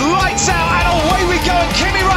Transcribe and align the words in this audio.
Lights 0.00 0.48
out 0.48 0.63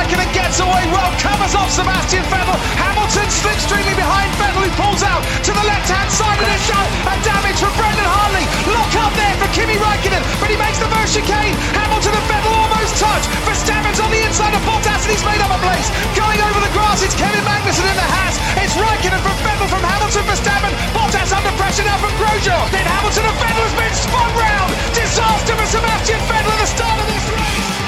Raikkonen 0.07 0.31
gets 0.31 0.63
away 0.63 0.88
well, 0.88 1.12
covers 1.20 1.51
off 1.51 1.67
Sebastian 1.67 2.23
Vettel. 2.31 2.55
Hamilton 2.79 3.27
slipstreaming 3.27 4.00
behind 4.00 4.32
Vettel, 4.39 4.64
who 4.64 4.71
pulls 4.79 5.04
out 5.04 5.20
to 5.43 5.52
the 5.52 5.65
left-hand 5.68 6.07
side 6.07 6.39
of 6.39 6.47
the 6.47 6.59
shot. 6.64 6.88
And 7.11 7.20
damage 7.27 7.59
from 7.59 7.75
Brendan 7.75 8.07
Hartley. 8.07 8.47
Lock 8.71 8.88
up 9.04 9.11
there 9.20 9.36
for 9.36 9.51
Kimi 9.51 9.75
Raikkonen, 9.75 10.23
but 10.39 10.47
he 10.47 10.55
makes 10.55 10.79
the 10.79 10.88
first 10.96 11.11
chicane. 11.11 11.51
Hamilton 11.75 12.15
and 12.15 12.28
Vettel 12.32 12.55
almost 12.55 12.96
touch. 13.04 13.28
Verstappen's 13.43 14.00
on 14.00 14.07
the 14.07 14.23
inside 14.23 14.55
of 14.55 14.64
Bottas 14.64 15.04
and 15.04 15.11
he's 15.11 15.28
made 15.28 15.43
up 15.43 15.51
a 15.51 15.59
place. 15.59 15.91
Going 16.15 16.39
over 16.39 16.60
the 16.64 16.71
grass, 16.71 17.04
it's 17.04 17.15
Kevin 17.19 17.43
Magnussen 17.43 17.83
in 17.83 17.97
the 18.00 18.07
hat. 18.07 18.32
It's 18.64 18.79
Raikkonen 18.79 19.19
from 19.19 19.36
Vettel 19.43 19.68
from 19.68 19.83
Hamilton, 19.83 20.24
Verstappen. 20.24 20.71
Bottas 20.96 21.36
under 21.36 21.51
pressure 21.60 21.83
now 21.83 22.00
from 22.00 22.15
Grosjean. 22.15 22.64
Then 22.71 22.87
Hamilton 22.87 23.28
and 23.28 23.37
Vettel 23.43 23.60
has 23.60 23.75
been 23.75 23.96
spun 24.07 24.32
round. 24.39 24.71
Disaster 24.96 25.51
for 25.51 25.68
Sebastian 25.68 26.21
Vettel 26.32 26.55
at 26.55 26.60
the 26.64 26.69
start 26.71 26.96
of 26.96 27.07
this 27.11 27.28
race. 27.28 27.86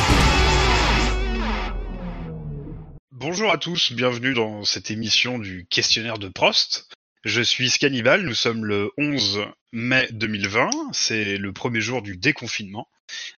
Bonjour 3.19 3.51
à 3.51 3.57
tous, 3.57 3.91
bienvenue 3.91 4.33
dans 4.33 4.63
cette 4.63 4.91
émission 4.91 5.39
du 5.39 5.67
questionnaire 5.69 6.19
de 6.19 6.29
Prost. 6.29 6.87
Je 7.25 7.41
suis 7.41 7.69
Scannibal, 7.69 8.21
nous 8.21 8.33
sommes 8.33 8.63
le 8.63 8.91
11 8.97 9.41
mai 9.73 10.07
2020, 10.13 10.69
c'est 10.93 11.35
le 11.35 11.51
premier 11.51 11.81
jour 11.81 12.01
du 12.01 12.15
déconfinement. 12.15 12.87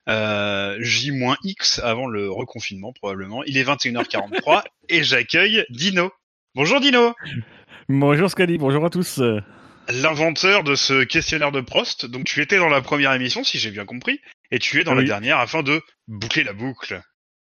Euh, 0.06 0.76
J-X 0.80 1.78
avant 1.78 2.08
le 2.08 2.30
reconfinement 2.30 2.92
probablement. 2.92 3.42
Il 3.44 3.56
est 3.56 3.64
21h43 3.64 4.64
et 4.90 5.02
j'accueille 5.02 5.64
Dino. 5.70 6.12
Bonjour 6.54 6.80
Dino 6.80 7.14
Bonjour 7.88 8.30
Scali, 8.30 8.58
bonjour 8.58 8.84
à 8.84 8.90
tous. 8.90 9.18
L'inventeur 9.88 10.62
de 10.62 10.74
ce 10.74 11.04
questionnaire 11.04 11.52
de 11.52 11.62
Prost, 11.62 12.04
donc 12.04 12.26
tu 12.26 12.42
étais 12.42 12.58
dans 12.58 12.68
la 12.68 12.82
première 12.82 13.14
émission 13.14 13.44
si 13.44 13.58
j'ai 13.58 13.70
bien 13.70 13.86
compris, 13.86 14.20
et 14.50 14.58
tu 14.58 14.78
es 14.78 14.84
dans 14.84 14.94
la 14.94 15.04
dernière 15.04 15.38
afin 15.38 15.62
de 15.62 15.80
boucler 16.06 16.44
la 16.44 16.52
boucle. 16.52 17.00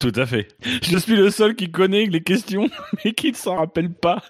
Tout 0.05 0.21
à 0.21 0.27
fait. 0.27 0.49
Je 0.83 0.99
suis 0.99 1.17
le 1.17 1.31
seul 1.31 1.57
qui 1.57 1.71
connaît 1.71 2.05
les 2.05 2.23
questions, 2.23 2.69
mais 3.05 3.13
qui 3.13 3.33
ne 3.33 3.37
s'en 3.37 3.57
rappelle 3.57 3.91
pas. 3.91 4.23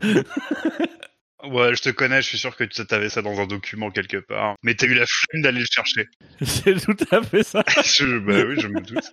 Ouais, 1.42 1.74
je 1.74 1.82
te 1.82 1.90
connais, 1.90 2.22
je 2.22 2.28
suis 2.28 2.38
sûr 2.38 2.54
que 2.54 2.62
tu 2.62 2.82
avais 2.90 3.08
ça 3.08 3.22
dans 3.22 3.40
un 3.40 3.46
document 3.48 3.90
quelque 3.90 4.18
part. 4.18 4.54
Mais 4.62 4.76
t'as 4.76 4.86
eu 4.86 4.94
la 4.94 5.04
flemme 5.04 5.42
d'aller 5.42 5.58
le 5.58 5.66
chercher. 5.68 6.06
C'est 6.42 6.80
tout 6.80 6.96
à 7.10 7.22
fait 7.22 7.42
ça. 7.42 7.64
je, 7.84 8.18
bah 8.18 8.44
oui, 8.46 8.54
je 8.60 8.68
me 8.68 8.80
doute. 8.80 9.12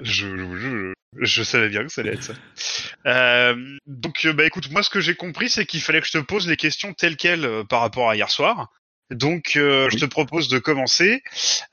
Je, 0.00 0.36
je, 0.36 0.58
je, 0.58 0.92
je 1.18 1.42
savais 1.42 1.70
bien 1.70 1.82
que 1.84 1.90
ça 1.90 2.02
allait 2.02 2.12
être 2.12 2.22
ça. 2.22 2.34
Euh, 3.06 3.56
donc, 3.86 4.26
euh, 4.26 4.34
bah 4.34 4.44
écoute, 4.44 4.70
moi 4.70 4.82
ce 4.82 4.90
que 4.90 5.00
j'ai 5.00 5.14
compris, 5.14 5.48
c'est 5.48 5.64
qu'il 5.64 5.80
fallait 5.80 6.02
que 6.02 6.06
je 6.08 6.12
te 6.12 6.18
pose 6.18 6.46
les 6.46 6.58
questions 6.58 6.92
telles 6.92 7.16
quelles 7.16 7.46
euh, 7.46 7.64
par 7.64 7.80
rapport 7.80 8.10
à 8.10 8.16
hier 8.16 8.28
soir. 8.28 8.70
Donc, 9.10 9.52
euh, 9.56 9.88
je 9.90 9.98
te 9.98 10.04
propose 10.04 10.48
de 10.48 10.58
commencer. 10.58 11.22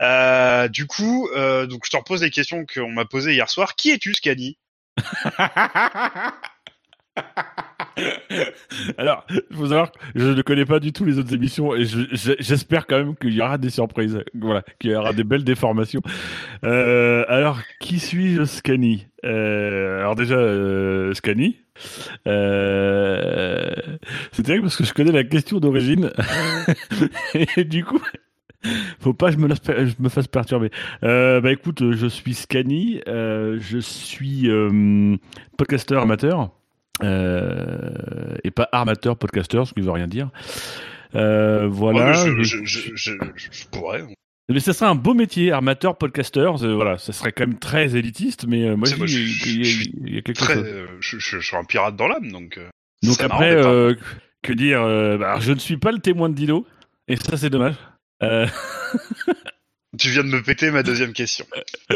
Euh, 0.01 0.67
du 0.67 0.85
coup, 0.85 1.27
euh, 1.35 1.65
donc 1.65 1.81
je 1.85 1.89
te 1.89 1.97
repose 1.97 2.21
les 2.21 2.29
questions 2.29 2.65
qu'on 2.71 2.91
m'a 2.91 3.05
posées 3.05 3.33
hier 3.33 3.49
soir. 3.49 3.75
Qui 3.75 3.91
es-tu, 3.91 4.13
Scani 4.13 4.57
Alors, 8.97 9.25
il 9.29 9.55
faut 9.55 9.67
savoir 9.67 9.91
que 9.91 9.99
je 10.15 10.25
ne 10.27 10.41
connais 10.41 10.65
pas 10.65 10.79
du 10.79 10.91
tout 10.93 11.05
les 11.05 11.19
autres 11.19 11.33
émissions 11.33 11.75
et 11.75 11.85
je- 11.85 12.07
je- 12.11 12.33
j'espère 12.39 12.87
quand 12.87 12.97
même 12.97 13.15
qu'il 13.15 13.33
y 13.33 13.41
aura 13.41 13.57
des 13.57 13.69
surprises. 13.69 14.19
Voilà, 14.33 14.63
qu'il 14.79 14.91
y 14.91 14.95
aura 14.95 15.13
des 15.13 15.23
belles 15.23 15.43
déformations. 15.43 16.01
Alors, 16.63 17.59
qui 17.79 17.99
suis-je, 17.99 18.43
Scani? 18.45 19.07
Alors 19.23 20.15
déjà, 20.15 20.37
Scani. 21.13 21.57
Euh, 22.27 23.71
c'est 24.31 24.43
terrible 24.43 24.63
parce 24.63 24.75
que 24.77 24.83
je 24.83 24.93
connais 24.93 25.11
la 25.11 25.23
question 25.23 25.59
d'origine 25.59 26.11
et 27.57 27.63
du 27.63 27.83
coup. 27.83 28.01
Faut 29.01 29.13
pas 29.13 29.27
que 29.27 29.33
je 29.33 29.39
me, 29.39 29.47
laisse- 29.49 29.59
je 29.67 30.01
me 30.01 30.07
fasse 30.07 30.27
perturber. 30.27 30.69
Euh, 31.03 31.41
bah 31.41 31.51
écoute, 31.51 31.91
je 31.91 32.07
suis 32.07 32.33
Scani, 32.33 33.01
euh, 33.09 33.57
je 33.59 33.77
suis 33.77 34.49
euh, 34.49 35.17
podcasteur 35.57 36.01
amateur. 36.01 36.49
Et 37.01 38.51
pas 38.51 38.69
armateur 38.71 39.17
podcaster, 39.17 39.65
ce 39.65 39.73
qui 39.73 39.81
veut 39.81 39.91
rien 39.91 40.07
dire. 40.07 40.29
Voilà. 41.11 42.11
Ouais, 42.23 42.43
je 43.51 43.67
pourrais. 43.69 44.03
Mais 44.49 44.59
ça 44.59 44.73
serait 44.73 44.89
un 44.89 44.95
beau 44.95 45.13
métier, 45.13 45.51
armateur 45.51 45.97
podcaster. 45.97 46.39
euh, 46.63 46.75
voilà, 46.75 46.97
ça 46.97 47.13
serait 47.13 47.31
quand 47.31 47.47
même 47.47 47.57
très 47.59 47.95
élitiste, 47.95 48.45
mais 48.45 48.67
euh, 48.67 48.75
moi, 48.75 48.87
je 48.89 48.95
moi, 48.97 49.05
dis, 49.07 49.25
je- 49.27 49.49
il 49.49 49.57
y, 49.57 49.61
a- 49.61 49.63
je 49.63 49.89
il 50.07 50.15
y 50.15 50.17
a 50.17 50.21
quelque 50.21 50.39
Très, 50.39 50.53
chose. 50.55 50.65
euh, 50.67 50.87
je, 50.99 51.39
suis 51.39 51.55
un 51.55 51.63
pirate 51.63 51.95
dans 51.95 52.07
l'âme, 52.07 52.31
donc. 52.31 52.59
Donc 53.03 53.21
après, 53.21 53.51
euh, 53.55 53.95
que 54.41 54.51
dire 54.53 54.81
euh, 54.81 55.17
bah, 55.17 55.37
Je 55.39 55.53
ne 55.53 55.59
suis 55.59 55.77
pas 55.77 55.91
le 55.93 55.99
témoin 55.99 56.29
de 56.29 56.35
Dino, 56.35 56.65
et 57.07 57.15
ça 57.15 57.37
c'est 57.37 57.49
dommage. 57.49 57.75
Euh, 58.21 58.45
Tu 59.99 60.09
viens 60.09 60.23
de 60.23 60.29
me 60.29 60.41
péter 60.41 60.71
ma 60.71 60.81
deuxième 60.81 61.13
question. 61.13 61.45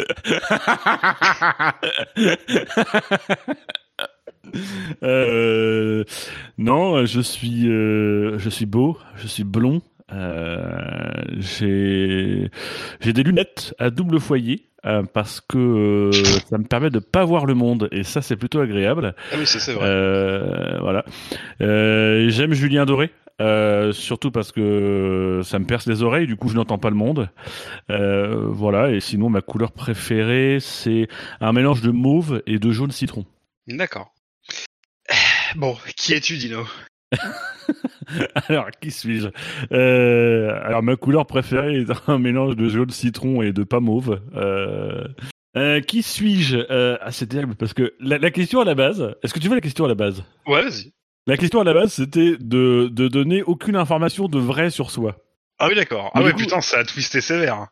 Non, 6.58 7.06
je 7.06 7.22
suis, 7.22 7.64
je 7.66 8.50
suis 8.50 8.66
beau, 8.66 8.98
je 9.16 9.28
suis 9.28 9.44
blond. 9.44 9.82
Euh, 10.14 11.12
j'ai, 11.38 12.50
des 13.04 13.24
lunettes 13.24 13.76
à 13.78 13.90
double 13.90 14.20
foyer 14.20 14.70
euh, 14.86 15.04
parce 15.04 15.42
que 15.42 15.58
euh, 15.58 16.12
ça 16.50 16.58
me 16.58 16.64
permet 16.64 16.90
de 16.90 17.00
pas 17.00 17.26
voir 17.26 17.46
le 17.46 17.56
monde 17.56 17.90
et 17.92 18.04
ça 18.04 18.22
c'est 18.22 18.38
plutôt 18.38 18.60
agréable. 18.60 19.16
Ah 19.32 19.36
oui, 19.38 19.46
c'est 19.46 19.74
vrai. 19.74 19.86
Euh, 19.86 20.80
voilà. 20.80 21.04
J'aime 21.60 22.54
Julien 22.54 22.86
Doré. 22.86 23.12
surtout 23.92 24.32
parce 24.32 24.52
que 24.52 25.42
ça 25.44 25.60
me 25.60 25.66
perce 25.66 25.88
les 25.88 26.04
oreilles, 26.04 26.28
du 26.28 26.38
coup 26.38 26.48
je 26.48 26.56
n'entends 26.56 26.78
pas 26.78 26.90
le 26.90 26.96
monde. 26.96 27.30
Voilà, 27.90 28.92
et 28.92 29.02
sinon 29.02 29.30
ma 29.30 29.42
couleur 29.42 29.72
préférée 29.72 30.60
c'est 30.62 31.08
un 31.42 31.52
mélange 31.52 31.82
de 31.82 31.92
mauve 31.92 32.42
et 32.48 32.60
de 32.60 32.72
jaune 32.72 32.92
citron. 32.92 33.26
D'accord. 33.68 34.14
Bon, 35.56 35.78
qui 35.96 36.14
es-tu, 36.14 36.38
Dino? 36.38 36.66
Alors, 38.50 38.70
qui 38.82 38.92
suis-je? 38.92 39.28
Euh, 39.72 40.60
Alors, 40.64 40.84
ma 40.84 40.96
couleur 40.96 41.26
préférée 41.26 41.80
est 41.82 42.10
un 42.10 42.18
mélange 42.20 42.56
de 42.56 42.70
jaune 42.70 42.90
citron 42.90 43.42
et 43.42 43.52
de 43.54 43.64
pas 43.64 43.80
mauve. 43.80 44.22
Euh, 44.36 45.06
euh, 45.56 45.82
qui 45.82 46.04
suis-je? 46.04 46.58
Ah, 47.02 47.12
c'est 47.12 47.28
terrible 47.28 47.56
parce 47.56 47.74
que 47.74 47.94
la, 48.00 48.18
la 48.18 48.32
question 48.32 48.62
à 48.62 48.66
la 48.66 48.76
base. 48.76 49.16
Est-ce 49.24 49.34
que 49.34 49.40
tu 49.40 49.50
veux 49.50 49.56
la 49.56 49.62
question 49.62 49.86
à 49.86 49.88
la 49.88 49.96
base? 49.96 50.24
Ouais, 50.46 50.62
vas-y. 50.64 50.94
La 51.26 51.36
question 51.38 51.60
à 51.60 51.64
la 51.66 51.74
base, 51.74 51.92
c'était 51.94 52.38
de, 52.40 52.88
de 52.90 53.08
donner 53.10 53.44
aucune 53.44 53.76
information 53.76 54.28
de 54.28 54.40
vrai 54.40 54.70
sur 54.70 54.92
soi. 54.92 55.18
Ah 55.60 55.68
oui, 55.68 55.76
d'accord. 55.76 56.12
Ah 56.14 56.22
coup- 56.22 56.38
putain, 56.38 56.62
ça 56.62 56.80
a 56.80 56.84
twisté 56.86 57.20
sévère. 57.20 57.68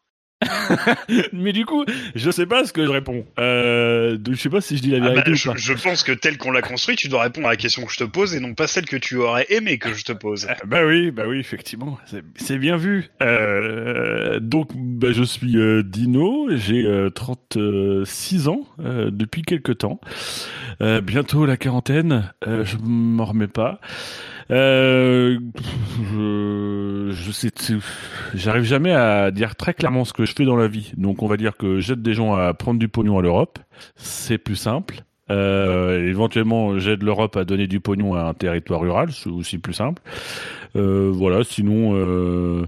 Mais 1.34 1.53
du 1.53 1.66
coup, 1.66 1.85
je 2.13 2.29
sais 2.31 2.46
pas 2.46 2.66
ce 2.66 2.73
que 2.73 2.85
je 2.85 2.91
réponds. 2.91 3.25
Euh, 3.40 4.18
je 4.29 4.35
sais 4.35 4.50
pas 4.50 4.62
si 4.62 4.78
je 4.78 4.81
dis 4.81 4.91
la 4.91 4.97
Ah 4.97 5.00
bah, 5.01 5.09
vérité 5.12 5.35
je, 5.35 5.50
ou 5.50 5.53
pas. 5.53 5.57
je 5.57 5.73
pense 5.73 6.03
que 6.03 6.12
tel 6.12 6.38
qu'on 6.38 6.51
l'a 6.51 6.62
construit, 6.62 6.96
tu 6.96 7.07
dois 7.07 7.23
répondre 7.23 7.47
à 7.47 7.51
la 7.51 7.56
question 7.57 7.85
que 7.85 7.91
je 7.91 7.97
te 7.97 8.03
pose 8.03 8.35
et 8.35 8.40
non 8.40 8.53
pas 8.53 8.68
celle 8.68 8.85
que 8.85 8.97
tu 8.97 9.16
aurais 9.18 9.45
aimé 9.50 9.78
que 9.78 9.94
je 9.94 10.03
te 10.03 10.12
pose. 10.12 10.47
Ah, 10.50 10.56
Bah 10.66 10.85
oui, 10.85 11.12
bah 11.12 11.24
oui, 11.28 11.40
effectivement, 11.40 11.97
c'est- 12.06 12.57
bien 12.57 12.78
vu. 12.78 13.09
Euh, 13.22 14.40
donc, 14.40 14.69
bah, 14.75 15.09
je 15.12 15.24
suis 15.24 15.57
euh, 15.57 15.84
Dino, 15.84 16.47
j'ai 16.51 16.85
euh, 16.85 17.09
36 17.09 18.47
ans 18.47 18.62
euh, 18.79 19.09
depuis 19.12 19.41
quelques 19.41 19.78
temps. 19.79 20.00
Bientôt 20.79 21.45
la 21.45 21.56
quarantaine, 21.57 22.34
je 22.45 22.75
m'en 22.84 23.25
remets 23.25 23.47
pas. 23.47 23.79
Euh, 24.51 25.39
je, 26.13 27.11
je 27.11 27.78
j'arrive 28.35 28.63
jamais 28.63 28.94
à 28.94 29.31
dire 29.31 29.56
très 29.56 29.73
clairement 29.73 30.06
ce 30.06 30.13
que 30.13 30.25
je 30.25 30.33
fais 30.33 30.45
dans 30.45 30.56
la 30.56 30.67
vie. 30.67 30.91
Donc, 30.97 31.23
on 31.23 31.28
va 31.28 31.38
dire 31.38 31.57
que 31.57 31.79
j'aide 31.79 32.01
des 32.01 32.13
gens 32.13 32.35
à 32.35 32.53
prendre 32.53 32.79
du 32.79 32.88
pognon 32.88 33.17
à 33.17 33.22
l'Europe. 33.22 33.59
C'est 33.95 34.38
plus 34.38 34.56
simple. 34.56 35.03
Euh, 35.31 36.07
éventuellement, 36.07 36.78
j'aide 36.78 37.01
l'Europe 37.01 37.35
à 37.35 37.45
donner 37.45 37.66
du 37.67 37.79
pognon 37.79 38.13
à 38.13 38.22
un 38.23 38.33
territoire 38.33 38.81
rural, 38.81 39.11
c'est 39.11 39.29
aussi 39.29 39.57
plus 39.57 39.73
simple. 39.73 40.01
Euh, 40.75 41.09
voilà, 41.12 41.44
sinon, 41.44 41.95
euh, 41.95 42.68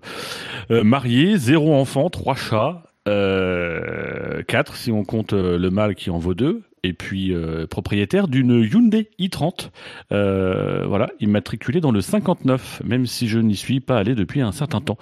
euh, 0.71 0.83
marié, 0.83 1.37
zéro 1.37 1.75
enfant, 1.75 2.09
trois 2.09 2.35
chats, 2.35 2.83
euh, 3.07 4.41
quatre 4.47 4.75
si 4.75 4.91
on 4.91 5.03
compte 5.03 5.33
euh, 5.33 5.59
le 5.59 5.69
mâle 5.69 5.93
qui 5.93 6.09
en 6.09 6.17
vaut 6.17 6.33
deux, 6.33 6.63
et 6.87 6.93
puis 6.93 7.33
euh, 7.33 7.67
propriétaire 7.67 8.27
d'une 8.27 8.63
Hyundai 8.63 9.09
i30, 9.19 9.69
euh, 10.11 10.85
voilà, 10.87 11.09
immatriculé 11.19 11.81
dans 11.81 11.91
le 11.91 12.01
59, 12.01 12.81
même 12.85 13.05
si 13.05 13.27
je 13.27 13.39
n'y 13.39 13.55
suis 13.55 13.79
pas 13.79 13.97
allé 13.97 14.15
depuis 14.15 14.41
un 14.41 14.51
certain 14.51 14.81
temps. 14.81 14.97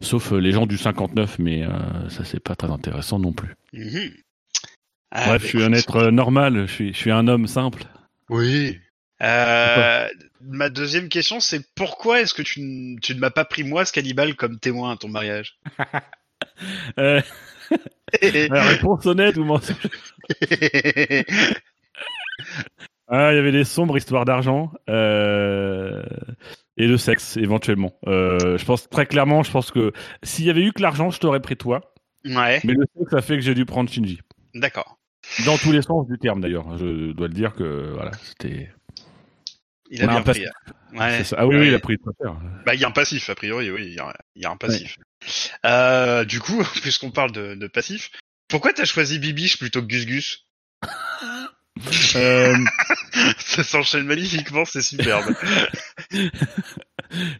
Sauf 0.00 0.32
euh, 0.32 0.38
les 0.38 0.52
gens 0.52 0.66
du 0.66 0.78
59, 0.78 1.38
mais 1.38 1.64
euh, 1.64 1.68
ça 2.10 2.24
c'est 2.24 2.40
pas 2.40 2.54
très 2.54 2.70
intéressant 2.70 3.18
non 3.18 3.32
plus. 3.32 3.54
Mhm. 3.72 4.12
Ah, 5.10 5.26
Bref, 5.26 5.28
bah, 5.28 5.38
je 5.38 5.46
suis 5.46 5.62
un 5.62 5.72
être 5.72 6.10
normal, 6.10 6.66
je 6.66 6.72
suis, 6.72 6.92
je 6.92 6.98
suis 6.98 7.10
un 7.10 7.26
homme 7.28 7.46
simple. 7.46 7.84
Oui. 8.28 8.78
Euh, 9.22 10.08
ma 10.42 10.68
deuxième 10.68 11.08
question, 11.08 11.40
c'est 11.40 11.62
pourquoi 11.74 12.20
est-ce 12.20 12.34
que 12.34 12.42
tu, 12.42 12.60
ne 12.60 13.18
m'as 13.18 13.30
pas 13.30 13.44
pris 13.44 13.64
moi, 13.64 13.84
Scannibal, 13.84 14.34
comme 14.36 14.58
témoin 14.58 14.92
à 14.92 14.96
ton 14.96 15.08
mariage? 15.08 15.58
Euh, 16.98 17.20
la 18.50 18.62
réponse 18.64 19.04
honnête 19.06 19.36
ou 19.36 19.44
mensonge 19.44 19.76
Ah, 23.08 23.32
il 23.32 23.36
y 23.36 23.38
avait 23.38 23.52
des 23.52 23.64
sombres 23.64 23.96
histoires 23.96 24.24
d'argent 24.24 24.72
euh, 24.90 26.02
et 26.76 26.88
de 26.88 26.96
sexe 26.96 27.36
éventuellement. 27.36 27.94
Euh, 28.08 28.58
je 28.58 28.64
pense 28.64 28.88
très 28.88 29.06
clairement, 29.06 29.44
je 29.44 29.50
pense 29.52 29.70
que 29.70 29.92
s'il 30.24 30.44
y 30.44 30.50
avait 30.50 30.62
eu 30.62 30.72
que 30.72 30.82
l'argent, 30.82 31.10
je 31.10 31.20
t'aurais 31.20 31.40
pris 31.40 31.56
toi. 31.56 31.92
Ouais, 32.24 32.60
Mais 32.64 32.72
le 32.74 32.84
sexe 32.98 33.12
a 33.14 33.22
fait 33.22 33.34
que 33.36 33.42
j'ai 33.42 33.54
dû 33.54 33.64
prendre 33.64 33.88
Shinji. 33.88 34.18
d'accord. 34.54 34.98
Dans 35.44 35.56
tous 35.56 35.72
les 35.72 35.82
sens 35.82 36.06
du 36.08 36.18
terme 36.18 36.40
d'ailleurs. 36.40 36.76
Je 36.78 37.12
dois 37.12 37.26
le 37.28 37.34
dire 37.34 37.52
que 37.54 37.92
voilà, 37.94 38.12
c'était. 38.22 38.70
Il 39.90 40.02
a 40.02 40.06
bien 40.08 40.22
pris. 40.22 40.44
Ouais. 40.92 41.18
c'est 41.18 41.24
ça. 41.24 41.36
Ah 41.38 41.46
oui, 41.46 41.54
Ouais. 41.56 41.60
oui, 41.62 41.68
il 41.68 41.74
a 41.74 41.78
pris 41.80 41.96
très 41.98 42.12
cher. 42.20 42.36
Bah, 42.64 42.74
il 42.74 42.80
y 42.80 42.84
a 42.84 42.88
un 42.88 42.92
passif, 42.92 43.28
a 43.30 43.34
priori, 43.36 43.70
oui, 43.70 43.86
il 43.86 43.94
y 43.94 43.98
a, 44.00 44.12
il 44.36 44.42
y 44.42 44.46
a 44.46 44.50
un 44.50 44.56
passif. 44.56 44.98
Euh, 45.64 46.24
du 46.24 46.40
coup, 46.40 46.62
puisqu'on 46.82 47.10
parle 47.10 47.32
de, 47.32 47.54
de 47.54 47.66
passif, 47.66 48.10
pourquoi 48.48 48.72
t'as 48.72 48.84
choisi 48.84 49.18
Bibiche 49.18 49.58
plutôt 49.58 49.80
que 49.82 49.86
Gus 49.86 50.06
Gus 50.06 50.46
Euh, 52.16 52.56
Ça 53.38 53.62
s'enchaîne 53.62 54.06
magnifiquement, 54.06 54.64
c'est 54.64 54.80
superbe. 54.80 55.26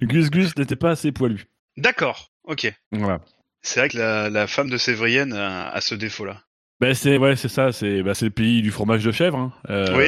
Gus 0.03 0.31
Gus 0.31 0.57
n'était 0.57 0.77
pas 0.77 0.91
assez 0.91 1.11
poilu. 1.13 1.47
D'accord, 1.79 2.31
ok. 2.45 2.73
Voilà. 2.93 3.21
C'est 3.63 3.81
vrai 3.81 3.89
que 3.89 3.97
la, 3.99 4.29
la 4.31 4.47
femme 4.47 4.69
de 4.71 4.77
Sévrienne 4.77 5.33
a, 5.33 5.69
a 5.71 5.81
ce 5.81 5.95
défaut-là. 5.95 6.43
Ben 6.81 6.93
c'est 6.95 7.17
ouais, 7.17 7.35
c'est 7.37 7.49
ça. 7.49 7.73
C'est 7.73 8.03
c'est 8.13 8.27
le 8.27 8.31
pays 8.31 8.61
du 8.61 8.71
fromage 8.71 9.03
de 9.03 9.11
chèvre. 9.11 9.39
hein. 9.39 9.53
Euh, 9.71 9.97
oui, 9.97 10.05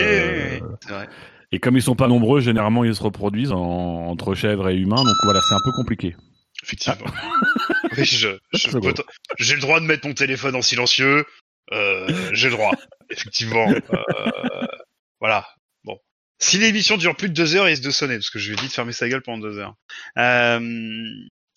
oui, 0.61 0.61
oui, 0.71 0.77
c'est 0.83 0.93
vrai. 0.93 1.09
Et 1.51 1.59
comme 1.59 1.77
ils 1.79 1.83
sont 1.83 1.97
pas 1.97 2.09
nombreux, 2.09 2.41
généralement 2.41 2.85
ils 2.85 2.95
se 2.95 3.03
reproduisent 3.03 3.53
en- 3.53 3.57
entre 4.09 4.35
chèvres 4.35 4.69
et 4.69 4.77
humains. 4.77 5.03
Donc 5.03 5.17
voilà, 5.25 5.41
c'est 5.49 5.55
un 5.55 5.61
peu 5.65 5.73
compliqué. 5.73 6.15
Effectivement. 6.69 7.11
oui, 7.97 8.05
je, 8.05 8.29
je 8.53 8.69
j'ai 9.39 9.55
le 9.55 9.61
droit 9.61 9.81
de 9.81 9.87
mettre 9.87 10.07
mon 10.07 10.15
téléphone 10.15 10.55
en 10.55 10.63
silencieux. 10.63 11.25
Euh, 11.73 12.31
j'ai 12.33 12.49
le 12.49 12.55
droit. 12.57 12.73
Effectivement. 13.11 13.71
Euh, 13.71 14.67
voilà. 15.21 15.47
Bon. 15.85 15.99
Si 16.39 16.59
l'émission 16.59 16.97
dure 16.97 17.17
plus 17.17 17.29
de 17.29 17.35
deux 17.35 17.57
heures, 17.57 17.67
il 17.67 17.71
risque 17.71 17.83
de 17.85 17.91
sonner 17.91 18.17
parce 18.17 18.31
que 18.31 18.39
je 18.39 18.49
lui 18.49 18.59
ai 18.59 18.61
dit 18.61 18.69
de 18.69 18.73
fermer 18.73 18.93
sa 18.93 19.09
gueule 19.09 19.23
pendant 19.23 19.39
deux 19.39 19.59
heures. 19.59 19.75
Euh, 20.19 20.61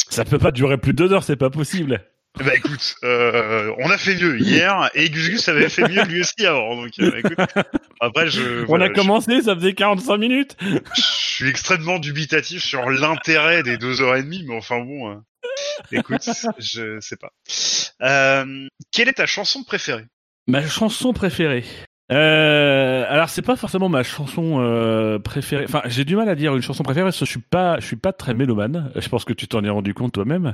Ça 0.09 0.25
peut 0.25 0.39
pas 0.39 0.51
durer 0.51 0.77
plus 0.77 0.93
de 0.93 0.97
deux 0.97 1.13
heures, 1.13 1.23
c'est 1.23 1.35
pas 1.35 1.49
possible. 1.49 2.05
Bah 2.39 2.55
écoute, 2.55 2.95
euh, 3.03 3.73
on 3.79 3.89
a 3.89 3.97
fait 3.97 4.15
mieux 4.15 4.39
hier 4.39 4.89
et 4.95 5.09
Gus 5.09 5.29
Gus 5.29 5.47
avait 5.49 5.69
fait 5.69 5.87
mieux 5.87 6.03
lui 6.05 6.21
aussi 6.21 6.45
avant. 6.45 6.75
Donc 6.81 6.91
euh, 6.99 7.11
écoute, 7.17 7.37
après 7.99 8.29
je, 8.29 8.65
On 8.67 8.79
a 8.81 8.87
je- 8.87 8.93
commencé, 8.93 9.41
ça 9.41 9.53
faisait 9.55 9.73
45 9.73 10.17
minutes. 10.17 10.57
je 10.95 11.01
suis 11.01 11.49
extrêmement 11.49 11.99
dubitatif 11.99 12.63
sur 12.63 12.89
l'intérêt 12.89 13.63
des 13.63 13.77
deux 13.77 14.01
heures 14.01 14.15
et 14.15 14.23
demie, 14.23 14.43
mais 14.47 14.55
enfin 14.55 14.79
bon, 14.79 15.11
euh, 15.11 15.15
écoute, 15.91 16.27
je 16.57 16.99
sais 16.99 17.17
pas. 17.17 17.31
Euh, 18.01 18.67
quelle 18.91 19.09
est 19.09 19.13
ta 19.13 19.25
chanson 19.25 19.63
préférée? 19.63 20.05
Ma 20.47 20.65
chanson 20.67 21.13
préférée. 21.13 21.65
Euh, 22.11 23.05
alors 23.07 23.29
c'est 23.29 23.41
pas 23.41 23.55
forcément 23.55 23.89
ma 23.89 24.03
chanson 24.03 24.57
euh, 24.59 25.19
préférée. 25.19 25.65
Enfin, 25.65 25.81
j'ai 25.85 26.03
du 26.03 26.15
mal 26.15 26.27
à 26.29 26.35
dire 26.35 26.55
une 26.55 26.61
chanson 26.61 26.83
préférée 26.83 27.05
parce 27.05 27.19
que 27.19 27.25
je 27.25 27.31
suis 27.31 27.39
pas, 27.39 27.79
je 27.79 27.85
suis 27.85 27.95
pas 27.95 28.13
très 28.13 28.33
mélomane. 28.33 28.91
Je 28.95 29.07
pense 29.07 29.25
que 29.25 29.33
tu 29.33 29.47
t'en 29.47 29.63
es 29.63 29.69
rendu 29.69 29.93
compte 29.93 30.11
toi-même. 30.13 30.53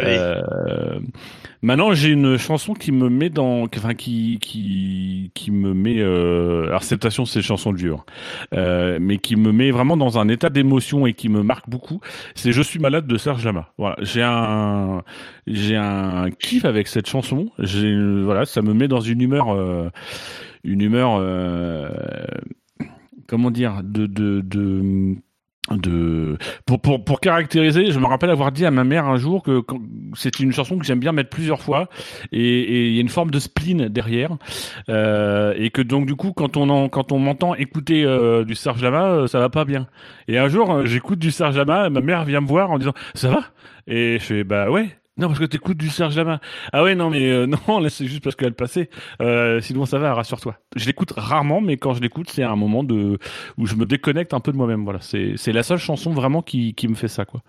Euh, 0.00 1.00
maintenant, 1.62 1.92
j'ai 1.92 2.10
une 2.10 2.36
chanson 2.36 2.74
qui 2.74 2.92
me 2.92 3.08
met 3.08 3.30
dans, 3.30 3.66
enfin 3.76 3.94
qui 3.94 4.38
qui 4.40 5.30
qui 5.34 5.50
me 5.50 5.74
met. 5.74 5.98
Euh, 5.98 6.66
alors 6.66 6.76
acceptation, 6.76 7.24
c'est 7.24 7.42
chanson 7.42 7.74
hein. 7.74 8.04
euh, 8.54 8.98
mais 9.00 9.18
qui 9.18 9.36
me 9.36 9.52
met 9.52 9.70
vraiment 9.70 9.96
dans 9.96 10.18
un 10.18 10.28
état 10.28 10.50
d'émotion 10.50 11.06
et 11.06 11.14
qui 11.14 11.28
me 11.28 11.42
marque 11.42 11.68
beaucoup. 11.68 12.00
C'est 12.34 12.52
Je 12.52 12.62
suis 12.62 12.78
malade 12.78 13.06
de 13.06 13.16
Serge 13.16 13.44
Lama. 13.44 13.68
Voilà, 13.78 13.96
j'ai 14.02 14.22
un 14.22 15.02
j'ai 15.46 15.76
un 15.76 16.30
kiff 16.30 16.64
avec 16.64 16.88
cette 16.88 17.08
chanson. 17.08 17.48
J'ai 17.58 17.96
voilà, 18.22 18.44
ça 18.44 18.62
me 18.62 18.74
met 18.74 18.88
dans 18.88 19.00
une 19.00 19.20
humeur, 19.20 19.54
euh, 19.54 19.90
une 20.64 20.80
humeur, 20.80 21.16
euh, 21.16 21.88
comment 23.26 23.50
dire, 23.50 23.80
de 23.82 24.06
de 24.06 25.16
de 25.70 26.38
pour, 26.66 26.80
pour 26.80 27.04
pour 27.04 27.20
caractériser, 27.20 27.92
je 27.92 27.98
me 27.98 28.06
rappelle 28.06 28.30
avoir 28.30 28.50
dit 28.50 28.66
à 28.66 28.70
ma 28.70 28.82
mère 28.82 29.06
un 29.06 29.16
jour 29.16 29.42
que 29.42 29.62
c'est 30.14 30.40
une 30.40 30.52
chanson 30.52 30.76
que 30.76 30.84
j'aime 30.84 30.98
bien 30.98 31.12
mettre 31.12 31.30
plusieurs 31.30 31.60
fois 31.60 31.88
et 32.32 32.88
il 32.88 32.94
y 32.94 32.98
a 32.98 33.00
une 33.00 33.08
forme 33.08 33.30
de 33.30 33.38
spleen 33.38 33.88
derrière 33.88 34.36
euh, 34.88 35.54
et 35.56 35.70
que 35.70 35.80
donc 35.80 36.06
du 36.06 36.16
coup 36.16 36.32
quand 36.32 36.56
on 36.56 36.88
quand 36.88 37.12
on 37.12 37.18
m'entend 37.20 37.54
écouter 37.54 38.04
euh, 38.04 38.44
du 38.44 38.56
Serge 38.56 38.82
Lama, 38.82 39.28
ça 39.28 39.38
va 39.38 39.50
pas 39.50 39.64
bien. 39.64 39.86
Et 40.26 40.36
un 40.38 40.48
jour 40.48 40.84
j'écoute 40.84 41.20
du 41.20 41.30
Serge 41.30 41.56
Lama, 41.56 41.90
ma 41.90 42.00
mère 42.00 42.24
vient 42.24 42.40
me 42.40 42.48
voir 42.48 42.72
en 42.72 42.78
disant 42.78 42.94
ça 43.14 43.30
va? 43.30 43.44
Et 43.86 44.18
je 44.18 44.24
fais 44.24 44.44
bah 44.44 44.68
ouais. 44.68 44.88
Non 45.18 45.28
parce 45.28 45.38
que 45.38 45.44
t'écoutes 45.44 45.76
du 45.76 45.90
Serge 45.90 46.16
Lama. 46.16 46.40
Ah 46.72 46.82
ouais 46.82 46.94
non 46.94 47.10
mais 47.10 47.30
euh, 47.30 47.46
non 47.68 47.80
là 47.80 47.90
c'est 47.90 48.06
juste 48.06 48.24
parce 48.24 48.36
qu'elle 48.36 48.54
passait. 48.54 48.88
Euh, 49.20 49.60
sinon 49.60 49.84
ça 49.84 49.98
va 49.98 50.14
rassure-toi. 50.14 50.56
Je 50.74 50.86
l'écoute 50.86 51.12
rarement 51.16 51.60
mais 51.60 51.76
quand 51.76 51.94
je 51.94 52.00
l'écoute 52.00 52.30
c'est 52.30 52.42
un 52.42 52.56
moment 52.56 52.82
de 52.82 53.18
où 53.58 53.66
je 53.66 53.74
me 53.74 53.84
déconnecte 53.84 54.32
un 54.32 54.40
peu 54.40 54.52
de 54.52 54.56
moi-même. 54.56 54.84
Voilà 54.84 55.00
c'est 55.00 55.34
c'est 55.36 55.52
la 55.52 55.62
seule 55.62 55.78
chanson 55.78 56.12
vraiment 56.12 56.42
qui 56.42 56.74
qui 56.74 56.88
me 56.88 56.94
fait 56.94 57.08
ça 57.08 57.24
quoi. 57.24 57.42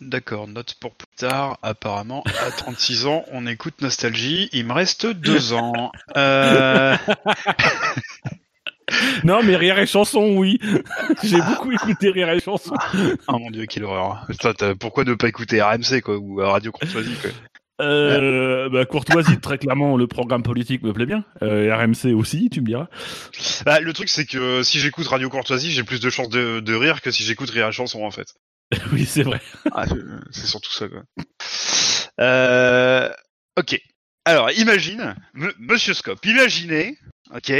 D'accord, 0.00 0.48
note 0.48 0.74
pour 0.80 0.94
plus 0.96 1.06
tard. 1.16 1.58
Apparemment, 1.62 2.24
à 2.44 2.50
36 2.50 3.06
ans, 3.06 3.24
on 3.30 3.46
écoute 3.46 3.80
Nostalgie. 3.80 4.48
Il 4.52 4.66
me 4.66 4.72
reste 4.72 5.06
deux 5.06 5.52
ans. 5.52 5.92
Euh... 6.16 6.96
Non 9.24 9.42
mais 9.42 9.56
rire 9.56 9.78
et 9.78 9.86
chanson 9.86 10.36
oui. 10.36 10.58
J'ai 11.22 11.40
beaucoup 11.40 11.72
écouté 11.72 12.10
rire 12.10 12.30
et 12.30 12.40
chanson. 12.40 12.74
Oh 13.28 13.38
mon 13.38 13.50
dieu, 13.50 13.66
quelle 13.66 13.84
horreur. 13.84 14.26
Pourquoi 14.78 15.04
ne 15.04 15.14
pas 15.14 15.28
écouter 15.28 15.62
RMC, 15.62 16.00
quoi, 16.02 16.16
ou 16.16 16.40
euh, 16.40 16.46
Radio 16.46 16.72
Courtoisie, 16.72 17.14
quoi? 17.20 17.30
Euh, 17.80 18.68
bah, 18.68 18.84
courtoisie, 18.84 19.40
très 19.40 19.58
clairement, 19.58 19.96
le 19.96 20.06
programme 20.06 20.42
politique 20.42 20.82
me 20.82 20.92
plaît 20.92 21.06
bien. 21.06 21.24
Euh, 21.42 21.74
RMC 21.74 22.14
aussi, 22.14 22.48
tu 22.48 22.60
me 22.60 22.66
diras. 22.66 22.88
Bah, 23.64 23.80
le 23.80 23.92
truc, 23.92 24.08
c'est 24.08 24.26
que 24.26 24.62
si 24.62 24.78
j'écoute 24.78 25.06
Radio 25.08 25.28
Courtoisie, 25.28 25.72
j'ai 25.72 25.82
plus 25.82 26.00
de 26.00 26.10
chances 26.10 26.28
de, 26.28 26.60
de 26.60 26.74
rire 26.74 27.00
que 27.00 27.10
si 27.10 27.24
j'écoute 27.24 27.50
Rire 27.50 27.66
à 27.66 27.72
chanson, 27.72 28.04
en 28.04 28.10
fait. 28.10 28.34
oui, 28.92 29.04
c'est 29.04 29.22
vrai. 29.22 29.40
Ah, 29.72 29.86
c'est 30.30 30.46
surtout 30.46 30.72
ça, 30.72 30.88
quoi. 30.88 31.02
Euh, 32.20 33.10
ok. 33.58 33.80
Alors, 34.24 34.50
imagine, 34.52 35.14
Monsieur 35.58 35.94
Scope, 35.94 36.24
imaginez, 36.24 36.96
ok, 37.34 37.52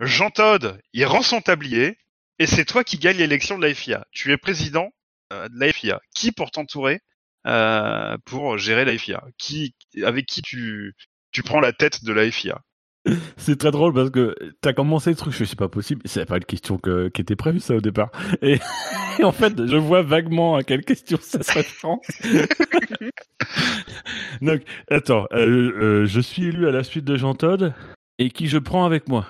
Jean 0.00 0.30
Todd, 0.30 0.80
il 0.92 1.04
rend 1.04 1.22
son 1.22 1.40
tablier, 1.40 1.98
et 2.38 2.46
c'est 2.46 2.64
toi 2.64 2.84
qui 2.84 2.98
gagne 2.98 3.18
l'élection 3.18 3.58
de 3.58 3.66
la 3.66 3.74
FIA. 3.74 4.06
Tu 4.12 4.32
es 4.32 4.38
président 4.38 4.90
euh, 5.32 5.48
de 5.48 5.60
la 5.60 5.72
FIA. 5.72 6.00
Qui 6.14 6.32
pour 6.32 6.50
t'entourer 6.50 7.00
euh, 7.46 8.16
pour 8.24 8.58
gérer 8.58 8.84
la 8.84 8.96
FIA 8.96 9.22
Qui, 9.38 9.74
avec 10.02 10.26
qui 10.26 10.42
tu, 10.42 10.94
tu 11.32 11.42
prends 11.42 11.60
la 11.60 11.72
tête 11.72 12.04
de 12.04 12.12
la 12.12 12.30
FIA 12.30 12.60
C'est 13.36 13.58
très 13.58 13.70
drôle 13.70 13.94
parce 13.94 14.10
que 14.10 14.34
t'as 14.60 14.72
commencé 14.72 15.10
le 15.10 15.16
truc, 15.16 15.34
je 15.34 15.44
c'est 15.44 15.58
pas 15.58 15.68
possible. 15.68 16.02
C'est 16.04 16.26
pas 16.26 16.36
une 16.36 16.44
question 16.44 16.78
que, 16.78 17.08
qui 17.08 17.20
était 17.20 17.36
prévue, 17.36 17.60
ça, 17.60 17.74
au 17.74 17.80
départ. 17.80 18.10
Et, 18.42 18.58
et 19.18 19.24
en 19.24 19.32
fait, 19.32 19.66
je 19.66 19.76
vois 19.76 20.02
vaguement 20.02 20.56
à 20.56 20.62
quelle 20.62 20.84
question 20.84 21.18
ça 21.20 21.42
se 21.42 21.52
référence. 21.52 22.06
Donc, 24.40 24.62
attends, 24.90 25.26
euh, 25.32 26.02
euh, 26.02 26.06
je 26.06 26.20
suis 26.20 26.44
élu 26.44 26.66
à 26.66 26.70
la 26.70 26.84
suite 26.84 27.04
de 27.04 27.16
Jean 27.16 27.34
Todd 27.34 27.74
et 28.18 28.30
qui 28.30 28.48
je 28.48 28.58
prends 28.58 28.84
avec 28.84 29.08
moi? 29.08 29.26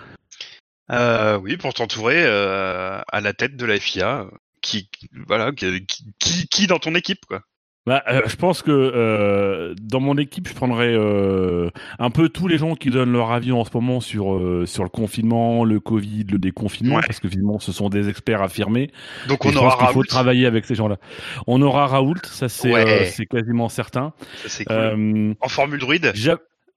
Euh, 0.91 1.39
oui, 1.39 1.57
pour 1.57 1.73
t'entourer 1.75 2.23
euh, 2.25 3.01
à 3.11 3.21
la 3.21 3.33
tête 3.33 3.57
de 3.57 3.65
la 3.67 3.79
FIA. 3.79 4.27
Qui, 4.63 4.91
voilà, 5.27 5.53
qui, 5.53 5.87
qui, 6.19 6.47
qui 6.49 6.67
dans 6.67 6.79
ton 6.79 6.95
équipe, 6.95 7.25
quoi. 7.27 7.41
Bah, 7.87 8.03
euh, 8.09 8.21
je 8.27 8.37
pense 8.37 8.61
que 8.61 8.71
euh, 8.71 9.75
dans 9.81 10.01
mon 10.01 10.19
équipe, 10.19 10.47
je 10.47 10.53
prendrais 10.53 10.93
euh, 10.93 11.71
un 11.99 12.11
peu 12.11 12.29
tous 12.29 12.47
les 12.47 12.59
gens 12.59 12.75
qui 12.75 12.91
donnent 12.91 13.13
leur 13.15 13.33
avis 13.33 13.53
en 13.53 13.65
ce 13.65 13.71
moment 13.73 14.01
sur 14.01 14.35
euh, 14.35 14.67
sur 14.67 14.83
le 14.83 14.91
confinement, 14.91 15.65
le 15.65 15.81
Covid, 15.81 16.25
le 16.25 16.39
déconfinement, 16.39 16.97
Ouais. 16.97 17.03
parce 17.07 17.21
que 17.21 17.29
finalement, 17.31 17.59
ce 17.59 17.73
sont 17.73 17.89
des 17.89 18.11
experts 18.11 18.43
affirmés. 18.43 18.91
Donc 19.29 19.47
on 19.47 19.51
je 19.51 19.57
aura 19.57 19.71
pense 19.71 19.79
qu'il 19.79 19.95
faut 19.95 20.05
travailler 20.05 20.45
avec 20.45 20.67
ces 20.67 20.75
gens-là. 20.75 20.99
On 21.47 21.63
aura 21.63 21.87
Raoult, 21.87 22.17
ça 22.25 22.51
c'est 22.51 22.71
Ouais. 22.71 22.87
euh, 22.87 23.05
c'est 23.11 23.25
quasiment 23.25 23.71
certain. 23.71 24.13
Ça, 24.43 24.49
c'est 24.51 24.65
cool. 24.67 24.77
Euh, 24.77 25.35
En 25.41 25.49
formule 25.49 25.81
druide. 25.81 26.13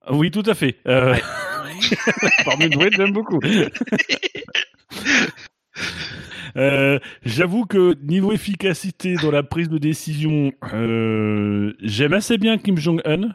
oui, 0.10 0.32
tout 0.32 0.44
à 0.46 0.54
fait. 0.54 0.78
Euh... 0.88 1.16
Parmi 2.46 2.70
nous, 2.70 2.82
j'aime 2.92 3.12
beaucoup. 3.12 3.40
Euh, 6.56 7.00
J'avoue 7.26 7.66
que 7.66 7.96
niveau 8.04 8.32
efficacité 8.32 9.16
dans 9.16 9.32
la 9.32 9.42
prise 9.42 9.70
de 9.70 9.80
décision, 9.80 10.52
euh, 10.72 11.74
j'aime 11.82 12.14
assez 12.14 12.38
bien 12.38 12.60
Kim 12.60 12.78
Jong-un 12.78 13.30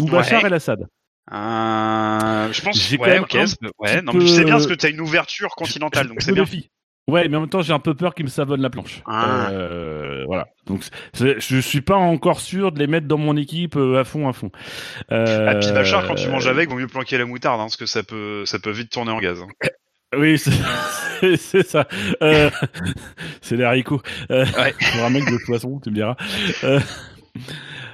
ou 0.00 0.06
Bachar 0.06 0.42
Ouais. 0.42 0.48
el-Assad. 0.48 0.80
Euh, 1.32 2.52
je 2.52 2.62
pense 2.62 2.76
J'ai 2.76 2.96
quand 2.98 3.04
ouais, 3.04 3.10
même 3.10 3.22
ok, 3.22 3.34
un 3.36 3.46
c'est- 3.46 3.58
ouais, 3.78 4.02
non, 4.02 4.12
mais 4.12 4.20
tu 4.24 4.28
sais 4.28 4.44
bien 4.44 4.54
parce 4.54 4.66
que 4.66 4.74
t'as 4.74 4.90
une 4.90 5.00
ouverture 5.00 5.50
continentale, 5.54 6.08
donc 6.08 6.18
Je 6.20 6.24
c'est 6.26 6.32
me 6.32 6.34
bien. 6.34 6.44
Ouais, 7.06 7.28
mais 7.28 7.36
en 7.36 7.40
même 7.40 7.50
temps, 7.50 7.60
j'ai 7.60 7.74
un 7.74 7.78
peu 7.80 7.94
peur 7.94 8.14
qu'ils 8.14 8.24
me 8.24 8.30
savonnent 8.30 8.62
la 8.62 8.70
planche. 8.70 9.02
Ah. 9.06 9.50
Euh, 9.50 10.24
voilà. 10.26 10.46
Donc, 10.66 10.82
c'est- 11.12 11.38
je 11.38 11.58
suis 11.58 11.82
pas 11.82 11.96
encore 11.96 12.40
sûr 12.40 12.72
de 12.72 12.78
les 12.78 12.86
mettre 12.86 13.06
dans 13.06 13.18
mon 13.18 13.36
équipe 13.36 13.76
euh, 13.76 14.00
à 14.00 14.04
fond, 14.04 14.26
à 14.26 14.32
fond. 14.32 14.50
Euh, 15.12 15.48
Ah, 15.50 15.54
puis 15.56 15.70
Bachar, 15.72 16.06
quand 16.06 16.14
tu 16.14 16.28
manges 16.28 16.46
avec, 16.46 16.70
vaut 16.70 16.76
mieux 16.76 16.86
planquer 16.86 17.18
la 17.18 17.26
moutarde, 17.26 17.60
hein, 17.60 17.64
parce 17.64 17.76
que 17.76 17.84
ça 17.86 18.02
peut, 18.02 18.44
ça 18.46 18.58
peut 18.58 18.70
vite 18.70 18.90
tourner 18.90 19.10
en 19.12 19.18
gaz. 19.20 19.42
hein. 19.42 19.48
Oui, 20.16 20.38
c'est- 20.38 20.52
c'est 21.20 21.36
c'est 21.36 21.66
ça. 21.66 21.88
Euh, 22.22 22.48
c'est 23.42 23.56
les 23.56 23.64
haricots. 23.64 24.00
Euh, 24.30 24.44
Ouais. 24.56 24.72
Pour 24.92 25.04
un 25.04 25.10
mec 25.10 25.24
de 25.24 25.44
poisson, 25.44 25.80
tu 25.82 25.90
me 25.90 25.94
diras. 25.96 26.14
Euh, 26.62 26.78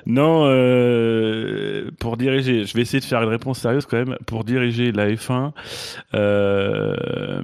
non, 0.07 0.45
euh, 0.47 1.90
pour 1.99 2.17
diriger, 2.19 2.64
je 2.67 2.75
vais 2.75 2.83
essayer 2.83 3.00
de 3.00 3.05
faire 3.07 3.23
une 3.23 3.29
réponse 3.31 3.59
sérieuse 3.61 3.87
quand 3.87 3.97
même. 3.97 4.17
Pour 4.26 4.45
diriger 4.45 4.93
la 4.93 5.09
F1, 5.09 5.52
euh, 6.14 7.43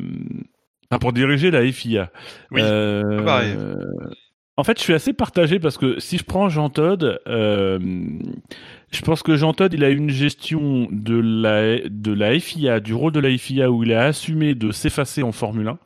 enfin, 0.91 0.99
pour 0.99 1.13
diriger 1.13 1.51
la 1.51 1.71
FIA. 1.71 2.11
Oui, 2.51 2.61
euh, 2.63 3.25
pareil. 3.25 3.57
En 4.59 4.65
fait, 4.65 4.79
je 4.79 4.83
suis 4.83 4.95
assez 4.95 5.13
partagé 5.13 5.59
parce 5.59 5.77
que 5.77 6.01
si 6.01 6.17
je 6.17 6.25
prends 6.25 6.49
Jean 6.49 6.71
Todd, 6.71 7.21
euh, 7.29 7.79
je 8.91 9.01
pense 9.03 9.23
que 9.23 9.37
Jean 9.37 9.53
Todd, 9.53 9.75
il 9.75 9.85
a 9.85 9.91
une 9.91 10.09
gestion 10.09 10.89
de 10.91 11.19
la, 11.19 11.79
de 11.87 12.13
la 12.13 12.39
FIA, 12.41 12.81
du 12.81 12.95
rôle 12.95 13.13
de 13.13 13.21
la 13.21 13.37
FIA 13.37 13.71
où 13.71 13.83
il 13.85 13.93
a 13.93 14.05
assumé 14.05 14.55
de 14.55 14.73
s'effacer 14.73 15.23
en 15.23 15.33
Formule 15.33 15.69
1. 15.69 15.79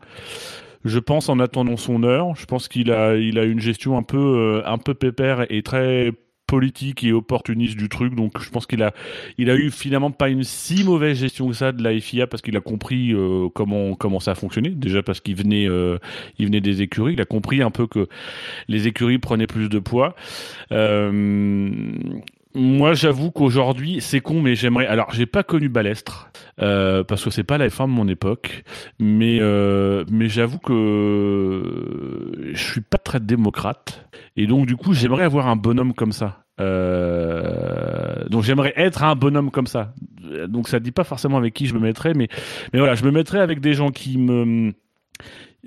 Je 0.84 0.98
pense 1.00 1.28
en 1.28 1.40
attendant 1.40 1.76
son 1.76 2.04
heure. 2.04 2.36
Je 2.36 2.46
pense 2.46 2.68
qu'il 2.68 2.92
a, 2.92 3.16
il 3.16 3.40
a 3.40 3.44
une 3.44 3.60
gestion 3.60 3.98
un 3.98 4.04
peu, 4.04 4.18
euh, 4.18 4.62
un 4.64 4.78
peu 4.78 4.94
pépère 4.94 5.46
et 5.50 5.62
très 5.62 6.12
politique 6.50 7.04
et 7.04 7.12
opportuniste 7.12 7.76
du 7.76 7.88
truc. 7.88 8.16
Donc 8.16 8.42
je 8.42 8.50
pense 8.50 8.66
qu'il 8.66 8.82
a, 8.82 8.92
il 9.38 9.50
a 9.50 9.54
eu 9.54 9.70
finalement 9.70 10.10
pas 10.10 10.28
une 10.28 10.42
si 10.42 10.82
mauvaise 10.82 11.16
gestion 11.16 11.48
que 11.48 11.54
ça 11.54 11.70
de 11.70 11.80
la 11.80 11.98
FIA 12.00 12.26
parce 12.26 12.42
qu'il 12.42 12.56
a 12.56 12.60
compris 12.60 13.12
euh, 13.12 13.48
comment 13.54 13.94
comment 13.94 14.18
ça 14.18 14.34
fonctionnait. 14.34 14.70
Déjà 14.70 15.00
parce 15.00 15.20
qu'il 15.20 15.36
venait, 15.36 15.68
euh, 15.68 15.98
il 16.40 16.46
venait 16.46 16.60
des 16.60 16.82
écuries. 16.82 17.12
Il 17.12 17.20
a 17.20 17.24
compris 17.24 17.62
un 17.62 17.70
peu 17.70 17.86
que 17.86 18.08
les 18.66 18.88
écuries 18.88 19.18
prenaient 19.18 19.46
plus 19.46 19.68
de 19.68 19.78
poids. 19.78 20.16
Euh, 20.72 21.92
moi, 22.54 22.94
j'avoue 22.94 23.30
qu'aujourd'hui, 23.30 24.00
c'est 24.00 24.20
con, 24.20 24.40
mais 24.40 24.54
j'aimerais. 24.56 24.86
Alors, 24.86 25.12
j'ai 25.12 25.26
pas 25.26 25.42
connu 25.42 25.68
Balestre 25.68 26.30
euh, 26.60 27.04
parce 27.04 27.24
que 27.24 27.30
c'est 27.30 27.44
pas 27.44 27.58
la 27.58 27.68
F1 27.68 27.86
de 27.86 27.92
mon 27.92 28.08
époque, 28.08 28.64
mais 28.98 29.38
euh, 29.40 30.04
mais 30.10 30.28
j'avoue 30.28 30.58
que 30.58 32.32
je 32.52 32.62
suis 32.62 32.80
pas 32.80 32.98
très 32.98 33.20
démocrate 33.20 34.08
et 34.36 34.46
donc 34.46 34.66
du 34.66 34.76
coup, 34.76 34.94
j'aimerais 34.94 35.24
avoir 35.24 35.46
un 35.48 35.56
bonhomme 35.56 35.94
comme 35.94 36.12
ça. 36.12 36.44
Euh, 36.60 38.28
donc 38.28 38.42
j'aimerais 38.42 38.72
être 38.76 39.02
un 39.04 39.14
bonhomme 39.14 39.50
comme 39.50 39.66
ça. 39.66 39.94
Donc 40.48 40.68
ça 40.68 40.80
dit 40.80 40.92
pas 40.92 41.04
forcément 41.04 41.38
avec 41.38 41.54
qui 41.54 41.66
je 41.66 41.74
me 41.74 41.80
mettrais, 41.80 42.14
mais 42.14 42.28
mais 42.72 42.78
voilà, 42.80 42.94
je 42.94 43.04
me 43.04 43.10
mettrais 43.10 43.40
avec 43.40 43.60
des 43.60 43.74
gens 43.74 43.90
qui 43.90 44.18
me 44.18 44.72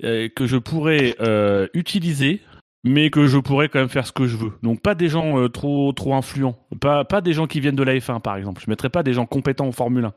euh, 0.02 0.28
que 0.28 0.46
je 0.46 0.56
pourrais 0.56 1.14
euh, 1.20 1.68
utiliser 1.72 2.40
mais 2.84 3.10
que 3.10 3.26
je 3.26 3.38
pourrais 3.38 3.68
quand 3.68 3.80
même 3.80 3.88
faire 3.88 4.06
ce 4.06 4.12
que 4.12 4.26
je 4.26 4.36
veux. 4.36 4.52
Donc 4.62 4.80
pas 4.82 4.94
des 4.94 5.08
gens 5.08 5.38
euh, 5.40 5.48
trop 5.48 5.92
trop 5.92 6.14
influents, 6.14 6.56
pas 6.80 7.04
pas 7.04 7.20
des 7.20 7.32
gens 7.32 7.46
qui 7.46 7.58
viennent 7.60 7.74
de 7.76 7.82
la 7.82 7.94
F1 7.96 8.20
par 8.20 8.36
exemple. 8.36 8.62
Je 8.64 8.70
mettrais 8.70 8.90
pas 8.90 9.02
des 9.02 9.12
gens 9.14 9.26
compétents 9.26 9.66
en 9.66 9.72
Formule 9.72 10.04
1 10.04 10.12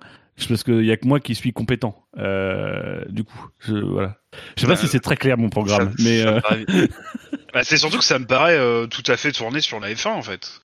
parce 0.49 0.63
qu'il 0.63 0.83
y 0.85 0.91
a 0.91 0.97
que 0.97 1.07
moi 1.07 1.19
qui 1.19 1.33
suis 1.33 1.51
compétent. 1.53 2.05
Euh, 2.19 3.03
du 3.09 3.23
coup, 3.23 3.47
je, 3.59 3.73
voilà. 3.75 4.17
Je 4.55 4.61
sais 4.61 4.67
pas 4.67 4.73
Euh, 4.73 4.75
si 4.75 4.87
c'est 4.87 4.99
très 4.99 5.15
clair 5.17 5.35
mon 5.37 5.49
programme, 5.49 5.89
Ça- 5.97 6.03
mais 6.03 6.21
euh, 6.21 6.39
paraît- 6.41 6.65
Bah, 7.53 7.63
c'est 7.63 7.77
surtout 7.77 7.97
que 7.97 8.03
ça 8.03 8.19
me 8.19 8.25
paraît 8.25 8.59
tout 8.89 9.03
à 9.07 9.17
fait 9.17 9.31
tourné 9.31 9.61
sur 9.61 9.79
la 9.79 9.89
F1 9.93 10.09
en 10.09 10.21
fait. 10.21 10.61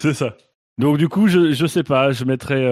c'est 0.00 0.14
ça. 0.14 0.36
Donc 0.78 0.98
du 0.98 1.08
coup, 1.08 1.28
je 1.28 1.52
je 1.52 1.66
sais 1.66 1.84
pas, 1.84 2.10
je 2.12 2.24
mettrais. 2.24 2.64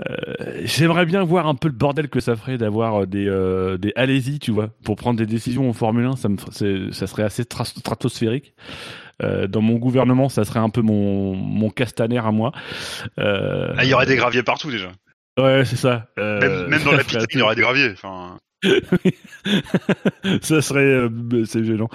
Euh, 0.00 0.14
euh, 0.40 0.60
J'aimerais 0.64 1.04
bien 1.06 1.22
voir 1.22 1.46
un 1.46 1.54
peu 1.54 1.68
le 1.68 1.74
bordel 1.74 2.08
que 2.08 2.18
ça 2.20 2.34
ferait 2.36 2.58
d'avoir 2.58 3.06
des 3.06 3.26
euh, 3.28 3.76
des 3.76 3.92
allez-y, 3.96 4.38
tu 4.38 4.50
vois, 4.50 4.70
pour 4.84 4.96
prendre 4.96 5.18
des 5.18 5.26
décisions 5.26 5.68
en 5.68 5.72
Formule 5.72 6.06
1. 6.06 6.16
Ça 6.16 6.28
me, 6.28 6.36
serait 6.38 7.22
assez 7.22 7.42
tra- 7.44 7.64
stratosphérique. 7.66 8.54
Euh, 9.22 9.46
dans 9.46 9.60
mon 9.60 9.76
gouvernement, 9.76 10.28
ça 10.28 10.44
serait 10.44 10.58
un 10.60 10.70
peu 10.70 10.80
mon 10.80 11.34
mon 11.36 11.70
castaner 11.70 12.18
à 12.18 12.30
moi. 12.32 12.52
Euh, 13.18 13.74
Ah, 13.76 13.84
il 13.84 13.90
y 13.90 13.94
aurait 13.94 14.06
des 14.06 14.16
graviers 14.16 14.42
partout 14.42 14.70
déjà. 14.70 14.90
Ouais, 15.38 15.64
c'est 15.64 15.76
ça. 15.76 16.08
Euh, 16.18 16.40
Même, 16.40 16.68
même 16.70 16.82
dans 16.84 16.92
la 16.92 17.04
piscine, 17.04 17.26
il 17.34 17.38
y 17.38 17.42
aurait 17.42 17.54
des 17.54 17.62
graviers. 17.62 17.92
Enfin, 17.92 18.38
ça 20.42 20.62
serait 20.62 20.80
euh, 20.80 21.44
c'est 21.44 21.64
gênant. 21.64 21.88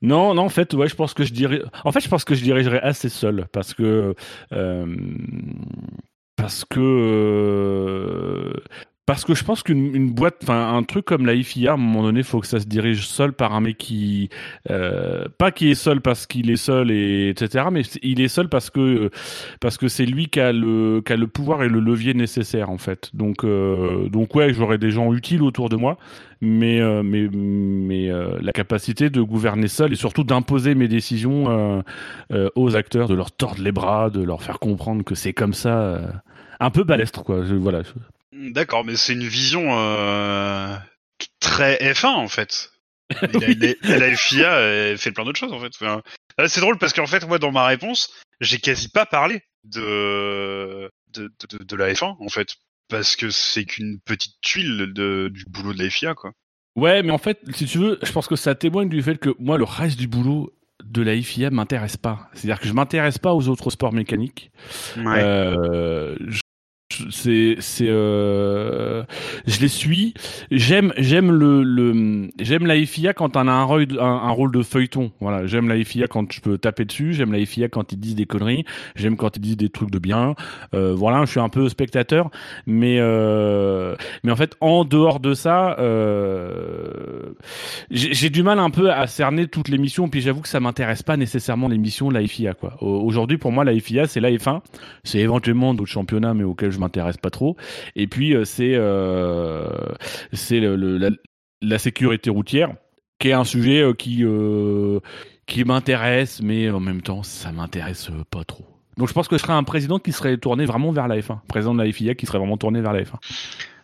Non, 0.00 0.34
non, 0.34 0.42
en 0.44 0.48
fait, 0.48 0.74
ouais, 0.74 0.88
je 0.88 0.94
pense 0.94 1.12
que 1.14 1.24
je 1.24 1.32
dirais. 1.32 1.62
En 1.84 1.92
fait, 1.92 2.00
je 2.00 2.08
pense 2.08 2.24
que 2.24 2.34
je 2.34 2.42
dirigerais 2.42 2.80
assez 2.80 3.08
seul 3.08 3.46
parce 3.52 3.74
que 3.74 4.14
euh, 4.52 4.96
parce 6.36 6.64
que 6.64 6.78
euh, 6.80 8.52
parce 9.08 9.24
que 9.24 9.34
je 9.34 9.42
pense 9.42 9.62
qu'une 9.62 9.94
une 9.96 10.10
boîte, 10.12 10.36
enfin 10.42 10.76
un 10.76 10.82
truc 10.82 11.06
comme 11.06 11.24
la 11.26 11.32
IFIA, 11.34 11.70
à 11.70 11.74
un 11.74 11.76
moment 11.78 12.02
donné, 12.02 12.22
faut 12.22 12.40
que 12.40 12.46
ça 12.46 12.60
se 12.60 12.66
dirige 12.66 13.06
seul 13.06 13.32
par 13.32 13.54
un 13.54 13.60
mec 13.62 13.78
qui, 13.78 14.28
euh, 14.70 15.24
pas 15.38 15.50
qui 15.50 15.70
est 15.70 15.74
seul 15.74 16.02
parce 16.02 16.26
qu'il 16.26 16.50
est 16.50 16.56
seul 16.56 16.90
et 16.90 17.30
etc. 17.30 17.64
Mais 17.72 17.82
il 18.02 18.20
est 18.20 18.28
seul 18.28 18.48
parce 18.50 18.68
que 18.70 19.10
parce 19.60 19.78
que 19.78 19.88
c'est 19.88 20.04
lui 20.04 20.28
qui 20.28 20.40
a 20.40 20.52
le 20.52 21.00
qui 21.04 21.12
a 21.12 21.16
le 21.16 21.26
pouvoir 21.26 21.62
et 21.62 21.68
le 21.70 21.80
levier 21.80 22.12
nécessaire 22.14 22.68
en 22.70 22.76
fait. 22.78 23.10
Donc 23.14 23.44
euh, 23.44 24.08
donc 24.10 24.34
ouais, 24.34 24.52
j'aurais 24.52 24.78
des 24.78 24.90
gens 24.90 25.12
utiles 25.14 25.42
autour 25.42 25.70
de 25.70 25.76
moi, 25.76 25.96
mais 26.42 26.80
euh, 26.80 27.02
mais 27.02 27.28
mais 27.32 28.10
euh, 28.10 28.36
la 28.42 28.52
capacité 28.52 29.10
de 29.10 29.22
gouverner 29.22 29.68
seul 29.68 29.92
et 29.92 29.96
surtout 29.96 30.22
d'imposer 30.24 30.74
mes 30.74 30.86
décisions 30.88 31.48
euh, 31.48 31.82
euh, 32.32 32.50
aux 32.56 32.76
acteurs, 32.76 33.08
de 33.08 33.14
leur 33.14 33.32
tordre 33.32 33.62
les 33.62 33.72
bras, 33.72 34.10
de 34.10 34.22
leur 34.22 34.42
faire 34.42 34.58
comprendre 34.58 35.02
que 35.02 35.14
c'est 35.14 35.32
comme 35.32 35.54
ça. 35.54 35.98
un 36.60 36.70
peu 36.70 36.84
balestre 36.84 37.24
quoi. 37.24 37.44
Je- 37.44 37.54
voilà. 37.54 37.82
D'accord, 38.32 38.84
mais 38.84 38.96
c'est 38.96 39.12
une 39.14 39.26
vision 39.26 39.78
euh, 39.78 40.76
très 41.40 41.76
F1 41.76 42.06
en 42.06 42.28
fait. 42.28 42.70
La 43.82 44.14
FIA 44.16 44.60
elle 44.60 44.98
fait 44.98 45.12
plein 45.12 45.24
d'autres 45.24 45.38
choses 45.38 45.52
en 45.52 45.60
fait. 45.60 45.72
Enfin, 45.80 46.02
là, 46.38 46.48
c'est 46.48 46.60
drôle 46.60 46.78
parce 46.78 46.92
qu'en 46.92 47.06
fait, 47.06 47.26
moi, 47.26 47.38
dans 47.38 47.52
ma 47.52 47.66
réponse, 47.66 48.12
j'ai 48.40 48.58
quasi 48.58 48.88
pas 48.88 49.06
parlé 49.06 49.40
de 49.64 50.90
de, 51.14 51.32
de, 51.50 51.64
de 51.64 51.76
la 51.76 51.92
F1 51.92 52.16
en 52.20 52.28
fait, 52.28 52.56
parce 52.88 53.16
que 53.16 53.30
c'est 53.30 53.64
qu'une 53.64 53.98
petite 54.04 54.34
tuile 54.42 54.92
de, 54.94 55.30
du 55.32 55.44
boulot 55.48 55.72
de 55.72 55.82
la 55.82 55.88
FIA 55.88 56.14
quoi. 56.14 56.32
Ouais, 56.76 57.02
mais 57.02 57.10
en 57.10 57.18
fait, 57.18 57.40
si 57.54 57.64
tu 57.66 57.78
veux, 57.78 57.98
je 58.02 58.12
pense 58.12 58.28
que 58.28 58.36
ça 58.36 58.54
témoigne 58.54 58.88
du 58.88 59.02
fait 59.02 59.16
que 59.18 59.30
moi, 59.38 59.58
le 59.58 59.64
reste 59.64 59.98
du 59.98 60.06
boulot 60.06 60.52
de 60.84 61.02
la 61.02 61.14
IFIA 61.14 61.50
m'intéresse 61.50 61.96
pas. 61.96 62.28
C'est-à-dire 62.34 62.60
que 62.60 62.68
je 62.68 62.72
m'intéresse 62.72 63.18
pas 63.18 63.34
aux 63.34 63.48
autres 63.48 63.70
sports 63.70 63.92
mécaniques. 63.92 64.52
Euh, 65.18 66.16
je- 66.28 66.40
c'est 67.10 67.56
c'est 67.60 67.86
euh, 67.88 69.04
je 69.46 69.60
les 69.60 69.68
suis. 69.68 70.14
J'aime 70.50 70.92
j'aime 70.96 71.30
le, 71.30 71.62
le 71.62 72.28
j'aime 72.40 72.66
la 72.66 72.74
FIA 72.86 73.12
quand 73.12 73.36
on 73.36 73.46
a 73.46 73.52
un 73.52 73.64
rôle 73.64 73.86
un, 74.00 74.30
rôle 74.30 74.50
de 74.52 74.62
feuilleton. 74.62 75.12
Voilà 75.20 75.46
j'aime 75.46 75.68
la 75.68 75.82
FIA 75.84 76.06
quand 76.08 76.32
je 76.32 76.40
peux 76.40 76.56
taper 76.56 76.86
dessus. 76.86 77.12
J'aime 77.12 77.32
la 77.32 77.44
FIA 77.44 77.68
quand 77.68 77.92
ils 77.92 78.00
disent 78.00 78.14
des 78.14 78.24
conneries. 78.24 78.64
J'aime 78.96 79.16
quand 79.18 79.36
ils 79.36 79.40
disent 79.40 79.58
des 79.58 79.68
trucs 79.68 79.90
de 79.90 79.98
bien. 79.98 80.34
Euh, 80.74 80.94
voilà 80.94 81.24
je 81.26 81.30
suis 81.30 81.40
un 81.40 81.50
peu 81.50 81.68
spectateur. 81.68 82.30
Mais 82.66 82.96
euh, 83.00 83.94
mais 84.24 84.32
en 84.32 84.36
fait 84.36 84.56
en 84.60 84.84
dehors 84.86 85.20
de 85.20 85.34
ça 85.34 85.76
euh, 85.78 87.34
j'ai 87.90 88.30
du 88.30 88.42
mal 88.42 88.58
un 88.58 88.70
peu 88.70 88.90
à 88.90 89.06
cerner 89.06 89.46
toutes 89.46 89.68
les 89.68 89.78
missions. 89.78 90.08
Puis 90.08 90.22
j'avoue 90.22 90.40
que 90.40 90.48
ça 90.48 90.58
m'intéresse 90.58 91.02
pas 91.02 91.18
nécessairement 91.18 91.68
les 91.68 91.78
missions 91.78 92.08
de 92.08 92.14
la 92.14 92.26
FIA 92.26 92.54
quoi. 92.54 92.76
Au- 92.80 93.02
aujourd'hui 93.02 93.36
pour 93.36 93.52
moi 93.52 93.62
la 93.64 93.78
FIA 93.78 94.06
c'est 94.06 94.20
la 94.20 94.30
F1 94.30 94.60
c'est 95.04 95.18
éventuellement 95.18 95.74
d'autres 95.74 95.90
championnats 95.90 96.32
mais 96.32 96.44
auxquels 96.44 96.70
je 96.70 96.77
m'intéresse 96.78 97.16
pas 97.16 97.30
trop. 97.30 97.56
Et 97.96 98.06
puis 98.06 98.34
euh, 98.34 98.44
c'est 98.44 98.74
euh, 98.74 99.68
c'est 100.32 100.60
le, 100.60 100.76
le- 100.76 100.98
la, 100.98 101.10
la 101.62 101.78
sécurité 101.78 102.30
routière 102.30 102.74
qui 103.18 103.28
est 103.28 103.32
un 103.32 103.44
sujet 103.44 103.80
euh, 103.82 103.92
qui 103.94 104.24
qui 105.46 105.64
m'intéresse 105.64 106.40
mais 106.42 106.70
en 106.70 106.80
même 106.80 107.02
temps 107.02 107.22
ça 107.22 107.52
m'intéresse 107.52 108.10
pas 108.30 108.44
trop. 108.44 108.66
Donc 108.96 109.08
je 109.08 109.12
pense 109.12 109.28
que 109.28 109.36
je 109.36 109.42
serais 109.42 109.52
un 109.52 109.64
président 109.64 109.98
qui 109.98 110.12
serait 110.12 110.36
tourné 110.38 110.66
vraiment 110.66 110.90
vers 110.92 111.08
la 111.08 111.16
F1 111.18 111.40
président 111.48 111.74
de 111.74 111.82
la 111.82 111.90
FIA 111.92 112.14
qui 112.14 112.26
serait 112.26 112.38
vraiment 112.38 112.56
tourné 112.56 112.80
vers 112.80 112.92
la 112.92 113.02
F1 113.02 113.14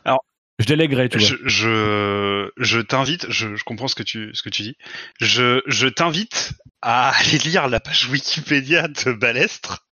Alors, 0.05 0.25
je 0.59 0.67
déléguerais 0.67 1.09
tu 1.09 1.19
vois. 1.19 1.27
Je, 1.29 1.37
je, 1.47 2.51
je 2.57 2.81
t'invite, 2.81 3.31
je, 3.31 3.55
je 3.55 3.65
comprends 3.65 3.87
ce 3.89 3.95
que 3.95 4.03
tu, 4.03 4.31
ce 4.35 4.43
que 4.43 4.49
tu 4.51 4.63
dis. 4.63 4.77
Je, 5.21 5.63
je 5.67 5.87
t'invite 5.89 6.53
à 6.83 7.11
aller 7.11 7.39
lire 7.39 7.69
la 7.69 7.81
page 7.81 8.09
Wikipédia 8.11 8.89
de 8.89 9.13
Balestre. 9.13 9.87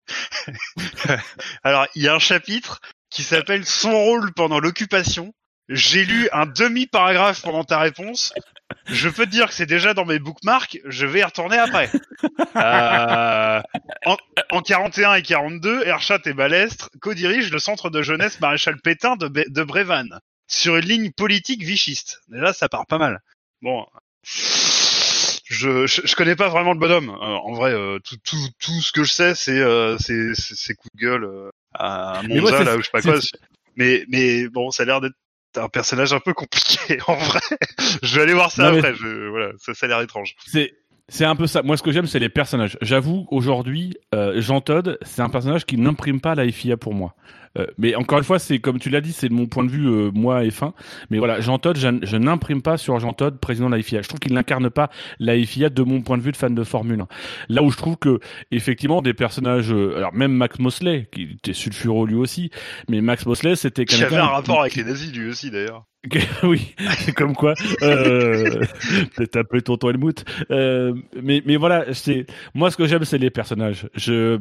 Alors, 1.64 1.88
il 1.96 2.04
y 2.04 2.08
a 2.08 2.16
un 2.16 2.20
chapitre 2.20 2.82
qui 3.10 3.24
s'appelle 3.24 3.66
Son 3.66 3.92
rôle 3.92 4.34
pendant 4.34 4.60
l'occupation. 4.60 5.34
J'ai 5.72 6.04
lu 6.04 6.28
un 6.32 6.48
demi-paragraphe 6.48 7.42
pendant 7.44 7.64
ta 7.64 7.78
réponse. 7.78 8.34
Je 8.88 9.08
peux 9.08 9.26
te 9.26 9.32
dire 9.32 9.48
que 9.50 9.54
c'est 9.54 9.68
déjà 9.68 9.94
dans 9.94 10.06
mes 10.06 10.18
bookmarks. 10.18 10.80
Je 10.86 11.06
vais 11.06 11.20
y 11.20 11.24
retourner 11.24 11.58
après. 11.58 11.92
Euh, 12.56 13.62
en, 14.06 14.18
en 14.50 14.62
41 14.62 15.14
et 15.16 15.22
42, 15.22 15.84
Erchat 15.86 16.20
et 16.26 16.34
Balestre 16.34 16.90
co-dirigent 17.02 17.52
le 17.52 17.60
centre 17.60 17.92
de 17.92 18.02
jeunesse 18.02 18.40
Maréchal 18.40 18.80
Pétain 18.82 19.16
de, 19.16 19.28
Bé- 19.28 19.46
de 19.48 19.64
Brévannes 19.64 20.20
sur 20.48 20.76
une 20.78 20.86
ligne 20.86 21.12
politique 21.12 21.64
vichiste. 21.64 22.22
Déjà, 22.30 22.52
ça 22.54 22.68
part 22.68 22.88
pas 22.88 22.98
mal. 22.98 23.20
Bon, 23.62 23.86
je, 25.50 25.88
je, 25.88 26.02
je 26.06 26.16
connais 26.16 26.36
pas 26.36 26.50
vraiment 26.50 26.74
le 26.74 26.80
bonhomme. 26.80 27.10
Euh, 27.10 27.14
en 27.16 27.54
vrai, 27.54 27.72
euh, 27.74 27.98
tout, 28.04 28.16
tout, 28.24 28.38
tout 28.60 28.82
ce 28.82 28.92
que 28.92 29.04
je 29.04 29.12
sais, 29.12 29.36
c'est 29.36 29.60
euh, 29.60 29.98
c'est 30.00 30.76
coups 30.76 30.94
de 30.96 31.00
gueule 31.02 31.24
euh, 31.26 31.50
à 31.74 32.22
moi, 32.28 32.42
Monza, 32.42 32.58
c'est- 32.60 32.64
là 32.66 32.76
où 32.76 32.80
je 32.80 32.86
sais 32.86 32.92
pas 32.92 33.02
quoi. 33.02 33.16
Mais 33.76 34.06
mais 34.10 34.48
bon, 34.50 34.72
ça 34.72 34.84
a 34.84 34.86
l'air 34.86 35.02
d'être 35.02 35.16
un 35.58 35.70
personnage 35.70 36.14
un 36.14 36.20
peu 36.20 36.34
compliqué 36.34 37.00
en 37.08 37.16
vrai. 37.16 37.40
je 38.04 38.16
vais 38.16 38.22
aller 38.24 38.34
voir 38.34 38.52
ça 38.52 38.64
Non, 38.64 38.72
mais- 38.74 38.78
après. 38.80 38.94
Je, 38.96 39.28
voilà, 39.30 39.52
ça, 39.58 39.74
ça 39.74 39.86
a 39.86 39.90
l'air 39.90 40.02
étrange. 40.02 40.36
C'est 40.46 40.74
c'est 41.12 41.26
un 41.26 41.36
peu 41.36 41.48
ça. 41.48 41.64
Moi, 41.64 41.76
ce 41.76 41.82
que 41.82 41.92
j'aime, 41.92 42.06
c'est 42.06 42.20
les 42.20 42.30
personnages. 42.30 42.78
J'avoue, 42.84 43.26
aujourd'hui, 43.32 43.96
euh, 44.14 44.40
Jean 44.42 44.62
Todd, 44.62 45.00
c'est 45.02 45.24
un 45.24 45.30
personnage 45.30 45.66
qui 45.66 45.76
n'imprime 45.78 46.22
pas 46.22 46.36
la 46.36 46.48
FIA 46.52 46.78
pour 46.78 46.94
moi. 46.94 47.16
Euh, 47.58 47.66
mais 47.78 47.96
encore 47.96 48.20
une 48.20 48.24
fois, 48.24 48.38
c'est 48.40 48.60
comme 48.60 48.80
tu 48.80 48.90
l'as 48.90 49.02
dit, 49.02 49.12
c'est 49.12 49.28
de 49.30 49.34
mon 49.34 49.48
point 49.48 49.64
de 49.64 49.70
vue, 49.72 49.88
euh, 49.88 50.12
moi 50.14 50.44
et 50.46 50.52
fin. 50.52 50.74
Mais 51.10 51.18
voilà, 51.18 51.40
Jean 51.42 51.58
Todd, 51.58 51.78
je, 51.78 51.88
je 52.04 52.18
n'imprime 52.18 52.62
pas 52.62 52.78
sur 52.78 53.00
Jean 53.00 53.14
Todd, 53.14 53.40
président 53.40 53.70
de 53.70 53.76
la 53.76 53.82
FIA. 53.82 54.02
Je 54.02 54.08
trouve 54.08 54.20
qu'il 54.20 54.34
n'incarne 54.34 54.70
pas 54.70 54.90
la 55.20 55.36
FIA 55.44 55.70
de 55.70 55.82
mon 55.84 56.02
point 56.02 56.18
de 56.18 56.24
vue 56.24 56.32
de 56.32 56.38
fan 56.38 56.54
de 56.54 56.64
Formule 56.64 57.02
1. 57.02 57.08
Là 57.50 57.64
où 57.64 57.72
je 57.72 57.78
trouve 57.78 57.98
que, 57.98 58.20
effectivement, 58.52 59.02
des 59.02 59.14
personnages, 59.14 59.72
euh, 59.74 59.98
alors 59.98 60.14
même 60.14 60.32
Max 60.34 60.60
Mosley, 60.60 61.08
qui 61.12 61.24
était 61.34 61.54
sulfureux 61.54 62.08
lui 62.08 62.16
aussi, 62.16 62.52
mais 62.88 63.02
Max 63.02 63.26
Mosley, 63.26 63.56
c'était 63.56 63.86
Qui 63.86 63.98
quelqu'un 63.98 64.16
avait 64.18 64.24
un 64.24 64.28
qui- 64.28 64.34
rapport 64.34 64.62
avec 64.62 64.76
les 64.76 64.84
nazis 64.84 65.12
lui 65.12 65.30
aussi 65.30 65.50
d'ailleurs. 65.50 65.86
oui, 66.44 66.76
comme 67.18 67.36
quoi. 67.36 67.56
Euh, 67.82 68.62
Peut-être 69.18 69.36
un 69.36 69.44
peu 69.44 69.62
tonton 69.62 69.90
Helmut. 69.90 70.24
Euh, 70.50 70.94
mais 71.22 71.42
mais 71.46 71.58
voilà, 71.58 71.94
c'est 71.94 72.26
moi 72.54 72.72
ce 72.72 72.78
que 72.78 72.86
j'aime, 72.86 73.04
c'est 73.04 73.18
les 73.18 73.30
personnages. 73.30 73.90
Je 73.96 74.40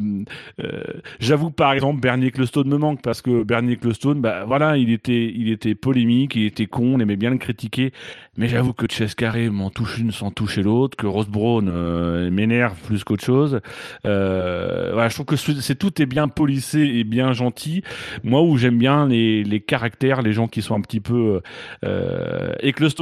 euh, 0.60 0.82
j'avoue 1.18 1.50
par 1.50 1.72
exemple 1.72 2.00
Bernie 2.00 2.26
Ecclestone 2.26 2.68
me 2.68 2.76
manque 2.76 3.02
parce 3.02 3.22
que 3.22 3.42
Bernie 3.42 3.72
Ecclestone, 3.72 4.20
bah 4.20 4.44
voilà, 4.46 4.76
il 4.76 4.92
était 4.92 5.32
il 5.34 5.50
était 5.50 5.74
polémique, 5.74 6.36
il 6.36 6.44
était 6.44 6.66
con, 6.66 6.94
on 6.94 7.00
aimait 7.00 7.16
bien 7.16 7.30
le 7.30 7.38
critiquer. 7.38 7.92
Mais 8.38 8.48
j'avoue 8.48 8.72
que 8.72 8.86
Chess 8.90 9.14
Carré 9.14 9.50
m'en 9.50 9.70
touche 9.70 9.98
une 9.98 10.12
sans 10.12 10.30
toucher 10.30 10.62
l'autre, 10.62 10.96
que 10.96 11.06
Rose 11.06 11.28
Brown 11.28 11.68
euh, 11.68 12.30
m'énerve 12.30 12.76
plus 12.86 13.04
qu'autre 13.04 13.24
chose. 13.24 13.60
Euh, 14.06 14.90
voilà, 14.92 15.08
je 15.08 15.14
trouve 15.14 15.26
que 15.26 15.36
c'est 15.36 15.74
tout 15.74 16.00
est 16.00 16.06
bien 16.06 16.28
polissé 16.28 16.80
et 16.80 17.04
bien 17.04 17.32
gentil. 17.32 17.82
Moi 18.24 18.42
où 18.42 18.56
j'aime 18.56 18.78
bien 18.78 19.06
les 19.06 19.44
les 19.44 19.60
caractères, 19.60 20.22
les 20.22 20.32
gens 20.32 20.48
qui 20.48 20.62
sont 20.62 20.74
un 20.74 20.80
petit 20.80 21.00
peu 21.00 21.42
euh, 21.84 22.54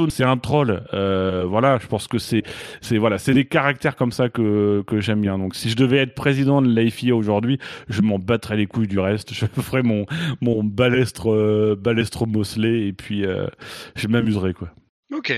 c'est 0.09 0.23
un 0.23 0.37
troll. 0.37 0.83
Euh, 0.93 1.45
voilà, 1.47 1.77
je 1.79 1.87
pense 1.87 2.07
que 2.07 2.17
c'est, 2.17 2.43
c'est 2.81 2.97
voilà, 2.97 3.17
c'est 3.17 3.33
des 3.33 3.45
caractères 3.45 3.95
comme 3.95 4.11
ça 4.11 4.29
que 4.29 4.83
que 4.87 4.99
j'aime 4.99 5.21
bien. 5.21 5.37
Donc, 5.37 5.55
si 5.55 5.69
je 5.69 5.75
devais 5.75 5.97
être 5.97 6.15
président 6.15 6.61
de 6.61 6.73
l'AFIA 6.73 7.15
aujourd'hui, 7.15 7.59
je 7.89 8.01
m'en 8.01 8.19
battrais 8.19 8.57
les 8.57 8.67
couilles 8.67 8.87
du 8.87 8.99
reste. 8.99 9.33
Je 9.37 9.45
ferais 9.61 9.83
mon 9.83 10.05
mon 10.41 10.63
balestre 10.63 11.31
euh, 11.31 11.75
balestre 11.79 12.25
Mosley 12.25 12.87
et 12.87 12.93
puis 12.93 13.25
euh, 13.25 13.47
je 13.95 14.07
m'amuserais 14.07 14.53
quoi. 14.53 14.69
Ok. 15.13 15.33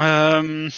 Euh, 0.00 0.68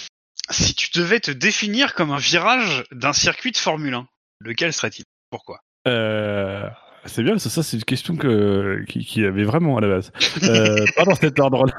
si 0.51 0.75
tu 0.75 0.89
devais 0.95 1.21
te 1.21 1.31
définir 1.31 1.95
comme 1.95 2.11
un 2.11 2.19
virage 2.19 2.85
d'un 2.93 3.13
circuit 3.13 3.53
de 3.53 3.57
Formule 3.57 3.95
1, 3.95 4.07
lequel 4.41 4.73
serait-il? 4.73 5.05
Pourquoi? 5.31 5.61
Euh, 5.87 6.69
c'est 7.05 7.23
bien, 7.23 7.39
ça, 7.39 7.51
ça 7.51 7.63
c'est 7.63 7.77
une 7.77 7.85
question 7.85 8.17
que, 8.17 8.85
qui, 8.89 9.05
qui 9.05 9.25
avait 9.25 9.45
vraiment 9.45 9.77
à 9.77 9.81
la 9.81 9.89
base. 9.89 10.13
Euh, 10.45 10.85
pas 10.97 11.05
dans 11.05 11.15
cet 11.15 11.39
ordre-là. 11.39 11.75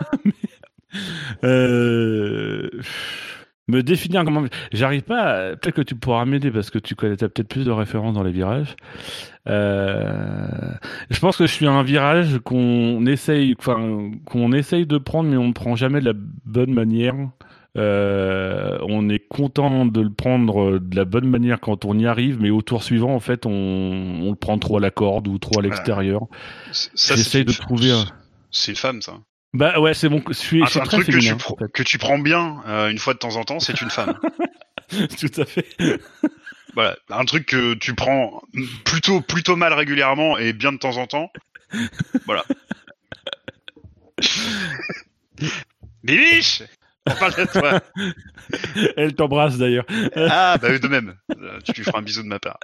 mais, 1.42 2.70
me 3.68 3.82
définir 3.82 4.24
comment. 4.26 4.46
J'arrive 4.72 5.04
pas. 5.04 5.22
À... 5.22 5.56
Peut-être 5.56 5.76
que 5.76 5.82
tu 5.82 5.96
pourras 5.96 6.26
m'aider 6.26 6.52
parce 6.52 6.70
que 6.70 6.80
tu 6.80 6.96
connais 6.96 7.16
peut-être 7.16 7.48
plus 7.48 7.66
de 7.66 7.72
références 7.72 8.14
dans 8.14 8.24
les 8.24 8.32
virages. 8.32 8.76
Euh, 9.48 10.48
je 11.10 11.20
pense 11.20 11.38
que 11.38 11.46
je 11.46 11.52
suis 11.52 11.68
un 11.68 11.84
virage 11.84 12.40
qu'on 12.44 13.06
essaye, 13.06 13.56
enfin 13.60 14.12
qu'on 14.26 14.54
essaye 14.54 14.86
de 14.86 14.98
prendre, 14.98 15.30
mais 15.30 15.38
on 15.38 15.48
ne 15.48 15.54
prend 15.54 15.76
jamais 15.76 16.00
de 16.00 16.06
la 16.06 16.14
bonne 16.46 16.74
manière. 16.74 17.16
Euh, 17.76 18.78
on 18.88 19.10
est 19.10 19.28
content 19.28 19.86
de 19.86 20.02
le 20.02 20.12
prendre 20.12 20.78
de 20.78 20.96
la 20.96 21.06
bonne 21.06 21.28
manière 21.28 21.60
quand 21.60 21.86
on 21.86 21.98
y 21.98 22.06
arrive, 22.06 22.40
mais 22.40 22.52
au 22.52 22.62
tour 22.62 22.84
suivant, 22.84 23.16
en 23.16 23.20
fait, 23.20 23.46
on, 23.46 23.52
on 23.52 24.30
le 24.30 24.36
prend 24.36 24.58
trop 24.60 24.78
à 24.78 24.80
la 24.80 24.92
corde 24.92 25.28
ou 25.28 25.40
trop 25.40 25.60
à 25.60 25.64
l'extérieur. 25.64 26.28
J'essaye 26.72 27.46
de 27.46 27.52
trouver. 27.52 27.92
Un... 27.92 28.06
C'est 28.52 28.72
une 28.72 28.78
femme, 28.78 29.02
ça. 29.02 29.14
Bah 29.54 29.80
ouais, 29.80 29.94
c'est 29.94 30.10
bon. 30.10 30.22
Je 30.28 30.34
suis, 30.34 30.62
un, 30.62 30.66
un 30.66 30.86
truc 30.86 31.06
que 31.06 31.12
féminin, 31.12 31.38
tu, 31.38 31.52
en 31.52 31.56
fait. 31.56 31.72
que 31.72 31.84
tu 31.84 31.98
prends 31.98 32.18
bien 32.18 32.64
euh, 32.68 32.90
une 32.90 32.98
fois 32.98 33.14
de 33.14 33.20
temps 33.20 33.36
en 33.36 33.44
temps, 33.44 33.60
c'est 33.60 33.82
une 33.82 33.90
femme. 33.90 34.18
Tout 34.90 35.42
à 35.42 35.46
fait. 35.46 35.68
voilà, 36.74 36.96
un 37.10 37.26
truc 37.26 37.46
que 37.46 37.74
tu 37.76 37.94
prends 37.94 38.42
plutôt 38.86 39.22
plutôt 39.22 39.56
mal 39.56 39.74
régulièrement 39.74 40.38
et 40.38 40.54
bien 40.54 40.72
de 40.72 40.78
temps 40.78 40.98
en 40.98 41.08
temps. 41.08 41.32
Voilà. 42.26 42.44
Bibiche 46.04 46.64
On 47.08 47.16
parle 47.16 47.36
de 47.36 47.46
toi. 47.46 47.82
Elle 48.98 49.16
t'embrasse 49.16 49.58
d'ailleurs. 49.58 49.86
Ah, 50.16 50.58
bah 50.62 50.78
de 50.78 50.88
même. 50.88 51.16
Euh, 51.32 51.60
Tu 51.66 51.74
lui 51.74 51.84
feras 51.84 52.00
un 52.00 52.02
bisou 52.02 52.24
de 52.24 52.28
ma 52.28 52.40
part. 52.40 52.60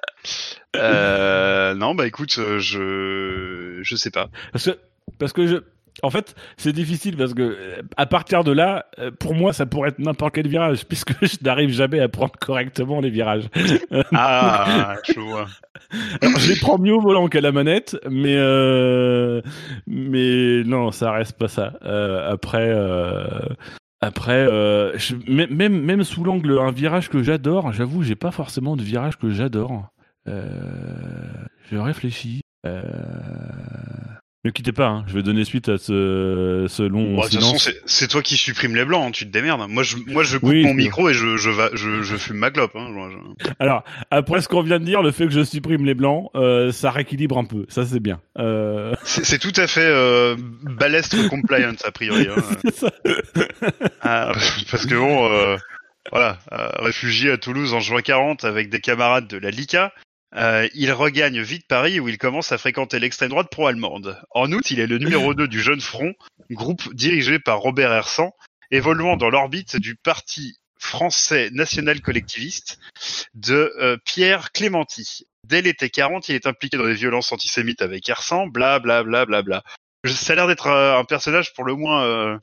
Euh, 0.75 1.73
non, 1.75 1.95
bah 1.95 2.07
écoute, 2.07 2.37
euh, 2.37 2.59
je 2.59 3.79
je 3.81 3.95
sais 3.95 4.11
pas. 4.11 4.29
Parce 4.51 4.65
que, 4.65 4.79
parce 5.17 5.33
que 5.33 5.47
je, 5.47 5.57
en 6.03 6.09
fait, 6.09 6.35
c'est 6.57 6.71
difficile 6.73 7.17
parce 7.17 7.33
que 7.33 7.41
euh, 7.41 7.81
à 7.97 8.05
partir 8.05 8.43
de 8.43 8.51
là, 8.51 8.85
euh, 8.99 9.11
pour 9.11 9.33
moi, 9.35 9.53
ça 9.53 9.65
pourrait 9.65 9.89
être 9.89 9.99
n'importe 9.99 10.35
quel 10.35 10.47
virage 10.47 10.85
puisque 10.87 11.13
je 11.25 11.37
n'arrive 11.43 11.69
jamais 11.71 11.99
à 11.99 12.07
prendre 12.09 12.33
correctement 12.39 12.99
les 13.01 13.09
virages. 13.09 13.45
Ah, 14.13 14.95
je 15.07 15.19
vois. 15.19 15.47
Alors, 16.21 16.39
je 16.39 16.49
les 16.53 16.59
prends 16.59 16.77
mieux 16.79 16.93
au 16.93 17.01
volant 17.01 17.27
qu'à 17.27 17.41
la 17.41 17.51
manette, 17.51 17.97
mais 18.09 18.35
euh, 18.37 19.41
mais 19.87 20.63
non, 20.65 20.91
ça 20.91 21.11
reste 21.11 21.37
pas 21.37 21.47
ça. 21.47 21.73
Euh, 21.83 22.31
après. 22.31 22.69
Euh, 22.69 23.27
après, 24.01 24.47
euh, 24.47 24.97
je- 24.97 25.15
même, 25.29 25.53
même 25.53 25.81
même 25.83 26.03
sous 26.05 26.23
l'angle 26.23 26.57
un 26.57 26.71
virage 26.71 27.09
que 27.09 27.21
j'adore, 27.21 27.73
j'avoue, 27.73 28.01
j'ai 28.01 28.15
pas 28.15 28.31
forcément 28.31 28.77
de 28.77 28.81
virage 28.81 29.17
que 29.17 29.29
j'adore. 29.29 29.87
Euh, 30.29 30.47
je 31.69 31.77
réfléchis. 31.77 32.41
Euh, 32.65 32.81
ne 34.45 34.51
quittez 34.51 34.71
pas, 34.71 34.87
hein, 34.87 35.03
je 35.07 35.13
vais 35.13 35.21
donner 35.21 35.43
suite 35.43 35.67
à 35.67 35.77
ce, 35.77 36.65
ce 36.69 36.81
long 36.83 37.15
Bon, 37.15 37.17
de 37.17 37.23
toute 37.27 37.33
façon, 37.41 37.57
silence. 37.57 37.75
c'est- 37.85 38.07
toi 38.07 38.21
qui 38.21 38.37
supprimes 38.37 38.73
les 38.75 38.85
blancs, 38.85 39.03
hein, 39.07 39.11
tu 39.11 39.25
te 39.25 39.31
démerdes. 39.31 39.69
Moi, 39.69 39.83
je, 39.83 39.97
moi, 40.07 40.23
je 40.23 40.37
coupe 40.37 40.47
Oui, 40.49 40.63
mon 40.63 40.73
micro 40.73 41.09
et 41.09 41.13
je, 41.13 41.35
je, 41.35 41.49
va, 41.49 41.69
je, 41.73 42.01
je 42.03 42.15
fume 42.15 42.37
ma 42.37 42.49
clope. 42.49 42.71
Hein, 42.75 42.87
Alors, 43.59 43.83
après 44.11 44.41
ce 44.41 44.47
qu'on 44.47 44.61
vient 44.61 44.79
de 44.79 44.85
dire, 44.85 45.01
le 45.01 45.11
fait 45.11 45.25
que 45.25 45.33
je 45.33 45.43
supprime 45.43 45.85
les 45.85 45.93
blancs, 45.93 46.29
euh, 46.35 46.71
ça 46.71 46.89
rééquilibre 46.91 47.37
un 47.37 47.43
peu. 47.43 47.65
Ça, 47.67 47.85
c'est 47.85 47.99
bien. 47.99 48.21
Euh, 48.37 48.95
C'est 49.03 49.39
tout 49.39 49.53
à 49.57 49.67
fait 49.67 49.81
euh, 49.83 50.35
balestre 50.63 51.27
compliance, 51.29 51.83
a 51.85 51.91
priori. 51.91 52.27
Hein. 52.29 52.41
ça. 52.73 52.91
Ah, 54.01 54.31
parce 54.71 54.85
que 54.85 54.95
bon, 54.95 55.29
euh, 55.31 55.57
voilà, 56.11 56.39
euh, 56.53 56.69
réfugié 56.79 57.31
à 57.31 57.37
Toulouse 57.37 57.73
en 57.73 57.79
juin 57.81 58.01
40 58.01 58.45
avec 58.45 58.69
des 58.69 58.79
camarades 58.79 59.27
de 59.27 59.37
la 59.37 59.51
LICA, 59.51 59.91
euh, 60.35 60.67
il 60.75 60.91
regagne 60.91 61.41
vite 61.41 61.67
Paris 61.67 61.99
où 61.99 62.07
il 62.07 62.17
commence 62.17 62.51
à 62.51 62.57
fréquenter 62.57 62.99
l'extrême 62.99 63.29
droite 63.29 63.49
pro-allemande. 63.49 64.21
En 64.31 64.51
août, 64.51 64.69
il 64.69 64.79
est 64.79 64.87
le 64.87 64.97
numéro 64.97 65.33
2 65.33 65.47
du 65.47 65.61
Jeune 65.61 65.81
Front, 65.81 66.13
groupe 66.51 66.93
dirigé 66.93 67.39
par 67.39 67.59
Robert 67.59 67.91
Hersan, 67.91 68.31
évoluant 68.71 69.17
dans 69.17 69.29
l'orbite 69.29 69.77
du 69.77 69.95
parti 69.95 70.57
français 70.77 71.49
national 71.51 72.01
collectiviste 72.01 72.79
de 73.33 73.73
euh, 73.79 73.97
Pierre 74.05 74.51
Clémenty. 74.51 75.27
Dès 75.47 75.61
l'été 75.61 75.89
40, 75.89 76.29
il 76.29 76.35
est 76.35 76.47
impliqué 76.47 76.77
dans 76.77 76.85
des 76.85 76.93
violences 76.93 77.31
antisémites 77.31 77.81
avec 77.81 78.07
Hersan, 78.07 78.47
bla 78.47 78.79
bla 78.79 79.03
bla 79.03 79.25
bla 79.25 79.41
bla. 79.41 79.63
Ça 80.05 80.33
a 80.33 80.35
l'air 80.35 80.47
d'être 80.47 80.67
euh, 80.67 80.97
un 80.97 81.05
personnage 81.05 81.53
pour 81.53 81.65
le 81.65 81.75
moins 81.75 82.05
euh, 82.05 82.37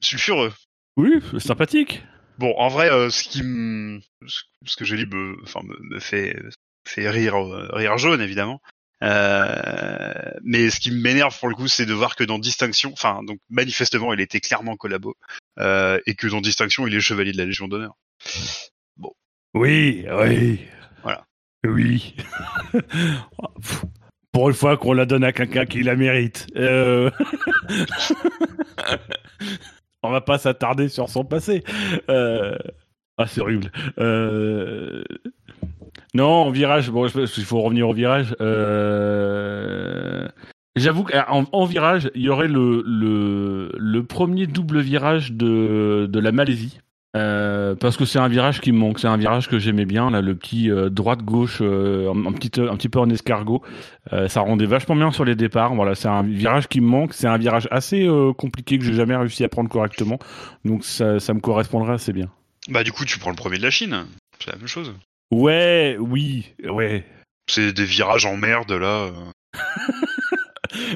sulfureux. 0.00 0.52
Oui, 0.96 1.20
sympathique. 1.38 2.02
Bon, 2.38 2.54
en 2.56 2.68
vrai, 2.68 2.88
ce 3.10 3.22
qui 3.22 3.40
ce 4.64 4.76
que 4.76 4.84
j'ai 4.84 4.96
lu 4.96 5.06
me, 5.06 5.36
enfin, 5.42 5.60
me, 5.62 5.76
me 5.94 6.00
fait, 6.00 6.34
fait 6.90 7.08
rire, 7.08 7.36
euh, 7.36 7.68
rire 7.72 7.98
jaune 7.98 8.20
évidemment. 8.20 8.60
Euh, 9.02 10.12
mais 10.42 10.68
ce 10.68 10.78
qui 10.78 10.90
m'énerve 10.90 11.38
pour 11.38 11.48
le 11.48 11.54
coup, 11.54 11.68
c'est 11.68 11.86
de 11.86 11.94
voir 11.94 12.16
que 12.16 12.24
dans 12.24 12.38
Distinction, 12.38 12.92
enfin, 12.92 13.22
donc 13.22 13.38
manifestement, 13.48 14.12
il 14.12 14.20
était 14.20 14.40
clairement 14.40 14.76
collabo, 14.76 15.16
euh, 15.58 15.98
et 16.06 16.14
que 16.14 16.26
dans 16.26 16.42
Distinction, 16.42 16.86
il 16.86 16.94
est 16.94 17.00
chevalier 17.00 17.32
de 17.32 17.38
la 17.38 17.46
Légion 17.46 17.66
d'honneur. 17.66 17.94
Oui, 19.54 20.04
oui. 20.10 20.60
Voilà. 21.02 21.24
Oui. 21.66 22.14
Pour 24.32 24.50
une 24.50 24.54
fois 24.54 24.76
qu'on 24.76 24.92
la 24.92 25.06
donne 25.06 25.24
à 25.24 25.32
quelqu'un 25.32 25.64
qui 25.66 25.82
la 25.82 25.96
mérite. 25.96 26.46
Euh... 26.56 27.10
On 30.02 30.10
va 30.10 30.20
pas 30.20 30.38
s'attarder 30.38 30.88
sur 30.88 31.08
son 31.08 31.24
passé. 31.24 31.64
Ah, 33.20 33.26
c'est 33.26 33.42
horrible. 33.42 33.70
Euh... 33.98 35.04
Non, 36.14 36.26
en 36.26 36.50
virage, 36.50 36.90
bon, 36.90 37.06
il 37.06 37.44
faut 37.44 37.60
revenir 37.60 37.88
au 37.88 37.94
virage. 37.94 38.34
Euh... 38.40 40.26
J'avoue 40.76 41.04
qu'en 41.04 41.46
en 41.52 41.64
virage, 41.64 42.10
il 42.14 42.22
y 42.22 42.28
aurait 42.28 42.48
le, 42.48 42.82
le, 43.76 44.02
premier 44.04 44.46
double 44.46 44.80
virage 44.80 45.32
de, 45.32 46.08
de 46.10 46.20
la 46.20 46.32
Malaisie. 46.32 46.78
Euh, 47.16 47.74
parce 47.74 47.96
que 47.96 48.04
c'est 48.04 48.20
un 48.20 48.28
virage 48.28 48.60
qui 48.60 48.70
me 48.70 48.78
manque, 48.78 49.00
c'est 49.00 49.08
un 49.08 49.16
virage 49.16 49.48
que 49.48 49.58
j'aimais 49.58 49.84
bien, 49.84 50.10
là, 50.10 50.20
le 50.20 50.36
petit 50.36 50.70
euh, 50.70 50.88
droite-gauche, 50.90 51.60
un, 51.60 52.32
petit, 52.32 52.60
un 52.60 52.76
petit 52.76 52.88
peu 52.88 53.00
en 53.00 53.10
escargot. 53.10 53.62
Ça 54.28 54.40
rendait 54.40 54.66
vachement 54.66 54.96
bien 54.96 55.10
sur 55.10 55.24
les 55.24 55.34
départs. 55.34 55.74
Voilà, 55.74 55.94
c'est 55.94 56.08
un 56.08 56.22
virage 56.22 56.68
qui 56.68 56.80
me 56.80 56.86
manque, 56.86 57.14
c'est 57.14 57.26
un 57.28 57.38
virage 57.38 57.68
assez 57.70 58.08
compliqué 58.38 58.78
que 58.78 58.84
j'ai 58.84 58.94
jamais 58.94 59.16
réussi 59.16 59.44
à 59.44 59.48
prendre 59.48 59.68
correctement. 59.68 60.18
Donc 60.64 60.84
ça, 60.84 61.20
ça 61.20 61.34
me 61.34 61.40
correspondrait 61.40 61.94
assez 61.94 62.12
bien. 62.12 62.28
Bah, 62.68 62.84
du 62.84 62.92
coup, 62.92 63.04
tu 63.04 63.18
prends 63.18 63.30
le 63.30 63.36
premier 63.36 63.58
de 63.58 63.62
la 63.62 63.70
Chine. 63.70 64.06
C'est 64.38 64.52
la 64.52 64.56
même 64.56 64.68
chose. 64.68 64.94
Ouais, 65.30 65.96
oui, 65.98 66.52
ouais. 66.64 67.04
C'est 67.48 67.72
des 67.72 67.84
virages 67.84 68.26
en 68.26 68.36
merde 68.36 68.72
là. 68.72 69.10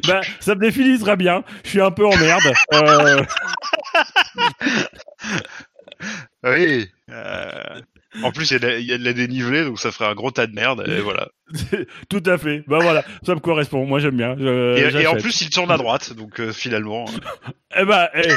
Bah, 0.07 0.21
ça 0.39 0.55
me 0.55 0.61
définit 0.61 0.99
très 1.01 1.17
bien. 1.17 1.43
Je 1.65 1.71
suis 1.71 1.81
un 1.81 1.91
peu 1.91 2.07
en 2.07 2.17
merde. 2.17 2.43
Euh, 2.75 3.23
Oui. 6.45 6.89
Euh, 7.11 7.81
En 8.23 8.31
plus, 8.31 8.49
il 8.51 8.53
y, 8.53 8.57
a 8.57 8.59
de 8.61 8.67
la- 8.69 8.79
il 8.79 8.87
y 8.87 8.93
a 8.93 8.99
de 8.99 9.05
la 9.05 9.13
dénivelée, 9.13 9.65
donc 9.65 9.81
ça 9.81 9.91
ferait 9.91 10.09
un 10.09 10.15
gros 10.15 10.31
tas 10.31 10.47
de 10.47 10.55
merde. 10.55 10.85
Et 10.87 11.01
voilà. 11.01 11.29
tout 12.09 12.23
à 12.27 12.39
fait. 12.39 12.63
Bah 12.69 12.79
voilà, 12.81 13.03
ça 13.27 13.35
me 13.35 13.41
correspond. 13.41 13.85
Moi 13.87 13.99
j'aime 13.99 14.17
bien. 14.17 14.37
Je- 14.39 14.77
Et, 14.99 15.03
et 15.03 15.07
en 15.09 15.17
plus, 15.17 15.41
il 15.41 15.51
tourne 15.51 15.73
à 15.73 15.77
droite, 15.77 16.13
donc 16.13 16.39
euh, 16.41 16.53
finalement, 16.53 17.07
eh 17.77 17.85
bah, 17.85 18.11
eh, 18.15 18.29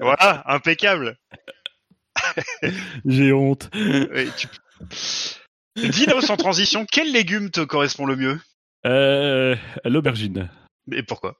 voilà, 0.00 0.42
impeccable. 0.46 1.16
j'ai 3.06 3.32
honte. 3.32 3.70
Oui, 3.74 4.28
tu... 4.36 4.46
Dis-nous 5.76 6.20
sans 6.20 6.36
transition, 6.36 6.84
quel 6.90 7.12
légume 7.12 7.50
te 7.50 7.60
correspond 7.60 8.06
le 8.06 8.16
mieux? 8.16 8.38
Euh, 8.86 9.54
L'aubergine. 9.84 10.48
Et 10.92 11.02
pourquoi? 11.02 11.36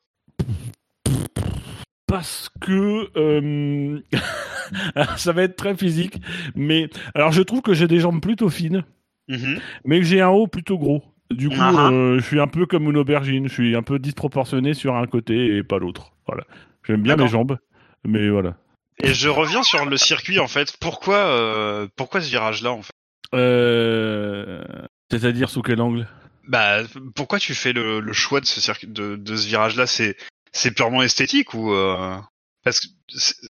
Parce 2.07 2.51
que 2.61 3.09
euh, 3.17 4.01
ça 5.17 5.33
va 5.33 5.43
être 5.43 5.57
très 5.57 5.77
physique, 5.77 6.21
mais 6.57 6.89
alors 7.15 7.31
je 7.33 7.43
trouve 7.43 7.63
que 7.63 7.73
j'ai 7.73 7.87
des 7.87 8.01
jambes 8.01 8.21
plutôt 8.21 8.49
fines, 8.49 8.85
Mhm. 9.29 9.61
mais 9.85 10.01
que 10.01 10.05
j'ai 10.07 10.21
un 10.21 10.29
haut 10.29 10.49
plutôt 10.49 10.77
gros. 10.77 11.05
Du 11.31 11.49
coup, 11.49 11.55
Ah 11.61 11.73
ah. 11.77 11.91
euh, 11.93 12.19
je 12.19 12.25
suis 12.25 12.41
un 12.41 12.49
peu 12.49 12.67
comme 12.67 12.91
une 12.91 12.97
aubergine, 12.97 13.47
je 13.49 13.53
suis 13.53 13.77
un 13.77 13.83
peu 13.85 14.01
disproportionné 14.01 14.75
sur 14.75 14.97
un 14.97 15.07
côté 15.07 15.57
et 15.57 15.63
pas 15.63 15.79
l'autre. 15.79 16.13
Voilà. 16.27 16.43
J'aime 16.85 17.03
bien 17.03 17.15
mes 17.15 17.29
jambes, 17.29 17.57
mais 18.05 18.29
voilà. 18.29 18.57
Et 19.03 19.15
je 19.15 19.29
reviens 19.29 19.63
sur 19.63 19.85
le 19.85 19.97
circuit 19.97 20.39
en 20.39 20.49
fait. 20.49 20.77
Pourquoi, 20.81 21.17
euh, 21.17 21.89
pourquoi 21.97 22.21
ce 22.21 22.29
virage-là 22.29 22.73
en 22.73 22.83
fait? 22.83 22.93
Euh... 23.35 24.63
C'est-à-dire 25.11 25.51
sous 25.51 25.63
quel 25.63 25.81
angle? 25.81 26.09
Bah, 26.47 26.83
pourquoi 27.15 27.39
tu 27.39 27.55
fais 27.55 27.73
le, 27.73 28.01
le 28.01 28.13
choix 28.13 28.41
de 28.41 28.47
ce 28.47 28.61
circuit, 28.61 28.89
de, 28.89 29.17
de 29.17 29.37
ce 29.37 29.47
virage-là? 29.47 29.87
C'est, 29.87 30.17
c'est 30.53 30.75
purement 30.75 31.03
esthétique 31.03 31.55
ou 31.55 31.73
euh, 31.73 32.17
parce 32.65 32.81
que 32.81 32.87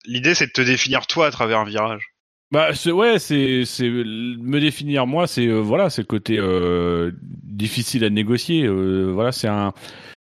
l'idée 0.04 0.34
c'est 0.34 0.46
de 0.48 0.52
te 0.52 0.60
définir 0.62 1.06
toi 1.06 1.26
à 1.26 1.30
travers 1.30 1.60
un 1.60 1.64
virage? 1.64 2.08
Bah 2.50 2.74
c'est 2.74 2.92
ouais, 2.92 3.18
c'est 3.18 3.64
c'est 3.66 3.88
me 3.88 4.58
définir 4.58 5.06
moi, 5.06 5.26
c'est 5.26 5.46
euh, 5.46 5.60
voilà, 5.60 5.90
c'est 5.90 6.02
le 6.02 6.06
côté 6.06 6.38
euh, 6.38 7.12
difficile 7.22 8.04
à 8.04 8.10
négocier. 8.10 8.66
voilà, 8.66 9.32
c'est 9.32 9.48
un. 9.48 9.74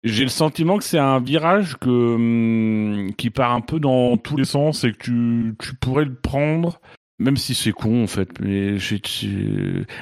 J'ai 0.04 0.22
le 0.22 0.30
sentiment 0.30 0.76
que 0.76 0.84
c'est 0.84 0.98
un 0.98 1.18
virage 1.18 1.76
que 1.78 1.88
hum, 1.88 3.12
qui 3.16 3.30
part 3.30 3.52
un 3.52 3.62
peu 3.62 3.80
dans 3.80 4.18
tous 4.18 4.36
les 4.36 4.44
sens 4.44 4.84
et 4.84 4.92
que 4.92 4.98
tu 4.98 5.54
tu 5.58 5.74
pourrais 5.76 6.04
le 6.04 6.14
prendre. 6.14 6.80
Même 7.20 7.36
si 7.36 7.54
c'est 7.54 7.72
con 7.72 8.02
en 8.02 8.06
fait, 8.08 8.28
mais 8.40 8.76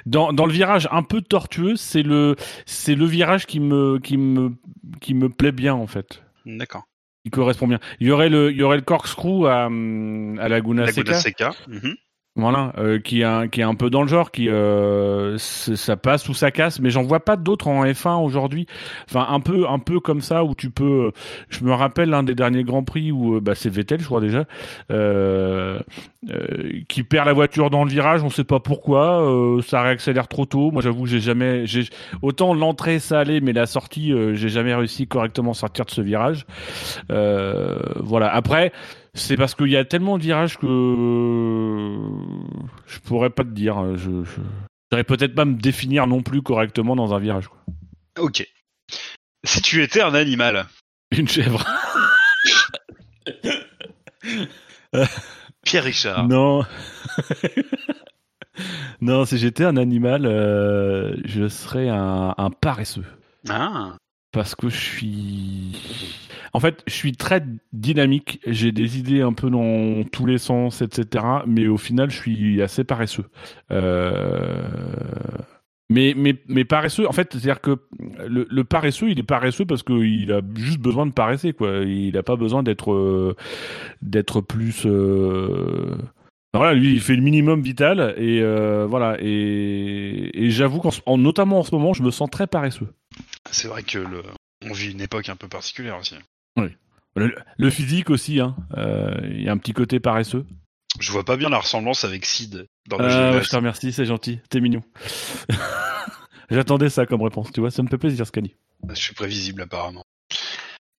dans 0.06 0.32
dans 0.32 0.46
le 0.46 0.52
virage 0.52 0.88
un 0.90 1.02
peu 1.02 1.20
tortueux, 1.20 1.76
c'est 1.76 2.02
le 2.02 2.36
c'est 2.64 2.94
le 2.94 3.04
virage 3.04 3.46
qui 3.46 3.60
me 3.60 3.98
qui 3.98 4.16
me 4.16 4.54
qui 5.00 5.12
me 5.14 5.28
plaît 5.28 5.52
bien 5.52 5.74
en 5.74 5.86
fait, 5.86 6.22
D'accord. 6.46 6.84
qui 7.22 7.30
correspond 7.30 7.68
bien. 7.68 7.80
Il 8.00 8.08
y 8.08 8.10
aurait 8.10 8.30
le 8.30 8.50
il 8.50 8.56
y 8.56 8.62
aurait 8.62 8.78
le 8.78 8.82
corkscrew 8.82 9.46
à 9.46 9.66
hum, 9.66 10.38
à 10.40 10.48
Laguna 10.48 10.86
Laguna 10.86 11.14
Seca. 11.14 11.52
Seca. 11.52 11.54
Mhm. 11.68 11.96
Voilà, 12.34 12.72
euh, 12.78 12.98
qui 12.98 13.20
est 13.20 13.24
un, 13.24 13.46
qui 13.46 13.60
est 13.60 13.64
un 13.64 13.74
peu 13.74 13.90
dans 13.90 14.00
le 14.00 14.08
genre, 14.08 14.30
qui 14.30 14.48
euh, 14.48 15.36
ça 15.36 15.98
passe 15.98 16.30
ou 16.30 16.34
ça 16.34 16.50
casse, 16.50 16.80
mais 16.80 16.88
j'en 16.88 17.02
vois 17.02 17.20
pas 17.20 17.36
d'autres 17.36 17.68
en 17.68 17.84
F1 17.84 18.24
aujourd'hui. 18.24 18.66
Enfin, 19.06 19.26
un 19.28 19.40
peu, 19.40 19.68
un 19.68 19.78
peu 19.78 20.00
comme 20.00 20.22
ça 20.22 20.42
où 20.42 20.54
tu 20.54 20.70
peux. 20.70 21.12
Je 21.50 21.62
me 21.62 21.74
rappelle 21.74 22.08
l'un 22.08 22.22
des 22.22 22.34
derniers 22.34 22.64
grands 22.64 22.84
prix 22.84 23.12
où 23.12 23.36
euh, 23.36 23.40
bah, 23.40 23.54
c'est 23.54 23.68
Vettel, 23.68 24.00
je 24.00 24.06
crois 24.06 24.22
déjà, 24.22 24.46
euh, 24.90 25.78
euh, 26.30 26.80
qui 26.88 27.02
perd 27.02 27.26
la 27.26 27.34
voiture 27.34 27.68
dans 27.68 27.84
le 27.84 27.90
virage, 27.90 28.22
on 28.22 28.30
sait 28.30 28.44
pas 28.44 28.60
pourquoi, 28.60 29.60
ça 29.66 29.82
réaccélère 29.82 30.26
trop 30.26 30.46
tôt. 30.46 30.70
Moi, 30.70 30.80
j'avoue, 30.80 31.04
j'ai 31.04 31.20
jamais, 31.20 31.66
j'ai 31.66 31.84
autant 32.22 32.54
l'entrée 32.54 32.98
ça 32.98 33.20
allait, 33.20 33.42
mais 33.42 33.52
la 33.52 33.66
sortie, 33.66 34.14
j'ai 34.32 34.48
jamais 34.48 34.74
réussi 34.74 35.06
correctement 35.06 35.50
à 35.50 35.54
sortir 35.54 35.84
de 35.84 35.90
ce 35.90 36.00
virage. 36.00 36.46
Voilà. 37.10 38.32
Après. 38.32 38.72
C'est 39.14 39.36
parce 39.36 39.54
qu'il 39.54 39.68
y 39.68 39.76
a 39.76 39.84
tellement 39.84 40.16
de 40.16 40.22
virages 40.22 40.56
que 40.58 40.66
je 42.86 42.98
pourrais 43.00 43.30
pas 43.30 43.44
te 43.44 43.50
dire. 43.50 43.96
Je, 43.96 44.24
je... 44.24 44.40
saurais 44.90 45.04
peut-être 45.04 45.34
pas 45.34 45.44
me 45.44 45.54
définir 45.54 46.06
non 46.06 46.22
plus 46.22 46.42
correctement 46.42 46.96
dans 46.96 47.12
un 47.14 47.18
virage. 47.18 47.48
Quoi. 47.48 47.62
Ok. 48.18 48.46
Si 49.44 49.60
tu 49.60 49.82
étais 49.82 50.00
un 50.00 50.14
animal, 50.14 50.66
Une 51.18 51.28
chèvre. 51.28 51.64
Pierre 55.62 55.84
Richard. 55.84 56.26
Non. 56.26 56.64
non, 59.00 59.24
si 59.26 59.36
j'étais 59.38 59.64
un 59.64 59.76
animal, 59.76 60.24
euh, 60.24 61.14
je 61.24 61.48
serais 61.48 61.88
un, 61.88 62.34
un 62.36 62.50
paresseux. 62.50 63.04
Ah. 63.48 63.96
Parce 64.32 64.54
que 64.54 64.68
je 64.70 64.76
suis. 64.76 65.76
En 66.54 66.60
fait, 66.60 66.82
je 66.86 66.92
suis 66.94 67.12
très 67.12 67.44
dynamique. 67.72 68.40
J'ai 68.46 68.72
des 68.72 68.98
idées 68.98 69.20
un 69.20 69.32
peu 69.34 69.50
dans 69.50 70.04
tous 70.10 70.26
les 70.26 70.38
sens, 70.38 70.80
etc. 70.82 71.24
Mais 71.46 71.66
au 71.66 71.76
final, 71.76 72.10
je 72.10 72.16
suis 72.16 72.62
assez 72.62 72.84
paresseux. 72.84 73.26
Euh... 73.70 74.62
Mais, 75.90 76.14
mais, 76.16 76.36
mais 76.48 76.64
paresseux, 76.64 77.06
en 77.06 77.12
fait, 77.12 77.28
c'est-à-dire 77.32 77.60
que 77.60 77.76
le, 78.26 78.64
paresseux, 78.64 79.10
il 79.10 79.18
est 79.18 79.22
paresseux 79.22 79.66
parce 79.66 79.82
qu'il 79.82 80.32
a 80.32 80.40
juste 80.54 80.80
besoin 80.80 81.04
de 81.04 81.12
paresser, 81.12 81.52
quoi. 81.52 81.80
Il 81.84 82.14
n'a 82.14 82.22
pas 82.22 82.36
besoin 82.36 82.62
d'être 82.62 82.92
euh, 82.92 83.34
plus. 84.48 84.86
Euh... 84.86 85.96
Voilà, 86.54 86.72
lui, 86.74 86.92
il 86.94 87.00
fait 87.00 87.16
le 87.16 87.22
minimum 87.22 87.60
vital 87.62 88.14
et 88.16 88.42
voilà. 88.86 89.16
Et, 89.20 90.44
et 90.46 90.50
j'avoue 90.50 90.80
qu'en 90.80 90.90
en- 91.06 91.18
notamment 91.18 91.58
en 91.60 91.62
ce 91.62 91.74
moment, 91.74 91.92
je 91.92 92.02
me 92.02 92.10
sens 92.10 92.30
très 92.30 92.46
paresseux. 92.46 92.88
C'est 93.50 93.68
vrai 93.68 93.82
que 93.82 93.98
le... 93.98 94.22
on 94.64 94.72
vit 94.72 94.90
une 94.92 95.00
époque 95.00 95.28
un 95.28 95.36
peu 95.36 95.48
particulière 95.48 95.98
aussi. 95.98 96.14
Le, 97.14 97.34
le 97.58 97.68
physique 97.70 98.08
aussi, 98.08 98.40
hein. 98.40 98.56
Euh, 98.78 99.14
Il 99.24 99.42
y 99.42 99.48
a 99.50 99.52
un 99.52 99.58
petit 99.58 99.74
côté 99.74 100.00
paresseux. 100.00 100.46
Je 100.98 101.12
vois 101.12 101.24
pas 101.26 101.36
bien 101.36 101.50
la 101.50 101.58
ressemblance 101.58 102.04
avec 102.04 102.24
Sid 102.24 102.66
dans 102.88 102.96
le 102.96 103.04
Euh, 103.04 103.32
jeu. 103.34 103.42
je 103.42 103.48
te 103.50 103.56
remercie, 103.56 103.92
c'est 103.92 104.06
gentil, 104.06 104.40
t'es 104.48 104.60
mignon. 104.60 104.82
J'attendais 106.50 106.88
ça 106.88 107.04
comme 107.04 107.20
réponse, 107.22 107.52
tu 107.52 107.60
vois, 107.60 107.70
ça 107.70 107.82
me 107.82 107.88
fait 107.88 107.98
plaisir, 107.98 108.26
Scani. 108.26 108.54
Je 108.88 108.94
suis 108.94 109.14
prévisible 109.14 109.60
apparemment. 109.62 110.04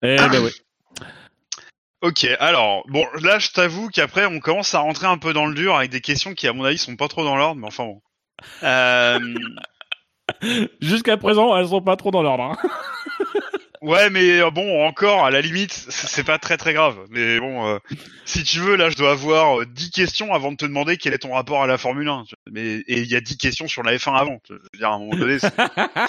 Eh 0.03 0.15
ben 0.17 0.43
ouais. 0.43 0.51
Ok, 2.01 2.25
alors, 2.41 2.83
bon, 2.89 3.05
là, 3.21 3.39
je 3.39 3.49
t'avoue 3.51 3.88
qu'après, 3.89 4.25
on 4.25 4.39
commence 4.41 4.75
à 4.75 4.79
rentrer 4.79 5.07
un 5.07 5.17
peu 5.17 5.31
dans 5.31 5.45
le 5.45 5.55
dur 5.55 5.75
avec 5.77 5.89
des 5.89 6.01
questions 6.01 6.33
qui, 6.33 6.47
à 6.47 6.53
mon 6.53 6.65
avis, 6.65 6.77
sont 6.77 6.97
pas 6.97 7.07
trop 7.07 7.23
dans 7.23 7.38
l'ordre, 7.38 7.62
mais 7.62 7.67
enfin 7.67 7.86
bon. 7.86 8.01
Euh, 8.63 9.19
Jusqu'à 10.82 11.17
présent, 11.17 11.56
elles 11.58 11.67
sont 11.67 11.82
pas 11.82 11.96
trop 11.96 12.12
dans 12.12 12.22
l'ordre. 12.22 12.43
hein. 12.43 12.58
ouais, 13.82 14.10
mais 14.10 14.39
euh, 14.39 14.50
bon, 14.52 14.86
encore, 14.86 15.26
à 15.26 15.32
la 15.32 15.41
limite, 15.41 15.72
c'est 15.74 16.24
pas 16.24 16.38
très 16.38 16.58
très 16.58 16.74
grave. 16.74 16.98
Mais 17.10 17.39
bon, 17.39 17.67
euh, 17.67 17.78
si 18.26 18.43
tu 18.43 18.60
veux, 18.60 18.76
là, 18.76 18.89
je 18.89 18.96
dois 18.98 19.12
avoir 19.12 19.62
euh, 19.62 19.65
10 19.65 19.91
questions 19.91 20.34
avant 20.34 20.52
de 20.52 20.58
te 20.58 20.65
demander 20.65 20.98
quel 20.98 21.13
est 21.13 21.19
ton 21.19 21.34
rapport 21.34 21.63
à 21.63 21.67
la 21.67 21.78
Formule 21.78 22.08
1. 22.10 22.24
tu 22.28 22.36
vois. 22.36 22.52
Mais, 22.54 22.78
et 22.88 23.00
il 23.02 23.12
y 23.12 23.15
a 23.15 23.22
10 23.22 23.38
questions 23.38 23.67
sur 23.67 23.84
la 23.84 23.96
F1 23.96 24.15
avant. 24.15 24.39
Je 24.48 24.54
veux 24.54 24.62
dire, 24.78 24.89
à 24.89 24.93
un 24.96 25.00
moment 25.00 25.15
donné, 25.15 25.39
c'est- 25.39 25.54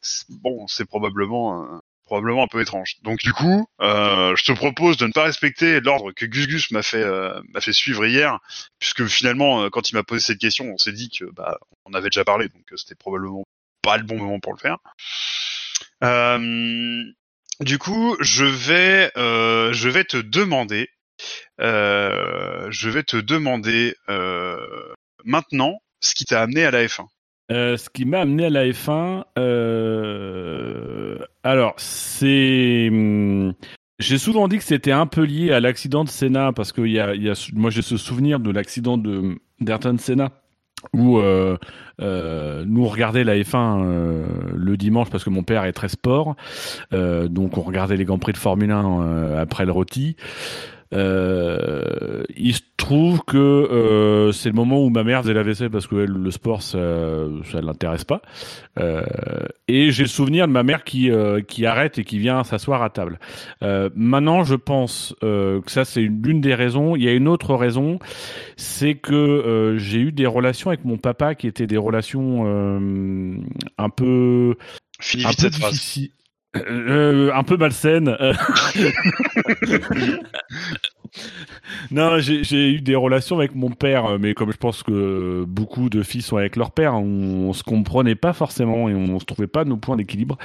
c'est- 0.00 0.26
bon, 0.30 0.66
c'est 0.68 0.84
probablement... 0.86 1.62
euh, 1.64 1.78
probablement 2.04 2.44
un 2.44 2.48
peu 2.48 2.60
étrange. 2.60 2.96
Donc 3.02 3.20
du 3.20 3.32
coup, 3.32 3.66
euh, 3.80 4.34
je 4.36 4.44
te 4.44 4.52
propose 4.52 4.96
de 4.96 5.06
ne 5.06 5.12
pas 5.12 5.24
respecter 5.24 5.80
l'ordre 5.80 6.12
que 6.12 6.26
Gus 6.26 6.46
Gus 6.46 6.70
m'a 6.70 6.82
fait 6.82 7.02
euh, 7.02 7.40
m'a 7.52 7.60
fait 7.60 7.72
suivre 7.72 8.04
hier, 8.06 8.38
puisque 8.78 9.06
finalement, 9.06 9.62
euh, 9.62 9.70
quand 9.70 9.90
il 9.90 9.94
m'a 9.94 10.02
posé 10.02 10.20
cette 10.20 10.38
question, 10.38 10.66
on 10.72 10.78
s'est 10.78 10.92
dit 10.92 11.10
que 11.10 11.24
bah 11.32 11.58
on 11.84 11.94
avait 11.94 12.08
déjà 12.08 12.24
parlé, 12.24 12.48
donc 12.48 12.64
c'était 12.76 12.94
probablement 12.94 13.44
pas 13.82 13.96
le 13.96 14.04
bon 14.04 14.18
moment 14.18 14.40
pour 14.40 14.52
le 14.52 14.58
faire. 14.58 14.78
Du 17.60 17.78
coup, 17.78 18.16
je 18.20 18.44
vais 18.44 19.10
je 19.16 19.88
vais 19.88 20.04
te 20.04 20.16
demander 20.16 20.90
je 21.58 22.88
vais 22.88 23.02
te 23.04 23.16
demander 23.16 23.96
maintenant 25.24 25.78
ce 26.00 26.14
qui 26.14 26.24
t'a 26.24 26.42
amené 26.42 26.64
à 26.64 26.70
la 26.70 26.84
F1. 26.84 27.06
Euh, 27.50 27.76
ce 27.76 27.90
qui 27.90 28.04
m'a 28.04 28.20
amené 28.20 28.46
à 28.46 28.50
la 28.50 28.64
F1, 28.66 29.24
euh... 29.38 30.91
alors 31.44 31.74
c'est, 31.78 32.88
hum, 32.90 33.54
j'ai 33.98 34.18
souvent 34.18 34.48
dit 34.48 34.58
que 34.58 34.64
c'était 34.64 34.92
un 34.92 35.06
peu 35.06 35.22
lié 35.22 35.52
à 35.52 35.60
l'accident 35.60 36.04
de 36.04 36.08
Senna 36.08 36.52
parce 36.52 36.72
que 36.72 36.82
y 36.82 37.00
a, 37.00 37.14
y 37.14 37.30
a, 37.30 37.50
moi 37.54 37.70
j'ai 37.70 37.82
ce 37.82 37.96
souvenir 37.96 38.40
de 38.40 38.50
l'accident 38.50 38.98
de 38.98 39.38
d'Ayrton 39.60 39.96
Senna 39.98 40.30
où 40.92 41.18
euh, 41.18 41.56
euh, 42.00 42.64
nous 42.66 42.84
on 42.84 42.88
regardait 42.88 43.24
la 43.24 43.36
F1 43.36 43.84
euh, 43.84 44.26
le 44.54 44.76
dimanche 44.76 45.10
parce 45.10 45.24
que 45.24 45.30
mon 45.30 45.42
père 45.42 45.64
est 45.64 45.72
très 45.72 45.88
sport, 45.88 46.34
euh, 46.92 47.28
donc 47.28 47.56
on 47.56 47.62
regardait 47.62 47.96
les 47.96 48.04
grands 48.04 48.18
prix 48.18 48.32
de 48.32 48.38
Formule 48.38 48.70
1 48.70 49.00
euh, 49.02 49.40
après 49.40 49.64
le 49.64 49.72
rôti. 49.72 50.16
Euh, 50.92 52.22
il 52.36 52.54
se 52.54 52.60
trouve 52.76 53.20
que 53.26 53.36
euh, 53.38 54.32
c'est 54.32 54.48
le 54.48 54.54
moment 54.54 54.84
où 54.84 54.90
ma 54.90 55.04
mère 55.04 55.22
faisait 55.22 55.34
la 55.34 55.42
vaisselle 55.42 55.70
parce 55.70 55.86
que 55.86 55.96
elle, 55.96 56.10
le 56.10 56.30
sport 56.30 56.62
ça, 56.62 56.78
ça 57.50 57.60
l'intéresse 57.60 58.04
pas. 58.04 58.22
Euh, 58.78 59.02
et 59.68 59.90
j'ai 59.90 60.02
le 60.04 60.08
souvenir 60.08 60.46
de 60.48 60.52
ma 60.52 60.62
mère 60.62 60.84
qui 60.84 61.10
euh, 61.10 61.40
qui 61.40 61.64
arrête 61.66 61.98
et 61.98 62.04
qui 62.04 62.18
vient 62.18 62.42
s'asseoir 62.44 62.82
à 62.82 62.90
table. 62.90 63.18
Euh, 63.62 63.88
maintenant, 63.94 64.42
je 64.44 64.54
pense 64.54 65.14
euh, 65.22 65.60
que 65.62 65.70
ça 65.70 65.84
c'est 65.84 66.02
une- 66.02 66.22
l'une 66.22 66.40
des 66.40 66.54
raisons. 66.54 66.96
Il 66.96 67.02
y 67.04 67.08
a 67.08 67.12
une 67.12 67.28
autre 67.28 67.54
raison, 67.54 67.98
c'est 68.56 68.94
que 68.94 69.14
euh, 69.14 69.78
j'ai 69.78 69.98
eu 70.00 70.12
des 70.12 70.26
relations 70.26 70.70
avec 70.70 70.84
mon 70.84 70.98
papa 70.98 71.34
qui 71.34 71.46
étaient 71.46 71.66
des 71.66 71.76
relations 71.78 72.44
euh, 72.46 73.36
un 73.78 73.88
peu 73.90 74.56
Finis 75.00 75.24
un 75.24 75.30
vite 75.30 75.38
peu 75.38 75.42
cette 75.42 75.54
phrase. 75.56 75.72
difficile. 75.72 76.10
Euh, 76.56 77.30
un 77.32 77.44
peu 77.44 77.56
malsaine. 77.56 78.08
Euh. 78.08 78.34
non, 81.90 82.18
j'ai 82.18 82.72
eu 82.72 82.80
des 82.80 82.94
relations 82.94 83.38
avec 83.38 83.54
mon 83.54 83.70
père, 83.70 84.18
mais 84.18 84.34
comme 84.34 84.52
je 84.52 84.58
pense 84.58 84.82
que 84.82 85.44
beaucoup 85.46 85.88
de 85.88 86.02
filles 86.02 86.22
sont 86.22 86.36
avec 86.36 86.56
leur 86.56 86.72
père, 86.72 86.94
on, 86.94 87.48
on 87.48 87.52
se 87.54 87.62
comprenait 87.62 88.16
pas 88.16 88.34
forcément 88.34 88.88
et 88.90 88.94
on, 88.94 89.18
se 89.18 89.24
trouvait 89.24 89.46
pas 89.46 89.64
nos 89.64 89.78
points 89.78 89.96
d'équilibre. 89.96 90.36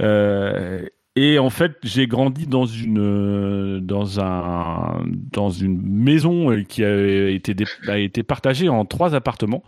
Euh, 0.00 0.86
et 1.18 1.38
en 1.38 1.48
fait, 1.48 1.72
j'ai 1.82 2.06
grandi 2.06 2.46
dans 2.46 2.66
une 2.66 2.98
euh, 2.98 3.80
dans 3.80 4.20
un 4.20 5.02
dans 5.32 5.48
une 5.48 5.80
maison 5.80 6.52
euh, 6.52 6.62
qui 6.62 6.84
a 6.84 7.30
été 7.30 7.54
a 7.88 7.98
été 7.98 8.22
partagée 8.22 8.68
en 8.68 8.84
trois 8.84 9.14
appartements. 9.14 9.64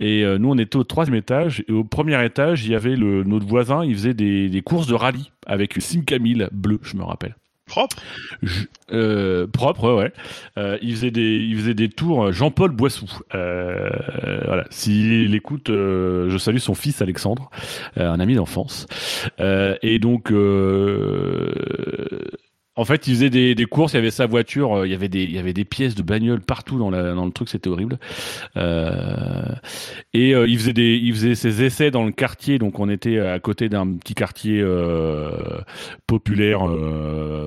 Et 0.00 0.22
euh, 0.22 0.36
nous, 0.36 0.50
on 0.50 0.58
était 0.58 0.76
au 0.76 0.84
troisième 0.84 1.16
étage. 1.16 1.64
Et 1.66 1.72
au 1.72 1.82
premier 1.82 2.22
étage, 2.22 2.66
il 2.66 2.72
y 2.72 2.74
avait 2.74 2.94
le, 2.96 3.24
notre 3.24 3.46
voisin, 3.46 3.84
il 3.86 3.94
faisait 3.94 4.14
des, 4.14 4.50
des 4.50 4.60
courses 4.60 4.86
de 4.86 4.94
rallye 4.94 5.32
avec 5.46 5.76
une 5.76 5.82
Simca 5.82 6.18
1000 6.18 6.50
bleue, 6.52 6.78
je 6.82 6.96
me 6.96 7.04
rappelle. 7.04 7.36
Propre 7.72 7.96
euh, 8.92 9.46
Propre, 9.46 9.94
ouais. 9.94 10.12
Euh, 10.58 10.76
il, 10.82 10.94
faisait 10.94 11.10
des, 11.10 11.36
il 11.36 11.56
faisait 11.56 11.72
des 11.72 11.88
tours. 11.88 12.24
Euh, 12.24 12.32
Jean-Paul 12.32 12.70
Boissou. 12.70 13.10
Euh, 13.34 13.88
voilà. 14.44 14.66
S'il 14.68 15.34
écoute, 15.34 15.70
euh, 15.70 16.28
je 16.28 16.36
salue 16.36 16.58
son 16.58 16.74
fils 16.74 17.00
Alexandre, 17.00 17.50
un 17.96 18.20
ami 18.20 18.34
d'enfance. 18.34 18.86
et 19.38 19.98
donc, 19.98 20.30
en 22.74 22.86
fait, 22.86 23.06
il 23.06 23.14
faisait 23.14 23.28
des, 23.28 23.66
courses, 23.66 23.92
il 23.92 23.96
y 23.96 23.98
avait 23.98 24.10
sa 24.10 24.24
voiture, 24.24 24.78
euh, 24.78 24.86
il 24.86 24.92
y 24.92 24.94
avait 24.94 25.08
des, 25.52 25.64
pièces 25.64 25.94
de 25.94 26.02
bagnole 26.02 26.40
partout 26.40 26.78
dans, 26.78 26.90
le 26.90 27.30
truc, 27.30 27.50
c'était 27.50 27.68
horrible. 27.68 27.98
Euh, 28.56 29.44
et 30.14 30.34
euh, 30.34 30.46
il 30.48 30.58
faisait 30.58 30.72
des, 30.72 30.96
il 30.96 31.12
faisait 31.12 31.34
ses 31.34 31.62
essais 31.62 31.90
dans 31.90 32.02
le 32.02 32.12
quartier, 32.12 32.58
donc 32.58 32.78
on 32.80 32.88
était 32.88 33.18
à 33.18 33.38
côté 33.40 33.68
d'un 33.68 33.96
petit 33.96 34.14
quartier 34.14 34.60
euh, 34.62 35.60
populaire, 36.06 36.60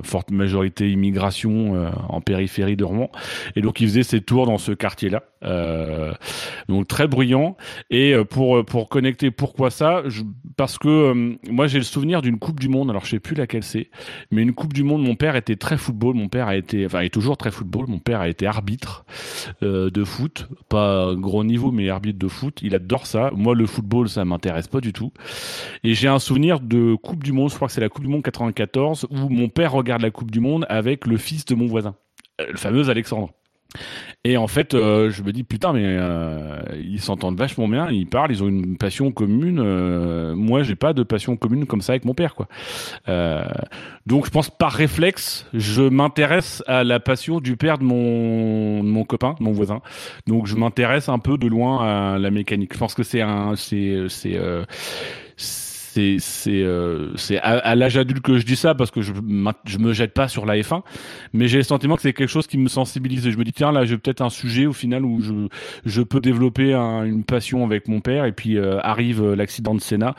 forte 0.04 0.30
majorité 0.30 0.90
immigration 0.92 1.90
en 2.08 2.20
périphérie 2.20 2.76
de 2.76 2.84
Rouen. 2.84 3.10
Et 3.56 3.62
donc 3.62 3.80
il 3.80 3.88
faisait 3.88 4.04
ses 4.04 4.20
tours 4.20 4.46
dans 4.46 4.58
ce 4.58 4.70
quartier-là. 4.70 5.24
Donc 6.68 6.88
très 6.88 7.06
bruyant. 7.06 7.56
Et 7.90 8.14
pour 8.30 8.64
pour 8.64 8.88
connecter, 8.88 9.30
pourquoi 9.30 9.70
ça 9.70 10.02
Parce 10.56 10.78
que 10.78 11.36
moi 11.50 11.66
j'ai 11.66 11.78
le 11.78 11.84
souvenir 11.84 12.22
d'une 12.22 12.38
Coupe 12.38 12.60
du 12.60 12.68
Monde, 12.68 12.90
alors 12.90 13.04
je 13.04 13.10
sais 13.10 13.20
plus 13.20 13.34
laquelle 13.34 13.62
c'est, 13.62 13.90
mais 14.30 14.42
une 14.42 14.54
Coupe 14.54 14.72
du 14.72 14.82
Monde. 14.82 15.02
Mon 15.02 15.14
père 15.14 15.36
était 15.36 15.56
très 15.56 15.76
football. 15.76 16.14
Mon 16.14 16.28
père 16.28 16.48
a 16.48 16.56
été, 16.56 16.86
enfin, 16.86 17.00
est 17.00 17.12
toujours 17.12 17.36
très 17.36 17.50
football. 17.50 17.86
Mon 17.88 17.98
père 17.98 18.20
a 18.20 18.28
été 18.28 18.46
arbitre 18.46 19.04
euh, 19.62 19.90
de 19.90 20.04
foot, 20.04 20.48
pas 20.68 21.14
gros 21.14 21.44
niveau, 21.44 21.70
mais 21.70 21.88
arbitre 21.88 22.18
de 22.18 22.28
foot. 22.28 22.60
Il 22.62 22.74
adore 22.74 23.06
ça. 23.06 23.30
Moi, 23.34 23.54
le 23.54 23.66
football, 23.66 24.08
ça 24.08 24.24
m'intéresse 24.24 24.68
pas 24.68 24.80
du 24.80 24.92
tout. 24.92 25.12
Et 25.84 25.94
j'ai 25.94 26.08
un 26.08 26.18
souvenir 26.18 26.60
de 26.60 26.94
Coupe 26.94 27.22
du 27.22 27.32
Monde. 27.32 27.50
Je 27.50 27.56
crois 27.56 27.68
que 27.68 27.74
c'est 27.74 27.80
la 27.80 27.88
Coupe 27.88 28.04
du 28.04 28.10
Monde 28.10 28.22
94 28.22 29.06
où 29.10 29.28
mon 29.28 29.48
père 29.48 29.72
regarde 29.72 30.02
la 30.02 30.10
Coupe 30.10 30.30
du 30.30 30.40
Monde 30.40 30.66
avec 30.68 31.06
le 31.06 31.16
fils 31.16 31.44
de 31.44 31.54
mon 31.54 31.66
voisin, 31.66 31.94
euh, 32.40 32.46
le 32.50 32.56
fameux 32.56 32.88
Alexandre. 32.88 33.30
Et 34.24 34.36
en 34.36 34.48
fait, 34.48 34.74
euh, 34.74 35.10
je 35.10 35.22
me 35.22 35.32
dis 35.32 35.44
putain, 35.44 35.72
mais 35.72 35.84
euh, 35.84 36.58
ils 36.82 37.00
s'entendent 37.00 37.38
vachement 37.38 37.68
bien, 37.68 37.90
ils 37.90 38.06
parlent, 38.06 38.32
ils 38.32 38.42
ont 38.42 38.48
une 38.48 38.76
passion 38.76 39.12
commune. 39.12 39.60
Euh, 39.60 40.34
moi, 40.34 40.62
j'ai 40.62 40.74
pas 40.74 40.92
de 40.92 41.02
passion 41.02 41.36
commune 41.36 41.66
comme 41.66 41.80
ça 41.80 41.92
avec 41.92 42.04
mon 42.04 42.14
père, 42.14 42.34
quoi. 42.34 42.48
Euh, 43.08 43.44
donc, 44.06 44.26
je 44.26 44.30
pense 44.30 44.50
par 44.50 44.72
réflexe, 44.72 45.46
je 45.54 45.82
m'intéresse 45.82 46.62
à 46.66 46.82
la 46.82 46.98
passion 46.98 47.40
du 47.40 47.56
père 47.56 47.78
de 47.78 47.84
mon 47.84 48.82
de 48.82 48.88
mon 48.88 49.04
copain, 49.04 49.36
de 49.38 49.44
mon 49.44 49.52
voisin. 49.52 49.80
Donc, 50.26 50.46
je 50.46 50.56
m'intéresse 50.56 51.08
un 51.08 51.18
peu 51.18 51.38
de 51.38 51.46
loin 51.46 52.14
à 52.14 52.18
la 52.18 52.30
mécanique. 52.30 52.72
Je 52.72 52.78
pense 52.78 52.94
que 52.94 53.02
c'est 53.04 53.20
un, 53.20 53.54
c'est 53.54 54.06
c'est 54.08 54.38
c'est 55.96 56.16
c'est 56.18 56.62
euh, 56.62 57.16
c'est 57.16 57.38
à, 57.38 57.74
l'âge 57.74 57.96
adulte 57.96 58.20
que 58.20 58.36
je 58.36 58.44
dis 58.44 58.56
ça 58.56 58.74
parce 58.74 58.90
que 58.90 59.00
je 59.00 59.12
je 59.64 59.78
me 59.78 59.92
jette 59.94 60.12
pas 60.12 60.28
sur 60.28 60.44
la 60.44 60.56
F1 60.56 60.82
mais 61.32 61.48
j'ai 61.48 61.56
le 61.56 61.64
sentiment 61.64 61.96
que 61.96 62.02
c'est 62.02 62.12
quelque 62.12 62.28
chose 62.28 62.46
qui 62.46 62.58
me 62.58 62.68
sensibilise 62.68 63.26
et 63.26 63.30
je 63.30 63.38
me 63.38 63.44
dis 63.44 63.52
tiens 63.52 63.72
là 63.72 63.86
j'ai 63.86 63.96
peut-être 63.96 64.20
un 64.20 64.28
sujet 64.28 64.66
au 64.66 64.74
final 64.74 65.06
où 65.06 65.22
je 65.22 65.32
je 65.86 66.02
peux 66.02 66.20
développer 66.20 66.74
une 66.74 67.24
passion 67.24 67.64
avec 67.64 67.88
mon 67.88 68.00
père 68.00 68.26
et 68.26 68.32
puis 68.32 68.58
euh, 68.58 68.78
arrive 68.82 69.22
euh, 69.22 69.36
l'accident 69.36 69.74
de 69.74 69.80
Senna 69.80 70.14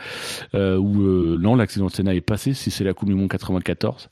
euh, 0.56 0.78
où 0.78 1.38
non 1.38 1.56
l'accident 1.56 1.86
de 1.86 1.92
Senna 1.92 2.16
est 2.16 2.22
passé 2.22 2.54
si 2.54 2.72
c'est 2.72 2.84
la 2.84 2.94
Coupe 2.94 3.10
du 3.10 3.16
Monde 3.16 3.30
94 3.30 4.10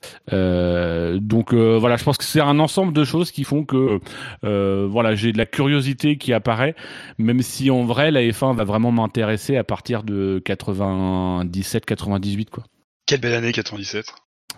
donc 1.19 1.53
voilà 1.53 1.95
je 1.95 2.03
pense 2.03 2.17
que 2.17 2.23
c'est 2.23 2.41
un 2.41 2.59
ensemble 2.59 2.93
de 2.93 3.03
choses 3.03 3.31
qui 3.31 3.43
font 3.43 3.63
que 3.63 3.99
voilà 4.43 5.15
j'ai 5.15 5.31
de 5.31 5.37
la 5.39 5.47
curiosité 5.47 6.17
qui 6.17 6.31
apparaît 6.31 6.75
même 7.17 7.41
si 7.41 7.71
en 7.71 7.85
vrai 7.85 8.11
la 8.11 8.21
F1 8.21 8.55
va 8.55 8.63
vraiment 8.63 8.91
m'intéresser 8.91 9.57
à 9.57 9.63
partir 9.63 10.03
de 10.03 10.41
90 10.45 11.54
97-98 11.61 12.49
quoi. 12.49 12.63
Quelle 13.05 13.21
belle 13.21 13.33
année 13.33 13.51
97. 13.51 14.13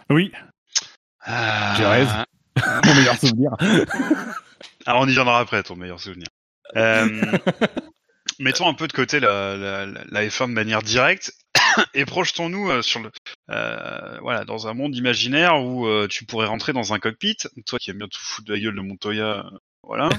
Oui. 0.10 0.32
Ah... 1.22 1.76
Je 1.78 1.84
rêve. 1.84 2.26
Mon 2.86 2.96
meilleur 2.96 3.18
souvenir. 3.18 3.52
Alors 4.86 5.02
on 5.02 5.08
y 5.08 5.12
viendra 5.12 5.40
après 5.40 5.62
ton 5.64 5.76
meilleur 5.76 6.00
souvenir. 6.00 6.28
Euh, 6.76 7.38
mettons 8.40 8.68
un 8.68 8.74
peu 8.74 8.88
de 8.88 8.94
côté 8.94 9.20
la, 9.20 9.56
la, 9.58 9.86
la 9.86 10.26
F1 10.26 10.48
de 10.48 10.54
manière 10.54 10.82
directe 10.82 11.34
et 11.94 12.06
projetons-nous 12.06 12.70
euh, 12.70 12.82
sur 12.82 13.02
le 13.02 13.12
euh, 13.52 14.18
voilà 14.22 14.44
dans 14.46 14.68
un 14.68 14.74
monde 14.74 14.96
imaginaire 14.96 15.62
où 15.62 15.88
euh, 15.88 16.08
tu 16.10 16.26
pourrais 16.26 16.48
rentrer 16.48 16.74
dans 16.74 16.94
un 16.94 17.00
cockpit. 17.00 17.38
Toi 17.66 17.80
qui 17.80 17.92
aimes 17.92 17.98
bien 18.00 18.08
tout 18.08 18.20
foutre 18.22 18.48
de 18.48 18.54
la 18.54 18.60
gueule 18.60 18.76
de 18.76 18.82
Montoya, 18.82 19.46
voilà. 19.84 20.10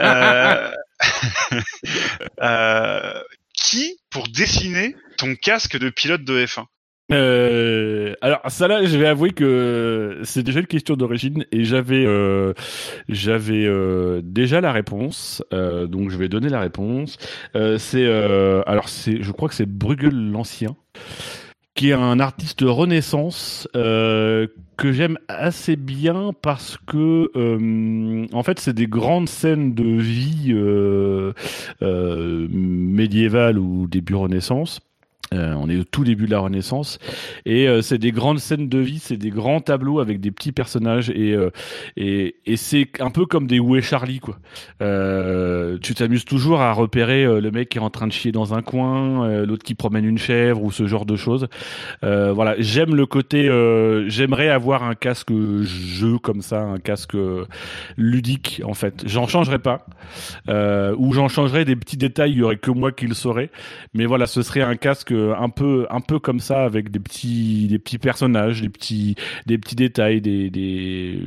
euh, 0.00 0.70
euh, 2.42 3.22
qui 3.60 3.98
pour 4.10 4.28
dessiner 4.28 4.94
ton 5.16 5.34
casque 5.34 5.78
de 5.78 5.90
pilote 5.90 6.24
de 6.24 6.44
F1 6.44 6.64
euh, 7.10 8.12
alors 8.20 8.40
ça 8.48 8.68
là, 8.68 8.84
je 8.84 8.98
vais 8.98 9.06
avouer 9.06 9.30
que 9.30 10.20
c'est 10.24 10.42
déjà 10.42 10.60
une 10.60 10.66
question 10.66 10.94
d'origine 10.94 11.46
et 11.52 11.64
j'avais 11.64 12.04
euh, 12.04 12.52
j'avais 13.08 13.64
euh, 13.64 14.20
déjà 14.22 14.60
la 14.60 14.72
réponse, 14.72 15.42
donc 15.50 16.10
je 16.10 16.18
vais 16.18 16.28
donner 16.28 16.50
la 16.50 16.60
réponse. 16.60 17.16
C'est 17.78 18.06
alors 18.66 18.88
c'est, 18.88 19.22
je 19.22 19.32
crois 19.32 19.48
que 19.48 19.54
c'est 19.54 19.66
Bruegel 19.66 20.30
l'ancien, 20.30 20.76
qui 21.78 21.90
est 21.90 21.92
un 21.92 22.18
artiste 22.18 22.62
Renaissance 22.62 23.68
que 23.72 24.92
j'aime 24.92 25.16
assez 25.28 25.76
bien 25.76 26.32
parce 26.42 26.76
que 26.88 27.30
en 28.34 28.42
fait 28.42 28.58
c'est 28.58 28.72
des 28.72 28.88
grandes 28.88 29.28
scènes 29.28 29.74
de 29.74 29.84
vie 29.84 30.52
médiévale 32.50 33.60
ou 33.60 33.86
début 33.86 34.16
Renaissance 34.16 34.80
euh, 35.34 35.52
on 35.58 35.68
est 35.68 35.76
au 35.76 35.84
tout 35.84 36.04
début 36.04 36.24
de 36.24 36.30
la 36.30 36.38
Renaissance 36.38 36.98
et 37.44 37.68
euh, 37.68 37.82
c'est 37.82 37.98
des 37.98 38.12
grandes 38.12 38.38
scènes 38.38 38.68
de 38.68 38.78
vie, 38.78 38.98
c'est 38.98 39.18
des 39.18 39.28
grands 39.28 39.60
tableaux 39.60 40.00
avec 40.00 40.20
des 40.20 40.30
petits 40.30 40.52
personnages 40.52 41.10
et 41.10 41.34
euh, 41.34 41.50
et, 41.98 42.36
et 42.46 42.56
c'est 42.56 42.88
un 43.00 43.10
peu 43.10 43.26
comme 43.26 43.46
des 43.46 43.60
Où 43.60 43.78
Charlie 43.82 44.20
quoi. 44.20 44.38
tu 44.80 45.94
t'amuses 45.94 46.24
toujours 46.24 46.60
à 46.60 46.72
repérer 46.72 47.24
le 47.40 47.50
mec 47.50 47.68
qui 47.68 47.78
est 47.78 47.82
en 47.82 47.90
train 47.90 48.06
de 48.06 48.12
chier 48.12 48.32
dans 48.32 48.54
un 48.54 48.62
coin, 48.62 49.42
l'autre 49.42 49.62
qui 49.62 49.74
promène 49.74 50.06
une 50.06 50.16
chèvre 50.16 50.62
ou 50.62 50.72
ce 50.72 50.86
genre 50.86 51.04
de 51.04 51.16
choses. 51.16 51.48
voilà, 52.02 52.54
j'aime 52.58 52.94
le 52.94 53.04
côté, 53.04 53.44
j'aimerais 54.08 54.48
avoir 54.48 54.82
un 54.82 54.94
casque 54.94 55.32
jeu 55.62 56.18
comme 56.18 56.40
ça, 56.40 56.62
un 56.62 56.78
casque 56.78 57.16
ludique 57.96 58.62
en 58.64 58.74
fait. 58.74 59.02
J'en 59.06 59.26
changerais 59.26 59.58
pas 59.58 59.86
ou 60.48 61.12
j'en 61.12 61.28
changerais 61.28 61.66
des 61.66 61.76
petits 61.76 61.98
détails, 61.98 62.32
il 62.32 62.38
y 62.38 62.42
aurait 62.42 62.56
que 62.56 62.70
moi 62.70 62.90
qui 62.90 63.06
le 63.06 63.14
saurais. 63.14 63.50
Mais 63.92 64.06
voilà, 64.06 64.26
ce 64.26 64.42
serait 64.42 64.62
un 64.62 64.76
casque 64.76 65.12
un 65.36 65.48
peu 65.48 65.86
un 65.90 66.00
peu 66.00 66.18
comme 66.18 66.40
ça 66.40 66.64
avec 66.64 66.90
des 66.90 67.00
petits 67.00 67.66
des 67.68 67.78
petits 67.78 67.98
personnages, 67.98 68.62
des 68.62 68.68
petits 68.68 69.14
des 69.46 69.58
petits 69.58 69.76
détails, 69.76 70.20
des 70.20 70.50
des 70.50 71.20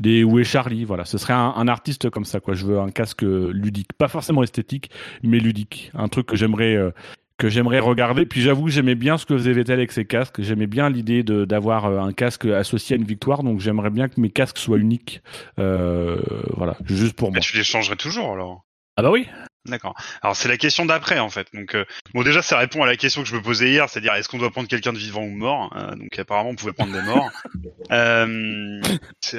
des 0.00 0.24
où 0.24 0.38
est 0.38 0.44
Charlie, 0.44 0.84
voilà, 0.84 1.04
ce 1.04 1.18
serait 1.18 1.34
un, 1.34 1.54
un, 1.56 1.68
artiste 1.68 2.10
comme 2.10 2.24
ça 2.24 2.40
quoi. 2.40 2.54
Je 2.54 2.66
veux 2.66 2.78
un 2.78 2.90
casque 2.90 3.22
ludique, 3.22 3.92
pas 3.94 4.08
forcément 4.08 4.42
esthétique, 4.42 4.90
mais 5.22 5.38
ludique, 5.38 5.90
un 5.94 6.08
truc 6.08 6.26
que 6.26 6.36
j'aimerais 6.36 6.76
euh, 6.76 6.90
que 7.38 7.48
j'aimerais 7.48 7.78
regarder. 7.78 8.26
Puis 8.26 8.42
j'avoue, 8.42 8.68
j'aimais 8.68 8.96
bien 8.96 9.16
ce 9.16 9.24
que 9.24 9.36
faisait 9.38 9.52
Vettel 9.52 9.78
avec 9.78 9.92
ses 9.92 10.04
casques. 10.04 10.42
J'aimais 10.42 10.66
bien 10.66 10.90
l'idée 10.90 11.22
de 11.22 11.44
d'avoir 11.44 11.86
euh, 11.86 12.00
un 12.00 12.12
casque 12.12 12.44
associé 12.44 12.94
à 12.94 12.98
une 12.98 13.06
victoire. 13.06 13.42
Donc 13.42 13.60
j'aimerais 13.60 13.90
bien 13.90 14.08
que 14.08 14.20
mes 14.20 14.30
casques 14.30 14.58
soient 14.58 14.78
uniques. 14.78 15.22
Euh, 15.58 16.20
voilà, 16.56 16.76
juste 16.84 17.14
pour 17.14 17.30
moi. 17.30 17.40
tu 17.40 17.56
les 17.56 17.64
changerais 17.64 17.96
toujours 17.96 18.32
alors 18.32 18.64
Ah 18.96 19.02
bah 19.02 19.10
oui. 19.10 19.28
D'accord. 19.68 19.94
Alors 20.22 20.34
c'est 20.34 20.48
la 20.48 20.56
question 20.56 20.86
d'après 20.86 21.18
en 21.18 21.28
fait. 21.28 21.48
Donc 21.52 21.74
euh, 21.74 21.84
bon 22.14 22.22
déjà 22.22 22.42
ça 22.42 22.58
répond 22.58 22.82
à 22.82 22.86
la 22.86 22.96
question 22.96 23.22
que 23.22 23.28
je 23.28 23.34
me 23.34 23.42
posais 23.42 23.70
hier, 23.70 23.88
c'est-à-dire 23.88 24.14
est-ce 24.14 24.28
qu'on 24.28 24.38
doit 24.38 24.50
prendre 24.50 24.68
quelqu'un 24.68 24.92
de 24.92 24.98
vivant 24.98 25.22
ou 25.22 25.30
mort 25.30 25.72
euh, 25.76 25.94
Donc 25.94 26.18
apparemment 26.18 26.50
on 26.50 26.54
pouvait 26.54 26.72
prendre 26.72 26.92
des 26.92 27.02
morts. 27.02 27.30
euh, 27.92 28.80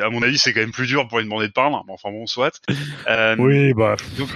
à 0.02 0.10
mon 0.10 0.22
avis 0.22 0.38
c'est 0.38 0.54
quand 0.54 0.60
même 0.60 0.72
plus 0.72 0.88
dur 0.88 1.08
pour 1.08 1.20
une 1.20 1.26
demander 1.26 1.48
de 1.48 1.54
parler. 1.54 1.78
Mais 1.88 1.94
enfin 1.94 2.12
bon 2.12 2.28
soit. 2.28 2.62
Euh, 3.08 3.36
oui 3.40 3.74
bah. 3.74 3.96
Donc, 4.18 4.30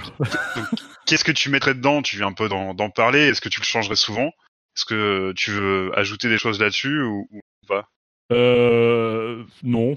donc 0.56 0.66
qu'est-ce 1.06 1.24
que 1.24 1.32
tu 1.32 1.50
mettrais 1.50 1.74
dedans? 1.74 2.02
Tu 2.02 2.16
viens 2.16 2.28
un 2.28 2.32
peu 2.32 2.48
d'en 2.48 2.90
parler. 2.90 3.28
Est-ce 3.28 3.40
que 3.40 3.48
tu 3.48 3.60
le 3.60 3.66
changerais 3.66 3.96
souvent? 3.96 4.32
Est-ce 4.76 4.84
que 4.84 5.32
tu 5.36 5.52
veux 5.52 5.92
ajouter 5.96 6.28
des 6.28 6.38
choses 6.38 6.60
là-dessus 6.60 7.02
ou, 7.02 7.28
ou 7.30 7.40
pas? 7.68 7.88
Euh 8.32 9.44
non. 9.62 9.96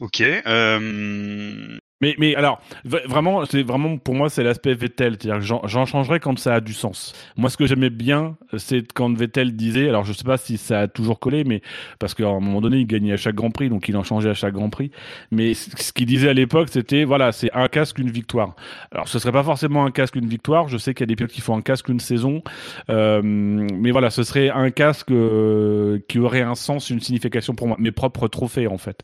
Ok. 0.00 0.20
Euh... 0.20 1.77
Mais, 2.00 2.14
mais 2.18 2.34
alors, 2.36 2.60
vraiment, 2.84 3.44
c'est 3.44 3.62
vraiment 3.62 3.98
pour 3.98 4.14
moi, 4.14 4.28
c'est 4.30 4.44
l'aspect 4.44 4.74
Vettel. 4.74 5.16
C'est-à-dire 5.20 5.58
j'en 5.64 5.86
changerai 5.86 6.20
quand 6.20 6.38
ça 6.38 6.54
a 6.54 6.60
du 6.60 6.72
sens. 6.72 7.12
Moi, 7.36 7.50
ce 7.50 7.56
que 7.56 7.66
j'aimais 7.66 7.90
bien, 7.90 8.36
c'est 8.56 8.92
quand 8.92 9.12
Vettel 9.16 9.56
disait, 9.56 9.88
alors 9.88 10.04
je 10.04 10.12
sais 10.12 10.24
pas 10.24 10.36
si 10.36 10.58
ça 10.58 10.80
a 10.80 10.88
toujours 10.88 11.18
collé, 11.18 11.44
mais 11.44 11.60
parce 11.98 12.14
qu'à 12.14 12.28
un 12.28 12.40
moment 12.40 12.60
donné, 12.60 12.78
il 12.78 12.86
gagnait 12.86 13.12
à 13.12 13.16
chaque 13.16 13.34
Grand 13.34 13.50
Prix, 13.50 13.68
donc 13.68 13.88
il 13.88 13.96
en 13.96 14.04
changeait 14.04 14.30
à 14.30 14.34
chaque 14.34 14.54
Grand 14.54 14.70
Prix. 14.70 14.90
Mais 15.30 15.54
ce 15.54 15.92
qu'il 15.92 16.06
disait 16.06 16.28
à 16.28 16.34
l'époque, 16.34 16.68
c'était, 16.70 17.04
voilà, 17.04 17.32
c'est 17.32 17.50
un 17.52 17.68
casque, 17.68 17.98
une 17.98 18.10
victoire. 18.10 18.54
Alors, 18.92 19.08
ce 19.08 19.18
serait 19.18 19.32
pas 19.32 19.42
forcément 19.42 19.84
un 19.84 19.90
casque, 19.90 20.16
une 20.16 20.28
victoire. 20.28 20.68
Je 20.68 20.78
sais 20.78 20.94
qu'il 20.94 21.02
y 21.02 21.04
a 21.04 21.08
des 21.08 21.16
pilotes 21.16 21.32
qui 21.32 21.40
font 21.40 21.56
un 21.56 21.62
casque, 21.62 21.88
une 21.88 22.00
saison. 22.00 22.42
Euh, 22.90 23.22
mais 23.22 23.90
voilà, 23.90 24.10
ce 24.10 24.22
serait 24.22 24.50
un 24.50 24.70
casque 24.70 25.10
euh, 25.10 25.98
qui 26.08 26.18
aurait 26.18 26.42
un 26.42 26.54
sens, 26.54 26.90
une 26.90 27.00
signification 27.00 27.54
pour 27.54 27.66
moi. 27.66 27.76
Mes 27.80 27.92
propres 27.92 28.28
trophées, 28.28 28.68
en 28.68 28.78
fait. 28.78 29.00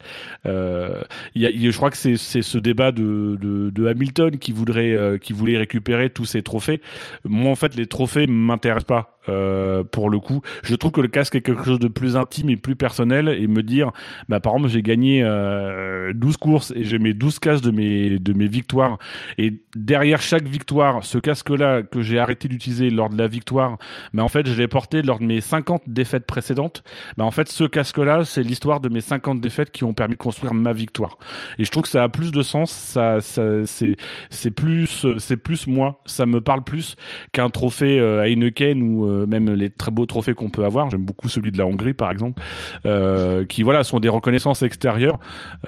Euh, 0.47 1.03
y 1.35 1.47
a, 1.47 1.51
je 1.51 1.77
crois 1.77 1.91
que 1.91 1.97
c'est 1.97 2.17
ce 2.17 2.59
débat 2.59 2.84
de, 2.93 3.87
Hamilton 3.87 4.39
qui 4.39 4.53
voudrait 4.53 5.19
qui 5.21 5.33
voulait 5.33 5.59
récupérer 5.59 6.11
tous 6.11 6.25
ces 6.25 6.43
trophées. 6.43 6.81
Moi 7.25 7.51
en 7.51 7.57
fait 7.57 7.75
les 7.77 7.87
trophées 7.87 8.27
m'intéressent 8.27 8.87
pas. 8.87 9.15
Euh, 9.29 9.85
pour 9.85 10.11
le 10.11 10.21
coup, 10.21 10.43
je 10.63 10.75
trouve 10.75 10.93
que 10.93 11.01
le 11.01 11.09
casque 11.09 11.35
est 11.35 11.41
quelque 11.41 11.65
chose 11.65 11.79
de 11.79 11.89
plus 11.89 12.17
intime 12.17 12.51
et 12.51 12.57
plus 12.57 12.77
personnel 12.77 13.29
et 13.29 13.47
me 13.47 13.63
dire, 13.63 13.91
bah, 14.29 14.41
par 14.41 14.55
exemple, 14.55 14.71
j'ai 14.71 14.83
gagné 14.83 15.23
euh, 15.23 16.13
12 16.15 16.37
courses 16.37 16.73
et 16.77 16.85
j'ai 16.85 16.99
mes 16.99 17.15
12 17.15 17.39
casques 17.39 17.65
de 17.65 17.71
mes, 17.71 18.19
de 18.19 18.33
mes 18.33 18.49
victoires 18.49 18.99
et 19.39 19.55
derrière 19.75 20.21
chaque 20.21 20.45
victoire, 20.45 21.05
ce 21.05 21.19
casque-là 21.19 21.83
que 21.83 22.03
j'ai 22.03 22.19
arrêté 22.19 22.49
d'utiliser 22.49 22.91
lors 22.91 23.09
de 23.09 23.17
la 23.17 23.27
victoire, 23.27 23.79
bah, 24.13 24.23
en 24.23 24.29
fait, 24.29 24.47
je 24.47 24.55
l'ai 24.55 24.69
porté 24.69 25.03
lors 25.03 25.19
de 25.19 25.25
mes 25.25 25.41
50 25.41 25.83
défaites 25.87 26.27
précédentes. 26.27 26.85
Bah, 27.17 27.25
en 27.25 27.31
fait, 27.31 27.49
ce 27.49 27.65
casque-là, 27.65 28.25
c'est 28.25 28.43
l'histoire 28.43 28.81
de 28.81 28.89
mes 28.89 29.01
50 29.01 29.41
défaites 29.41 29.71
qui 29.71 29.85
ont 29.85 29.95
permis 29.95 30.15
de 30.15 30.21
construire 30.21 30.55
ma 30.55 30.73
victoire. 30.73 31.19
Et 31.59 31.65
je 31.65 31.71
trouve 31.71 31.85
que 31.85 31.89
ça 31.89 32.03
a 32.03 32.09
plus 32.09 32.31
de 32.31 32.43
sens, 32.43 32.71
ça, 32.75 33.21
c'est, 33.21 34.51
plus, 34.51 35.07
c'est 35.19 35.37
plus 35.37 35.67
moi, 35.67 36.03
ça 36.07 36.27
me 36.27 36.41
parle 36.41 36.63
plus 36.63 36.97
qu'un 37.33 37.51
trophée 37.51 37.99
euh, 37.99 38.25
Heineken 38.25 38.83
ou 38.83 39.07
euh, 39.07 39.27
même 39.27 39.53
les 39.53 39.71
très 39.71 39.91
beaux 39.91 40.07
trophées 40.07 40.35
qu'on 40.35 40.51
peut 40.51 40.65
avoir. 40.65 40.91
J'aime 40.91 41.05
beaucoup 41.05 41.29
celui 41.29 41.53
de 41.53 41.59
la 41.59 41.67
Hongrie, 41.67 41.95
par 41.95 42.11
exemple, 42.11 42.43
euh, 42.87 43.45
qui 43.45 43.63
voilà 43.63 43.85
sont 43.85 44.01
des 44.01 44.09
reconnaissances 44.09 44.63
extérieures. 44.63 45.19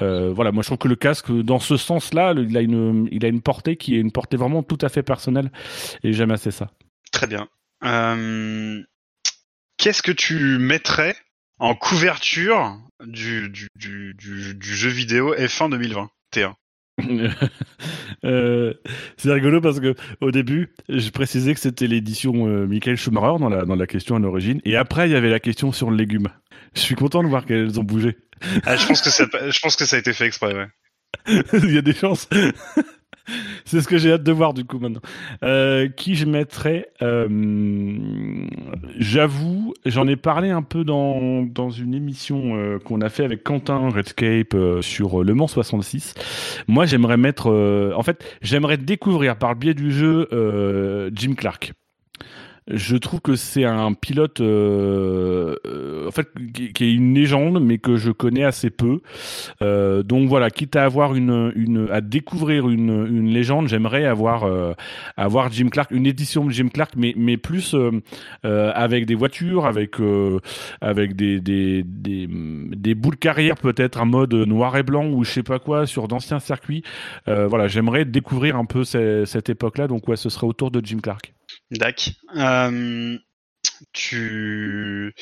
Voilà, 0.01 0.53
moi 0.53 0.62
je 0.62 0.69
trouve 0.69 0.79
que 0.79 0.88
le 0.88 0.97
casque, 0.97 1.33
dans 1.33 1.59
ce 1.59 1.77
sens-là, 1.77 2.35
il 2.37 2.57
a 2.57 2.61
une, 2.61 3.09
il 3.11 3.25
a 3.25 3.29
une 3.29 3.40
portée 3.40 3.77
qui 3.77 3.97
est 3.97 4.01
une 4.01 4.12
portée 4.12 4.37
vraiment 4.37 4.62
tout 4.62 4.79
à 4.83 4.88
fait 4.88 5.03
personnelle, 5.03 5.51
et 6.03 6.12
j'aime 6.12 6.31
assez 6.31 6.51
ça. 6.51 6.71
Très 7.12 7.27
bien. 7.27 7.49
Qu'est-ce 9.79 10.03
que 10.03 10.12
tu 10.12 10.59
mettrais 10.59 11.14
en 11.59 11.75
couverture 11.75 12.79
du, 13.05 13.51
du, 13.75 14.14
jeu 14.61 14.90
vidéo 14.90 15.35
F1 15.35 15.71
2020 15.71 16.11
T1 16.33 16.55
euh, 18.25 18.75
c'est 19.17 19.33
rigolo 19.33 19.61
parce 19.61 19.81
que 19.81 19.95
au 20.21 20.31
début, 20.31 20.73
je 20.89 21.11
précisais 21.11 21.55
que 21.55 21.61
c'était 21.61 21.87
l'édition 21.87 22.47
euh, 22.47 22.67
Michael 22.67 22.97
Schumacher 22.97 23.39
dans 23.39 23.49
la, 23.49 23.65
dans 23.65 23.75
la 23.75 23.87
question 23.87 24.17
à 24.17 24.19
l'origine, 24.19 24.61
et 24.65 24.77
après 24.77 25.09
il 25.09 25.13
y 25.13 25.17
avait 25.17 25.31
la 25.31 25.41
question 25.41 25.73
sur 25.73 25.91
le 25.91 25.97
légume. 25.97 26.29
Je 26.75 26.81
suis 26.81 26.95
content 26.95 27.23
de 27.23 27.29
voir 27.29 27.45
qu'elles 27.45 27.79
ont 27.79 27.85
bougé. 27.85 28.17
Ah, 28.65 28.77
je 28.77 28.87
pense 28.87 29.03
que 29.03 29.11
ça, 29.11 29.27
je 29.49 29.59
pense 29.61 29.77
que 29.77 29.85
ça 29.85 29.97
a 29.97 29.99
été 29.99 30.13
fait 30.13 30.27
exprès. 30.27 30.55
Ouais. 30.55 30.67
il 31.53 31.75
y 31.75 31.79
a 31.79 31.83
des 31.83 31.95
chances. 31.95 32.29
c'est 33.65 33.81
ce 33.81 33.89
que 33.89 33.99
j'ai 33.99 34.12
hâte 34.12 34.23
de 34.23 34.33
voir 34.33 34.55
du 34.55 34.65
coup 34.65 34.79
maintenant. 34.79 35.01
Euh, 35.43 35.89
qui 35.89 36.15
je 36.15 36.27
mettrais 36.27 36.91
euh, 37.03 37.27
J'avoue, 38.99 39.75
j'en 39.85 40.07
ai 40.07 40.17
parlé 40.17 40.51
un 40.51 40.62
peu 40.62 40.85
dans, 40.85 41.43
dans 41.43 41.71
une 41.71 41.95
émission 41.95 42.57
euh, 42.57 42.79
qu'on 42.79 43.01
a 43.01 43.09
fait 43.09 43.25
avec 43.25 43.43
Quentin 43.43 43.91
Redscape 43.91 44.57
sur 44.81 45.25
Le 45.25 45.35
Mans 45.35 45.47
66. 45.47 46.15
Moi, 46.69 46.87
j'aimerais 46.87 47.17
mettre... 47.17 47.51
en 47.97 48.03
fait, 48.03 48.25
j'aimerais 48.43 48.77
découvrir 48.77 49.37
par 49.37 49.51
le 49.51 49.59
biais 49.59 49.75
du 49.75 49.91
jeu 49.93 50.29
Jim 51.15 51.35
Clark 51.35 51.73
je 52.69 52.97
trouve 52.97 53.21
que 53.21 53.37
c'est 53.37 53.65
un 53.65 53.93
pilote 53.93 54.41
euh, 54.41 55.55
euh, 55.67 56.09
en 56.09 56.11
fait 56.11 56.29
qui, 56.53 56.85
est 56.85 56.93
une 56.93 57.15
légende 57.15 57.63
mais 57.63 57.79
que 57.79 57.97
je 57.97 58.11
connais 58.11 58.43
assez 58.45 58.71
peu. 58.71 59.01
Euh, 59.63 60.03
donc 60.03 60.29
voilà 60.29 60.51
quitte 60.51 60.75
à 60.75 60.85
avoir 60.85 61.15
une, 61.15 61.53
une 61.55 61.89
à 61.93 62.01
découvrir 62.01 62.69
une, 62.69 63.07
une 63.07 63.29
légende 63.29 63.69
j'aimerais 63.69 64.05
avoir 64.05 64.45
euh, 64.45 64.73
avoir 65.17 65.53
Jim 65.53 65.69
Clark 65.69 65.93
une 65.93 66.07
édition 66.07 66.45
de 66.45 66.51
Jim 66.51 66.69
Clark 66.69 66.95
mais 66.97 67.15
mais 67.17 67.37
plus 67.37 67.75
euh, 67.75 68.73
avec 68.75 69.07
des 69.07 69.15
voitures 69.15 69.67
avec 69.67 69.97
avec 70.81 71.15
des 71.15 71.41
des, 71.41 71.85
des 71.85 72.29
des 72.29 72.95
boules 72.95 73.17
carrière 73.17 73.57
peut-être 73.57 74.01
un 74.01 74.07
mode 74.07 74.35
noir 74.35 74.77
et 74.77 74.83
blanc 74.83 75.07
ou 75.07 75.23
je 75.23 75.31
sais 75.31 75.43
pas 75.45 75.61
quoi 75.61 75.87
sur 75.87 76.09
d'anciens 76.09 76.41
circuits. 76.41 76.83
Voilà 77.27 77.69
j'aimerais 77.69 78.05
découvrir 78.05 78.57
un 78.57 78.65
peu 78.65 78.83
cette, 78.85 79.27
cette 79.27 79.49
époque 79.49 79.79
là 79.79 79.87
donc 79.87 80.09
ouais 80.09 80.17
ce 80.17 80.29
serait 80.29 80.47
autour 80.47 80.71
de 80.73 80.85
Jim 80.85 80.99
Clark 81.01 81.33
Dac. 81.71 82.11
Euh, 82.37 83.19
tu... 83.93 85.15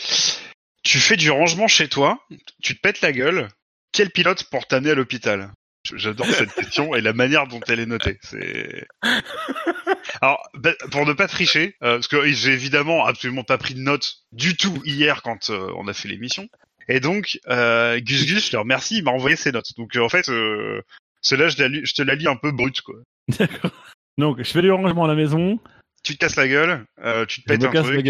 tu 0.83 0.99
fais 0.99 1.17
du 1.17 1.31
rangement 1.31 1.69
chez 1.69 1.89
toi, 1.89 2.19
tu 2.63 2.77
te 2.77 2.81
pètes 2.81 3.01
la 3.01 3.13
gueule. 3.13 3.49
Quel 3.93 4.11
pilote 4.11 4.45
pour 4.45 4.67
t'amener 4.67 4.91
à 4.91 4.95
l'hôpital? 4.95 5.53
J'adore 5.93 6.27
cette 6.27 6.53
question 6.55 6.95
et 6.95 7.01
la 7.01 7.13
manière 7.13 7.47
dont 7.47 7.61
elle 7.69 7.81
est 7.81 7.87
notée. 7.87 8.19
C'est. 8.23 8.87
Alors, 10.23 10.43
bah, 10.55 10.73
pour 10.91 11.07
ne 11.07 11.13
pas 11.13 11.29
tricher, 11.29 11.77
euh, 11.83 11.97
parce 11.97 12.09
que 12.09 12.27
j'ai 12.33 12.53
évidemment 12.53 13.05
absolument 13.05 13.45
pas 13.45 13.59
pris 13.59 13.75
de 13.75 13.81
notes 13.81 14.17
du 14.33 14.57
tout 14.57 14.81
hier 14.85 15.23
quand 15.23 15.51
euh, 15.51 15.71
on 15.77 15.87
a 15.89 15.93
fait 15.93 16.09
l'émission. 16.09 16.49
Et 16.89 17.01
donc, 17.01 17.39
euh, 17.49 18.01
Gus 18.01 18.27
Gus, 18.27 18.47
je 18.47 18.51
te 18.51 18.57
remercie, 18.57 18.99
il 18.99 19.05
m'a 19.05 19.11
envoyé 19.11 19.37
ses 19.37 19.53
notes. 19.53 19.73
Donc 19.77 19.97
en 19.97 20.09
fait, 20.09 20.27
cela 20.27 21.49
je, 21.49 21.81
je, 21.85 21.95
te 21.95 22.03
la 22.03 22.15
lis 22.15 22.29
un 22.29 22.37
peu 22.37 22.51
brute, 22.51 22.81
quoi. 22.83 22.97
D'accord. 23.39 23.71
Donc, 24.19 24.39
je 24.39 24.45
fais 24.51 24.63
du 24.63 24.71
rangement 24.71 25.05
à 25.05 25.09
la 25.09 25.15
maison 25.15 25.59
tu 26.05 26.15
te 26.15 26.19
casses 26.19 26.37
la 26.37 26.47
gueule, 26.47 26.85
euh, 27.03 27.27
tu 27.27 27.43
te 27.43 27.47
pètes 27.47 27.65
un 27.65 27.83
truc. 27.83 28.07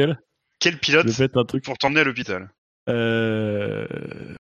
Quel 0.61 0.79
pilote 0.79 1.07
un 1.35 1.45
truc. 1.45 1.65
pour 1.65 1.79
t'emmener 1.79 2.01
à 2.01 2.05
l'hôpital? 2.05 2.51
Euh... 2.89 3.87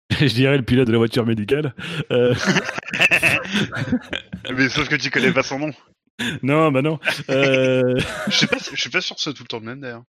Je 0.20 0.34
dirais 0.34 0.58
le 0.58 0.64
pilote 0.64 0.88
de 0.88 0.92
la 0.92 0.98
voiture 0.98 1.26
médicale. 1.26 1.74
Euh... 2.12 2.34
Mais 4.56 4.70
sauf 4.70 4.88
que 4.90 4.96
tu 4.96 5.10
connais 5.10 5.32
pas 5.32 5.44
son 5.44 5.60
nom. 5.60 5.72
Non, 6.42 6.72
bah 6.72 6.82
non. 6.82 7.00
Je 7.28 8.04
suis 8.30 8.48
pas, 8.48 8.58
je 8.58 8.80
suis 8.80 8.90
pas 8.90 9.02
sûr 9.02 9.16
que 9.16 9.22
c'est 9.22 9.34
tout 9.34 9.44
le 9.44 9.48
temps 9.48 9.60
le 9.60 9.66
même 9.66 9.82
d'ailleurs. 9.82 10.04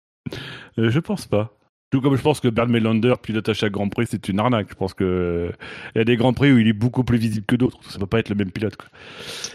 Je 0.77 0.99
pense 0.99 1.27
pas. 1.27 1.57
Tout 1.91 2.01
comme 2.01 2.17
je 2.17 2.23
pense 2.23 2.41
que 2.41 2.49
Bernd 2.49 2.71
Melander 2.71 3.15
pilote 3.21 3.49
à 3.49 3.55
chaque 3.55 3.73
Grand 3.73 3.89
Prix, 3.89 4.07
c'est 4.09 4.29
une 4.29 4.39
arnaque. 4.39 4.69
Je 4.71 4.75
pense 4.75 4.95
que 4.95 5.53
il 5.95 5.99
y 5.99 6.01
a 6.01 6.05
des 6.05 6.17
Grands 6.17 6.33
Prix 6.33 6.53
où 6.53 6.59
il 6.59 6.69
est 6.69 6.73
beaucoup 6.73 7.03
plus 7.03 7.19
visible 7.19 7.45
que 7.47 7.57
d'autres. 7.57 7.79
Ça 7.91 7.99
peut 7.99 8.07
pas 8.07 8.21
être 8.21 8.29
le 8.29 8.37
même 8.37 8.53
pilote. 8.53 8.77
Quoi. 8.77 8.89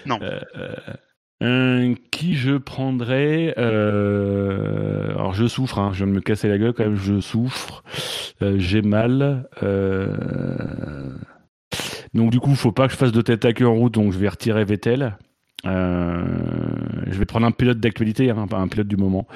Non. 0.06 0.20
Euh, 0.22 0.42
euh, 1.44 1.96
qui 2.12 2.36
je 2.36 2.56
prendrais 2.56 3.54
euh, 3.58 5.12
Alors 5.16 5.34
je 5.34 5.48
souffre, 5.48 5.80
hein, 5.80 5.90
je 5.92 5.98
viens 5.98 6.08
de 6.08 6.12
me 6.14 6.22
casser 6.22 6.48
la 6.48 6.58
gueule 6.58 6.72
quand 6.74 6.86
même, 6.86 6.96
je 6.96 7.20
souffre, 7.20 7.84
euh, 8.42 8.56
j'ai 8.58 8.82
mal. 8.82 9.50
Donc 12.14 12.32
du 12.32 12.40
coup, 12.40 12.56
faut 12.56 12.72
pas 12.72 12.88
que 12.88 12.94
je 12.94 12.98
fasse 12.98 13.12
de 13.12 13.22
tête 13.22 13.44
à 13.44 13.52
queue 13.52 13.68
en 13.68 13.76
route, 13.76 13.94
donc 13.94 14.14
je 14.14 14.18
vais 14.18 14.30
retirer 14.30 14.64
Vettel. 14.64 15.18
Je 15.66 17.18
vais 17.18 17.26
prendre 17.26 17.46
un 17.46 17.52
pilote 17.52 17.80
d'actualité, 17.80 18.30
hein, 18.30 18.46
un 18.52 18.68
pilote 18.68 18.88
du 18.88 18.98
moment. 18.98 19.28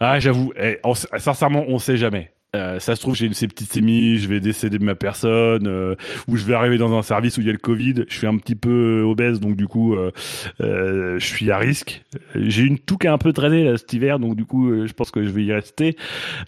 Ah, 0.00 0.20
j'avoue, 0.20 0.52
eh, 0.56 0.78
sincèrement, 1.18 1.64
on 1.66 1.78
sait 1.78 1.96
jamais. 1.96 2.32
Euh, 2.56 2.80
ça 2.80 2.96
se 2.96 3.02
trouve, 3.02 3.14
j'ai 3.14 3.26
une 3.26 3.34
septicémie, 3.34 4.16
je 4.16 4.26
vais 4.26 4.40
décéder 4.40 4.78
de 4.78 4.84
ma 4.84 4.94
personne, 4.94 5.66
euh, 5.66 5.96
ou 6.28 6.36
je 6.36 6.46
vais 6.46 6.54
arriver 6.54 6.78
dans 6.78 6.96
un 6.96 7.02
service 7.02 7.36
où 7.36 7.42
il 7.42 7.46
y 7.46 7.50
a 7.50 7.52
le 7.52 7.58
Covid. 7.58 8.06
Je 8.08 8.16
suis 8.16 8.26
un 8.26 8.38
petit 8.38 8.54
peu 8.54 9.02
obèse, 9.02 9.38
donc 9.38 9.54
du 9.54 9.66
coup, 9.66 9.94
euh, 9.94 10.10
je 10.58 11.24
suis 11.24 11.50
à 11.50 11.58
risque. 11.58 12.02
J'ai 12.34 12.62
une 12.62 12.78
toux 12.78 12.96
qui 12.96 13.06
a 13.06 13.12
un 13.12 13.18
peu 13.18 13.34
traîné 13.34 13.64
là, 13.64 13.76
cet 13.76 13.92
hiver, 13.92 14.18
donc 14.18 14.34
du 14.34 14.46
coup, 14.46 14.86
je 14.86 14.92
pense 14.94 15.10
que 15.10 15.22
je 15.22 15.28
vais 15.28 15.44
y 15.44 15.52
rester. 15.52 15.96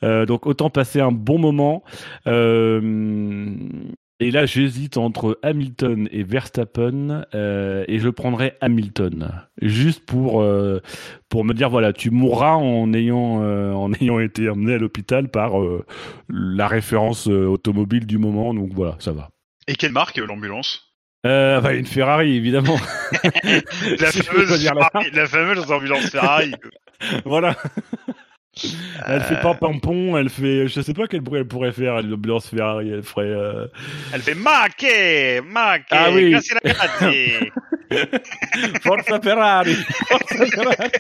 donc 0.03 0.47
autant 0.47 0.71
passer 0.71 1.01
un 1.01 1.13
bon 1.13 1.39
moment. 1.39 1.85
Et 4.21 4.31
là, 4.31 4.45
j'hésite 4.45 4.99
entre 4.99 5.39
Hamilton 5.43 6.09
et 6.13 6.23
Verstappen, 6.23 7.25
euh, 7.35 7.85
et 7.89 7.99
je 7.99 8.09
prendrai 8.11 8.53
Hamilton, 8.61 9.33
juste 9.63 10.05
pour 10.05 10.43
euh, 10.43 10.81
pour 11.31 11.45
me 11.45 11.55
dire 11.55 11.71
voilà, 11.71 11.95
tu 11.95 12.11
mourras 12.11 12.55
en 12.55 12.93
ayant 12.93 13.43
euh, 13.43 13.73
en 13.73 13.93
ayant 13.95 14.21
été 14.21 14.51
emmené 14.51 14.75
à 14.75 14.79
l'hôpital 14.79 15.31
par 15.31 15.53
la 16.29 16.69
référence 16.69 17.27
automobile 17.27 18.07
du 18.07 18.19
moment, 18.19 18.53
donc 18.53 18.73
voilà, 18.75 18.97
ça 18.99 19.13
va. 19.13 19.31
Et 19.67 19.75
quelle 19.75 19.93
marque 19.93 20.19
l'ambulance? 20.19 20.91
Euh, 21.27 21.61
bah, 21.61 21.75
une 21.75 21.87
Ferrari, 21.87 22.35
évidemment. 22.35 22.77
la, 23.23 24.13
fameuse 24.13 24.63
Ferrari, 24.63 25.11
la 25.13 25.27
fameuse 25.27 25.71
ambulance 25.71 26.11
Ferrari. 26.11 26.53
voilà. 27.25 27.57
Elle 29.07 29.23
fait 29.23 29.41
pas 29.41 29.55
pompon, 29.55 30.17
elle 30.19 30.29
fait, 30.29 30.67
je 30.67 30.81
sais 30.81 30.93
pas 30.93 31.07
quel 31.07 31.21
bruit 31.21 31.39
elle 31.41 31.47
pourrait 31.47 31.71
faire, 31.73 32.03
l'ambulance 32.03 32.49
Ferrari, 32.49 32.91
elle 32.91 33.05
ferait. 33.05 33.27
Euh... 33.27 33.69
Elle 34.13 34.23
fait 34.23 34.35
maque, 34.35 34.85
maque, 35.45 35.87
ah 35.91 36.11
oui. 36.11 36.35
Forza 38.83 39.21
Ferrari, 39.21 39.77
Forza 40.09 40.47
Ferrari. 40.47 40.91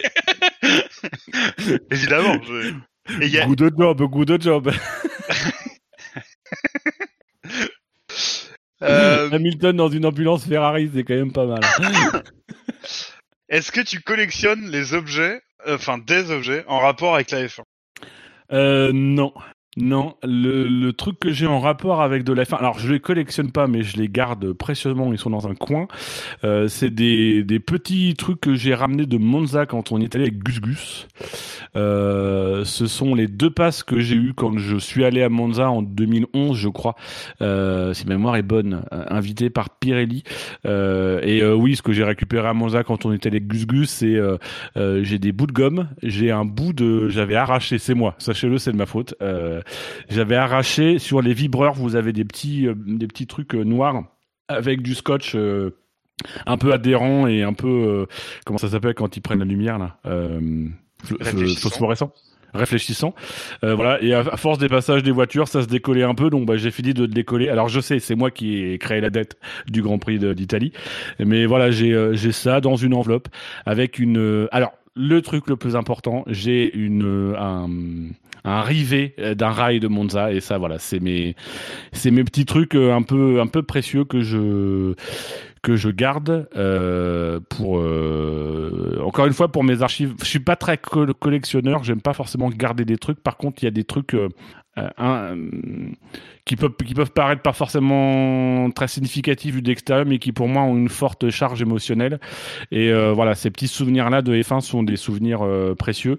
Évidemment. 1.90 2.36
Je... 2.42 3.38
a... 3.38 3.46
Good 3.46 3.74
job, 3.76 4.02
good 4.10 4.42
job. 4.42 4.72
euh... 8.82 9.28
Hamilton 9.30 9.76
dans 9.76 9.88
une 9.88 10.06
ambulance 10.06 10.46
Ferrari, 10.46 10.88
c'est 10.94 11.02
quand 11.02 11.14
même 11.14 11.32
pas 11.32 11.46
mal. 11.46 11.60
Est-ce 13.48 13.72
que 13.72 13.80
tu 13.80 14.00
collectionnes 14.00 14.70
les 14.70 14.94
objets 14.94 15.42
enfin 15.68 15.98
des 15.98 16.30
objets 16.30 16.64
en 16.66 16.78
rapport 16.78 17.14
avec 17.14 17.30
la 17.30 17.44
F1 17.44 17.62
euh, 18.52 18.90
Non. 18.92 19.32
Non, 19.76 20.16
le, 20.24 20.66
le, 20.66 20.92
truc 20.92 21.20
que 21.20 21.30
j'ai 21.30 21.46
en 21.46 21.60
rapport 21.60 22.02
avec 22.02 22.24
de 22.24 22.32
la 22.32 22.42
F1, 22.42 22.56
alors 22.56 22.80
je 22.80 22.92
les 22.92 22.98
collectionne 22.98 23.52
pas, 23.52 23.68
mais 23.68 23.84
je 23.84 23.98
les 23.98 24.08
garde 24.08 24.52
précieusement, 24.52 25.12
ils 25.12 25.18
sont 25.18 25.30
dans 25.30 25.46
un 25.46 25.54
coin. 25.54 25.86
Euh, 26.42 26.66
c'est 26.66 26.90
des, 26.90 27.44
des 27.44 27.60
petits 27.60 28.14
trucs 28.14 28.40
que 28.40 28.54
j'ai 28.54 28.74
ramenés 28.74 29.06
de 29.06 29.16
Monza 29.16 29.66
quand 29.66 29.92
on 29.92 30.00
est 30.00 30.12
allé 30.16 30.24
avec 30.24 30.42
Gus 30.42 30.60
Gus. 30.60 31.06
Euh, 31.76 32.64
ce 32.64 32.86
sont 32.86 33.14
les 33.14 33.28
deux 33.28 33.50
passes 33.50 33.82
que 33.82 34.00
j'ai 34.00 34.16
eues 34.16 34.34
quand 34.34 34.58
je 34.58 34.76
suis 34.76 35.04
allé 35.04 35.22
à 35.22 35.28
Monza 35.28 35.70
en 35.70 35.82
2011, 35.82 36.56
je 36.56 36.68
crois, 36.68 36.96
euh, 37.40 37.94
si 37.94 38.06
ma 38.06 38.14
mémoire 38.14 38.36
est 38.36 38.42
bonne. 38.42 38.82
Euh, 38.92 39.04
invité 39.08 39.50
par 39.50 39.70
Pirelli. 39.70 40.24
et 40.64 41.44
oui, 41.44 41.76
ce 41.76 41.82
que 41.82 41.92
j'ai 41.92 42.04
récupéré 42.04 42.48
à 42.48 42.54
Monza 42.54 42.82
quand 42.82 43.06
on 43.06 43.12
était 43.12 43.30
les 43.30 43.40
Gus 43.40 43.66
Gus, 43.66 43.90
c'est 43.90 44.18
j'ai 44.76 45.18
des 45.18 45.32
bouts 45.32 45.46
de 45.46 45.52
gomme, 45.52 45.88
j'ai 46.02 46.30
un 46.30 46.44
bout 46.44 46.72
de, 46.72 47.08
j'avais 47.08 47.36
arraché, 47.36 47.78
c'est 47.78 47.94
moi, 47.94 48.14
sachez-le, 48.18 48.58
c'est 48.58 48.72
de 48.72 48.76
ma 48.76 48.86
faute. 48.86 49.14
J'avais 50.08 50.36
arraché 50.36 50.98
sur 50.98 51.22
les 51.22 51.32
vibreurs, 51.32 51.74
vous 51.74 51.96
avez 51.96 52.12
des 52.12 52.24
petits, 52.24 52.66
des 52.74 53.06
petits 53.06 53.26
trucs 53.26 53.54
noirs 53.54 54.04
avec 54.48 54.82
du 54.82 54.94
scotch 54.94 55.36
un 56.46 56.56
peu 56.58 56.72
adhérent 56.72 57.26
et 57.26 57.42
un 57.42 57.52
peu 57.52 58.06
comment 58.44 58.58
ça 58.58 58.68
s'appelle 58.68 58.94
quand 58.94 59.16
ils 59.16 59.20
prennent 59.20 59.38
la 59.38 59.44
lumière 59.44 59.78
là 59.78 59.98
phosphorescent 61.56 62.12
réfléchissant. 62.54 63.14
Euh, 63.64 63.74
voilà. 63.74 64.02
Et 64.02 64.14
à, 64.14 64.24
force 64.36 64.58
des 64.58 64.68
passages 64.68 65.02
des 65.02 65.10
voitures, 65.10 65.48
ça 65.48 65.62
se 65.62 65.66
décollait 65.66 66.02
un 66.02 66.14
peu, 66.14 66.30
donc 66.30 66.46
bah, 66.46 66.56
j'ai 66.56 66.70
fini 66.70 66.94
de 66.94 67.06
décoller. 67.06 67.48
Alors 67.48 67.68
je 67.68 67.80
sais, 67.80 67.98
c'est 67.98 68.14
moi 68.14 68.30
qui 68.30 68.62
ai 68.62 68.78
créé 68.78 69.00
la 69.00 69.10
dette 69.10 69.36
du 69.66 69.82
Grand 69.82 69.98
Prix 69.98 70.18
d'Italie, 70.34 70.72
mais 71.18 71.46
voilà, 71.46 71.70
j'ai 71.70 71.92
euh, 71.92 72.16
ça 72.32 72.60
dans 72.60 72.76
une 72.76 72.94
enveloppe 72.94 73.28
avec 73.66 73.98
une. 73.98 74.18
Euh, 74.18 74.48
alors 74.52 74.72
le 74.94 75.22
truc 75.22 75.48
le 75.48 75.56
plus 75.56 75.76
important, 75.76 76.24
j'ai 76.26 76.74
une 76.74 77.34
un 77.38 77.68
un 78.44 78.62
rivet 78.62 79.14
d'un 79.36 79.50
rail 79.50 79.80
de 79.80 79.88
Monza 79.88 80.32
et 80.32 80.40
ça 80.40 80.58
voilà 80.58 80.78
c'est 80.78 81.00
mes 81.00 81.34
c'est 81.92 82.10
mes 82.10 82.24
petits 82.24 82.46
trucs 82.46 82.74
un 82.74 83.02
peu 83.02 83.40
un 83.40 83.46
peu 83.46 83.62
précieux 83.62 84.04
que 84.04 84.22
je 84.22 84.94
que 85.62 85.76
je 85.76 85.90
garde 85.90 86.48
euh, 86.56 87.38
pour 87.48 87.78
euh, 87.78 88.98
encore 89.04 89.26
une 89.26 89.32
fois 89.32 89.52
pour 89.52 89.64
mes 89.64 89.82
archives. 89.82 90.14
Je 90.20 90.26
suis 90.26 90.40
pas 90.40 90.56
très 90.56 90.78
collectionneur, 90.78 91.84
j'aime 91.84 92.00
pas 92.00 92.14
forcément 92.14 92.48
garder 92.48 92.84
des 92.84 92.96
trucs. 92.96 93.20
Par 93.22 93.36
contre, 93.36 93.62
il 93.62 93.66
y 93.66 93.68
a 93.68 93.72
des 93.72 93.84
trucs 93.84 94.14
euh, 94.14 94.28
un, 94.98 95.36
qui 96.44 96.56
peuvent 96.56 96.74
qui 96.84 96.94
peuvent 96.94 97.12
paraître 97.12 97.42
pas 97.42 97.52
forcément 97.52 98.70
très 98.70 98.88
significatifs 98.88 99.54
vu 99.54 99.62
d'extérieur, 99.62 100.06
mais 100.06 100.18
qui 100.18 100.32
pour 100.32 100.48
moi 100.48 100.62
ont 100.62 100.76
une 100.76 100.88
forte 100.88 101.30
charge 101.30 101.62
émotionnelle. 101.62 102.20
Et 102.70 102.92
voilà, 103.12 103.34
ces 103.34 103.50
petits 103.50 103.68
souvenirs 103.68 104.10
là 104.10 104.22
de 104.22 104.34
F1 104.34 104.60
sont 104.60 104.82
des 104.82 104.96
souvenirs 104.96 105.46
précieux. 105.78 106.18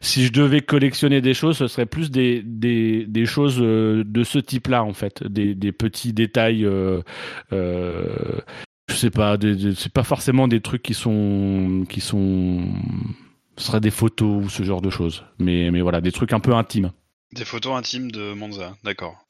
Si 0.00 0.24
je 0.24 0.32
devais 0.32 0.60
collectionner 0.60 1.20
des 1.20 1.34
choses, 1.34 1.58
ce 1.58 1.68
serait 1.68 1.86
plus 1.86 2.10
des 2.10 2.42
des, 2.44 3.04
des 3.06 3.26
choses 3.26 3.58
de 3.58 4.24
ce 4.24 4.38
type-là 4.38 4.82
en 4.84 4.92
fait, 4.92 5.26
des, 5.26 5.54
des 5.54 5.72
petits 5.72 6.12
détails 6.12 6.66
je 8.90 8.96
sais 8.96 9.10
pas, 9.10 9.36
c'est 9.76 9.92
pas 9.92 10.02
forcément 10.02 10.48
des 10.48 10.60
trucs 10.60 10.82
qui 10.82 10.94
sont 10.94 11.84
qui 11.88 12.00
sont 12.00 12.60
ce 13.56 13.66
serait 13.66 13.80
des 13.80 13.90
photos 13.90 14.44
ou 14.44 14.48
ce 14.48 14.62
genre 14.62 14.80
de 14.80 14.90
choses, 14.90 15.24
mais 15.38 15.70
mais 15.70 15.80
voilà, 15.80 16.00
des 16.00 16.12
trucs 16.12 16.32
un 16.32 16.40
peu 16.40 16.54
intimes. 16.54 16.90
Des 17.32 17.44
photos 17.44 17.78
intimes 17.78 18.10
de 18.10 18.32
Monza, 18.32 18.76
d'accord. 18.84 19.24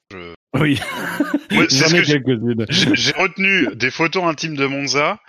Oui. 0.59 0.81
J'ai 1.51 3.13
retenu 3.13 3.77
des 3.77 3.91
photos 3.91 4.25
intimes 4.25 4.57
de 4.57 4.65
Monza 4.67 5.21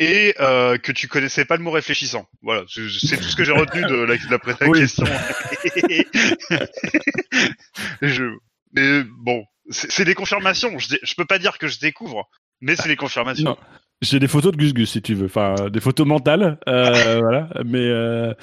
et 0.00 0.34
euh, 0.40 0.78
que 0.78 0.90
tu 0.92 1.06
connaissais 1.06 1.44
pas 1.44 1.56
le 1.56 1.62
mot 1.62 1.70
réfléchissant. 1.70 2.26
Voilà, 2.42 2.64
c'est 2.68 3.16
tout 3.16 3.28
ce 3.28 3.36
que 3.36 3.44
j'ai 3.44 3.52
retenu 3.52 3.82
de 3.82 3.94
la, 3.94 4.16
de 4.16 4.30
la 4.30 4.38
question. 4.72 5.04
je, 8.02 8.24
mais 8.72 9.04
bon, 9.18 9.44
c'est 9.70 10.04
des 10.04 10.14
confirmations. 10.14 10.76
Je, 10.78 10.96
je 11.00 11.14
peux 11.14 11.26
pas 11.26 11.38
dire 11.38 11.58
que 11.58 11.68
je 11.68 11.78
découvre. 11.78 12.28
Mais 12.60 12.76
c'est 12.76 12.88
les 12.88 12.96
confirmations. 12.96 13.56
J'ai 14.00 14.18
des 14.18 14.28
photos 14.28 14.52
de 14.52 14.56
Gus 14.56 14.74
Gus 14.74 14.90
si 14.90 15.02
tu 15.02 15.14
veux, 15.14 15.26
enfin 15.26 15.54
des 15.70 15.80
photos 15.80 16.06
mentales, 16.06 16.58
euh, 16.68 17.18
voilà. 17.20 17.48
Mais 17.64 17.78
euh, 17.78 18.34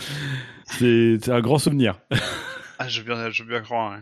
c'est 0.66 1.30
un 1.30 1.42
grand 1.42 1.58
souvenir. 1.58 2.00
Ah, 2.82 2.90
je 2.90 3.02
veux 3.02 3.50
bien, 3.50 3.62
croire. 3.62 4.00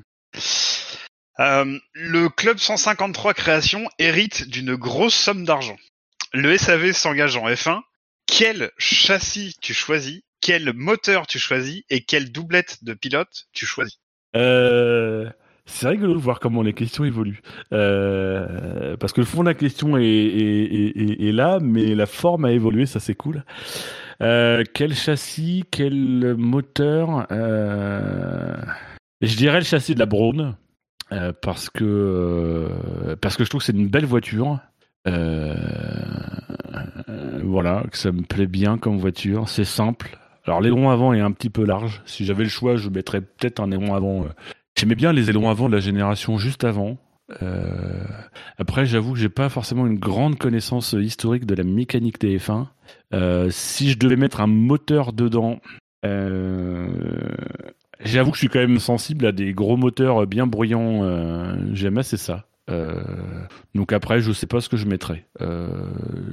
Euh, 1.39 1.79
le 1.93 2.29
club 2.29 2.57
153 2.57 3.33
création 3.33 3.89
hérite 3.97 4.47
d'une 4.49 4.75
grosse 4.75 5.15
somme 5.15 5.45
d'argent. 5.45 5.77
Le 6.33 6.57
SAV 6.57 6.93
s'engage 6.93 7.35
en 7.35 7.47
F1. 7.47 7.81
Quel 8.25 8.71
châssis 8.77 9.55
tu 9.61 9.73
choisis? 9.73 10.21
Quel 10.41 10.73
moteur 10.73 11.27
tu 11.27 11.39
choisis? 11.39 11.83
Et 11.89 12.01
quelle 12.01 12.31
doublette 12.31 12.83
de 12.83 12.93
pilote 12.93 13.47
tu 13.51 13.65
choisis? 13.65 13.99
Euh... 14.35 15.29
C'est 15.69 15.87
rigolo 15.87 16.15
de 16.15 16.19
voir 16.19 16.39
comment 16.39 16.63
les 16.63 16.73
questions 16.73 17.05
évoluent. 17.05 17.41
Euh, 17.73 18.97
parce 18.97 19.13
que 19.13 19.21
le 19.21 19.25
fond 19.25 19.41
de 19.41 19.47
la 19.47 19.53
question 19.53 19.97
est, 19.97 21.31
là, 21.31 21.59
mais 21.61 21.93
la 21.95 22.07
forme 22.07 22.45
a 22.45 22.51
évolué, 22.51 22.85
ça 22.85 22.99
c'est 22.99 23.15
cool. 23.15 23.43
Euh, 24.21 24.63
quel 24.73 24.93
châssis, 24.93 25.63
quel 25.71 26.35
moteur 26.37 27.27
euh, 27.31 28.57
Je 29.21 29.37
dirais 29.37 29.59
le 29.59 29.63
châssis 29.63 29.93
de 29.93 29.99
la 29.99 30.07
Braun, 30.07 30.55
parce 31.41 31.69
que 31.69 32.67
parce 33.21 33.37
que 33.37 33.43
je 33.43 33.49
trouve 33.49 33.61
que 33.61 33.65
c'est 33.65 33.71
une 33.71 33.89
belle 33.89 34.05
voiture. 34.05 34.59
voilà, 37.43 37.83
que 37.89 37.97
ça 37.97 38.11
me 38.11 38.23
plaît 38.23 38.47
bien 38.47 38.77
comme 38.79 38.97
voiture. 38.97 39.47
C'est 39.47 39.65
simple. 39.65 40.17
Alors 40.45 40.61
l'aileron 40.61 40.89
avant 40.89 41.13
est 41.13 41.21
un 41.21 41.31
petit 41.31 41.51
peu 41.51 41.63
large. 41.63 42.01
Si 42.05 42.25
j'avais 42.25 42.43
le 42.43 42.49
choix, 42.49 42.75
je 42.75 42.89
mettrais 42.89 43.21
peut-être 43.21 43.59
un 43.59 43.71
aileron 43.71 43.93
avant 43.93 44.25
J'aimais 44.79 44.95
bien 44.95 45.11
les 45.11 45.29
ailerons 45.29 45.49
avant 45.49 45.67
de 45.67 45.75
la 45.75 45.81
génération 45.81 46.37
juste 46.37 46.63
avant. 46.63 46.95
Euh, 47.41 48.01
après, 48.57 48.85
j'avoue 48.85 49.11
que 49.11 49.19
j'ai 49.19 49.27
pas 49.27 49.49
forcément 49.49 49.85
une 49.85 49.99
grande 49.99 50.37
connaissance 50.37 50.93
historique 50.93 51.45
de 51.45 51.53
la 51.53 51.65
mécanique 51.65 52.17
des 52.21 52.37
F1. 52.37 52.67
Euh, 53.13 53.49
si 53.51 53.89
je 53.89 53.99
devais 53.99 54.15
mettre 54.15 54.39
un 54.39 54.47
moteur 54.47 55.11
dedans, 55.11 55.59
euh, 56.05 56.87
j'avoue 57.99 58.31
que 58.31 58.37
je 58.37 58.39
suis 58.39 58.47
quand 58.47 58.59
même 58.59 58.79
sensible 58.79 59.25
à 59.25 59.33
des 59.33 59.51
gros 59.51 59.75
moteurs 59.75 60.25
bien 60.25 60.47
bruyants. 60.47 61.57
J'aime 61.73 61.97
assez 61.97 62.15
ça. 62.15 62.45
donc 63.75 63.91
après, 63.91 64.21
je 64.21 64.31
sais 64.31 64.47
pas 64.47 64.61
ce 64.61 64.69
que 64.69 64.77
je 64.77 64.85
mettrais. 64.85 65.25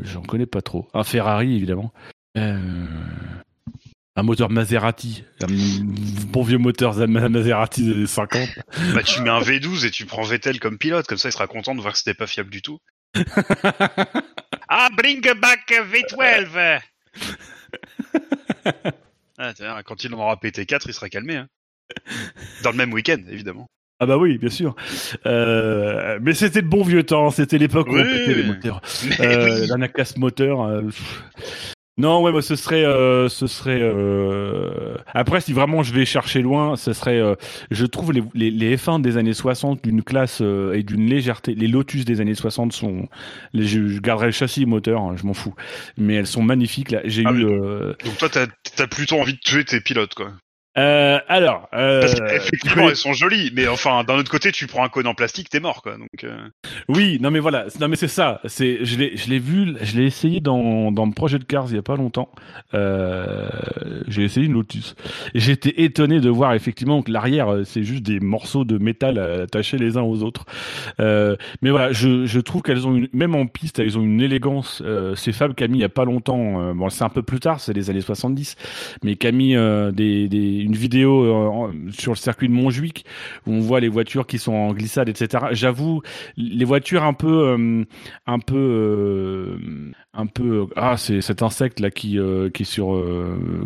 J'en 0.02 0.22
connais 0.22 0.46
pas 0.46 0.62
trop. 0.62 0.86
Un 0.94 1.02
Ferrari, 1.02 1.56
évidemment 1.56 1.92
un 4.16 4.22
moteur 4.22 4.50
Maserati, 4.50 5.24
un 5.42 5.46
bon 6.28 6.42
vieux 6.42 6.58
moteur 6.58 6.96
Maserati 7.06 7.94
des 7.94 8.06
50. 8.06 8.48
Bah 8.94 9.02
tu 9.02 9.20
mets 9.20 9.30
un 9.30 9.40
V12 9.40 9.86
et 9.86 9.90
tu 9.90 10.06
prends 10.06 10.22
Vettel 10.22 10.58
comme 10.58 10.78
pilote, 10.78 11.06
comme 11.06 11.18
ça 11.18 11.28
il 11.28 11.32
sera 11.32 11.46
content 11.46 11.74
de 11.74 11.80
voir 11.80 11.92
que 11.92 11.98
c'était 11.98 12.14
pas 12.14 12.26
fiable 12.26 12.50
du 12.50 12.62
tout. 12.62 12.78
ah, 14.68 14.88
bring 14.96 15.20
back 15.20 15.70
V12 15.70 16.80
ah, 19.38 19.82
Quand 19.84 20.04
il 20.04 20.14
en 20.14 20.18
aura 20.18 20.40
pété 20.40 20.66
4, 20.66 20.86
il 20.88 20.94
sera 20.94 21.08
calmé. 21.08 21.36
Hein. 21.36 21.48
Dans 22.62 22.70
le 22.70 22.76
même 22.76 22.92
week-end, 22.92 23.22
évidemment. 23.28 23.68
Ah 23.98 24.04
bah 24.04 24.18
oui, 24.18 24.36
bien 24.36 24.50
sûr. 24.50 24.76
Euh, 25.24 26.18
mais 26.20 26.34
c'était 26.34 26.60
le 26.60 26.68
bon 26.68 26.82
vieux 26.82 27.02
temps, 27.02 27.30
c'était 27.30 27.56
l'époque 27.56 27.88
où 27.88 27.96
on 27.96 28.02
pétait 28.02 28.34
les 28.34 28.42
moteurs. 28.42 28.82
Euh, 29.20 29.66
moteur, 30.18 30.62
euh, 30.62 30.82
non, 31.98 32.22
ouais, 32.22 32.30
bah, 32.30 32.42
ce 32.42 32.56
serait, 32.56 32.84
euh, 32.84 33.30
ce 33.30 33.46
serait. 33.46 33.80
Euh... 33.80 34.96
Après, 35.14 35.40
si 35.40 35.54
vraiment 35.54 35.82
je 35.82 35.94
vais 35.94 36.04
chercher 36.04 36.42
loin, 36.42 36.76
ce 36.76 36.92
serait. 36.92 37.18
Euh, 37.18 37.36
je 37.70 37.86
trouve 37.86 38.12
les, 38.12 38.22
les, 38.34 38.50
les, 38.50 38.76
F1 38.76 39.00
des 39.00 39.16
années 39.16 39.32
60 39.32 39.82
d'une 39.82 40.02
classe 40.02 40.42
euh, 40.42 40.74
et 40.74 40.82
d'une 40.82 41.08
légèreté. 41.08 41.54
Les 41.54 41.68
Lotus 41.68 42.04
des 42.04 42.20
années 42.20 42.34
60 42.34 42.74
sont. 42.74 43.08
Les, 43.54 43.66
je, 43.66 43.98
garderai 43.98 44.26
le 44.26 44.32
châssis 44.32 44.62
et 44.62 44.66
moteur, 44.66 45.00
hein, 45.00 45.14
je 45.16 45.24
m'en 45.24 45.32
fous. 45.32 45.54
Mais 45.96 46.14
elles 46.14 46.26
sont 46.26 46.42
magnifiques. 46.42 46.90
Là, 46.90 47.00
j'ai 47.04 47.22
ah 47.24 47.32
eu. 47.32 47.46
Euh, 47.46 47.94
Donc 48.04 48.18
toi, 48.18 48.28
t'as 48.28 48.46
as 48.78 48.86
plutôt 48.88 49.18
envie 49.18 49.34
de 49.34 49.40
tuer 49.40 49.64
tes 49.64 49.80
pilotes, 49.80 50.14
quoi. 50.14 50.32
Euh, 50.78 51.18
alors, 51.28 51.68
euh, 51.74 52.00
parce 52.00 52.14
qu'effectivement, 52.14 52.88
elles 52.88 52.96
sont 52.96 53.12
jolies, 53.12 53.50
mais 53.54 53.66
enfin, 53.68 54.04
d'un 54.04 54.16
autre 54.16 54.30
côté, 54.30 54.52
tu 54.52 54.66
prends 54.66 54.84
un 54.84 54.88
code 54.88 55.06
en 55.06 55.14
plastique, 55.14 55.48
t'es 55.48 55.60
mort, 55.60 55.82
quoi. 55.82 55.96
Donc. 55.96 56.24
Euh... 56.24 56.36
Oui, 56.88 57.18
non 57.20 57.30
mais 57.30 57.38
voilà, 57.38 57.66
non 57.80 57.88
mais 57.88 57.96
c'est 57.96 58.08
ça. 58.08 58.40
C'est, 58.44 58.84
je 58.84 58.98
l'ai, 58.98 59.16
je 59.16 59.28
l'ai 59.30 59.38
vu, 59.38 59.74
je 59.80 59.96
l'ai 59.96 60.04
essayé 60.04 60.40
dans 60.40 60.92
dans 60.92 61.06
le 61.06 61.12
projet 61.12 61.38
de 61.38 61.44
Cars 61.44 61.66
il 61.70 61.76
y 61.76 61.78
a 61.78 61.82
pas 61.82 61.96
longtemps. 61.96 62.30
Euh, 62.74 63.48
j'ai 64.08 64.22
essayé 64.22 64.46
une 64.46 64.52
Lotus 64.52 64.94
j'étais 65.34 65.82
étonné 65.82 66.20
de 66.20 66.28
voir 66.28 66.54
effectivement 66.54 67.02
que 67.02 67.10
l'arrière, 67.10 67.52
euh, 67.52 67.64
c'est 67.64 67.82
juste 67.82 68.02
des 68.02 68.20
morceaux 68.20 68.64
de 68.64 68.78
métal 68.78 69.18
attachés 69.18 69.78
les 69.78 69.96
uns 69.96 70.02
aux 70.02 70.22
autres. 70.22 70.44
Euh, 71.00 71.36
mais 71.62 71.70
voilà, 71.70 71.92
je, 71.92 72.26
je 72.26 72.40
trouve 72.40 72.62
qu'elles 72.62 72.86
ont 72.86 72.94
une, 72.94 73.08
même 73.12 73.34
en 73.34 73.46
piste, 73.46 73.78
elles 73.78 73.98
ont 73.98 74.02
une 74.02 74.20
élégance. 74.20 74.82
Euh, 74.84 75.14
ces 75.14 75.32
femmes 75.32 75.54
Camille 75.54 75.78
il 75.78 75.82
y 75.82 75.84
a 75.84 75.88
pas 75.90 76.04
longtemps, 76.04 76.74
bon 76.74 76.88
c'est 76.88 77.04
un 77.04 77.08
peu 77.08 77.22
plus 77.22 77.40
tard, 77.40 77.60
c'est 77.60 77.72
les 77.72 77.90
années 77.90 78.00
70, 78.00 78.56
mais 79.02 79.16
Camille 79.16 79.58
des, 79.92 80.28
des 80.28 80.65
une 80.66 80.74
vidéo 80.74 81.22
euh, 81.24 81.72
sur 81.90 82.12
le 82.12 82.16
circuit 82.16 82.48
de 82.48 82.52
Montjuic 82.52 83.06
où 83.46 83.52
on 83.52 83.60
voit 83.60 83.80
les 83.80 83.88
voitures 83.88 84.26
qui 84.26 84.38
sont 84.38 84.52
en 84.52 84.72
glissade, 84.72 85.08
etc. 85.08 85.46
J'avoue, 85.52 86.02
les 86.36 86.64
voitures 86.64 87.04
un 87.04 87.14
peu, 87.14 87.48
euh, 87.48 87.84
un 88.26 88.38
peu, 88.38 88.56
euh, 88.56 89.92
un 90.12 90.26
peu. 90.26 90.66
Ah, 90.76 90.96
c'est 90.96 91.20
cet 91.20 91.42
insecte 91.42 91.80
là 91.80 91.90
qui, 91.90 92.18
qui 92.52 92.62
est 92.62 92.66
sur 92.66 93.02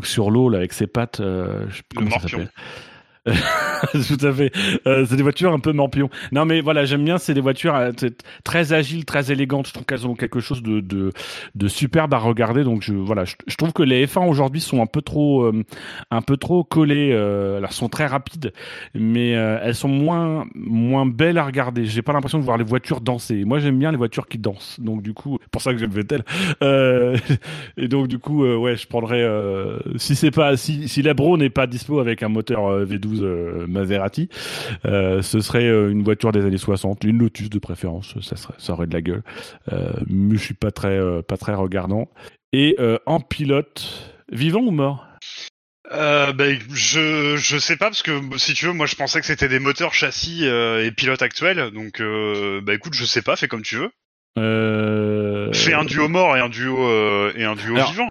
sur 0.02 0.30
l'eau 0.30 0.48
là 0.48 0.58
avec 0.58 0.72
ses 0.72 0.86
pattes. 0.86 1.20
je 1.20 1.74
sais 1.74 1.82
plus 1.88 1.98
comment 1.98 2.20
ça. 2.20 2.28
Tout 3.92 4.26
à 4.26 4.32
fait. 4.32 4.52
Euh, 4.86 5.04
c'est 5.06 5.16
des 5.16 5.22
voitures 5.22 5.52
un 5.52 5.58
peu 5.58 5.72
morpion. 5.72 6.08
Non, 6.32 6.44
mais 6.44 6.60
voilà, 6.60 6.84
j'aime 6.84 7.04
bien. 7.04 7.18
C'est 7.18 7.34
des 7.34 7.40
voitures 7.40 7.74
euh, 7.74 7.92
très 8.44 8.72
agiles, 8.72 9.04
très 9.04 9.30
élégantes. 9.30 9.68
Je 9.68 9.72
trouve 9.72 9.84
qu'elles 9.84 10.06
ont 10.06 10.14
quelque 10.14 10.40
chose 10.40 10.62
de, 10.62 10.80
de, 10.80 11.12
de 11.54 11.68
superbe 11.68 12.14
à 12.14 12.18
regarder. 12.18 12.64
Donc, 12.64 12.82
je, 12.82 12.94
voilà, 12.94 13.24
je, 13.24 13.56
trouve 13.56 13.72
que 13.72 13.82
les 13.82 14.06
F1 14.06 14.26
aujourd'hui 14.28 14.60
sont 14.60 14.82
un 14.82 14.86
peu 14.86 15.02
trop, 15.02 15.42
euh, 15.42 15.64
un 16.10 16.22
peu 16.22 16.36
trop 16.36 16.64
collées. 16.64 17.10
Euh, 17.12 17.58
alors, 17.58 17.72
sont 17.72 17.88
très 17.88 18.06
rapides, 18.06 18.52
mais 18.94 19.36
euh, 19.36 19.58
elles 19.62 19.74
sont 19.74 19.88
moins, 19.88 20.46
moins 20.54 21.04
belles 21.04 21.38
à 21.38 21.44
regarder. 21.44 21.84
J'ai 21.84 22.02
pas 22.02 22.12
l'impression 22.12 22.38
de 22.38 22.44
voir 22.44 22.56
les 22.56 22.64
voitures 22.64 23.02
danser. 23.02 23.44
Moi, 23.44 23.58
j'aime 23.58 23.78
bien 23.78 23.90
les 23.90 23.98
voitures 23.98 24.28
qui 24.28 24.38
dansent. 24.38 24.80
Donc, 24.80 25.02
du 25.02 25.12
coup, 25.12 25.38
pour 25.50 25.60
ça 25.60 25.72
que 25.72 25.78
j'aime 25.78 25.90
Vettel. 25.90 26.24
Et 27.76 27.88
donc, 27.88 28.08
du 28.08 28.18
coup, 28.18 28.44
ouais, 28.44 28.76
je 28.76 28.86
prendrais. 28.86 29.26
si 29.96 30.16
c'est 30.16 30.30
pas, 30.30 30.56
si, 30.56 30.88
si 30.88 31.02
la 31.02 31.14
Bro 31.14 31.36
n'est 31.36 31.50
pas 31.50 31.66
dispo 31.66 32.00
avec 32.00 32.22
un 32.22 32.28
moteur 32.28 32.66
euh, 32.66 32.84
V12 32.84 33.09
euh, 33.22 33.66
Maserati, 33.66 34.28
euh, 34.84 35.22
ce 35.22 35.40
serait 35.40 35.66
euh, 35.66 35.90
une 35.90 36.02
voiture 36.02 36.32
des 36.32 36.44
années 36.44 36.58
60, 36.58 37.04
une 37.04 37.18
Lotus 37.18 37.50
de 37.50 37.58
préférence. 37.58 38.14
Ça 38.20 38.36
serait, 38.36 38.54
ça 38.58 38.72
aurait 38.72 38.86
de 38.86 38.94
la 38.94 39.02
gueule. 39.02 39.22
Mais 40.06 40.36
je 40.36 40.42
suis 40.42 40.54
pas 40.54 40.70
très, 40.70 41.00
pas 41.22 41.36
très 41.36 41.54
regardant. 41.54 42.08
Et 42.52 42.76
en 43.06 43.20
pilote, 43.20 44.14
vivant 44.30 44.60
ou 44.60 44.70
mort? 44.70 45.06
Euh, 45.92 46.32
ben, 46.32 46.56
je 46.72 47.36
je 47.36 47.58
sais 47.58 47.76
pas 47.76 47.86
parce 47.86 48.02
que 48.02 48.20
si 48.36 48.54
tu 48.54 48.66
veux, 48.66 48.72
moi 48.72 48.86
je 48.86 48.94
pensais 48.94 49.20
que 49.20 49.26
c'était 49.26 49.48
des 49.48 49.58
moteurs, 49.58 49.92
châssis 49.92 50.46
euh, 50.46 50.84
et 50.84 50.92
pilotes 50.92 51.22
actuels. 51.22 51.70
Donc 51.72 52.00
euh, 52.00 52.60
bah 52.62 52.74
écoute, 52.74 52.94
je 52.94 53.04
sais 53.04 53.22
pas, 53.22 53.34
fais 53.34 53.48
comme 53.48 53.62
tu 53.62 53.76
veux. 53.76 53.90
Fais 55.52 55.74
un 55.74 55.84
duo 55.84 56.08
mort 56.08 56.36
et 56.36 56.40
un 56.40 56.48
duo 56.48 56.86
et 57.34 57.44
un 57.44 57.56
duo 57.56 57.74
Alors, 57.74 57.90
vivant. 57.90 58.08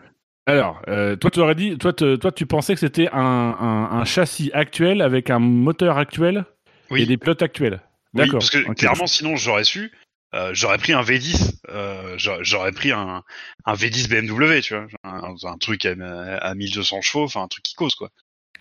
Alors, 0.50 0.82
euh, 0.88 1.16
toi, 1.16 1.30
tu 1.32 1.40
aurais 1.40 1.56
dit, 1.56 1.78
toi, 1.78 1.94
te- 1.94 2.16
toi, 2.16 2.32
tu 2.32 2.46
pensais 2.46 2.74
que 2.74 2.80
c'était 2.80 3.10
un, 3.12 3.20
un, 3.20 4.00
un 4.00 4.06
châssis 4.06 4.52
actuel 4.54 5.02
avec 5.02 5.30
un 5.30 5.40
moteur 5.40 5.98
actuel 5.98 6.46
Oui. 6.90 7.02
et 7.02 7.06
des 7.06 7.18
pilotes 7.18 7.42
actuels. 7.42 7.82
Oui, 8.14 8.24
D'accord. 8.26 8.40
parce 8.40 8.50
que 8.50 8.74
clairement, 8.74 9.06
sinon 9.08 9.36
j'aurais 9.36 9.64
su. 9.64 9.92
euh, 10.34 10.50
j'aurais 10.54 10.78
pris 10.80 10.94
un 10.94 11.02
V10, 11.02 11.60
euh, 11.70 12.16
j'aurais 12.18 12.72
pris 12.72 12.92
un, 12.92 13.24
un 13.66 13.74
V10 13.74 14.10
BMW, 14.10 14.62
tu 14.62 14.74
vois, 14.76 14.88
un, 15.04 15.36
un 15.44 15.58
truc 15.58 15.86
à, 15.86 15.92
à 16.38 16.56
1200 16.56 17.02
chevaux, 17.02 17.24
enfin 17.26 17.44
un 17.44 17.48
truc 17.48 17.64
qui 17.64 17.76
cause 17.76 17.94
quoi. 17.96 18.10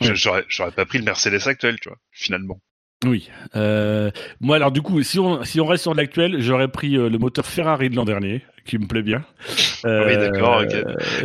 J'aurais 0.01 0.73
pas 0.73 0.85
pris 0.87 0.99
le 0.99 1.05
Mercedes 1.05 1.47
actuel, 1.49 1.81
tu 1.81 1.89
vois, 1.89 1.99
finalement. 2.13 2.61
Oui. 3.07 3.31
Euh, 3.55 4.11
moi, 4.41 4.57
alors 4.57 4.73
du 4.73 4.83
coup, 4.83 5.01
si 5.05 5.21
on 5.21 5.45
si 5.45 5.61
on 5.61 5.67
reste 5.67 5.83
sur 5.83 5.95
l'actuel, 5.95 6.41
j'aurais 6.43 6.67
pris 6.69 6.97
euh, 6.97 7.09
le 7.09 7.19
moteur 7.19 7.47
Ferrari 7.47 7.91
de 7.91 7.95
l'an 7.97 8.05
dernier, 8.05 8.43
qui 8.65 8.77
me 8.77 8.87
plaît 8.89 9.03
bien. 9.03 9.25
Euh, 9.85 10.07
Oui, 10.09 10.17
d'accord. 10.17 10.65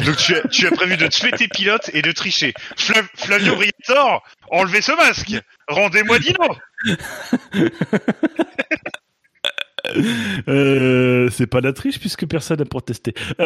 Donc 0.06 0.18
tu 0.18 0.36
as, 0.36 0.48
tu 0.50 0.68
as 0.68 0.72
prévu 0.72 0.98
de 0.98 1.08
tuer 1.08 1.32
tes 1.32 1.48
pilotes 1.48 1.90
et 1.94 2.04
de 2.04 2.12
tricher. 2.12 2.54
Flav- 2.78 3.08
Flavio 3.16 3.56
Briatore, 3.56 4.24
enlevez 4.52 4.82
ce 4.82 4.92
masque 4.96 5.34
Rendez-moi 5.68 6.20
Dino 6.20 6.56
c'est 11.32 11.48
pas 11.48 11.62
la 11.62 11.74
triche 11.74 12.00
puisque 12.00 12.26
personne 12.28 12.60
n'a 12.60 12.66
protesté. 12.66 13.14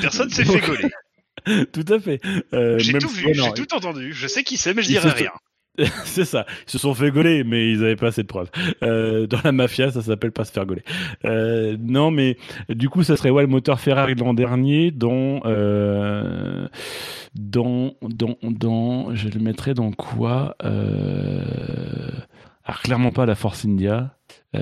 Personne 0.00 0.30
s'est 0.30 0.44
fait 0.50 0.60
gauler. 0.60 0.90
tout 1.72 1.84
à 1.92 1.98
fait. 2.00 2.20
J'ai 2.78 2.98
tout 2.98 3.08
vu, 3.08 3.34
j'ai 3.34 3.52
tout 3.54 3.74
entendu. 3.74 4.12
Je 4.12 4.26
sais 4.26 4.42
qui 4.44 4.56
c'est, 4.56 4.74
mais 4.74 4.82
je 4.82 4.88
dirai 4.88 5.10
rien. 5.10 5.30
C'est 6.04 6.24
ça. 6.24 6.46
Ils 6.66 6.70
se 6.70 6.78
sont 6.78 6.94
fait 6.94 7.10
gauler, 7.10 7.42
mais 7.44 7.70
ils 7.70 7.82
avaient 7.82 7.96
pas 7.96 8.08
assez 8.08 8.22
de 8.22 8.28
preuves. 8.28 8.50
Euh, 8.82 9.26
dans 9.26 9.38
la 9.42 9.52
mafia, 9.52 9.90
ça 9.90 10.02
s'appelle 10.02 10.32
pas 10.32 10.44
se 10.44 10.52
faire 10.52 10.66
gauler. 10.66 10.84
Euh, 11.24 11.76
non, 11.80 12.10
mais 12.10 12.36
du 12.68 12.88
coup, 12.88 13.02
ça 13.02 13.16
serait 13.16 13.30
ouais 13.30 13.42
le 13.42 13.48
moteur 13.48 13.80
Ferrari 13.80 14.14
de 14.14 14.20
l'an 14.20 14.34
dernier, 14.34 14.90
dont, 14.90 15.40
euh, 15.44 16.68
dans, 17.34 17.94
dans, 18.02 18.36
dans, 18.42 19.14
je 19.14 19.28
le 19.28 19.40
mettrais 19.40 19.74
dans 19.74 19.90
quoi 19.90 20.56
euh, 20.64 21.42
Alors 22.64 22.80
clairement 22.82 23.10
pas 23.10 23.26
la 23.26 23.34
Force 23.34 23.64
India. 23.64 24.16
Euh, 24.54 24.60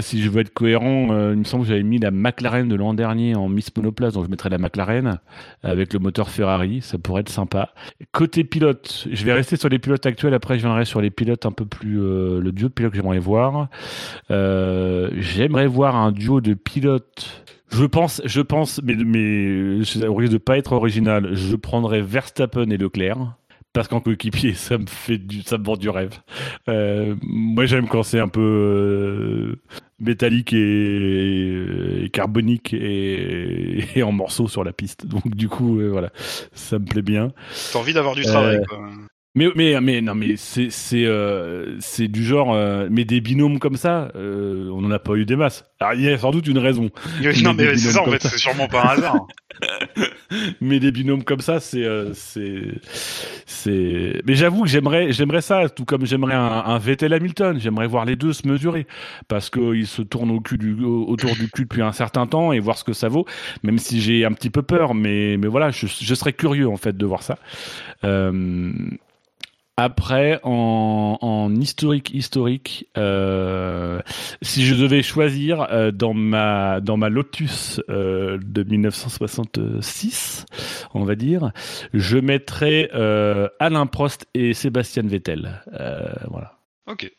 Si 0.00 0.22
je 0.22 0.30
veux 0.30 0.40
être 0.40 0.52
cohérent, 0.54 1.08
euh, 1.10 1.32
il 1.32 1.40
me 1.40 1.44
semble 1.44 1.64
que 1.64 1.68
j'avais 1.68 1.82
mis 1.82 1.98
la 1.98 2.10
McLaren 2.10 2.68
de 2.68 2.74
l'an 2.74 2.94
dernier 2.94 3.34
en 3.34 3.48
Miss 3.48 3.74
Monoplace, 3.76 4.14
donc 4.14 4.24
je 4.24 4.30
mettrais 4.30 4.48
la 4.48 4.58
McLaren 4.58 5.18
avec 5.62 5.92
le 5.92 5.98
moteur 5.98 6.30
Ferrari, 6.30 6.80
ça 6.82 6.98
pourrait 6.98 7.20
être 7.20 7.28
sympa. 7.28 7.70
Côté 8.12 8.44
pilote, 8.44 9.06
je 9.10 9.24
vais 9.24 9.32
rester 9.32 9.56
sur 9.56 9.68
les 9.68 9.78
pilotes 9.78 10.06
actuels, 10.06 10.34
après 10.34 10.56
je 10.56 10.64
viendrai 10.64 10.84
sur 10.84 11.00
les 11.00 11.10
pilotes 11.10 11.46
un 11.46 11.52
peu 11.52 11.64
plus... 11.66 12.00
euh, 12.00 12.40
le 12.40 12.52
duo 12.52 12.68
de 12.68 12.72
pilotes 12.72 12.92
que 12.92 12.96
j'aimerais 12.96 13.18
voir. 13.18 13.68
Euh, 14.30 15.10
j'aimerais 15.16 15.66
voir 15.66 15.96
un 15.96 16.12
duo 16.12 16.40
de 16.40 16.54
pilotes... 16.54 17.44
Je 17.70 17.86
pense, 17.86 18.20
je 18.26 18.42
pense, 18.42 18.82
mais, 18.84 18.94
mais 18.94 20.06
au 20.06 20.14
risque 20.14 20.32
de 20.32 20.38
pas 20.38 20.58
être 20.58 20.72
original, 20.72 21.30
je 21.32 21.56
prendrais 21.56 22.02
Verstappen 22.02 22.68
et 22.68 22.76
Leclerc. 22.76 23.34
Parce 23.72 23.88
qu'en 23.88 24.00
coéquipier, 24.00 24.52
ça 24.54 24.76
me 24.76 24.86
fait 24.86 25.16
du, 25.18 25.42
ça 25.42 25.56
me 25.56 25.64
vend 25.64 25.76
du 25.76 25.88
rêve. 25.88 26.18
Euh, 26.68 27.16
moi, 27.22 27.64
j'aime 27.64 27.88
quand 27.88 28.02
c'est 28.02 28.18
un 28.20 28.28
peu 28.28 28.40
euh, 28.40 29.56
métallique 29.98 30.52
et, 30.52 32.04
et 32.04 32.10
carbonique 32.10 32.74
et, 32.74 33.84
et 33.98 34.02
en 34.02 34.12
morceaux 34.12 34.46
sur 34.48 34.62
la 34.62 34.72
piste. 34.74 35.06
Donc, 35.06 35.26
du 35.34 35.48
coup, 35.48 35.80
euh, 35.80 35.88
voilà, 35.88 36.10
ça 36.52 36.78
me 36.78 36.84
plaît 36.84 37.02
bien. 37.02 37.32
T'as 37.72 37.78
envie 37.78 37.94
d'avoir 37.94 38.14
du 38.14 38.24
travail, 38.24 38.58
Euh, 38.58 38.64
quoi. 38.68 38.78
Mais, 39.34 39.48
mais, 39.56 39.80
mais, 39.80 40.02
non, 40.02 40.14
mais 40.14 40.36
c'est, 40.36 40.68
c'est, 40.70 41.06
euh, 41.06 41.76
c'est 41.80 42.06
du 42.08 42.22
genre, 42.22 42.52
euh, 42.52 42.88
mais 42.90 43.06
des 43.06 43.22
binômes 43.22 43.58
comme 43.58 43.76
ça, 43.76 44.10
euh, 44.14 44.68
on 44.70 44.82
n'en 44.82 44.90
a 44.90 44.98
pas 44.98 45.14
eu 45.14 45.24
des 45.24 45.36
masses. 45.36 45.64
Alors, 45.80 45.94
il 45.94 46.02
y 46.02 46.08
a 46.10 46.18
sans 46.18 46.32
doute 46.32 46.46
une 46.48 46.58
raison. 46.58 46.90
non, 47.42 47.54
mais 47.54 47.76
c'est 47.76 47.92
ça, 47.92 48.02
en 48.02 48.06
fait, 48.10 48.22
c'est 48.22 48.36
sûrement 48.36 48.68
pas 48.68 48.82
un 48.84 48.88
hasard. 48.88 49.26
mais 50.60 50.80
des 50.80 50.92
binômes 50.92 51.24
comme 51.24 51.40
ça, 51.40 51.60
c'est, 51.60 51.82
euh, 51.84 52.12
c'est, 52.12 52.62
c'est. 53.46 54.20
Mais 54.26 54.34
j'avoue 54.34 54.64
que 54.64 54.68
j'aimerais, 54.68 55.12
j'aimerais 55.12 55.40
ça, 55.40 55.68
tout 55.70 55.84
comme 55.86 56.04
j'aimerais 56.04 56.34
un, 56.34 56.42
un 56.66 56.78
Vettel 56.78 57.14
Hamilton. 57.14 57.58
J'aimerais 57.58 57.86
voir 57.86 58.04
les 58.04 58.16
deux 58.16 58.34
se 58.34 58.46
mesurer 58.46 58.86
parce 59.28 59.48
qu'ils 59.48 59.86
se 59.86 60.02
tournent 60.02 60.30
au 60.30 60.40
cul 60.40 60.58
du, 60.58 60.74
au- 60.84 61.06
autour 61.08 61.34
du 61.36 61.48
cul 61.50 61.62
depuis 61.62 61.82
un 61.82 61.92
certain 61.92 62.26
temps 62.26 62.52
et 62.52 62.60
voir 62.60 62.76
ce 62.76 62.84
que 62.84 62.92
ça 62.92 63.08
vaut. 63.08 63.24
Même 63.62 63.78
si 63.78 64.00
j'ai 64.02 64.24
un 64.26 64.32
petit 64.32 64.50
peu 64.50 64.62
peur, 64.62 64.94
mais, 64.94 65.36
mais 65.38 65.48
voilà, 65.48 65.70
je, 65.70 65.86
je 65.86 66.14
serais 66.14 66.32
curieux 66.34 66.68
en 66.68 66.76
fait 66.76 66.96
de 66.96 67.06
voir 67.06 67.22
ça. 67.22 67.38
Euh, 68.04 68.72
après, 69.78 70.38
en, 70.42 71.54
historique, 71.58 72.10
historique, 72.12 72.86
euh, 72.98 74.02
si 74.42 74.66
je 74.66 74.74
devais 74.74 75.02
choisir 75.02 75.62
euh, 75.62 75.90
dans 75.90 76.12
ma 76.12 76.80
dans 76.80 76.98
ma 76.98 77.08
Lotus 77.08 77.80
euh, 77.88 78.38
de 78.42 78.64
1966, 78.64 80.44
on 80.92 81.04
va 81.04 81.14
dire, 81.14 81.52
je 81.94 82.18
mettrais 82.18 82.90
Alain 83.60 83.86
Prost 83.86 84.26
et 84.34 84.52
Sébastien 84.52 85.04
Vettel. 85.04 85.62
Voilà. 86.28 86.58
Ok. 86.86 87.10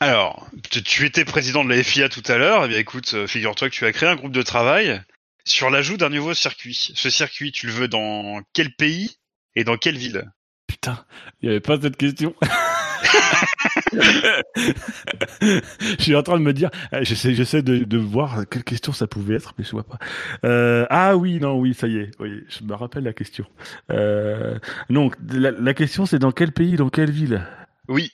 Alors, 0.00 0.48
tu, 0.70 1.04
étais 1.04 1.24
président 1.26 1.64
de 1.64 1.70
la 1.70 1.82
FIA 1.82 2.08
tout 2.08 2.22
à 2.28 2.38
l'heure. 2.38 2.64
Eh 2.64 2.68
bien, 2.68 2.78
écoute, 2.78 3.26
figure-toi 3.26 3.68
que 3.68 3.74
tu 3.74 3.84
as 3.84 3.92
créé 3.92 4.08
un 4.08 4.16
groupe 4.16 4.32
de 4.32 4.42
travail 4.42 5.02
sur 5.44 5.68
l'ajout 5.70 5.98
d'un 5.98 6.08
nouveau 6.08 6.32
circuit. 6.34 6.92
Ce 6.94 7.10
circuit, 7.10 7.52
tu 7.52 7.66
le 7.66 7.72
veux 7.72 7.88
dans 7.88 8.40
quel 8.54 8.74
pays? 8.74 9.18
Et 9.58 9.64
dans 9.64 9.76
quelle 9.76 9.98
ville? 9.98 10.30
Putain, 10.68 11.04
il 11.40 11.48
n'y 11.48 11.50
avait 11.50 11.60
pas 11.60 11.80
cette 11.80 11.96
question. 11.96 12.32
je 13.92 15.96
suis 15.98 16.14
en 16.14 16.22
train 16.22 16.38
de 16.38 16.44
me 16.44 16.52
dire, 16.52 16.70
j'essaie, 17.00 17.34
j'essaie 17.34 17.62
de, 17.62 17.78
de 17.78 17.98
voir 17.98 18.44
quelle 18.48 18.62
question 18.62 18.92
ça 18.92 19.08
pouvait 19.08 19.34
être, 19.34 19.54
mais 19.58 19.64
je 19.64 19.72
vois 19.72 19.82
pas. 19.82 19.98
Euh, 20.44 20.86
ah 20.90 21.16
oui, 21.16 21.40
non, 21.40 21.58
oui, 21.58 21.74
ça 21.74 21.88
y 21.88 21.96
est, 21.96 22.12
oui, 22.20 22.44
je 22.48 22.62
me 22.62 22.74
rappelle 22.74 23.02
la 23.02 23.12
question. 23.12 23.46
Euh, 23.90 24.60
donc, 24.90 25.16
la, 25.32 25.50
la 25.50 25.74
question 25.74 26.06
c'est 26.06 26.20
dans 26.20 26.32
quel 26.32 26.52
pays, 26.52 26.76
dans 26.76 26.90
quelle 26.90 27.10
ville? 27.10 27.44
Oui. 27.88 28.12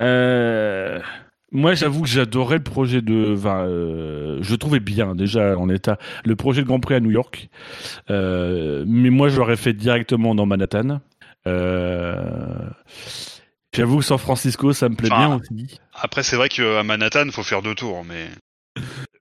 euh, 0.00 1.00
moi, 1.50 1.74
j'avoue 1.74 2.02
que 2.02 2.08
j'adorais 2.08 2.58
le 2.58 2.62
projet 2.62 3.00
de. 3.00 3.34
Enfin, 3.36 3.60
euh, 3.66 4.38
je 4.42 4.54
trouvais 4.54 4.80
bien 4.80 5.14
déjà 5.14 5.56
en 5.56 5.68
état. 5.68 5.98
Le 6.24 6.36
projet 6.36 6.62
de 6.62 6.66
Grand 6.66 6.80
Prix 6.80 6.94
à 6.94 7.00
New 7.00 7.10
York. 7.10 7.48
Euh, 8.10 8.84
mais 8.86 9.10
moi, 9.10 9.28
je 9.28 9.36
l'aurais 9.38 9.56
fait 9.56 9.72
directement 9.72 10.34
dans 10.34 10.44
Manhattan. 10.46 11.00
Euh, 11.46 12.68
j'avoue 13.74 13.98
que 13.98 14.04
San 14.04 14.18
Francisco, 14.18 14.72
ça 14.72 14.88
me 14.90 14.94
plaît 14.96 15.08
Enfin, 15.10 15.28
bien 15.28 15.36
aussi. 15.36 15.78
Après, 15.94 16.22
c'est 16.22 16.36
vrai 16.36 16.48
qu'à 16.50 16.82
Manhattan, 16.82 17.30
faut 17.30 17.42
faire 17.42 17.62
deux 17.62 17.74
tours, 17.74 18.04
mais 18.04 18.28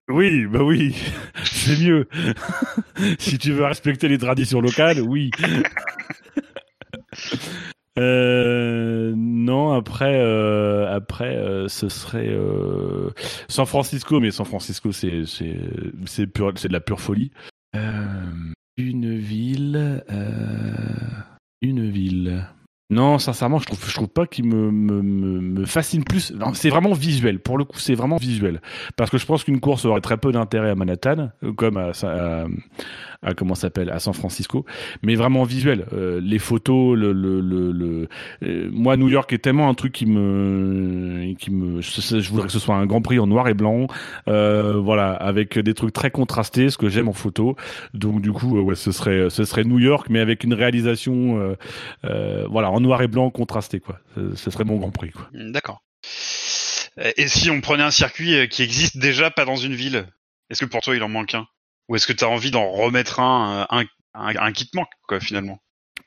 Oui, 0.09 0.45
bah 0.47 0.63
oui, 0.63 0.95
c'est 1.43 1.79
mieux. 1.79 2.09
si 3.19 3.37
tu 3.37 3.53
veux 3.53 3.63
respecter 3.63 4.09
les 4.09 4.17
traditions 4.17 4.59
locales, 4.59 4.99
oui. 4.99 5.31
Euh, 7.97 9.13
non, 9.15 9.71
après, 9.71 10.19
euh, 10.19 10.93
après, 10.93 11.35
euh, 11.35 11.67
ce 11.67 11.89
serait 11.89 12.29
euh, 12.29 13.09
San 13.47 13.65
Francisco, 13.65 14.19
mais 14.19 14.31
San 14.31 14.45
Francisco, 14.45 14.91
c'est 14.91 15.25
c'est 15.25 15.57
c'est 16.05 16.25
de 16.25 16.73
la 16.73 16.79
pure 16.79 16.99
folie. 16.99 17.31
Euh, 17.75 17.81
une 18.77 19.17
ville, 19.17 20.03
une 21.61 21.89
ville. 21.89 22.47
Non, 22.89 23.19
sincèrement, 23.19 23.59
je 23.59 23.65
trouve, 23.65 23.83
je 23.85 23.93
trouve 23.93 24.07
pas 24.07 24.25
qu'il 24.25 24.45
me, 24.45 25.65
fascine 25.65 26.05
plus. 26.05 26.31
Non, 26.31 26.53
C'est 26.53 26.69
vraiment 26.69 26.93
visuel. 26.93 27.39
Pour 27.39 27.57
le 27.57 27.65
coup, 27.65 27.79
c'est 27.79 27.95
vraiment 27.95 28.15
visuel. 28.15 28.61
Parce 28.95 29.09
que 29.09 29.17
je 29.17 29.25
pense 29.25 29.43
qu'une 29.43 29.59
course 29.59 29.83
aurait 29.83 29.99
très 29.99 30.15
peu 30.15 30.31
d'intérêt 30.31 30.69
à 30.69 30.75
Manhattan, 30.75 31.31
comme 31.57 31.75
à, 31.75 31.91
à, 32.03 32.45
à 33.21 33.33
comment 33.33 33.55
s'appelle 33.55 33.89
à 33.89 33.99
San 33.99 34.13
Francisco, 34.13 34.65
mais 35.01 35.15
vraiment 35.15 35.43
visuel. 35.43 35.85
Euh, 35.93 36.21
les 36.21 36.39
photos, 36.39 36.97
le, 36.97 37.11
le, 37.13 37.41
le, 37.41 38.07
euh, 38.43 38.69
moi 38.71 38.97
New 38.97 39.09
York 39.09 39.31
est 39.33 39.39
tellement 39.39 39.69
un 39.69 39.73
truc 39.73 39.93
qui 39.93 40.05
me, 40.05 41.33
qui 41.35 41.51
me, 41.51 41.81
je, 41.81 42.29
voudrais 42.29 42.47
que 42.47 42.53
ce 42.53 42.59
soit 42.59 42.75
un 42.75 42.85
Grand 42.85 43.01
Prix 43.01 43.19
en 43.19 43.27
noir 43.27 43.47
et 43.47 43.53
blanc, 43.53 43.87
euh, 44.27 44.73
voilà, 44.73 45.11
avec 45.13 45.57
des 45.57 45.73
trucs 45.73 45.93
très 45.93 46.11
contrastés, 46.11 46.69
ce 46.69 46.77
que 46.77 46.89
j'aime 46.89 47.07
en 47.07 47.13
photo. 47.13 47.55
Donc 47.93 48.21
du 48.21 48.31
coup, 48.31 48.59
ouais, 48.59 48.75
ce 48.75 48.91
serait, 48.91 49.29
ce 49.29 49.43
serait 49.43 49.63
New 49.63 49.79
York, 49.79 50.07
mais 50.09 50.19
avec 50.19 50.43
une 50.43 50.53
réalisation, 50.53 51.55
voilà, 52.03 52.71
en 52.71 52.79
noir 52.79 53.01
et 53.01 53.07
blanc 53.07 53.29
contrasté, 53.29 53.79
quoi. 53.79 53.99
Ce, 54.15 54.35
ce 54.35 54.51
serait 54.51 54.63
mon 54.63 54.77
Grand 54.77 54.91
Prix, 54.91 55.11
quoi. 55.11 55.27
D'accord. 55.33 55.81
Et 57.15 57.27
si 57.27 57.49
on 57.51 57.61
prenait 57.61 57.83
un 57.83 57.91
circuit 57.91 58.47
qui 58.49 58.63
existe 58.63 58.97
déjà, 58.97 59.29
pas 59.29 59.45
dans 59.45 59.55
une 59.55 59.75
ville, 59.75 60.07
est-ce 60.49 60.65
que 60.65 60.69
pour 60.69 60.81
toi 60.81 60.95
il 60.95 61.03
en 61.03 61.09
manque 61.09 61.35
un? 61.35 61.47
Ou 61.87 61.95
est-ce 61.95 62.07
que 62.07 62.13
tu 62.13 62.23
as 62.23 62.29
envie 62.29 62.51
d'en 62.51 62.69
remettre 62.69 63.19
un, 63.19 63.67
un, 63.69 63.85
un, 64.13 64.51
qui 64.51 64.69
te 64.69 64.75
manque, 64.75 64.89
quoi, 65.07 65.19
finalement? 65.19 65.59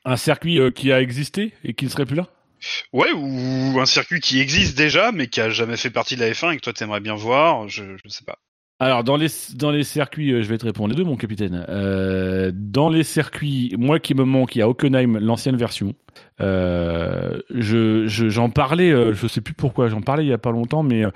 Un 0.05 0.17
circuit 0.17 0.59
euh, 0.59 0.71
qui 0.71 0.91
a 0.91 1.01
existé 1.01 1.53
et 1.63 1.73
qui 1.73 1.85
ne 1.85 1.89
serait 1.89 2.05
plus 2.05 2.15
là? 2.15 2.27
Ouais, 2.93 3.11
ou 3.13 3.79
un 3.79 3.85
circuit 3.85 4.19
qui 4.19 4.39
existe 4.39 4.77
déjà, 4.77 5.11
mais 5.11 5.27
qui 5.27 5.41
a 5.41 5.49
jamais 5.49 5.77
fait 5.77 5.89
partie 5.89 6.15
de 6.15 6.21
la 6.21 6.31
F1 6.31 6.53
et 6.53 6.57
que 6.57 6.61
toi 6.61 6.73
t'aimerais 6.73 6.99
bien 6.99 7.15
voir, 7.15 7.67
je, 7.67 7.83
je 8.03 8.09
sais 8.09 8.23
pas. 8.23 8.37
Alors 8.79 9.03
dans 9.03 9.15
les 9.15 9.27
dans 9.53 9.69
les 9.69 9.83
circuits, 9.83 10.31
euh, 10.31 10.41
je 10.41 10.47
vais 10.47 10.57
te 10.57 10.65
répondre 10.65 10.89
les 10.89 10.95
deux, 10.95 11.03
mon 11.03 11.15
capitaine. 11.15 11.65
Euh, 11.69 12.51
dans 12.53 12.89
les 12.89 13.03
circuits, 13.03 13.75
moi 13.77 13.99
qui 13.99 14.15
me 14.15 14.23
manque, 14.23 14.55
il 14.55 14.59
y 14.59 14.61
a 14.63 14.69
Hockenheim, 14.69 15.19
l'ancienne 15.19 15.55
version. 15.55 15.93
Euh, 16.41 17.39
je 17.53 18.07
j'en 18.07 18.49
parlais, 18.49 18.91
euh, 18.91 19.13
je 19.13 19.27
sais 19.27 19.41
plus 19.41 19.53
pourquoi, 19.53 19.89
j'en 19.89 20.01
parlais 20.01 20.23
il 20.25 20.29
y 20.29 20.33
a 20.33 20.37
pas 20.37 20.51
longtemps, 20.51 20.83
mais 20.83 21.05
euh, 21.05 21.11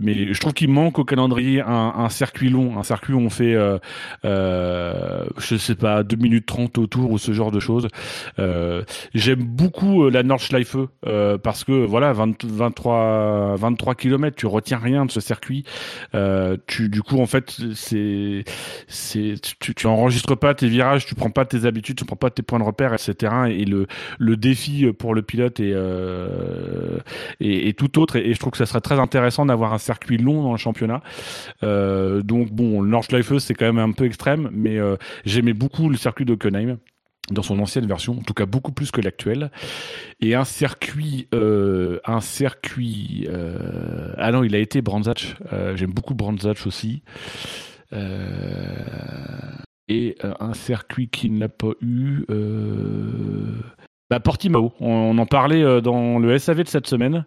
mais 0.00 0.32
je 0.32 0.40
trouve 0.40 0.52
qu'il 0.54 0.70
manque 0.70 0.98
au 0.98 1.04
calendrier 1.04 1.60
un, 1.60 2.08
circuit 2.08 2.48
long, 2.48 2.78
un 2.78 2.82
circuit 2.82 3.12
où 3.12 3.20
on 3.20 3.30
fait, 3.30 3.54
euh, 3.54 3.78
euh, 4.24 5.24
je 5.38 5.56
sais 5.56 5.74
pas, 5.74 6.02
2 6.02 6.16
minutes 6.16 6.46
30 6.46 6.78
autour 6.78 7.10
ou 7.10 7.18
ce 7.18 7.32
genre 7.32 7.50
de 7.50 7.60
choses. 7.60 7.88
Euh, 8.38 8.82
J'aime 9.14 9.42
beaucoup 9.42 10.08
la 10.08 10.22
Nordschleife 10.22 10.76
parce 11.42 11.64
que 11.64 11.72
voilà, 11.84 12.12
20, 12.12 12.44
23 12.44 13.56
23 13.56 13.94
km, 13.94 14.36
tu 14.36 14.46
retiens 14.46 14.78
rien 14.78 15.04
de 15.04 15.10
ce 15.10 15.20
circuit. 15.20 15.64
tu 16.66 16.88
du 16.88 17.02
coup 17.02 17.20
en 17.20 17.26
fait 17.26 17.56
c'est 17.74 18.44
c'est 18.88 19.34
tu, 19.60 19.74
tu 19.74 19.86
enregistres 19.86 20.36
pas 20.36 20.54
tes 20.54 20.68
virages, 20.68 21.06
tu 21.06 21.14
prends 21.14 21.30
pas 21.30 21.44
tes 21.44 21.64
habitudes, 21.66 21.96
tu 21.96 22.04
prends 22.04 22.16
pas 22.16 22.30
tes 22.30 22.42
points 22.42 22.58
de 22.58 22.64
repère, 22.64 22.94
etc. 22.94 23.32
Et 23.50 23.64
le 23.64 23.86
le 24.18 24.36
défi 24.40 24.86
pour 24.92 25.14
le 25.14 25.22
pilote 25.22 25.60
et, 25.60 25.72
euh, 25.74 26.98
tout 27.76 27.98
autre. 27.98 28.16
Et, 28.16 28.34
je 28.34 28.38
trouve 28.38 28.52
que 28.52 28.58
ça 28.58 28.66
serait 28.66 28.80
très 28.80 28.98
intéressant 28.98 29.46
d'avoir 29.46 29.72
un 29.72 29.78
circuit 29.78 30.18
long 30.18 30.42
dans 30.42 30.52
le 30.52 30.58
championnat. 30.58 31.02
Euh, 31.62 32.22
donc 32.22 32.50
bon, 32.50 32.80
le 32.80 32.88
Nordschleife 32.88 33.38
c'est 33.38 33.54
quand 33.54 33.66
même 33.66 33.78
un 33.78 33.92
peu 33.92 34.04
extrême, 34.04 34.50
mais 34.52 34.78
euh, 34.78 34.96
j'aimais 35.24 35.52
beaucoup 35.52 35.88
le 35.88 35.96
circuit 35.96 36.24
d'Ockenheim 36.24 36.78
dans 37.30 37.42
son 37.42 37.58
ancienne 37.60 37.86
version, 37.86 38.18
en 38.18 38.22
tout 38.22 38.34
cas 38.34 38.46
beaucoup 38.46 38.72
plus 38.72 38.90
que 38.90 39.00
l'actuel. 39.00 39.50
Et 40.20 40.34
un 40.34 40.44
circuit, 40.44 41.28
euh, 41.34 42.00
un 42.04 42.20
circuit. 42.20 43.26
Euh, 43.28 44.12
ah 44.18 44.32
non, 44.32 44.42
il 44.42 44.54
a 44.54 44.58
été 44.58 44.82
Brandzach. 44.82 45.36
Euh, 45.52 45.76
J'aime 45.76 45.92
beaucoup 45.92 46.14
Brandzach 46.14 46.66
aussi. 46.66 47.02
et 49.88 50.16
un 50.22 50.54
circuit 50.54 51.08
qui 51.08 51.30
ne 51.30 51.40
l'a 51.40 51.48
pas 51.48 51.72
eu. 51.80 52.24
Bah, 54.10 54.18
Portimao, 54.18 54.72
on, 54.80 55.16
en 55.18 55.26
parlait 55.26 55.62
euh, 55.62 55.80
dans 55.80 56.18
le 56.18 56.36
SAV 56.36 56.64
de 56.64 56.68
cette 56.68 56.88
semaine. 56.88 57.24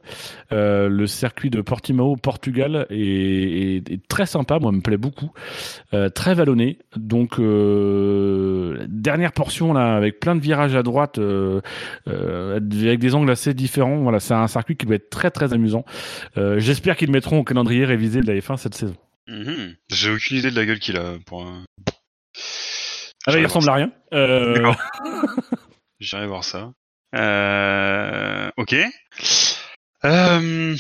Euh, 0.52 0.90
le 0.90 1.08
circuit 1.08 1.50
de 1.50 1.62
Portimao, 1.62 2.18
Portugal, 2.18 2.86
est, 2.90 4.06
très 4.10 4.26
sympa, 4.26 4.60
moi, 4.60 4.74
me 4.74 4.82
plaît 4.82 4.98
beaucoup. 4.98 5.32
Euh, 5.94 6.10
très 6.10 6.34
vallonné. 6.34 6.80
Donc, 6.98 7.40
dernière 7.40 9.32
portion 9.32 9.72
là, 9.72 9.96
avec 9.96 10.20
plein 10.20 10.36
de 10.36 10.42
virages 10.42 10.76
à 10.76 10.84
droite, 10.84 11.20
avec 12.06 13.00
des 13.00 13.16
angles 13.16 13.32
assez 13.32 13.54
différents. 13.54 14.02
Voilà, 14.02 14.20
c'est 14.20 14.34
un 14.34 14.48
circuit 14.48 14.76
qui 14.76 14.86
doit 14.86 14.96
être 14.96 15.10
très 15.10 15.32
très 15.32 15.54
amusant. 15.54 15.86
J'espère 16.36 16.98
qu'ils 16.98 17.12
mettront 17.12 17.40
au 17.40 17.44
calendrier 17.46 17.86
révisé 17.86 18.20
de 18.20 18.28
la 18.28 18.38
F1 18.38 18.58
cette 18.58 18.76
saison. 18.76 18.96
Mhm. 19.30 19.76
J'ai 19.90 20.12
aucune 20.12 20.38
idée 20.38 20.52
de 20.52 20.56
la 20.56 20.66
gueule 20.66 20.80
qu'il 20.80 20.98
a. 20.98 21.14
Pour 21.26 21.48
Ah 23.26 23.32
bah, 23.32 23.40
il 23.40 23.46
ressemble 23.46 23.70
à 23.70 23.74
rien. 23.74 23.92
J'irai 26.04 26.28
voir 26.28 26.43
ça. 26.43 26.74
Euh, 27.16 28.51
ok. 28.58 28.76
Euh, 30.04 30.76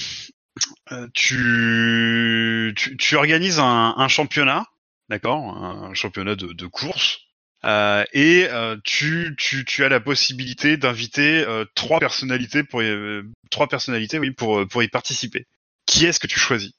tu, 1.13 2.73
tu, 2.75 2.97
tu, 2.97 3.15
organises 3.15 3.59
un, 3.59 3.95
un 3.97 4.07
championnat, 4.09 4.65
d'accord, 5.09 5.55
un 5.55 5.93
championnat 5.93 6.35
de, 6.35 6.47
de 6.47 6.67
course, 6.67 7.21
euh, 7.63 8.03
et 8.11 8.47
euh, 8.49 8.75
tu, 8.83 9.33
tu, 9.37 9.63
tu 9.63 9.85
as 9.85 9.89
la 9.89 10.01
possibilité 10.01 10.75
d'inviter 10.75 11.45
euh, 11.47 11.63
trois 11.73 11.99
personnalités 11.99 12.63
pour 12.63 12.83
y, 12.83 12.87
euh, 12.87 13.23
trois 13.49 13.67
personnalités 13.67 14.19
oui 14.19 14.31
pour 14.31 14.67
pour 14.67 14.83
y 14.83 14.89
participer. 14.89 15.45
Qui 15.85 16.05
est-ce 16.05 16.19
que 16.19 16.27
tu 16.27 16.39
choisis? 16.39 16.73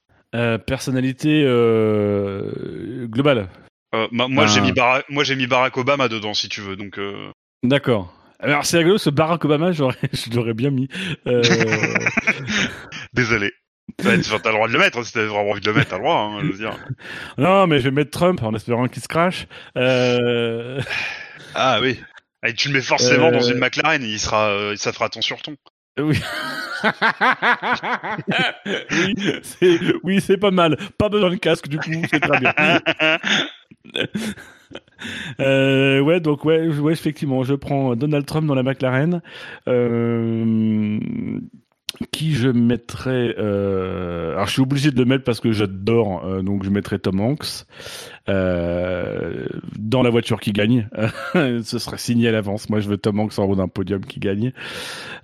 Personnalité 0.67 1.43
globale. 3.09 3.49
moi 4.11 4.47
j'ai 4.47 4.61
mis 4.61 4.73
Barack, 4.73 5.09
moi 5.09 5.25
j'ai 5.25 5.37
mis 5.37 5.47
Barack 5.47 5.77
Obama 5.79 6.09
dedans 6.09 6.35
si 6.35 6.49
tu 6.51 6.61
veux 6.61 6.77
donc. 6.77 6.99
D'accord. 7.63 8.13
Alors 8.41 8.67
c'est 8.67 8.79
rigolo, 8.79 8.99
ce 8.99 9.11
Barack 9.11 9.45
Obama, 9.45 9.73
j'aurais, 9.73 9.97
je 10.13 10.31
l'aurais 10.35 10.55
bien 10.55 10.71
mis. 10.71 10.89
Euh... 11.27 11.43
Désolé. 13.13 13.53
t'as 13.99 14.17
le 14.17 14.53
droit 14.53 14.69
de 14.69 14.73
le 14.73 14.79
mettre, 14.79 15.05
si 15.05 15.13
t'as 15.13 15.25
vraiment 15.25 15.51
envie 15.51 15.61
de 15.61 15.71
le 15.71 15.77
mettre, 15.77 15.91
t'as 15.91 15.97
le 15.97 16.03
droit, 16.03 16.17
hein, 16.17 16.41
je 16.43 16.47
veux 16.49 16.59
dire. 16.59 16.77
Non, 17.39 17.67
mais 17.67 17.79
je 17.79 17.85
vais 17.85 17.91
mettre 17.91 18.11
Trump 18.11 18.43
en 18.43 18.55
espérant 18.55 18.89
qu'il 18.89 19.03
se 19.03 19.09
crache. 19.09 19.47
Euh... 19.77 20.81
Ah 21.55 21.79
oui. 21.81 22.01
Et 22.47 22.53
tu 22.55 22.69
le 22.69 22.75
mets 22.75 22.83
forcément 22.83 23.29
euh... 23.29 23.33
dans 23.33 23.43
une 23.43 23.59
McLaren, 23.59 24.03
il 24.03 24.19
sera, 24.19 24.49
euh, 24.49 24.77
ça 24.77 24.93
fera 24.93 25.09
ton 25.09 25.23
sur 25.23 25.41
ton. 25.41 25.57
Oui. 25.99 26.21
oui, 28.91 29.15
c'est, 29.43 29.79
oui, 30.03 30.21
c'est 30.21 30.37
pas 30.37 30.51
mal. 30.51 30.77
Pas 30.99 31.09
besoin 31.09 31.31
de 31.31 31.37
casque, 31.37 31.69
du 31.69 31.79
coup, 31.79 31.93
c'est 32.11 32.19
très 32.21 32.41
bien. 32.41 32.53
Euh, 35.41 36.01
ouais, 36.01 36.21
donc 36.21 36.45
ouais, 36.45 36.69
ouais, 36.69 36.93
effectivement, 36.93 37.43
je 37.43 37.55
prends 37.55 37.97
Donald 37.97 38.27
Trump 38.27 38.47
dans 38.47 38.55
la 38.55 38.63
McLaren. 38.63 39.21
Euh, 39.69 40.99
qui 42.11 42.35
je 42.35 42.49
mettrais 42.49 43.37
euh, 43.39 44.33
Alors, 44.33 44.47
je 44.47 44.53
suis 44.55 44.63
obligé 44.63 44.91
de 44.91 44.99
le 44.99 45.05
mettre 45.05 45.23
parce 45.23 45.39
que 45.39 45.53
j'adore, 45.53 46.43
donc 46.43 46.65
je 46.65 46.71
mettrais 46.71 46.99
Tom 46.99 47.21
Hanks 47.21 47.67
dans 48.27 50.03
la 50.03 50.11
voiture 50.11 50.41
qui 50.41 50.53
gagne. 50.53 50.89
Ce 51.35 51.79
serait 51.79 51.99
signé 51.99 52.29
à 52.29 52.33
l'avance. 52.33 52.69
Moi, 52.69 52.81
je 52.81 52.89
veux 52.89 52.97
Tom 52.97 53.21
Hanks 53.21 53.39
en 53.39 53.45
haut 53.45 53.55
d'un 53.55 53.69
podium 53.69 54.05
qui 54.05 54.19
gagne. 54.19 54.53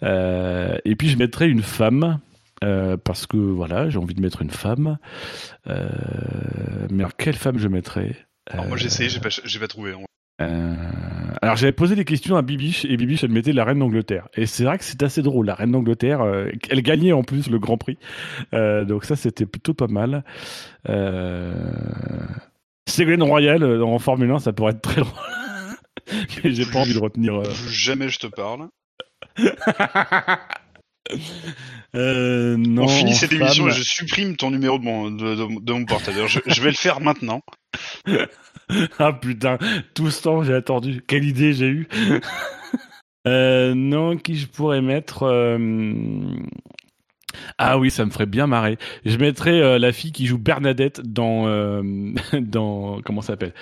Et 0.02 0.96
puis, 0.96 1.08
je 1.08 1.18
mettrais 1.18 1.48
une 1.48 1.62
femme. 1.62 2.20
Parce 2.60 3.26
que 3.26 3.36
voilà, 3.36 3.88
j'ai 3.88 3.98
envie 3.98 4.14
de 4.14 4.20
mettre 4.20 4.42
une 4.42 4.50
femme. 4.50 4.98
mais 5.66 5.74
alors, 7.00 7.16
quelle 7.16 7.36
femme 7.36 7.58
je 7.58 7.66
mettrais? 7.66 8.14
Alors 8.50 8.66
moi 8.66 8.76
j'ai 8.76 8.86
essayé, 8.86 9.08
j'ai 9.08 9.20
pas, 9.20 9.28
j'ai 9.28 9.58
pas 9.58 9.68
trouvé. 9.68 9.94
Euh... 10.40 10.74
Alors 11.42 11.56
j'avais 11.56 11.72
posé 11.72 11.94
des 11.94 12.04
questions 12.04 12.36
à 12.36 12.42
Bibiche 12.42 12.84
et 12.84 12.96
Bibiche 12.96 13.24
elle 13.24 13.30
mettait 13.30 13.52
la 13.52 13.64
reine 13.64 13.78
d'Angleterre 13.78 14.28
et 14.34 14.46
c'est 14.46 14.64
vrai 14.64 14.78
que 14.78 14.84
c'est 14.84 15.02
assez 15.02 15.22
drôle 15.22 15.46
la 15.46 15.54
reine 15.54 15.72
d'Angleterre 15.72 16.22
euh, 16.22 16.50
elle 16.70 16.82
gagnait 16.82 17.12
en 17.12 17.22
plus 17.22 17.48
le 17.48 17.58
Grand 17.58 17.78
Prix 17.78 17.98
euh, 18.54 18.84
donc 18.84 19.04
ça 19.04 19.16
c'était 19.16 19.46
plutôt 19.46 19.74
pas 19.74 19.86
mal 19.86 20.24
euh... 20.88 21.54
Ségolène 22.86 23.22
Royal 23.22 23.62
euh, 23.62 23.84
en 23.84 23.98
Formule 23.98 24.30
1 24.30 24.38
ça 24.40 24.52
pourrait 24.52 24.72
être 24.72 24.82
très 24.82 25.00
drôle 25.02 25.12
mais 26.42 26.52
j'ai 26.52 26.66
pas 26.66 26.80
envie 26.80 26.94
de 26.94 26.98
retenir 26.98 27.34
euh. 27.34 27.50
jamais 27.68 28.08
je 28.08 28.18
te 28.18 28.26
parle 28.26 28.68
Euh, 31.96 32.56
non, 32.56 32.84
on 32.84 32.88
finit 32.88 33.16
cette 33.16 33.32
émission 33.32 33.66
et 33.66 33.72
je 33.72 33.82
supprime 33.82 34.36
ton 34.36 34.52
numéro 34.52 34.78
de 34.78 34.84
mon, 34.84 35.10
de, 35.10 35.34
de, 35.34 35.60
de 35.60 35.72
mon 35.72 35.84
portable. 35.84 36.28
Je, 36.28 36.38
je, 36.46 36.62
vais 36.62 36.70
le 36.70 36.76
faire 36.76 37.00
maintenant. 37.00 37.42
ah 39.00 39.12
putain, 39.12 39.58
tout 39.92 40.08
ce 40.08 40.22
temps 40.22 40.44
j'ai 40.44 40.54
attendu. 40.54 41.02
Quelle 41.04 41.24
idée 41.24 41.52
j'ai 41.52 41.66
eue. 41.66 41.88
euh, 43.26 43.74
non, 43.74 44.16
qui 44.16 44.36
je 44.36 44.46
pourrais 44.46 44.82
mettre 44.82 45.24
euh... 45.24 45.58
Ah 47.58 47.76
oui, 47.76 47.90
ça 47.90 48.04
me 48.04 48.12
ferait 48.12 48.26
bien 48.26 48.46
marrer. 48.46 48.78
Je 49.04 49.16
mettrais 49.16 49.76
la 49.80 49.90
fille 49.90 50.12
qui 50.12 50.26
joue 50.26 50.38
Bernadette 50.38 51.00
dans 51.00 51.82
dans 52.34 53.00
comment 53.02 53.20
ça 53.20 53.32
s'appelle? 53.32 53.54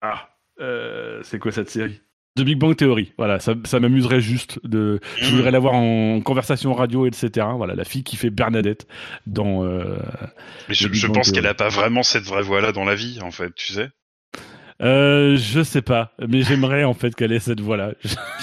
Ah, 0.00 0.28
c'est 1.24 1.40
quoi 1.40 1.50
cette 1.50 1.70
série? 1.70 2.00
De 2.36 2.44
Big 2.44 2.58
Bang 2.58 2.76
Theory. 2.76 3.12
Voilà, 3.18 3.40
ça, 3.40 3.54
ça 3.64 3.80
m'amuserait 3.80 4.20
juste 4.20 4.60
de. 4.64 5.00
Je 5.16 5.34
voudrais 5.34 5.50
l'avoir 5.50 5.74
en 5.74 6.20
conversation 6.20 6.72
radio, 6.74 7.06
etc. 7.06 7.46
Voilà, 7.56 7.74
la 7.74 7.84
fille 7.84 8.04
qui 8.04 8.16
fait 8.16 8.30
Bernadette 8.30 8.86
dans. 9.26 9.64
Euh, 9.64 9.98
Mais 10.68 10.74
je, 10.74 10.92
je 10.92 11.06
pense 11.06 11.32
qu'elle 11.32 11.46
a 11.46 11.54
pas 11.54 11.68
vraiment 11.68 12.02
cette 12.02 12.24
vraie 12.24 12.42
voix-là 12.42 12.72
dans 12.72 12.84
la 12.84 12.94
vie, 12.94 13.20
en 13.22 13.30
fait, 13.30 13.54
tu 13.54 13.72
sais. 13.72 13.90
Euh, 14.80 15.36
je 15.36 15.64
sais 15.64 15.82
pas, 15.82 16.12
mais 16.28 16.42
j'aimerais 16.42 16.84
en 16.84 16.94
fait 16.94 17.12
qu'elle 17.16 17.32
ait 17.32 17.40
cette 17.40 17.60
voix-là. 17.60 17.94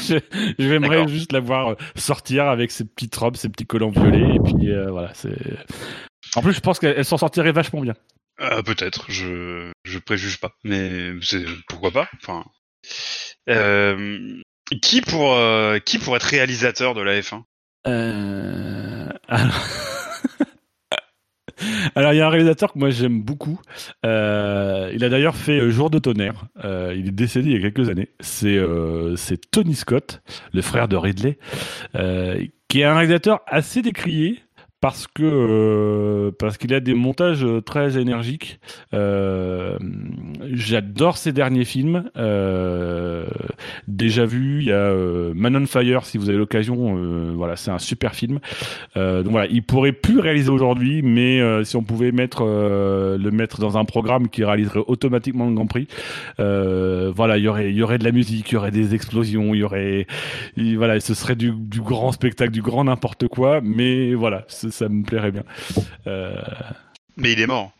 J'aimerais 0.59 1.07
juste 1.07 1.31
la 1.31 1.39
voir 1.39 1.77
sortir 1.95 2.47
avec 2.47 2.71
ses 2.71 2.83
petites 2.83 3.15
robes, 3.15 3.37
ses 3.37 3.47
petits 3.47 3.65
collants 3.65 3.91
violets, 3.91 4.35
et 4.35 4.39
puis 4.39 4.69
euh, 4.69 4.91
voilà. 4.91 5.13
C'est. 5.13 5.37
En 6.35 6.41
plus, 6.41 6.51
je 6.51 6.59
pense 6.59 6.79
qu'elle 6.79 7.05
s'en 7.05 7.17
sortirait 7.17 7.53
vachement 7.53 7.79
bien. 7.79 7.93
Euh, 8.41 8.61
Peut-être, 8.63 9.09
je 9.09 9.71
je 9.85 9.97
préjuge 9.99 10.41
pas, 10.41 10.51
mais 10.65 11.13
c'est 11.21 11.45
pourquoi 11.69 11.91
pas. 11.91 12.09
Enfin, 12.21 12.43
euh, 12.43 12.89
qui 13.47 15.01
pour 15.01 15.33
euh, 15.33 15.79
qui 15.79 15.99
pour 15.99 16.15
être 16.15 16.23
réalisateur 16.23 16.93
de 16.93 17.01
la 17.01 17.19
F1 17.19 17.43
euh... 17.87 19.09
Alors 21.95 22.11
il 22.13 22.17
y 22.17 22.21
a 22.21 22.27
un 22.27 22.29
réalisateur 22.29 22.73
que 22.73 22.79
moi 22.79 22.89
j'aime 22.89 23.21
beaucoup. 23.21 23.59
Euh, 24.05 24.91
il 24.93 25.03
a 25.03 25.09
d'ailleurs 25.09 25.35
fait 25.35 25.59
euh, 25.59 25.69
Jour 25.69 25.89
de 25.89 25.99
tonnerre. 25.99 26.47
Euh, 26.63 26.93
il 26.95 27.07
est 27.07 27.11
décédé 27.11 27.51
il 27.51 27.61
y 27.61 27.65
a 27.65 27.69
quelques 27.69 27.89
années. 27.89 28.09
C'est 28.19 28.57
euh, 28.57 29.15
Tony 29.51 29.75
Scott, 29.75 30.21
le 30.51 30.61
frère 30.61 30.87
de 30.87 30.97
Ridley, 30.97 31.37
euh, 31.95 32.43
qui 32.67 32.81
est 32.81 32.83
un 32.83 32.95
réalisateur 32.95 33.41
assez 33.47 33.81
décrié 33.81 34.44
parce 34.85 35.07
que 35.07 35.23
euh, 35.23 36.31
parce 36.37 36.59
qu'il 36.59 36.71
a 36.71 36.79
des 36.79 36.93
montages 36.93 37.43
euh, 37.43 37.59
très 37.59 37.97
énergiques. 37.97 38.59
Euh, 38.93 39.79
J'adore 40.53 41.17
ses 41.17 41.31
derniers 41.31 41.65
films. 41.65 42.03
Déjà 43.87 44.25
vu, 44.25 44.59
il 44.61 44.67
y 44.67 44.71
a 44.71 44.93
Man 45.33 45.55
on 45.55 45.65
Fire 45.65 46.05
si 46.05 46.19
vous 46.19 46.29
avez 46.29 46.37
l'occasion. 46.37 47.33
Voilà, 47.35 47.55
c'est 47.55 47.71
un 47.71 47.79
super 47.79 48.13
film. 48.13 48.39
Donc 48.95 49.27
voilà, 49.27 49.47
il 49.49 49.63
pourrait 49.63 49.91
plus 49.91 50.19
réaliser 50.19 50.49
aujourd'hui, 50.51 51.01
mais 51.01 51.41
si 51.63 51.75
on 51.77 51.83
pouvait 51.83 52.11
mettre 52.11 52.43
le 52.43 53.29
mettre 53.31 53.59
dans 53.59 53.77
un 53.79 53.85
programme 53.85 54.29
qui 54.29 54.43
réaliserait 54.43 54.83
automatiquement 54.85 55.47
le 55.49 55.55
Grand 55.55 55.65
Prix, 55.65 55.87
voilà, 56.37 57.37
il 57.39 57.43
y 57.43 57.47
aurait 57.47 57.71
il 57.71 57.75
y 57.75 57.81
aurait 57.81 57.97
de 57.97 58.03
la 58.03 58.11
musique, 58.11 58.51
il 58.51 58.53
y 58.53 58.57
aurait 58.57 58.69
des 58.71 58.93
explosions, 58.93 59.55
il 59.55 59.59
y 59.61 59.63
aurait 59.63 60.05
il- 60.57 60.77
voilà, 60.77 60.99
ce 60.99 61.15
serait 61.15 61.35
du, 61.35 61.51
du 61.51 61.81
grand 61.81 62.11
spectacle, 62.11 62.51
du 62.51 62.61
grand 62.61 62.83
n'importe 62.83 63.27
quoi, 63.27 63.61
mais 63.63 64.13
voilà, 64.13 64.43
ça 64.75 64.89
me 64.89 65.03
plairait 65.03 65.31
bien. 65.31 65.43
Euh, 66.07 66.35
Mais 67.17 67.31
il 67.33 67.39
est 67.41 67.47
mort. 67.47 67.71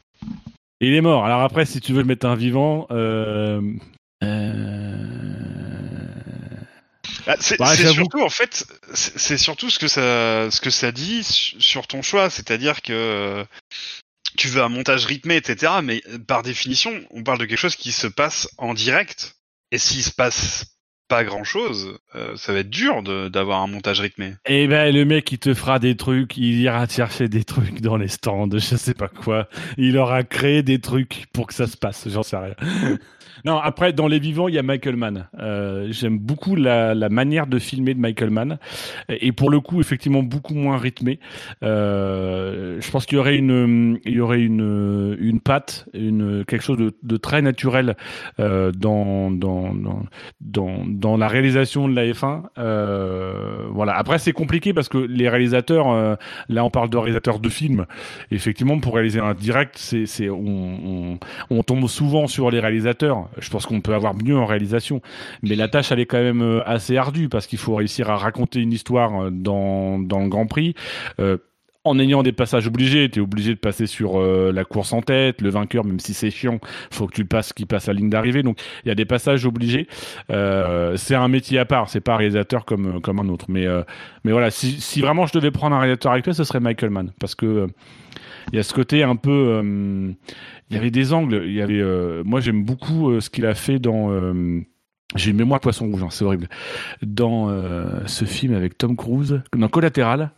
il 0.82 0.93
est 0.93 1.02
mort. 1.02 1.26
Alors 1.26 1.41
après, 1.41 1.66
si 1.66 1.80
tu 1.82 1.93
veux 1.93 2.00
le 2.02 2.08
mettre 2.08 2.26
un 2.26 2.36
vivant, 2.36 2.88
euh, 2.91 3.62
euh, 4.24 6.08
Ah, 7.28 7.36
c'est 7.39 7.58
Bah, 7.58 7.76
surtout 7.76 8.22
en 8.22 8.30
fait, 8.30 8.66
c'est 8.93 9.38
surtout 9.38 9.70
ce 9.70 9.80
que 9.80 9.88
ça 9.88 10.50
ce 10.52 10.62
que 10.62 10.70
ça 10.70 10.91
dit 10.91 11.24
su- 11.24 11.60
sur 11.60 11.88
ton 11.88 12.02
choix, 12.04 12.30
c'est-à-dire 12.30 12.82
que 12.84 13.46
tu 14.38 14.48
veux 14.48 14.62
un 14.62 14.70
montage 14.70 15.06
rythmé, 15.06 15.36
etc. 15.38 15.74
Mais 15.84 16.04
par 16.28 16.43
définition, 16.43 16.93
on 17.12 17.24
parle 17.24 17.39
de 17.39 17.46
quelque 17.46 17.58
chose 17.58 17.76
qui 17.76 17.91
se 17.91 18.08
passe 18.08 18.48
en 18.58 18.74
direct. 18.74 19.36
Et 19.72 19.78
s'il 19.80 20.04
se 20.04 20.12
passe 20.12 20.74
pas 21.08 21.24
grand-chose, 21.24 21.99
euh, 22.16 22.36
ça 22.36 22.51
va 22.53 22.60
être 22.60 22.70
dur 22.70 23.03
d'avoir 23.30 23.62
un 23.62 23.68
montage 23.68 23.99
rythmé. 23.99 24.34
Eh 24.45 24.68
ben, 24.68 24.93
le 24.93 25.06
mec, 25.06 25.32
il 25.32 25.38
te 25.38 25.53
fera 25.53 25.80
des 25.80 25.95
trucs, 25.95 26.38
il 26.38 26.60
ira 26.60 26.88
chercher 26.88 27.28
des 27.28 27.43
trucs 27.43 27.82
dans 27.82 27.97
les 27.97 28.08
stands, 28.08 28.49
je 28.51 28.76
sais 28.76 28.93
pas 28.93 29.08
quoi. 29.08 29.47
Il 29.78 29.97
aura 29.97 30.24
créé 30.24 30.64
des 30.64 30.80
trucs 30.80 31.26
pour 31.32 31.47
que 31.47 31.53
ça 31.53 31.68
se 31.68 31.78
passe, 31.78 32.08
j'en 32.10 32.24
sais 32.24 32.38
rien. 32.38 32.56
Non, 33.43 33.57
après, 33.57 33.91
dans 33.93 34.07
Les 34.07 34.19
Vivants, 34.19 34.47
il 34.47 34.55
y 34.55 34.59
a 34.59 34.63
Michael 34.63 34.95
Mann. 34.95 35.27
Euh, 35.39 35.88
J'aime 35.91 36.17
beaucoup 36.17 36.55
la, 36.55 36.95
la 36.95 37.09
manière 37.09 37.47
de 37.47 37.59
filmer 37.59 37.93
de 37.93 37.99
Michael 37.99 38.29
Mann. 38.29 38.57
Et 39.09 39.31
pour 39.31 39.49
le 39.49 39.59
coup, 39.59 39.81
effectivement, 39.81 40.23
beaucoup 40.23 40.53
moins 40.53 40.77
rythmé. 40.77 41.19
Euh, 41.63 42.79
je 42.79 42.91
pense 42.91 43.05
qu'il 43.05 43.17
y 43.17 43.19
aurait 43.19 43.38
une, 43.38 43.99
il 44.05 44.13
y 44.13 44.19
aurait 44.19 44.41
une, 44.41 45.17
une 45.19 45.39
patte, 45.39 45.88
une, 45.93 46.45
quelque 46.45 46.63
chose 46.63 46.77
de, 46.77 46.93
de 47.03 47.17
très 47.17 47.41
naturel 47.41 47.95
euh, 48.39 48.71
dans, 48.71 49.31
dans, 49.31 49.73
dans, 49.73 50.83
dans, 50.86 51.17
la 51.17 51.27
réalisation 51.27 51.88
de 51.88 51.95
la 51.95 52.05
F1. 52.05 52.43
Euh, 52.57 53.67
voilà. 53.71 53.95
Après, 53.97 54.19
c'est 54.19 54.33
compliqué 54.33 54.73
parce 54.73 54.89
que 54.89 54.97
les 54.97 55.29
réalisateurs, 55.29 55.89
euh, 55.89 56.15
là, 56.49 56.63
on 56.63 56.69
parle 56.69 56.89
de 56.89 56.97
réalisateurs 56.97 57.39
de 57.39 57.49
films. 57.49 57.86
Effectivement, 58.31 58.79
pour 58.79 58.95
réaliser 58.95 59.19
un 59.19 59.33
direct, 59.33 59.75
c'est, 59.77 60.29
on, 60.29 60.36
on, 60.45 61.19
on 61.49 61.63
tombe 61.63 61.88
souvent 61.88 62.27
sur 62.27 62.51
les 62.51 62.59
réalisateurs. 62.59 63.24
Je 63.38 63.49
pense 63.49 63.65
qu'on 63.65 63.82
peut 63.82 63.93
avoir 63.93 64.15
mieux 64.15 64.38
en 64.38 64.45
réalisation, 64.45 65.01
mais 65.43 65.55
la 65.55 65.67
tâche, 65.67 65.91
elle 65.91 65.99
est 65.99 66.05
quand 66.05 66.21
même 66.21 66.41
euh, 66.41 66.67
assez 66.67 66.97
ardue 66.97 67.30
parce 67.30 67.47
qu'il 67.47 67.59
faut 67.59 67.76
réussir 67.76 68.09
à 68.09 68.17
raconter 68.17 68.59
une 68.61 68.73
histoire 68.73 69.26
euh, 69.26 69.30
dans, 69.32 69.99
dans 69.99 70.19
le 70.21 70.30
Grand 70.30 70.47
Prix. 70.47 70.76
Euh, 71.19 71.38
en 71.84 71.99
ayant 71.99 72.23
des 72.23 72.32
passages 72.32 72.65
obligés, 72.65 73.09
tu 73.11 73.19
es 73.19 73.21
obligé 73.21 73.53
de 73.53 73.59
passer 73.59 73.86
sur 73.86 74.19
la 74.19 74.65
course 74.65 74.91
en 74.91 75.03
tête, 75.03 75.39
le 75.43 75.51
vainqueur, 75.51 75.86
même 75.86 75.99
si 75.99 76.15
c'est 76.15 76.32
chiant, 76.32 76.59
faut 76.89 77.05
que 77.05 77.13
tu 77.13 77.26
passes, 77.26 77.53
qu'il 77.53 77.67
passe 77.67 77.86
la 77.86 77.93
ligne 77.93 78.09
d'arrivée. 78.09 78.41
Donc 78.41 78.59
il 78.84 78.88
y 78.88 78.91
a 78.91 78.95
des 78.95 79.05
passages 79.05 79.45
obligés. 79.45 79.88
C'est 80.28 81.13
un 81.13 81.28
métier 81.28 81.59
à 81.59 81.65
part, 81.65 81.88
c'est 81.88 82.01
pas 82.01 82.15
un 82.15 82.17
réalisateur 82.17 82.65
comme 82.65 83.01
comme 83.01 83.19
un 83.19 83.30
autre. 83.30 83.45
Mais 83.49 83.67
mais 84.23 84.32
voilà, 84.32 84.49
si, 84.49 84.82
si 84.82 84.99
vraiment 84.99 85.28
je 85.28 85.34
devais 85.34 85.51
prendre 85.51 85.76
un 85.76 85.80
réalisateur 85.80 86.13
actuel, 86.13 86.34
ce 86.34 86.43
serait 86.43 86.59
Michael 86.59 86.89
Mann, 86.89 87.11
parce 87.19 87.36
que 87.36 87.67
il 88.52 88.56
y 88.56 88.60
a 88.60 88.64
ce 88.64 88.74
côté 88.74 89.04
un 89.04 89.16
peu, 89.16 89.32
euh, 89.32 90.12
il 90.70 90.76
y 90.76 90.80
avait 90.80 90.91
des 90.91 91.14
angles. 91.14 91.43
Il 91.46 91.62
avait, 91.62 91.80
euh, 91.80 92.24
moi 92.26 92.39
j'aime 92.39 92.64
beaucoup 92.64 93.10
euh, 93.10 93.20
ce 93.20 93.30
qu'il 93.30 93.46
a 93.46 93.56
fait 93.56 93.80
dans. 93.80 94.10
j'ai 95.16 95.32
une 95.32 95.38
mémoire 95.38 95.60
poisson 95.60 95.88
rouge, 95.88 96.04
hein, 96.04 96.10
c'est 96.10 96.26
horrible. 96.26 96.48
Dans 97.02 97.50
ce 98.06 98.26
film 98.26 98.54
avec 98.54 98.78
Tom 98.78 98.96
Cruise, 98.96 99.41
dans 99.56 99.68
Collatéral, 99.68 100.32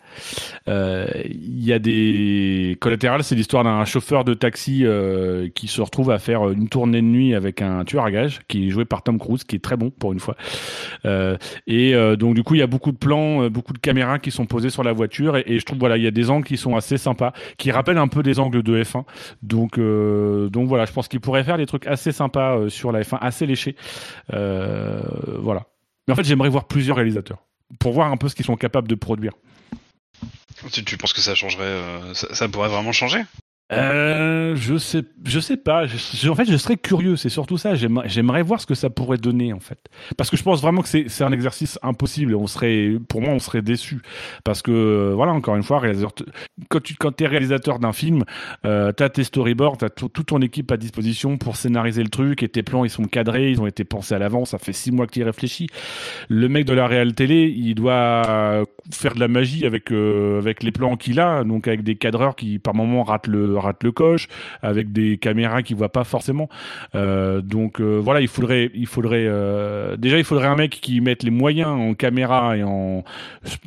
il 0.68 1.64
y 1.64 1.74
a 1.74 1.80
des 1.80 2.78
Collatéral, 2.80 3.24
c'est 3.24 3.36
l'histoire 3.36 3.64
d'un 3.64 3.86
chauffeur 3.86 4.24
de 4.24 4.34
taxi 4.34 4.82
euh, 4.84 5.50
qui 5.54 5.68
se 5.68 5.82
retrouve 5.82 6.12
à 6.12 6.20
faire 6.20 6.50
une 6.50 6.70
tournée 6.70 7.02
de 7.02 7.08
nuit 7.08 7.34
avec 7.34 7.62
un 7.62 7.84
tueur 7.86 8.06
à 8.06 8.12
gages 8.12 8.42
qui 8.48 8.68
est 8.68 8.70
joué 8.70 8.86
par 8.86 9.04
Tom 9.04 9.18
Cruise, 9.18 9.44
qui 9.44 9.56
est 9.56 9.64
très 9.64 9.78
bon 9.78 9.90
pour 9.90 10.14
une 10.14 10.20
fois. 10.20 10.36
Euh, 11.06 11.38
et 11.66 11.96
euh, 11.96 12.16
donc 12.16 12.36
du 12.36 12.44
coup, 12.44 12.56
il 12.56 12.60
y 12.60 12.64
a 12.64 12.68
beaucoup 12.68 12.92
de 12.92 12.98
plans, 12.98 13.44
euh, 13.44 13.50
beaucoup 13.50 13.74
de 13.74 13.80
caméras 13.80 14.20
qui 14.20 14.32
sont 14.32 14.46
posées 14.46 14.70
sur 14.70 14.84
la 14.84 14.94
voiture, 14.94 15.38
et, 15.38 15.60
je 15.60 15.66
trouve 15.66 15.80
voilà, 15.80 15.98
il 15.98 16.04
y 16.04 16.08
a 16.08 16.12
des 16.12 16.30
angles 16.30 16.46
qui 16.46 16.58
sont 16.58 16.76
assez 16.76 16.98
sympas, 16.98 17.34
qui 17.58 17.72
rappellent 17.72 17.98
un 17.98 18.08
peu 18.08 18.24
des 18.24 18.40
angles 18.40 18.64
de 18.64 18.84
F1. 18.84 19.04
Donc 19.42 19.78
euh, 19.78 20.50
donc 20.50 20.68
voilà, 20.68 20.86
je 20.86 20.94
pense 20.94 21.08
qu'il 21.08 21.20
pourrait 21.20 21.44
faire 21.44 21.58
des 21.58 21.66
trucs 21.66 21.88
assez 21.88 22.12
sympas 22.12 22.58
euh, 22.58 22.70
sur 22.70 22.92
la 22.92 23.02
F1, 23.02 23.18
assez 23.22 23.46
léchés. 23.46 23.76
Euh, 24.34 25.02
voilà. 25.40 25.66
Mais 26.08 26.14
en 26.14 26.16
fait, 26.16 26.24
j'aimerais 26.24 26.50
voir 26.50 26.66
plusieurs 26.66 26.98
réalisateurs 26.98 27.44
pour 27.80 27.92
voir 27.92 28.12
un 28.12 28.18
peu 28.18 28.30
ce 28.30 28.36
qu'ils 28.36 28.46
sont 28.46 28.56
capables 28.56 28.88
de 28.88 28.96
produire. 28.96 29.34
Tu, 30.72 30.98
penses 30.98 31.14
que 31.14 31.22
ça 31.22 31.36
changerait 31.36 31.64
euh, 31.64 32.14
ça 32.14 32.48
pourrait 32.48 32.70
vraiment 32.70 32.92
changer? 32.92 33.24
Euh, 33.74 34.56
je 34.56 34.78
sais, 34.78 35.04
je 35.26 35.40
sais 35.42 35.58
pas. 35.58 35.84
En 35.84 36.36
fait, 36.36 36.46
je 36.50 36.58
serais 36.58 36.78
curieux. 36.78 37.16
C'est 37.18 37.30
surtout 37.30 37.58
ça. 37.58 37.76
J'aimerais, 37.76 38.42
voir 38.42 38.62
ce 38.62 38.66
que 38.66 38.76
ça 38.76 38.90
pourrait 38.90 39.18
donner, 39.18 39.52
en 39.52 39.60
fait. 39.60 39.80
Parce 40.16 40.30
que 40.30 40.38
je 40.38 40.44
pense 40.44 40.62
vraiment 40.62 40.82
que 40.82 40.88
c'est, 40.88 41.24
un 41.24 41.32
exercice 41.32 41.78
impossible. 41.84 42.36
On 42.36 42.48
serait, 42.48 42.94
pour 43.10 43.22
moi, 43.22 43.32
on 43.34 43.40
serait 43.40 43.62
déçu. 43.62 44.00
Parce 44.46 44.62
que, 44.62 44.72
euh, 44.72 45.14
voilà, 45.16 45.34
encore 45.34 45.56
une 45.58 45.64
fois, 45.64 45.82
quand 46.70 46.82
tu, 46.82 46.96
t'es 47.18 47.28
réalisateur 47.28 47.80
d'un 47.80 47.92
film, 47.92 48.24
euh, 48.66 48.92
t'as 48.94 49.10
tes 49.10 49.24
storyboards, 49.24 49.78
t'as 49.78 49.90
tout- 49.90 50.10
toute 50.10 50.28
ton 50.28 50.42
équipe 50.42 50.72
à 50.72 50.78
disposition 50.78 51.38
pour 51.38 51.58
scénariser 51.58 52.04
le 52.04 52.10
truc 52.10 52.44
et 52.44 52.50
tes 52.50 52.64
plans, 52.64 52.86
ils 52.86 52.90
sont 52.90 53.04
cadrés, 53.06 53.52
ils 53.52 53.60
ont 53.60 53.68
été 53.68 53.84
pensés 53.84 54.16
à 54.16 54.20
l'avance. 54.20 54.52
Ça 54.52 54.60
fait 54.60 54.74
six 54.74 54.92
mois 54.92 55.08
qu'il 55.08 55.24
y 55.24 55.26
réfléchit. 55.26 55.68
Le 56.30 56.48
mec 56.48 56.66
de 56.66 56.74
la 56.74 56.88
réal 56.88 57.14
télé, 57.16 57.54
il 57.56 57.76
doit 57.76 58.64
faire 58.92 59.16
de 59.16 59.20
la 59.20 59.28
magie 59.28 59.66
avec, 59.66 59.92
euh, 59.92 60.40
avec 60.40 60.64
les 60.64 60.72
plans 60.72 60.96
qu'il 60.96 61.20
a. 61.20 61.44
Donc, 61.44 61.68
avec 61.68 61.84
des 61.84 61.96
cadreurs 61.96 62.36
qui, 62.36 62.60
par 62.60 62.74
moment, 62.74 63.04
ratent 63.04 63.28
le, 63.28 63.57
ratent 63.58 63.84
le 63.84 63.92
coche, 63.92 64.28
avec 64.62 64.92
des 64.92 65.18
caméras 65.18 65.64
qui 65.64 65.74
voient 65.74 65.92
pas 65.92 66.04
forcément. 66.04 66.50
Euh, 66.96 67.42
donc 67.42 67.80
euh, 67.80 68.00
voilà, 68.02 68.22
il 68.22 68.28
faudrait, 68.28 68.72
il 68.74 68.88
faudrait 68.88 69.26
euh, 69.28 69.98
déjà 69.98 70.18
il 70.18 70.24
faudrait 70.24 70.48
un 70.48 70.56
mec 70.56 70.80
qui 70.82 71.02
mette 71.02 71.24
les 71.24 71.32
moyens 71.32 71.70
en 71.70 71.94
caméra 71.94 72.58
et 72.58 72.64
en. 72.64 73.04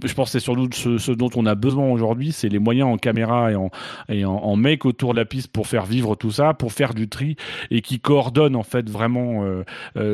Je 0.05 0.13
pense 0.15 0.31
c'est 0.31 0.41
surtout 0.41 0.69
ce, 0.73 1.13
dont 1.13 1.31
on 1.37 1.47
a 1.47 1.55
besoin 1.55 1.89
aujourd'hui, 1.91 2.33
c'est 2.33 2.49
les 2.49 2.59
moyens 2.59 2.89
en 2.89 2.97
caméra 2.97 3.51
et 3.51 3.57
en 3.57 3.71
et 4.09 4.25
en, 4.25 4.57
mec 4.57 4.85
autour 4.85 5.15
de 5.15 5.19
la 5.19 5.25
piste 5.25 5.49
pour 5.49 5.67
faire 5.67 5.87
vivre 5.87 6.17
tout 6.17 6.31
ça, 6.31 6.55
pour 6.55 6.73
faire 6.73 6.95
du 6.95 7.09
tri 7.09 7.37
et 7.71 7.81
qui 7.81 8.01
coordonne 8.01 8.57
en 8.57 8.63
fait 8.63 8.89
vraiment 8.91 9.45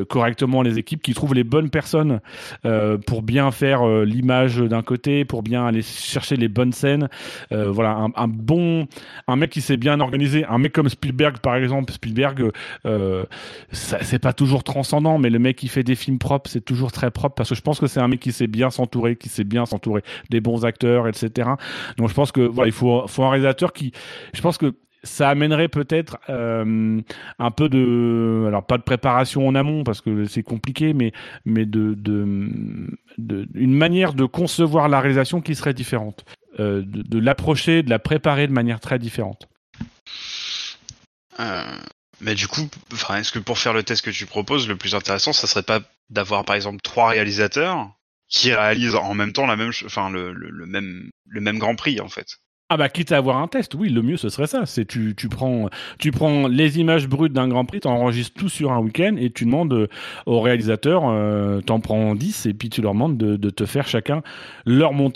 correctement 0.08 0.62
les 0.62 0.78
équipes, 0.78 1.02
qui 1.02 1.14
trouve 1.14 1.34
les 1.34 1.44
bonnes 1.44 1.70
personnes 1.70 2.20
pour 3.06 3.22
bien 3.22 3.50
faire 3.50 3.86
l'image 4.04 4.58
d'un 4.58 4.82
côté, 4.82 5.24
pour 5.24 5.42
bien 5.42 5.66
aller 5.66 5.82
chercher 5.82 6.36
les 6.36 6.48
bonnes 6.48 6.72
scènes. 6.72 7.08
Voilà, 7.50 7.90
un, 7.92 8.10
un 8.14 8.28
bon, 8.28 8.86
un 9.26 9.36
mec 9.36 9.50
qui 9.50 9.60
s'est 9.66 9.76
bien 9.76 10.00
organisé, 10.00 10.44
un 10.44 10.58
mec 10.58 10.72
comme 10.72 10.88
Spielberg 10.88 11.38
par 11.38 11.56
exemple, 11.56 11.92
Spielberg, 11.92 12.50
euh, 12.86 13.24
c'est 13.72 14.18
pas 14.18 14.32
toujours 14.32 14.64
transcendant, 14.64 15.18
mais 15.18 15.30
le 15.30 15.38
mec 15.38 15.56
qui 15.56 15.68
fait 15.68 15.82
des 15.82 15.94
films 15.94 16.18
propres, 16.18 16.50
c'est 16.50 16.64
toujours 16.64 16.92
très 16.92 17.10
propre 17.10 17.34
parce 17.34 17.50
que 17.50 17.54
je 17.54 17.62
pense 17.62 17.80
que 17.80 17.86
c'est 17.86 18.00
un 18.00 18.08
mec 18.08 18.20
qui 18.20 18.32
sait 18.32 18.46
bien 18.46 18.70
s'entourer, 18.70 19.16
qui 19.16 19.28
sait 19.28 19.44
bien 19.44 19.66
s'entourer 19.66 20.02
des 20.30 20.40
bons 20.40 20.64
acteurs, 20.64 21.08
etc. 21.08 21.50
Donc 21.96 22.08
je 22.08 22.14
pense 22.14 22.32
que 22.32 22.40
voilà, 22.40 22.68
il 22.68 22.72
faut, 22.72 23.04
un 23.18 23.30
réalisateur 23.30 23.72
qui, 23.72 23.92
je 24.34 24.40
pense 24.40 24.58
que 24.58 24.74
ça 25.02 25.28
amènerait 25.28 25.68
peut-être 25.68 26.18
euh, 26.28 27.00
un 27.38 27.50
peu 27.50 27.68
de, 27.68 28.44
alors 28.48 28.66
pas 28.66 28.76
de 28.76 28.82
préparation 28.82 29.46
en 29.46 29.54
amont 29.54 29.84
parce 29.84 30.00
que 30.00 30.24
c'est 30.24 30.42
compliqué, 30.42 30.94
mais 30.94 31.12
mais 31.44 31.64
de, 31.64 31.94
de, 31.94 32.18
une 33.54 33.74
manière 33.74 34.14
de 34.14 34.24
concevoir 34.24 34.88
la 34.88 35.00
réalisation 35.00 35.40
qui 35.40 35.54
serait 35.54 35.74
différente, 35.74 36.24
euh, 36.58 36.82
de 36.84 37.18
l'approcher, 37.18 37.82
de 37.82 37.90
la 37.90 37.98
préparer 37.98 38.46
de 38.46 38.52
manière 38.52 38.80
très 38.80 38.98
différente. 38.98 39.48
Euh, 41.40 41.78
mais 42.20 42.34
du 42.34 42.48
coup, 42.48 42.68
est-ce 43.14 43.32
que 43.32 43.38
pour 43.38 43.58
faire 43.58 43.72
le 43.72 43.82
test 43.82 44.04
que 44.04 44.10
tu 44.10 44.26
proposes, 44.26 44.68
le 44.68 44.76
plus 44.76 44.94
intéressant, 44.94 45.32
ça 45.32 45.46
serait 45.46 45.62
pas 45.62 45.80
d'avoir 46.10 46.44
par 46.44 46.56
exemple 46.56 46.80
trois 46.82 47.08
réalisateurs 47.10 47.90
qui 48.28 48.52
réalisent 48.52 48.94
en 48.94 49.14
même 49.14 49.32
temps 49.32 49.46
la 49.46 49.56
même, 49.56 49.72
enfin 49.84 50.10
le 50.10 50.66
même 50.66 51.10
le 51.26 51.40
même 51.40 51.58
Grand 51.58 51.76
Prix 51.76 52.00
en 52.00 52.08
fait? 52.08 52.38
Ah 52.68 52.76
bah 52.76 52.88
quitte 52.88 53.12
à 53.12 53.18
avoir 53.18 53.36
un 53.36 53.46
test, 53.46 53.76
oui, 53.76 53.90
le 53.90 54.02
mieux 54.02 54.16
ce 54.16 54.28
serait 54.28 54.48
ça. 54.48 54.66
C'est 54.66 54.84
tu, 54.86 55.14
tu 55.16 55.28
prends 55.28 55.70
tu 56.00 56.10
prends 56.10 56.48
les 56.48 56.80
images 56.80 57.06
brutes 57.06 57.32
d'un 57.32 57.46
Grand 57.46 57.64
Prix, 57.64 57.80
t'enregistres 57.80 58.34
tout 58.36 58.48
sur 58.48 58.72
un 58.72 58.80
week-end 58.80 59.14
et 59.18 59.30
tu 59.30 59.44
demandes 59.44 59.72
euh, 59.72 59.88
aux 60.26 60.40
réalisateurs, 60.40 61.04
euh, 61.08 61.60
t'en 61.60 61.78
prends 61.78 62.16
10 62.16 62.46
et 62.46 62.54
puis 62.54 62.68
tu 62.68 62.82
leur 62.82 62.94
demandes 62.94 63.16
de, 63.18 63.36
de 63.36 63.50
te 63.50 63.66
faire 63.66 63.86
chacun 63.86 64.22
leur 64.64 64.92
montage 64.92 65.14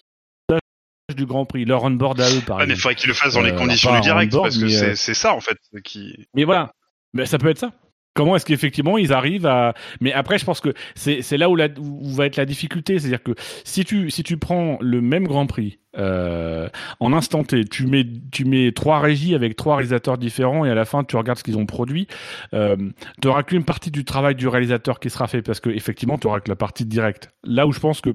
du 1.15 1.27
Grand 1.27 1.45
Prix, 1.45 1.65
leur 1.65 1.85
on-board 1.85 2.21
à 2.21 2.29
eux 2.31 2.41
par 2.47 2.59
Ouais, 2.59 2.65
mais 2.67 2.71
il 2.71 2.73
exemple. 2.73 2.83
faudrait 2.83 2.95
qu'ils 2.97 3.09
le 3.09 3.15
fassent 3.15 3.35
dans 3.35 3.43
les 3.43 3.53
Euh, 3.53 3.57
conditions 3.57 3.91
alors 3.91 4.03
du 4.03 4.09
direct, 4.09 4.33
parce 4.33 4.59
que 4.59 4.69
c'est 4.69 4.91
euh, 4.91 4.95
c'est 4.95 5.15
ça 5.15 5.35
en 5.35 5.41
fait 5.41 5.59
qui. 5.85 6.27
Mais 6.35 6.45
voilà, 6.45 6.73
mais 7.15 7.27
ça 7.27 7.39
peut 7.39 7.49
être 7.49 7.59
ça. 7.59 7.73
Comment 8.13 8.35
est-ce 8.35 8.45
qu'effectivement 8.45 8.99
ils 8.99 9.13
arrivent 9.13 9.47
à 9.47 9.73
Mais 10.01 10.13
après, 10.13 10.37
je 10.37 10.45
pense 10.45 10.61
que 10.61 10.75
c'est 10.97 11.23
c'est 11.23 11.37
là 11.37 11.49
où, 11.49 11.55
la, 11.55 11.69
où 11.79 12.11
va 12.13 12.27
être 12.27 12.37
la 12.37 12.45
difficulté, 12.45 12.99
c'est-à-dire 12.99 13.23
que 13.23 13.33
si 13.65 13.85
tu 13.85 14.11
si 14.11 14.25
tu 14.25 14.37
prends 14.37 14.79
le 14.81 15.01
même 15.01 15.29
Grand 15.29 15.47
Prix 15.47 15.79
euh, 15.97 16.69
en 16.99 17.13
instant 17.13 17.45
T, 17.45 17.65
tu 17.65 17.87
mets 17.87 18.05
tu 18.33 18.45
mets 18.45 18.73
trois 18.73 18.99
régies 18.99 19.37
avec 19.37 19.55
trois 19.55 19.77
réalisateurs 19.77 20.19
différents 20.19 20.65
et 20.65 20.71
à 20.71 20.75
la 20.75 20.85
fin 20.85 21.05
tu 21.05 21.15
regardes 21.17 21.39
ce 21.39 21.45
qu'ils 21.45 21.57
ont 21.57 21.67
produit, 21.67 22.09
euh, 22.53 22.77
tu 23.23 23.29
auras 23.29 23.45
qu'une 23.45 23.65
partie 23.65 23.93
du 23.93 24.05
travail 24.05 24.35
du 24.35 24.49
réalisateur 24.49 24.99
qui 24.99 25.09
sera 25.09 25.29
fait 25.29 25.41
parce 25.43 25.61
que 25.61 25.71
effectivement 25.71 26.19
tu 26.19 26.27
auras 26.27 26.41
que 26.41 26.49
la 26.49 26.57
partie 26.57 26.87
directe. 26.87 27.31
Là 27.45 27.69
où 27.69 27.73
je 27.73 27.79
pense 27.79 28.01
que 28.01 28.11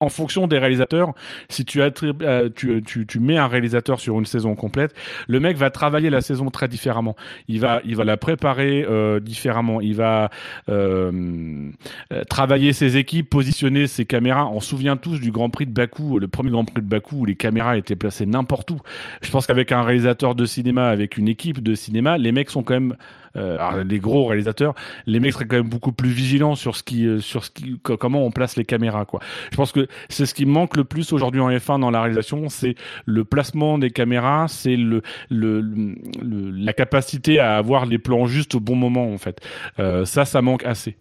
en 0.00 0.08
fonction 0.08 0.46
des 0.46 0.58
réalisateurs, 0.58 1.12
si 1.50 1.66
tu, 1.66 1.82
euh, 1.82 2.48
tu, 2.54 2.82
tu, 2.82 3.06
tu 3.06 3.20
mets 3.20 3.36
un 3.36 3.46
réalisateur 3.46 4.00
sur 4.00 4.18
une 4.18 4.24
saison 4.24 4.54
complète, 4.54 4.94
le 5.28 5.40
mec 5.40 5.58
va 5.58 5.68
travailler 5.68 6.08
la 6.08 6.22
saison 6.22 6.48
très 6.48 6.68
différemment. 6.68 7.16
Il 7.48 7.60
va, 7.60 7.82
il 7.84 7.96
va 7.96 8.04
la 8.04 8.16
préparer 8.16 8.86
euh, 8.88 9.20
différemment. 9.20 9.82
Il 9.82 9.96
va 9.96 10.30
euh, 10.70 11.70
euh, 12.12 12.24
travailler 12.24 12.72
ses 12.72 12.96
équipes, 12.96 13.28
positionner 13.28 13.86
ses 13.86 14.06
caméras. 14.06 14.48
On 14.48 14.60
se 14.60 14.70
souvient 14.70 14.96
tous 14.96 15.20
du 15.20 15.32
Grand 15.32 15.50
Prix 15.50 15.66
de 15.66 15.72
Bakou, 15.72 16.18
le 16.18 16.28
premier 16.28 16.50
Grand 16.50 16.64
Prix 16.64 16.82
de 16.82 16.88
Bakou 16.88 17.16
où 17.20 17.24
les 17.26 17.36
caméras 17.36 17.76
étaient 17.76 17.96
placées 17.96 18.24
n'importe 18.24 18.70
où. 18.70 18.80
Je 19.20 19.30
pense 19.30 19.46
qu'avec 19.46 19.70
un 19.70 19.82
réalisateur 19.82 20.34
de 20.34 20.46
cinéma, 20.46 20.88
avec 20.88 21.18
une 21.18 21.28
équipe 21.28 21.62
de 21.62 21.74
cinéma, 21.74 22.16
les 22.16 22.32
mecs 22.32 22.48
sont 22.48 22.62
quand 22.62 22.74
même 22.74 22.96
alors, 23.34 23.84
les 23.84 23.98
gros 23.98 24.26
réalisateurs, 24.26 24.74
les 25.06 25.20
mecs 25.20 25.32
seraient 25.32 25.46
quand 25.46 25.56
même 25.56 25.68
beaucoup 25.68 25.92
plus 25.92 26.10
vigilants 26.10 26.54
sur 26.54 26.76
ce 26.76 26.82
qui, 26.82 27.06
euh, 27.06 27.20
sur 27.20 27.44
ce 27.44 27.50
qui, 27.50 27.78
co- 27.80 27.96
comment 27.96 28.24
on 28.24 28.30
place 28.30 28.56
les 28.56 28.64
caméras, 28.64 29.04
quoi. 29.04 29.20
Je 29.52 29.56
pense 29.56 29.72
que 29.72 29.86
c'est 30.08 30.26
ce 30.26 30.34
qui 30.34 30.46
manque 30.46 30.76
le 30.76 30.84
plus 30.84 31.12
aujourd'hui 31.12 31.40
en 31.40 31.50
F1 31.50 31.78
dans 31.78 31.90
la 31.90 32.00
réalisation, 32.02 32.48
c'est 32.48 32.74
le 33.06 33.24
placement 33.24 33.78
des 33.78 33.90
caméras, 33.90 34.46
c'est 34.48 34.76
le, 34.76 35.02
le, 35.30 35.60
le- 35.60 36.50
la 36.50 36.72
capacité 36.72 37.38
à 37.38 37.56
avoir 37.56 37.86
les 37.86 37.98
plans 37.98 38.26
justes 38.26 38.54
au 38.54 38.60
bon 38.60 38.76
moment, 38.76 39.12
en 39.12 39.18
fait. 39.18 39.40
Euh, 39.78 40.04
ça, 40.04 40.24
ça 40.24 40.42
manque 40.42 40.64
assez. 40.64 40.98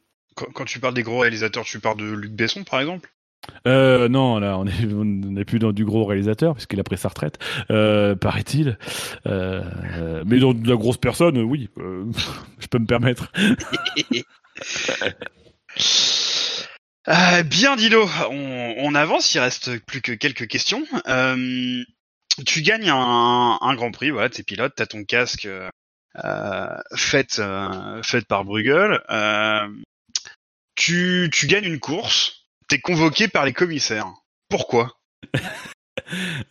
Quand 0.54 0.66
tu 0.66 0.80
parles 0.80 0.94
des 0.94 1.04
gros 1.04 1.20
réalisateurs, 1.20 1.66
tu 1.66 1.80
parles 1.80 1.98
de 1.98 2.12
Luc 2.14 2.32
Besson 2.32 2.64
par 2.64 2.80
exemple? 2.80 3.12
Euh, 3.68 4.10
non, 4.10 4.40
là, 4.40 4.58
on 4.58 4.66
est, 4.66 4.86
on 4.86 5.06
n'est 5.06 5.46
plus 5.46 5.60
dans 5.60 5.72
du 5.72 5.86
gros 5.86 6.06
réalisateur 6.06 6.56
puisqu'il 6.56 6.80
a 6.80 6.84
pris 6.84 6.98
sa 6.98 7.10
retraite, 7.10 7.38
euh, 7.72 8.16
paraît-il. 8.16 8.78
Euh, 9.26 10.24
mais 10.26 10.40
dans 10.40 10.54
de 10.54 10.68
la 10.68 10.76
grosse 10.76 10.98
personne, 10.98 11.38
euh, 11.38 11.44
oui, 11.44 11.70
je 12.60 12.68
peux 12.68 12.80
me 12.80 12.86
permettre. 12.86 13.32
Bien 17.46 17.76
Dilo, 17.76 18.08
on, 18.30 18.76
on 18.78 18.94
avance, 18.96 19.34
il 19.34 19.40
reste 19.40 19.80
plus 19.86 20.02
que 20.02 20.12
quelques 20.12 20.48
questions. 20.48 20.86
Tu 22.46 22.62
gagnes 22.62 22.90
un, 22.90 23.76
Grand 23.76 23.92
Prix, 23.92 24.12
voilà, 24.12 24.30
t'es 24.30 24.44
pilote, 24.44 24.74
t'as 24.76 24.86
ton 24.86 25.04
casque 25.04 25.50
fait, 26.96 27.42
par 28.28 28.46
Bruegel. 28.46 29.02
Tu 30.76 31.30
gagnes 31.46 31.66
une 31.66 31.80
course, 31.80 32.39
t'es 32.70 32.80
convoqué 32.80 33.28
par 33.28 33.46
les 33.46 33.54
commissaires. 33.54 34.08
Pourquoi? 34.48 34.94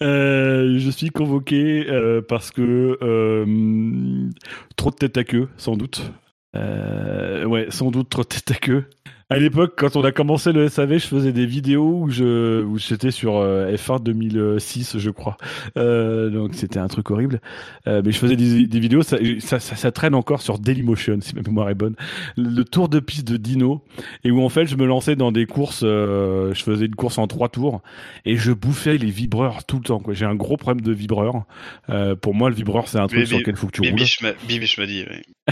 Euh, 0.03 0.79
je 0.79 0.91
suis 0.91 1.09
convoqué 1.09 1.87
euh, 1.89 2.21
parce 2.21 2.53
que 2.53 2.97
euh, 3.03 4.31
trop 4.77 4.91
de 4.91 4.95
tête 4.95 5.17
à 5.17 5.25
queue, 5.25 5.49
sans 5.57 5.77
doute. 5.77 6.13
Ouais, 6.55 7.67
sans 7.71 7.91
doute 7.91 8.09
trop 8.09 8.23
de 8.23 8.29
tête 8.29 8.51
à 8.53 8.55
queue. 8.55 8.85
À 9.31 9.39
l'époque, 9.39 9.75
quand 9.77 9.95
on 9.97 10.05
a 10.05 10.11
commencé 10.11 10.53
le 10.53 10.71
SAV, 10.71 10.97
je 10.97 11.07
faisais 11.07 11.33
des 11.33 11.45
vidéos 11.45 12.05
où 12.05 12.09
je, 12.09 12.63
où 12.63 12.79
j'étais 12.79 13.11
sur 13.11 13.37
euh, 13.37 13.75
F1 13.75 14.03
2006, 14.03 14.97
je 14.97 15.11
crois. 15.11 15.37
Euh, 15.77 16.31
donc 16.31 16.55
c'était 16.55 16.79
un 16.79 16.89
truc 16.89 17.11
horrible. 17.11 17.43
Euh, 17.87 18.01
mais 18.03 18.11
je 18.11 18.19
faisais 18.19 18.37
des, 18.37 18.67
des 18.67 18.81
vidéos, 18.81 19.03
ça, 19.03 19.19
ça, 19.41 19.61
ça, 19.61 19.77
ça 19.77 19.93
traîne 19.93 20.15
encore 20.15 20.41
sur 20.41 20.59
Dailymotion, 20.59 21.19
si 21.21 21.35
ma 21.35 21.43
mémoire 21.43 21.69
est 21.69 21.75
bonne. 21.75 21.95
Le, 22.39 22.49
le 22.49 22.65
tour 22.65 22.89
de 22.89 23.01
piste 23.01 23.29
de 23.29 23.37
Dino, 23.37 23.85
et 24.25 24.31
où 24.31 24.43
en 24.43 24.49
fait 24.49 24.65
je 24.65 24.77
me 24.77 24.87
lançais 24.87 25.15
dans 25.15 25.31
des 25.31 25.45
courses, 25.45 25.83
euh, 25.85 26.55
je 26.55 26.63
faisais 26.63 26.87
une 26.87 26.95
course 26.95 27.19
en 27.19 27.27
trois 27.27 27.51
tours, 27.51 27.83
et 28.25 28.37
je 28.37 28.53
bouffais 28.53 28.97
les 28.97 29.11
vibreurs 29.11 29.65
tout 29.65 29.77
le 29.77 29.83
temps. 29.83 29.99
Quoi. 30.01 30.15
J'ai 30.15 30.25
un 30.25 30.37
gros 30.37 30.57
problème 30.57 30.81
de 30.83 30.93
vibreur. 30.93 31.45
Euh, 31.91 32.17
pour 32.17 32.35
moi, 32.35 32.49
le 32.49 32.57
vibreur, 32.57 32.89
c'est 32.89 32.99
un 32.99 33.07
truc 33.07 33.21
Mais 33.21 33.27
sur 33.27 33.39
lequel 33.41 33.55
il 33.57 33.59
faut 33.59 33.67
que 33.67 33.73
tu 33.73 33.83
roules. 33.83 33.91
Bibiche 33.91 34.23
m'a 34.23 34.33
Bibiche 34.49 34.79
m'a 34.79 34.87
dit. 34.87 35.05
oui. 35.11 35.49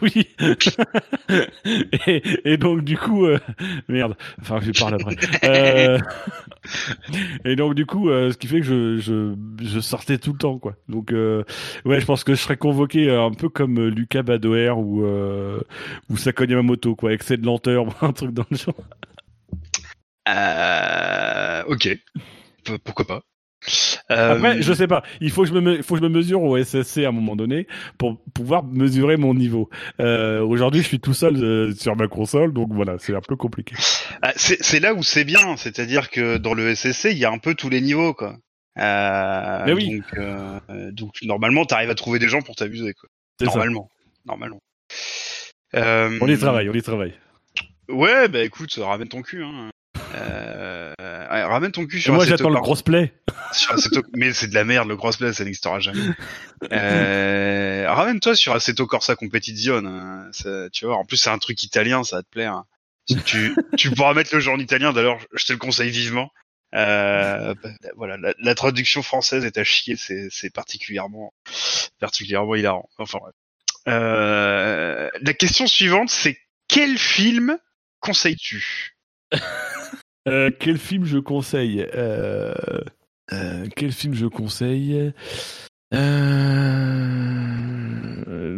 oui. 0.02 0.28
et, 2.06 2.22
et 2.44 2.56
donc 2.56 2.84
du 2.84 2.96
coup, 2.96 3.17
euh, 3.24 3.38
merde. 3.88 4.16
Enfin, 4.40 4.60
je 4.60 4.72
parle 4.72 4.94
après. 4.94 5.16
Euh, 5.44 5.98
et 7.44 7.56
donc 7.56 7.74
du 7.74 7.86
coup, 7.86 8.08
euh, 8.10 8.32
ce 8.32 8.38
qui 8.38 8.46
fait 8.46 8.60
que 8.60 8.66
je, 8.66 9.34
je, 9.60 9.80
sortais 9.80 10.18
tout 10.18 10.32
le 10.32 10.38
temps, 10.38 10.58
quoi. 10.58 10.76
Donc 10.88 11.10
ouais, 11.10 12.00
je 12.00 12.04
pense 12.04 12.24
que 12.24 12.34
je 12.34 12.40
serais 12.40 12.56
convoqué 12.56 13.10
un 13.10 13.32
peu 13.32 13.48
comme 13.48 13.88
Lucas 13.88 14.22
Badoer 14.22 14.70
ou 14.76 15.04
ou 16.08 16.16
Sakone 16.16 16.50
Yamamoto, 16.50 16.94
quoi. 16.94 17.12
Excès 17.12 17.36
de 17.36 17.46
lenteur, 17.46 17.86
un 18.02 18.12
truc 18.12 18.32
dans 18.32 18.46
le 18.50 18.56
genre. 18.56 18.74
Ok, 21.68 21.98
pourquoi 22.84 23.06
pas. 23.06 23.22
Euh, 24.10 24.34
Après, 24.36 24.62
je 24.62 24.72
sais 24.72 24.86
pas. 24.86 25.02
Il 25.20 25.30
faut 25.30 25.42
que 25.42 25.48
je 25.48 25.52
me, 25.52 25.60
me- 25.60 25.82
faut 25.82 25.94
que 25.94 26.00
je 26.00 26.04
me 26.04 26.08
mesure 26.08 26.42
au 26.42 26.56
SSC 26.56 27.04
à 27.04 27.08
un 27.08 27.12
moment 27.12 27.36
donné 27.36 27.66
pour 27.98 28.18
pouvoir 28.32 28.64
mesurer 28.64 29.16
mon 29.16 29.34
niveau. 29.34 29.68
Euh, 30.00 30.40
Aujourd'hui, 30.42 30.82
je 30.82 30.86
suis 30.88 31.00
tout 31.00 31.12
seul 31.14 31.36
euh, 31.36 31.74
sur 31.74 31.94
ma 31.96 32.08
console, 32.08 32.52
donc 32.52 32.72
voilà, 32.72 32.96
c'est 32.98 33.14
un 33.14 33.20
peu 33.20 33.36
compliqué. 33.36 33.74
Ah, 34.22 34.32
c'est 34.36 34.80
là 34.80 34.94
où 34.94 35.02
c'est 35.02 35.24
bien, 35.24 35.56
c'est-à-dire 35.56 36.08
que 36.10 36.36
dans 36.38 36.54
le 36.54 36.74
SSC, 36.74 37.06
il 37.10 37.18
y 37.18 37.24
a 37.24 37.30
un 37.30 37.38
peu 37.38 37.54
tous 37.54 37.68
les 37.68 37.80
niveaux, 37.80 38.14
quoi. 38.14 38.36
Euh, 38.78 39.62
Mais 39.66 39.72
oui. 39.72 39.96
Donc, 39.96 40.04
euh, 40.18 40.60
euh, 40.70 40.90
donc 40.92 41.14
normalement, 41.22 41.64
t'arrives 41.64 41.90
à 41.90 41.94
trouver 41.96 42.18
des 42.20 42.28
gens 42.28 42.40
pour 42.42 42.54
t'amuser, 42.54 42.94
quoi. 42.94 43.08
Ça. 43.40 43.46
Normalement, 43.46 43.88
normalement. 44.24 44.60
Euh, 45.74 46.16
On 46.20 46.28
y 46.28 46.38
travaille, 46.38 46.68
on 46.70 46.74
y 46.74 46.82
travaille. 46.82 47.12
Ouais, 47.88 48.28
bah 48.28 48.42
écoute, 48.44 48.72
ramène 48.80 49.08
ton 49.08 49.22
cul. 49.22 49.42
Hein. 49.42 49.70
Euh, 50.14 50.92
ouais, 50.98 51.42
ramène 51.44 51.72
ton 51.72 51.86
cul 51.86 51.98
Et 51.98 52.00
sur 52.00 52.14
moi, 52.14 52.24
j'attends 52.26 52.50
le 52.50 52.60
crossplay. 52.60 53.12
Sur 53.52 53.74
Assetto- 53.74 54.04
Mais 54.14 54.32
c'est 54.32 54.46
de 54.48 54.54
la 54.54 54.64
merde, 54.64 54.88
le 54.88 54.96
crossplay, 54.96 55.32
ça 55.32 55.44
n'existera 55.44 55.80
jamais. 55.80 56.02
Euh, 56.72 57.86
Ramène-toi 57.88 58.34
sur 58.36 58.54
Assetto 58.54 58.86
Corsa 58.86 59.16
Competizione. 59.16 59.86
hein. 59.86 60.28
Ça- 60.32 60.68
tu 60.70 60.86
vois, 60.86 60.96
en 60.96 61.04
plus, 61.04 61.16
c'est 61.16 61.30
un 61.30 61.38
truc 61.38 61.62
italien, 61.62 62.04
ça 62.04 62.16
va 62.16 62.22
te 62.22 62.28
plaire. 62.30 62.62
Tu, 63.08 63.16
tu, 63.22 63.56
tu 63.78 63.90
pourras 63.90 64.12
mettre 64.14 64.34
le 64.34 64.40
jeu 64.40 64.50
en 64.50 64.58
italien, 64.58 64.92
d'ailleurs, 64.92 65.18
je 65.34 65.44
te 65.46 65.52
le 65.52 65.58
conseille 65.58 65.90
vivement. 65.90 66.30
Euh, 66.74 67.54
bah, 67.62 67.70
voilà, 67.96 68.18
la, 68.18 68.34
la 68.38 68.54
traduction 68.54 69.02
française 69.02 69.44
est 69.46 69.56
à 69.56 69.64
chier, 69.64 69.96
c'est, 69.96 70.50
particulièrement, 70.50 71.32
particulièrement 72.00 72.54
hilarant. 72.54 72.88
Enfin 72.98 73.18
bref. 73.22 73.34
Euh, 73.88 75.08
la 75.22 75.32
question 75.32 75.66
suivante, 75.66 76.10
c'est 76.10 76.36
quel 76.68 76.98
film 76.98 77.56
conseilles-tu? 78.00 78.96
Euh, 80.28 80.50
quel 80.58 80.78
film 80.78 81.04
je 81.04 81.18
conseille 81.18 81.86
euh, 81.94 82.52
euh, 83.32 83.66
Quel 83.74 83.92
film 83.92 84.14
je 84.14 84.26
conseille 84.26 85.12
euh, 85.94 87.37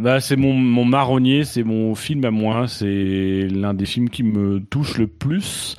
bah, 0.00 0.20
c'est 0.20 0.36
mon, 0.36 0.52
mon 0.54 0.84
marronnier, 0.84 1.44
c'est 1.44 1.62
mon 1.62 1.94
film 1.94 2.24
à 2.24 2.30
moi, 2.30 2.66
c'est 2.68 3.46
l'un 3.50 3.74
des 3.74 3.86
films 3.86 4.10
qui 4.10 4.22
me 4.22 4.60
touche 4.60 4.98
le 4.98 5.06
plus. 5.06 5.76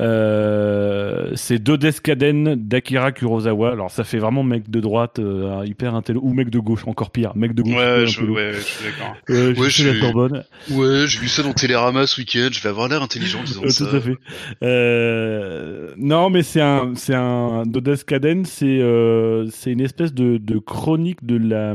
Euh, 0.00 1.30
c'est 1.34 1.58
Dodescaden 1.62 2.54
d'Akira 2.56 3.12
Kurosawa. 3.12 3.72
Alors 3.72 3.90
ça 3.90 4.04
fait 4.04 4.18
vraiment 4.18 4.42
mec 4.42 4.70
de 4.70 4.80
droite, 4.80 5.18
euh, 5.18 5.62
hyper 5.64 5.94
intello, 5.94 6.20
ou 6.22 6.32
mec 6.32 6.50
de 6.50 6.58
gauche, 6.58 6.82
encore 6.86 7.10
pire, 7.10 7.32
mec 7.36 7.54
de 7.54 7.62
gauche. 7.62 7.74
Ouais, 7.74 8.06
je, 8.06 8.24
ouais, 8.24 8.52
je 8.54 8.60
suis 8.60 8.84
d'accord. 8.84 9.14
Euh, 9.30 9.54
Ouais, 9.54 9.68
je 9.68 9.70
suis-. 9.70 10.74
Ouais, 10.74 11.04
j'ai 11.06 11.18
vu 11.18 11.28
ça 11.28 11.42
dans 11.42 11.52
Télérama 11.52 12.06
ce 12.06 12.20
week-end, 12.20 12.48
je 12.52 12.60
vais 12.62 12.68
avoir 12.68 12.88
l'air 12.88 13.02
intelligent 13.02 13.40
en 13.40 13.44
disant 13.44 13.62
Euh, 13.64 13.68
ça. 13.68 13.86
tout 13.86 13.96
à 13.96 14.00
fait. 14.00 14.16
Euh, 14.62 15.92
non, 15.98 16.30
mais 16.30 16.42
c'est 16.42 16.60
un, 16.60 16.92
c'est 16.94 17.14
un 17.14 17.64
Dodescaden, 17.66 18.44
c'est 18.44 18.66
euh, 18.80 19.46
c'est 19.50 19.72
une 19.72 19.80
espèce 19.80 20.12
de, 20.14 20.38
de 20.38 20.58
chronique 20.58 21.24
de 21.24 21.36
la. 21.36 21.74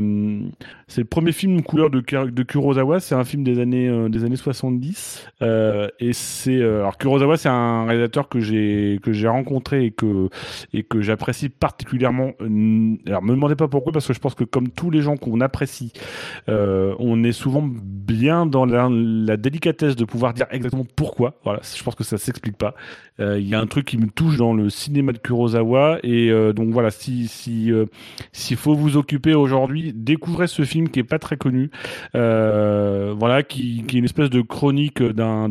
C'est 0.88 1.02
le 1.02 1.06
premier 1.06 1.32
film 1.32 1.62
couleur 1.62 1.90
de, 1.90 2.00
de 2.00 2.42
Kurosawa. 2.42 2.98
C'est 2.98 3.14
un 3.14 3.24
film 3.24 3.44
des 3.44 3.60
années 3.60 3.88
euh, 3.88 4.08
des 4.08 4.24
années 4.24 4.36
70. 4.36 5.26
Euh, 5.42 5.88
et 6.00 6.14
c'est 6.14 6.56
euh, 6.56 6.80
alors 6.80 6.96
Kurosawa, 6.96 7.36
c'est 7.36 7.50
un 7.50 7.84
réalisateur 7.84 8.30
que 8.30 8.40
j'ai 8.40 8.98
que 9.02 9.12
j'ai 9.12 9.28
rencontré 9.28 9.84
et 9.84 9.90
que 9.90 10.30
et 10.72 10.84
que 10.84 11.02
j'apprécie 11.02 11.50
particulièrement. 11.50 12.32
Alors 12.40 13.22
me 13.22 13.34
demandez 13.34 13.54
pas 13.54 13.68
pourquoi 13.68 13.92
parce 13.92 14.06
que 14.06 14.14
je 14.14 14.18
pense 14.18 14.34
que 14.34 14.44
comme 14.44 14.70
tous 14.70 14.90
les 14.90 15.02
gens 15.02 15.18
qu'on 15.18 15.42
apprécie, 15.42 15.92
on 16.48 17.22
est 17.22 17.32
souvent 17.32 17.62
bien 17.62 18.46
dans 18.46 18.64
la, 18.64 19.36
délicatesse 19.36 19.94
de 19.94 20.06
pouvoir 20.06 20.32
dire 20.32 20.46
exactement 20.50 20.86
pourquoi. 20.96 21.34
Voilà, 21.44 21.60
je 21.62 21.82
pense 21.82 21.94
que 21.94 22.04
ça 22.04 22.16
s'explique 22.16 22.56
pas. 22.56 22.74
Il 23.18 23.46
y 23.46 23.54
a 23.54 23.60
un 23.60 23.66
truc 23.66 23.84
qui 23.84 23.98
me 23.98 24.06
touche 24.06 24.38
dans 24.38 24.54
le 24.54 24.70
cinéma 24.70 25.12
de 25.12 25.18
Kurosawa 25.18 25.98
et 26.02 26.30
donc 26.54 26.70
voilà 26.70 26.90
si 26.90 27.28
si 27.28 27.70
s'il 28.32 28.56
faut 28.56 28.74
vous 28.74 28.96
occuper 28.96 29.34
aujourd'hui, 29.34 29.92
découvrez 29.94 30.46
ce 30.46 30.62
film 30.64 30.77
qui 30.86 31.00
est 31.00 31.04
pas 31.04 31.18
très 31.18 31.36
connu, 31.36 31.70
euh, 32.14 33.14
voilà, 33.18 33.42
qui, 33.42 33.82
qui 33.88 33.96
est 33.96 33.98
une 33.98 34.04
espèce 34.04 34.30
de 34.30 34.40
chronique 34.40 35.02
d'un 35.02 35.48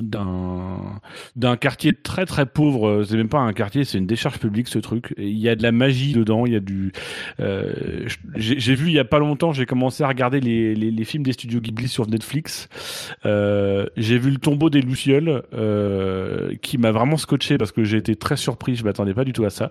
d'un 0.00 1.00
d'un 1.36 1.56
quartier 1.56 1.92
très 1.92 2.26
très 2.26 2.46
pauvre. 2.46 3.04
C'est 3.04 3.16
même 3.16 3.28
pas 3.28 3.38
un 3.38 3.52
quartier 3.52 3.84
c'est 3.84 3.98
une 3.98 4.06
décharge 4.06 4.38
publique 4.38 4.68
ce 4.68 4.78
truc. 4.78 5.14
Il 5.18 5.38
y 5.38 5.48
a 5.48 5.56
de 5.56 5.62
la 5.62 5.72
magie 5.72 6.12
dedans 6.12 6.46
il 6.46 6.52
y 6.52 6.56
a 6.56 6.60
du 6.60 6.92
euh, 7.40 8.06
j'ai 8.36 8.58
j'ai 8.58 8.74
vu 8.74 8.88
il 8.88 8.94
y 8.94 8.98
a 8.98 9.04
pas 9.04 9.18
longtemps 9.18 9.52
j'ai 9.52 9.66
commencé 9.66 10.02
à 10.02 10.08
regarder 10.08 10.40
les, 10.40 10.74
les, 10.74 10.90
les 10.90 11.04
films 11.04 11.22
des 11.22 11.32
studios 11.32 11.60
Ghibli 11.60 11.88
sur 11.88 12.08
Netflix. 12.08 12.68
Euh, 13.24 13.86
j'ai 13.96 14.18
vu 14.18 14.30
le 14.30 14.38
tombeau 14.38 14.70
des 14.70 14.80
lucioles 14.80 15.42
euh, 15.54 16.54
qui 16.62 16.78
m'a 16.78 16.92
vraiment 16.92 17.16
scotché 17.16 17.58
parce 17.58 17.72
que 17.72 17.84
j'ai 17.84 17.98
été 17.98 18.16
très 18.16 18.36
surpris 18.36 18.76
je 18.76 18.84
m'attendais 18.84 19.14
pas 19.14 19.24
du 19.24 19.32
tout 19.32 19.44
à 19.44 19.50
ça. 19.50 19.70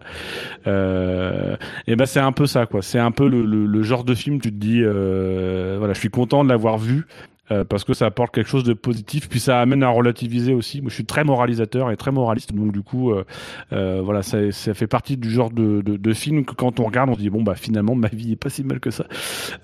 Euh, 0.67 1.55
et 1.87 1.95
ben 1.95 2.05
c'est 2.05 2.19
un 2.19 2.31
peu 2.31 2.45
ça 2.45 2.65
quoi. 2.65 2.81
C'est 2.81 2.99
un 2.99 3.11
peu 3.11 3.27
le, 3.27 3.45
le, 3.45 3.65
le 3.65 3.83
genre 3.83 4.03
de 4.03 4.13
film 4.15 4.39
tu 4.41 4.51
te 4.51 4.57
dis 4.57 4.81
euh, 4.83 5.75
voilà 5.77 5.93
je 5.93 5.99
suis 5.99 6.09
content 6.09 6.43
de 6.43 6.49
l'avoir 6.49 6.77
vu 6.77 7.05
euh, 7.51 7.63
parce 7.63 7.83
que 7.83 7.93
ça 7.93 8.05
apporte 8.05 8.33
quelque 8.33 8.49
chose 8.49 8.63
de 8.63 8.73
positif, 8.73 9.29
puis 9.29 9.39
ça 9.39 9.59
amène 9.59 9.83
à 9.83 9.89
relativiser 9.89 10.53
aussi. 10.53 10.81
Moi, 10.81 10.89
je 10.89 10.95
suis 10.95 11.05
très 11.05 11.23
moralisateur 11.23 11.91
et 11.91 11.97
très 11.97 12.11
moraliste, 12.11 12.53
donc 12.53 12.71
du 12.71 12.81
coup, 12.81 13.11
euh, 13.11 13.25
euh, 13.73 14.01
voilà, 14.03 14.23
ça, 14.23 14.51
ça 14.51 14.73
fait 14.73 14.87
partie 14.87 15.17
du 15.17 15.29
genre 15.29 15.51
de, 15.51 15.81
de, 15.81 15.97
de 15.97 16.13
film 16.13 16.45
que 16.45 16.53
quand 16.53 16.79
on 16.79 16.85
regarde, 16.85 17.09
on 17.09 17.15
se 17.15 17.19
dit 17.19 17.29
bon 17.29 17.43
bah 17.43 17.55
finalement 17.55 17.95
ma 17.95 18.07
vie 18.07 18.33
est 18.33 18.35
pas 18.35 18.49
si 18.49 18.63
mal 18.63 18.79
que 18.79 18.91
ça. 18.91 19.05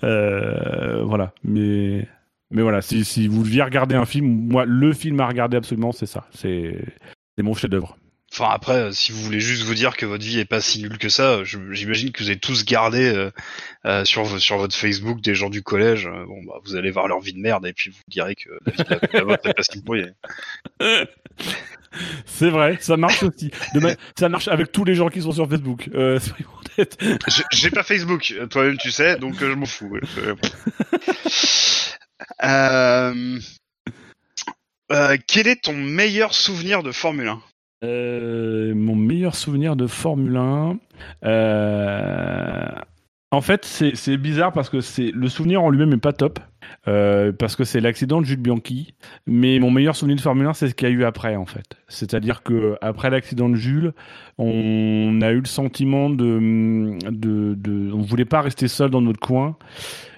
Euh, 0.04 1.02
voilà, 1.04 1.32
mais 1.44 2.08
mais 2.50 2.62
voilà, 2.62 2.82
si, 2.82 3.04
si 3.04 3.28
vous 3.28 3.42
deviez 3.42 3.62
regarder 3.62 3.94
un 3.94 4.04
film, 4.04 4.26
moi 4.26 4.64
le 4.66 4.92
film 4.92 5.20
à 5.20 5.26
regarder 5.26 5.56
absolument, 5.56 5.92
c'est 5.92 6.06
ça, 6.06 6.26
c'est 6.30 6.84
c'est 7.36 7.42
mon 7.42 7.54
chef-d'œuvre. 7.54 7.96
Enfin 8.32 8.48
après, 8.50 8.72
euh, 8.76 8.92
si 8.92 9.12
vous 9.12 9.20
voulez 9.22 9.40
juste 9.40 9.62
vous 9.64 9.74
dire 9.74 9.94
que 9.94 10.06
votre 10.06 10.24
vie 10.24 10.38
est 10.38 10.46
pas 10.46 10.62
si 10.62 10.80
nulle 10.80 10.96
que 10.96 11.10
ça, 11.10 11.44
je- 11.44 11.58
j'imagine 11.72 12.12
que 12.12 12.22
vous 12.22 12.30
avez 12.30 12.38
tous 12.38 12.64
gardé 12.64 13.04
euh, 13.14 13.30
euh, 13.84 14.06
sur 14.06 14.24
vo- 14.24 14.38
sur 14.38 14.56
votre 14.56 14.74
Facebook 14.74 15.20
des 15.20 15.34
gens 15.34 15.50
du 15.50 15.62
collège. 15.62 16.06
euh, 16.06 16.24
bon 16.26 16.42
bah 16.44 16.54
vous 16.64 16.74
allez 16.74 16.90
voir 16.90 17.08
leur 17.08 17.20
vie 17.20 17.34
de 17.34 17.38
merde 17.40 17.66
et 17.66 17.74
puis 17.74 17.90
vous 17.90 18.00
direz 18.08 18.34
que 18.34 18.48
la 18.64 18.72
vie 18.72 18.82
de 18.84 18.88
la, 18.88 19.00
la 19.18 19.24
vôtre 19.24 19.46
est 19.48 19.54
pas 19.54 19.62
si. 19.62 19.82
C'est 22.24 22.48
vrai, 22.48 22.78
ça 22.80 22.96
marche 22.96 23.22
aussi. 23.22 23.50
Ça 24.18 24.30
marche 24.30 24.48
avec 24.48 24.72
tous 24.72 24.84
les 24.84 24.94
gens 24.94 25.08
qui 25.10 25.20
sont 25.20 25.32
sur 25.32 25.46
Facebook. 25.46 25.90
Euh. 25.94 26.18
J'ai- 27.52 27.68
pas 27.70 27.82
Facebook, 27.82 28.32
toi-même 28.48 28.78
tu 28.78 28.90
sais, 28.90 29.16
donc 29.18 29.42
euh, 29.42 29.50
je 29.50 29.54
m'en 29.56 29.66
fous. 29.66 29.98
Euh, 30.18 30.34
euh, 32.44 33.38
euh, 34.90 35.16
quel 35.26 35.48
est 35.48 35.64
ton 35.64 35.74
meilleur 35.74 36.32
souvenir 36.32 36.82
de 36.82 36.92
Formule 36.92 37.28
1 37.28 37.42
Euh, 37.84 38.74
mon 38.74 38.94
meilleur 38.94 39.34
souvenir 39.34 39.74
de 39.76 39.86
Formule 39.86 40.36
1. 40.36 40.78
euh, 41.24 42.68
En 43.32 43.40
fait, 43.40 43.64
c'est 43.64 44.16
bizarre 44.18 44.52
parce 44.52 44.68
que 44.70 44.80
c'est 44.80 45.10
le 45.12 45.28
souvenir 45.28 45.62
en 45.62 45.70
lui-même 45.70 45.92
est 45.94 45.96
pas 45.96 46.12
top. 46.12 46.38
euh, 46.88 47.32
parce 47.32 47.56
que 47.56 47.64
c'est 47.64 47.80
l'accident 47.80 48.20
de 48.20 48.26
Jules 48.26 48.40
Bianchi. 48.40 48.94
Mais 49.26 49.58
mon 49.58 49.70
meilleur 49.70 49.96
souvenir 49.96 50.16
de 50.16 50.20
Formule 50.22 50.46
1, 50.46 50.52
c'est 50.54 50.68
ce 50.68 50.74
qu'il 50.74 50.88
y 50.88 50.92
a 50.92 50.94
eu 50.94 51.04
après, 51.04 51.34
en 51.36 51.46
fait. 51.46 51.64
C'est-à-dire 51.88 52.42
que 52.44 52.76
après 52.82 53.10
l'accident 53.10 53.48
de 53.48 53.56
Jules, 53.56 53.92
on 54.38 55.18
a 55.22 55.30
eu 55.32 55.40
le 55.40 55.46
sentiment 55.46 56.08
de, 56.10 56.98
de, 57.10 57.54
de, 57.54 57.92
on 57.92 58.00
voulait 58.02 58.24
pas 58.24 58.42
rester 58.42 58.68
seul 58.68 58.90
dans 58.90 59.00
notre 59.02 59.20
coin. 59.20 59.56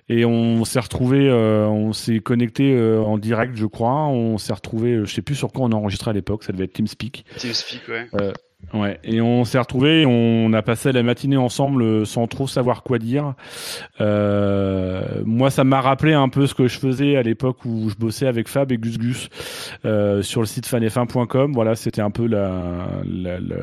Et 0.08 0.24
on 0.26 0.64
s'est 0.64 0.80
retrouvé, 0.80 1.28
euh, 1.30 1.66
on 1.66 1.94
s'est 1.94 2.20
connecté 2.20 2.74
euh, 2.74 3.00
en 3.00 3.16
direct, 3.16 3.56
je 3.56 3.64
crois. 3.64 4.06
On 4.06 4.36
s'est 4.36 4.52
retrouvé, 4.52 4.92
euh, 4.92 5.04
je 5.06 5.14
sais 5.14 5.22
plus 5.22 5.34
sur 5.34 5.50
quoi 5.50 5.64
on 5.64 5.72
a 5.72 5.76
enregistré 5.76 6.10
à 6.10 6.14
l'époque, 6.14 6.44
ça 6.44 6.52
devait 6.52 6.64
être 6.64 6.74
TeamSpeak. 6.74 7.24
TeamSpeak, 7.38 7.88
ouais. 7.88 8.08
Ouais, 8.72 8.98
et 9.04 9.20
on 9.20 9.44
s'est 9.44 9.58
retrouvés, 9.58 10.04
on 10.06 10.52
a 10.52 10.62
passé 10.62 10.90
la 10.92 11.02
matinée 11.02 11.36
ensemble 11.36 11.82
euh, 11.82 12.04
sans 12.04 12.26
trop 12.26 12.46
savoir 12.46 12.82
quoi 12.82 12.98
dire. 12.98 13.34
Euh, 14.00 15.22
moi, 15.24 15.50
ça 15.50 15.64
m'a 15.64 15.80
rappelé 15.80 16.12
un 16.12 16.28
peu 16.28 16.46
ce 16.46 16.54
que 16.54 16.66
je 16.68 16.78
faisais 16.78 17.16
à 17.16 17.22
l'époque 17.22 17.64
où 17.64 17.88
je 17.90 17.94
bossais 17.96 18.26
avec 18.26 18.48
Fab 18.48 18.72
et 18.72 18.78
Gus 18.78 18.98
Gus 18.98 19.28
euh, 19.84 20.22
sur 20.22 20.40
le 20.40 20.46
site 20.46 20.66
fanf1.com. 20.66 21.52
Voilà, 21.52 21.74
c'était 21.76 22.00
un 22.02 22.10
peu 22.10 22.26
la, 22.26 22.88
la- 23.04 23.38
la- 23.40 23.56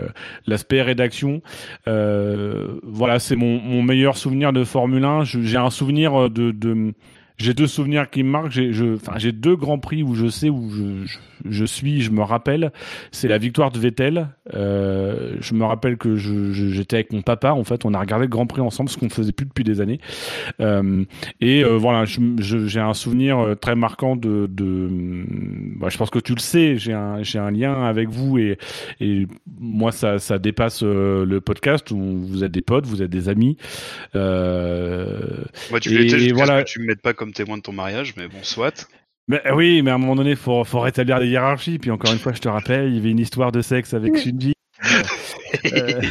l'aspect 0.47 0.81
rédaction. 0.81 1.41
Euh, 1.87 2.79
voilà, 2.83 3.19
c'est 3.19 3.35
mon, 3.35 3.59
mon 3.59 3.81
meilleur 3.83 4.17
souvenir 4.17 4.53
de 4.53 4.63
Formule 4.63 5.03
1. 5.03 5.23
Je- 5.23 5.41
J'ai 5.41 5.57
un 5.57 5.69
souvenir 5.69 6.29
de, 6.29 6.51
de 6.51 6.93
j'ai 7.37 7.53
deux 7.53 7.67
souvenirs 7.67 8.09
qui 8.09 8.23
me 8.23 8.29
marquent. 8.29 8.51
J'ai, 8.51 8.73
je, 8.73 8.95
enfin, 8.95 9.13
j'ai 9.17 9.31
deux 9.31 9.55
grands 9.55 9.79
prix 9.79 10.03
où 10.03 10.13
je 10.15 10.27
sais 10.27 10.49
où 10.49 10.69
je, 10.69 11.05
je, 11.05 11.17
je 11.49 11.65
suis, 11.65 12.01
je 12.01 12.11
me 12.11 12.21
rappelle. 12.21 12.71
C'est 13.11 13.27
la 13.27 13.37
victoire 13.37 13.71
de 13.71 13.79
Vettel. 13.79 14.27
Euh, 14.53 15.35
je 15.39 15.53
me 15.53 15.65
rappelle 15.65 15.97
que 15.97 16.15
j'étais 16.15 16.97
avec 16.97 17.13
mon 17.13 17.21
papa. 17.21 17.51
En 17.53 17.63
fait, 17.63 17.85
on 17.85 17.93
a 17.93 17.99
regardé 17.99 18.25
le 18.25 18.29
Grand 18.29 18.45
Prix 18.47 18.61
ensemble, 18.61 18.89
ce 18.89 18.97
qu'on 18.97 19.09
faisait 19.09 19.31
plus 19.31 19.45
depuis 19.45 19.63
des 19.63 19.81
années. 19.81 19.99
Euh, 20.59 21.03
et 21.39 21.63
euh, 21.63 21.77
voilà, 21.77 22.05
j'ai 22.05 22.79
un 22.79 22.93
souvenir 22.93 23.55
très 23.59 23.75
marquant 23.75 24.15
de. 24.15 24.47
de 24.49 24.89
bah, 25.77 25.87
je 25.89 25.97
pense 25.97 26.09
que 26.09 26.19
tu 26.19 26.33
le 26.33 26.39
sais. 26.39 26.77
J'ai 26.77 26.93
un, 26.93 27.23
j'ai 27.23 27.39
un 27.39 27.51
lien 27.51 27.83
avec 27.83 28.09
vous 28.09 28.37
et, 28.37 28.57
et 28.99 29.27
moi, 29.59 29.91
ça, 29.91 30.19
ça 30.19 30.37
dépasse 30.37 30.83
le 30.83 31.39
podcast 31.39 31.91
où 31.91 31.97
vous 31.97 32.43
êtes 32.43 32.51
des 32.51 32.61
potes, 32.61 32.85
vous 32.85 33.01
êtes 33.01 33.09
des 33.09 33.29
amis. 33.29 33.57
Moi, 34.13 35.79
tu 35.79 35.91
Et 35.93 36.31
voilà. 36.31 36.63
que 36.63 36.69
tu 36.69 36.79
me 36.79 36.85
mettes 36.85 37.01
pas 37.01 37.13
comme 37.21 37.33
témoin 37.33 37.57
de 37.57 37.61
ton 37.61 37.71
mariage, 37.71 38.15
mais 38.17 38.27
bon, 38.27 38.41
soit. 38.41 38.89
Mais 39.27 39.39
euh, 39.45 39.53
oui, 39.53 39.83
mais 39.83 39.91
à 39.91 39.93
un 39.93 39.99
moment 39.99 40.15
donné, 40.15 40.35
faut, 40.35 40.63
faut 40.63 40.79
rétablir 40.79 41.19
des 41.19 41.27
hiérarchies. 41.27 41.77
Puis 41.77 41.91
encore 41.91 42.11
une 42.11 42.17
fois, 42.17 42.33
je 42.33 42.39
te 42.39 42.49
rappelle, 42.49 42.89
il 42.89 42.95
y 42.95 42.97
avait 42.97 43.11
une 43.11 43.19
histoire 43.19 43.51
de 43.51 43.61
sexe 43.61 43.93
avec 43.93 44.17
Shinji. 44.17 44.53
Euh, 45.71 46.01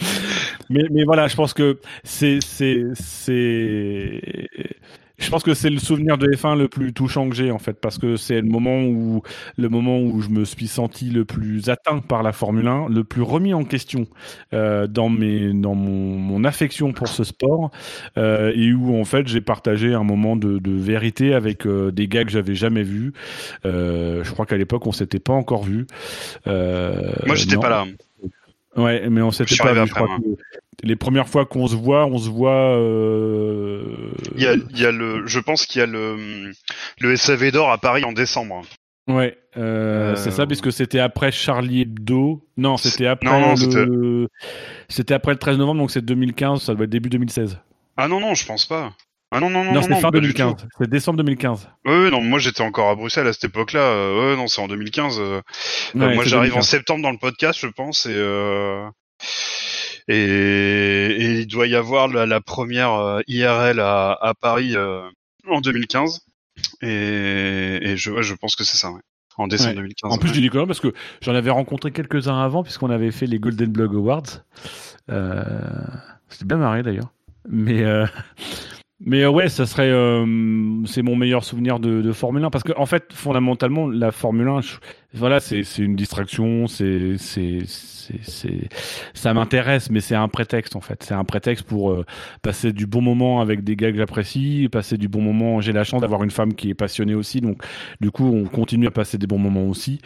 mais, 0.68 0.82
mais 0.90 1.04
voilà, 1.04 1.28
je 1.28 1.36
pense 1.36 1.54
que 1.54 1.78
c'est, 2.02 2.40
c'est, 2.42 2.86
c'est, 2.94 4.20
je 5.20 5.30
pense 5.30 5.42
que 5.42 5.54
c'est 5.54 5.70
le 5.70 5.78
souvenir 5.78 6.18
de 6.18 6.26
F1 6.28 6.56
le 6.58 6.68
plus 6.68 6.92
touchant 6.92 7.28
que 7.28 7.36
j'ai 7.36 7.50
en 7.50 7.58
fait, 7.58 7.74
parce 7.74 7.98
que 7.98 8.16
c'est 8.16 8.40
le 8.40 8.48
moment 8.48 8.82
où, 8.82 9.22
le 9.56 9.68
moment 9.68 10.00
où 10.00 10.20
je 10.20 10.28
me 10.30 10.44
suis 10.44 10.66
senti 10.66 11.10
le 11.10 11.24
plus 11.24 11.68
atteint 11.68 11.98
par 12.00 12.22
la 12.22 12.32
Formule 12.32 12.66
1, 12.66 12.88
le 12.88 13.04
plus 13.04 13.22
remis 13.22 13.54
en 13.54 13.64
question 13.64 14.06
euh, 14.54 14.86
dans 14.86 15.08
mes, 15.08 15.52
dans 15.52 15.74
mon, 15.74 16.18
mon 16.18 16.44
affection 16.44 16.92
pour 16.92 17.08
ce 17.08 17.24
sport, 17.24 17.70
euh, 18.16 18.52
et 18.54 18.72
où 18.72 18.98
en 18.98 19.04
fait 19.04 19.26
j'ai 19.28 19.40
partagé 19.40 19.94
un 19.94 20.04
moment 20.04 20.36
de, 20.36 20.58
de 20.58 20.72
vérité 20.72 21.34
avec 21.34 21.66
euh, 21.66 21.90
des 21.92 22.08
gars 22.08 22.24
que 22.24 22.30
j'avais 22.30 22.54
jamais 22.54 22.82
vus. 22.82 23.12
Euh, 23.64 24.24
je 24.24 24.32
crois 24.32 24.46
qu'à 24.46 24.56
l'époque 24.56 24.86
on 24.86 24.92
s'était 24.92 25.20
pas 25.20 25.32
encore 25.32 25.64
vus. 25.64 25.86
Euh, 26.46 27.12
Moi, 27.26 27.34
j'étais 27.34 27.56
pas 27.56 27.68
là. 27.68 27.86
Ouais, 28.76 29.08
mais 29.10 29.22
on 29.22 29.30
s'était 29.30 29.56
pas 29.56 29.70
arrivé 29.70 29.82
vu. 29.82 29.86
Je 29.88 29.92
après, 29.92 30.04
crois 30.04 30.18
que 30.18 30.42
les 30.82 30.96
premières 30.96 31.28
fois 31.28 31.44
qu'on 31.46 31.66
se 31.66 31.74
voit, 31.76 32.06
on 32.06 32.18
se 32.18 32.28
voit. 32.28 32.76
Euh... 32.76 34.12
Il 34.36 34.42
y 34.42 34.46
a, 34.46 34.54
il 34.54 34.78
y 34.78 34.86
a 34.86 34.92
le, 34.92 35.26
je 35.26 35.40
pense 35.40 35.66
qu'il 35.66 35.80
y 35.80 35.82
a 35.82 35.86
le, 35.86 36.52
le 37.00 37.16
SAV 37.16 37.50
d'or 37.50 37.70
à 37.70 37.78
Paris 37.78 38.04
en 38.04 38.12
décembre. 38.12 38.62
Ouais, 39.08 39.36
euh, 39.56 40.12
Euh, 40.12 40.16
c'est 40.16 40.30
ça, 40.30 40.46
puisque 40.46 40.72
c'était 40.72 41.00
après 41.00 41.32
Charlie 41.32 41.82
Hebdo. 41.82 42.46
Non, 42.56 42.76
c'était 42.76 43.06
après 43.06 43.28
non, 43.28 43.54
le. 43.54 44.28
C'était 44.88 45.14
après 45.14 45.32
le 45.32 45.38
13 45.38 45.58
novembre, 45.58 45.80
donc 45.80 45.90
c'est 45.90 46.04
2015. 46.04 46.62
Ça 46.62 46.74
doit 46.74 46.84
être 46.84 46.90
début 46.90 47.10
2016. 47.10 47.58
Ah 47.96 48.08
non, 48.08 48.20
non, 48.20 48.34
je 48.34 48.46
pense 48.46 48.66
pas. 48.66 48.92
Ah 49.32 49.38
non, 49.40 49.48
non, 49.50 49.64
non, 49.64 49.72
Non, 49.72 49.80
non, 49.80 49.82
c'est 49.82 50.00
fin 50.00 50.10
pas 50.10 50.18
du 50.20 50.32
2015. 50.32 50.56
tout. 50.56 50.66
C'est 50.78 50.90
décembre 50.90 51.18
2015. 51.18 51.68
Ouais, 51.84 51.92
ouais, 52.04 52.10
non, 52.10 52.20
moi 52.20 52.38
j'étais 52.40 52.62
encore 52.62 52.88
à 52.90 52.94
Bruxelles 52.96 53.26
à 53.28 53.32
cette 53.32 53.44
époque-là. 53.44 53.80
Euh, 53.80 54.36
non, 54.36 54.48
c'est 54.48 54.60
en 54.60 54.66
2015. 54.68 55.18
euh. 55.20 55.22
Euh, 55.22 55.40
Ouais, 55.94 56.14
moi 56.14 56.24
j'arrive 56.24 56.52
en 56.52 56.60
2015. 56.60 56.66
septembre 56.68 57.02
dans 57.02 57.12
le 57.12 57.18
podcast, 57.18 57.58
je 57.60 57.68
pense, 57.68 58.06
et 58.06 58.14
euh, 58.14 58.88
et, 60.08 60.14
et 60.16 61.40
il 61.40 61.46
doit 61.46 61.66
y 61.66 61.76
avoir 61.76 62.08
la, 62.08 62.26
la 62.26 62.40
première 62.40 62.92
euh, 62.94 63.20
IRL 63.28 63.78
à, 63.80 64.12
à 64.20 64.34
Paris 64.34 64.72
euh, 64.76 65.02
en 65.48 65.60
2015, 65.60 66.20
et, 66.82 66.88
et 67.82 67.96
je, 67.96 68.22
je 68.22 68.34
pense 68.34 68.56
que 68.56 68.64
c'est 68.64 68.76
ça, 68.76 68.90
ouais. 68.90 69.00
En 69.36 69.46
décembre 69.46 69.70
Ouais. 69.70 69.76
2015. 69.76 70.12
En 70.12 70.18
plus, 70.18 70.30
ouais. 70.38 70.48
quand 70.48 70.58
même 70.58 70.66
parce 70.66 70.80
que 70.80 70.92
j'en 71.22 71.34
avais 71.34 71.50
rencontré 71.50 71.92
quelques-uns 71.92 72.38
avant, 72.42 72.62
puisqu'on 72.64 72.90
avait 72.90 73.10
fait 73.12 73.26
les 73.26 73.38
Golden 73.38 73.70
Blog 73.70 73.94
Awards. 73.94 74.22
Euh, 75.10 75.44
C'était 76.28 76.44
bien 76.46 76.56
marré 76.58 76.82
d'ailleurs. 76.82 77.12
Mais, 77.48 77.82
euh, 77.84 78.06
mais 79.00 79.22
euh, 79.22 79.30
ouais, 79.30 79.48
ça 79.48 79.66
serait. 79.66 79.90
euh, 79.90 80.24
c'est 80.86 81.02
mon 81.02 81.16
meilleur 81.16 81.44
souvenir 81.44 81.78
de, 81.80 82.02
de 82.02 82.12
Formule 82.12 82.44
1. 82.44 82.50
Parce 82.50 82.64
que, 82.64 82.72
en 82.76 82.86
fait, 82.86 83.12
fondamentalement, 83.12 83.88
la 83.88 84.12
Formule 84.12 84.48
1, 84.48 84.60
je- 84.60 84.76
voilà, 85.12 85.40
c'est 85.40 85.62
une 85.78 85.96
distraction, 85.96 86.66
c'est 86.68 87.16
ça 89.14 89.34
m'intéresse, 89.34 89.90
mais 89.90 90.00
c'est 90.00 90.14
un 90.14 90.28
prétexte 90.28 90.76
en 90.76 90.80
fait. 90.80 91.02
C'est 91.02 91.14
un 91.14 91.24
prétexte 91.24 91.64
pour 91.64 91.90
euh, 91.90 92.04
passer 92.42 92.72
du 92.72 92.86
bon 92.86 93.00
moment 93.00 93.40
avec 93.40 93.64
des 93.64 93.76
gars 93.76 93.90
que 93.90 93.96
j'apprécie, 93.96 94.68
passer 94.70 94.96
du 94.96 95.08
bon 95.08 95.20
moment. 95.20 95.60
J'ai 95.60 95.72
la 95.72 95.84
chance 95.84 96.00
d'avoir 96.00 96.22
une 96.22 96.30
femme 96.30 96.54
qui 96.54 96.70
est 96.70 96.74
passionnée 96.74 97.14
aussi, 97.14 97.40
donc 97.40 97.62
du 98.00 98.10
coup 98.10 98.24
on 98.24 98.44
continue 98.46 98.86
à 98.86 98.90
passer 98.90 99.18
des 99.18 99.26
bons 99.26 99.38
moments 99.38 99.66
aussi. 99.66 100.00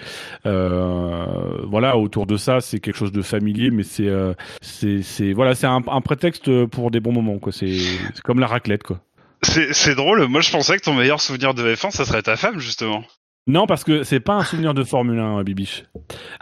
Euh, 0.47 1.61
voilà, 1.65 1.99
autour 1.99 2.27
de 2.27 2.37
ça, 2.37 2.61
c'est 2.61 2.81
quelque 2.81 2.97
chose 2.97 3.13
de 3.13 3.23
familier, 3.23 3.71
mais 3.71 3.83
c'est 3.83 4.09
euh, 4.09 4.35
c'est 4.63 5.33
voilà, 5.33 5.55
c'est 5.55 5.67
un, 5.67 5.81
prétexte 6.01 6.67
pour 6.67 6.91
des 6.91 7.01
bons 7.01 7.13
moments 7.13 7.39
quoi. 7.39 7.53
C'est 7.53 7.77
comme 8.23 8.41
la 8.41 8.47
raclette 8.47 8.83
quoi. 8.83 9.01
C'est 9.43 9.75
c'est 9.75 9.95
drôle, 9.95 10.27
moi 10.29 10.41
je 10.41 10.51
pensais 10.51 10.79
que 10.79 10.83
ton 10.83 10.95
meilleur 10.95 11.21
souvenir 11.21 11.53
de 11.53 11.75
F1, 11.75 11.91
ça 11.91 12.05
serait 12.05 12.23
ta 12.23 12.37
femme, 12.37 12.59
justement. 12.59 13.05
Non, 13.47 13.67
parce 13.67 13.85
que 13.85 14.05
c'est 14.05 14.21
pas 14.21 14.35
un 14.35 14.45
souvenir 14.45 14.75
de 14.75 14.85
Formule 14.85 15.19
1, 15.19 15.43
Bibiche. 15.43 15.85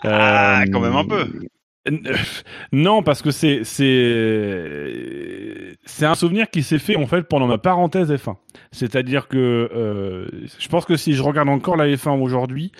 Ah, 0.05 0.62
Euh, 0.62 0.64
quand 0.72 0.80
même 0.80 0.96
un 0.96 1.05
peu. 1.05 1.26
Non, 2.72 3.03
parce 3.03 3.22
que 3.22 3.32
c'est 3.32 3.64
c'est 3.64 5.76
c'est 5.84 6.07
un 6.07 6.14
souvenir 6.14 6.48
qui 6.48 6.62
s'est 6.62 6.78
fait 6.78 6.94
en 6.94 7.09
fait 7.09 7.22
pendant 7.22 7.48
ma 7.48 7.59
parenthèse 7.59 8.12
F1. 8.12 8.36
C'est-à-dire 8.70 9.26
que 9.26 9.68
euh, 9.74 10.28
je 10.61 10.68
pense 10.68 10.84
que 10.84 10.96
si 10.96 11.14
je 11.14 11.22
regarde 11.24 11.48
encore 11.48 11.76
la 11.76 11.88
F1 11.88 12.20
aujourd'hui, 12.20 12.70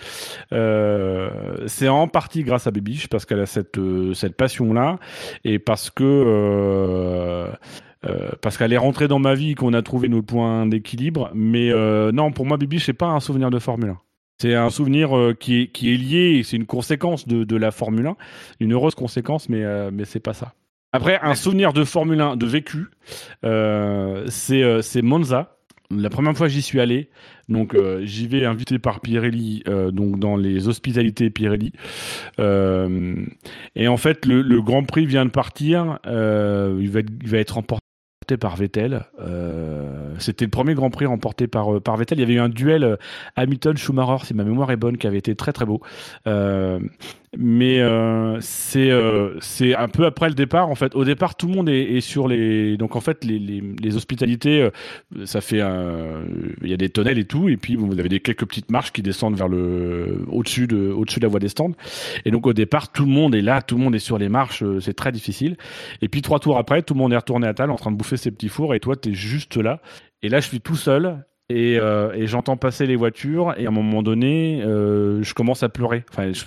euh, 0.53 1.29
c'est 1.67 1.89
en 1.89 2.07
partie 2.07 2.43
grâce 2.43 2.65
à 2.65 2.71
Bibiche 2.71 3.09
parce 3.09 3.25
qu'elle 3.25 3.41
a 3.41 3.45
cette 3.45 3.77
euh, 3.77 4.13
cette 4.13 4.37
passion 4.37 4.71
là 4.71 4.99
et 5.43 5.59
parce 5.59 5.89
que 5.89 6.03
euh, 6.05 7.47
euh, 8.05 8.29
parce 8.41 8.57
qu'elle 8.57 8.73
est 8.73 8.77
rentrée 8.77 9.07
dans 9.07 9.19
ma 9.19 9.33
vie, 9.35 9.55
qu'on 9.55 9.73
a 9.73 9.81
trouvé 9.81 10.09
nos 10.09 10.21
points 10.21 10.65
d'équilibre. 10.65 11.31
Mais 11.33 11.71
euh, 11.71 12.11
non, 12.11 12.31
pour 12.31 12.45
moi, 12.45 12.57
Bibiche, 12.57 12.85
c'est 12.85 12.93
pas 12.93 13.07
un 13.07 13.19
souvenir 13.19 13.49
de 13.49 13.59
Formule 13.59 13.91
1. 13.91 13.97
C'est 14.39 14.55
un 14.55 14.69
souvenir 14.69 15.15
euh, 15.17 15.33
qui, 15.33 15.61
est, 15.61 15.67
qui 15.67 15.93
est 15.93 15.97
lié, 15.97 16.41
c'est 16.43 16.57
une 16.57 16.65
conséquence 16.65 17.27
de, 17.27 17.43
de 17.43 17.55
la 17.55 17.71
Formule 17.71 18.07
1, 18.07 18.17
une 18.59 18.73
heureuse 18.73 18.95
conséquence, 18.95 19.47
mais, 19.49 19.63
euh, 19.63 19.91
mais 19.93 20.05
c'est 20.05 20.19
pas 20.19 20.33
ça. 20.33 20.53
Après, 20.91 21.19
un 21.21 21.35
souvenir 21.35 21.73
de 21.73 21.83
Formule 21.83 22.21
1 22.21 22.35
de 22.35 22.45
vécu, 22.45 22.87
euh, 23.45 24.25
c'est 24.27 24.63
euh, 24.63 24.81
c'est 24.81 25.01
Monza. 25.01 25.57
La 25.91 26.09
première 26.09 26.35
fois 26.35 26.47
que 26.47 26.53
j'y 26.53 26.61
suis 26.63 26.79
allé, 26.79 27.09
donc 27.49 27.77
j'y 28.01 28.27
vais 28.27 28.45
invité 28.45 28.79
par 28.79 28.99
Pirelli, 28.99 29.63
donc 29.91 30.17
dans 30.17 30.37
les 30.37 30.67
hospitalités 30.67 31.29
Pirelli. 31.29 31.71
Et 32.39 33.87
en 33.87 33.97
fait, 33.97 34.25
le, 34.25 34.41
le 34.41 34.61
Grand 34.63 34.83
Prix 34.85 35.05
vient 35.05 35.23
de 35.23 35.29
partir. 35.29 35.99
il, 36.05 36.89
va 36.89 36.99
être, 37.01 37.11
il 37.21 37.29
va 37.29 37.37
être 37.37 37.51
remporté 37.51 37.83
par 38.39 38.55
Vettel. 38.55 39.05
Euh, 39.19 40.02
C'était 40.19 40.45
le 40.45 40.51
premier 40.51 40.73
Grand 40.73 40.89
Prix 40.89 41.05
remporté 41.05 41.47
par, 41.47 41.75
euh, 41.75 41.79
par 41.79 41.97
Vettel. 41.97 42.17
Il 42.17 42.21
y 42.21 42.23
avait 42.23 42.33
eu 42.33 42.39
un 42.39 42.49
duel 42.49 42.83
euh, 42.83 42.95
Hamilton-Schumacher, 43.35 44.25
si 44.25 44.33
ma 44.33 44.43
mémoire 44.43 44.71
est 44.71 44.77
bonne, 44.77 44.97
qui 44.97 45.07
avait 45.07 45.17
été 45.17 45.35
très 45.35 45.53
très 45.53 45.65
beau. 45.65 45.81
Mais 47.35 47.79
euh, 47.79 48.39
c'est 48.41 48.91
euh, 48.91 49.39
c'est 49.39 49.75
un 49.75 49.87
peu 49.87 50.05
après 50.05 50.27
le 50.27 50.35
départ. 50.35 50.69
En 50.69 50.75
fait, 50.75 50.93
au 50.95 51.03
départ, 51.03 51.35
tout 51.35 51.47
le 51.47 51.53
monde 51.53 51.67
est, 51.67 51.99
sur 52.01 52.27
les. 52.27 52.77
Donc 52.77 52.95
en 52.95 53.01
fait, 53.01 53.25
les, 53.25 53.39
les, 53.39 53.61
les 53.61 53.95
hospitalités, 53.95 54.61
euh, 54.61 55.25
ça 55.25 55.41
fait 55.41 55.61
un. 55.61 56.25
Il 56.61 56.69
y 56.69 56.73
a 56.73 56.77
des 56.77 56.89
tunnels 56.89 57.17
et 57.17 57.25
tout, 57.25 57.49
et 57.49 57.57
puis 57.57 57.75
vous 57.75 57.99
avez 57.99 58.09
des 58.09 58.19
quelques 58.19 58.45
petites 58.45 58.69
marches 58.69 58.91
qui 58.91 59.01
descendent 59.01 59.35
vers 59.35 59.47
le 59.47 60.23
au-dessus 60.27 60.67
de 60.67 60.91
au-dessus 60.91 61.19
de 61.19 61.25
la 61.25 61.29
voie 61.29 61.39
des 61.39 61.49
stands. 61.49 61.73
Et 62.25 62.29
donc 62.29 62.45
au 62.45 62.53
départ, 62.53 62.91
tout 62.91 63.05
le 63.05 63.11
monde 63.11 63.33
est 63.33 63.41
là, 63.41 63.63
tout 63.63 63.77
le 63.77 63.83
monde 63.83 63.95
est 63.95 63.99
sur 63.99 64.19
les 64.19 64.29
marches. 64.29 64.63
C'est 64.79 64.95
très 64.95 65.11
difficile. 65.11 65.57
Et 66.03 66.09
puis 66.09 66.21
trois 66.21 66.39
tours 66.39 66.59
après, 66.59 66.83
tout 66.83 66.93
le 66.93 66.99
monde 66.99 67.13
est 67.13 67.17
retourné 67.17 67.47
à 67.47 67.55
table 67.55 67.71
en 67.71 67.77
train 67.77 67.91
de 67.91 67.97
bouffer 67.97 68.17
ses 68.17 68.29
petits 68.29 68.49
fours, 68.49 68.75
et 68.75 68.79
toi, 68.79 68.95
t'es 68.95 69.13
juste 69.13 69.57
là. 69.57 69.81
Et 70.21 70.29
là, 70.29 70.39
je 70.39 70.47
suis 70.47 70.61
tout 70.61 70.75
seul. 70.75 71.25
Et, 71.53 71.77
euh, 71.79 72.11
et 72.13 72.25
j'entends 72.25 72.57
passer 72.57 72.87
les 72.87 72.95
voitures 72.95 73.53
et 73.57 73.65
à 73.65 73.67
un 73.67 73.71
moment 73.71 74.01
donné, 74.01 74.63
euh, 74.63 75.21
je 75.21 75.35
commence 75.35 75.61
à 75.61 75.69
pleurer. 75.69 76.03
Enfin, 76.09 76.31
je, 76.33 76.43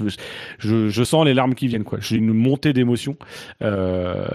je, 0.59 0.89
je 0.89 1.05
sens 1.05 1.25
les 1.25 1.33
larmes 1.33 1.55
qui 1.55 1.69
viennent. 1.69 1.85
quoi. 1.85 2.01
J'ai 2.01 2.17
une 2.17 2.33
montée 2.33 2.73
d'émotion. 2.73 3.17
Euh, 3.63 4.27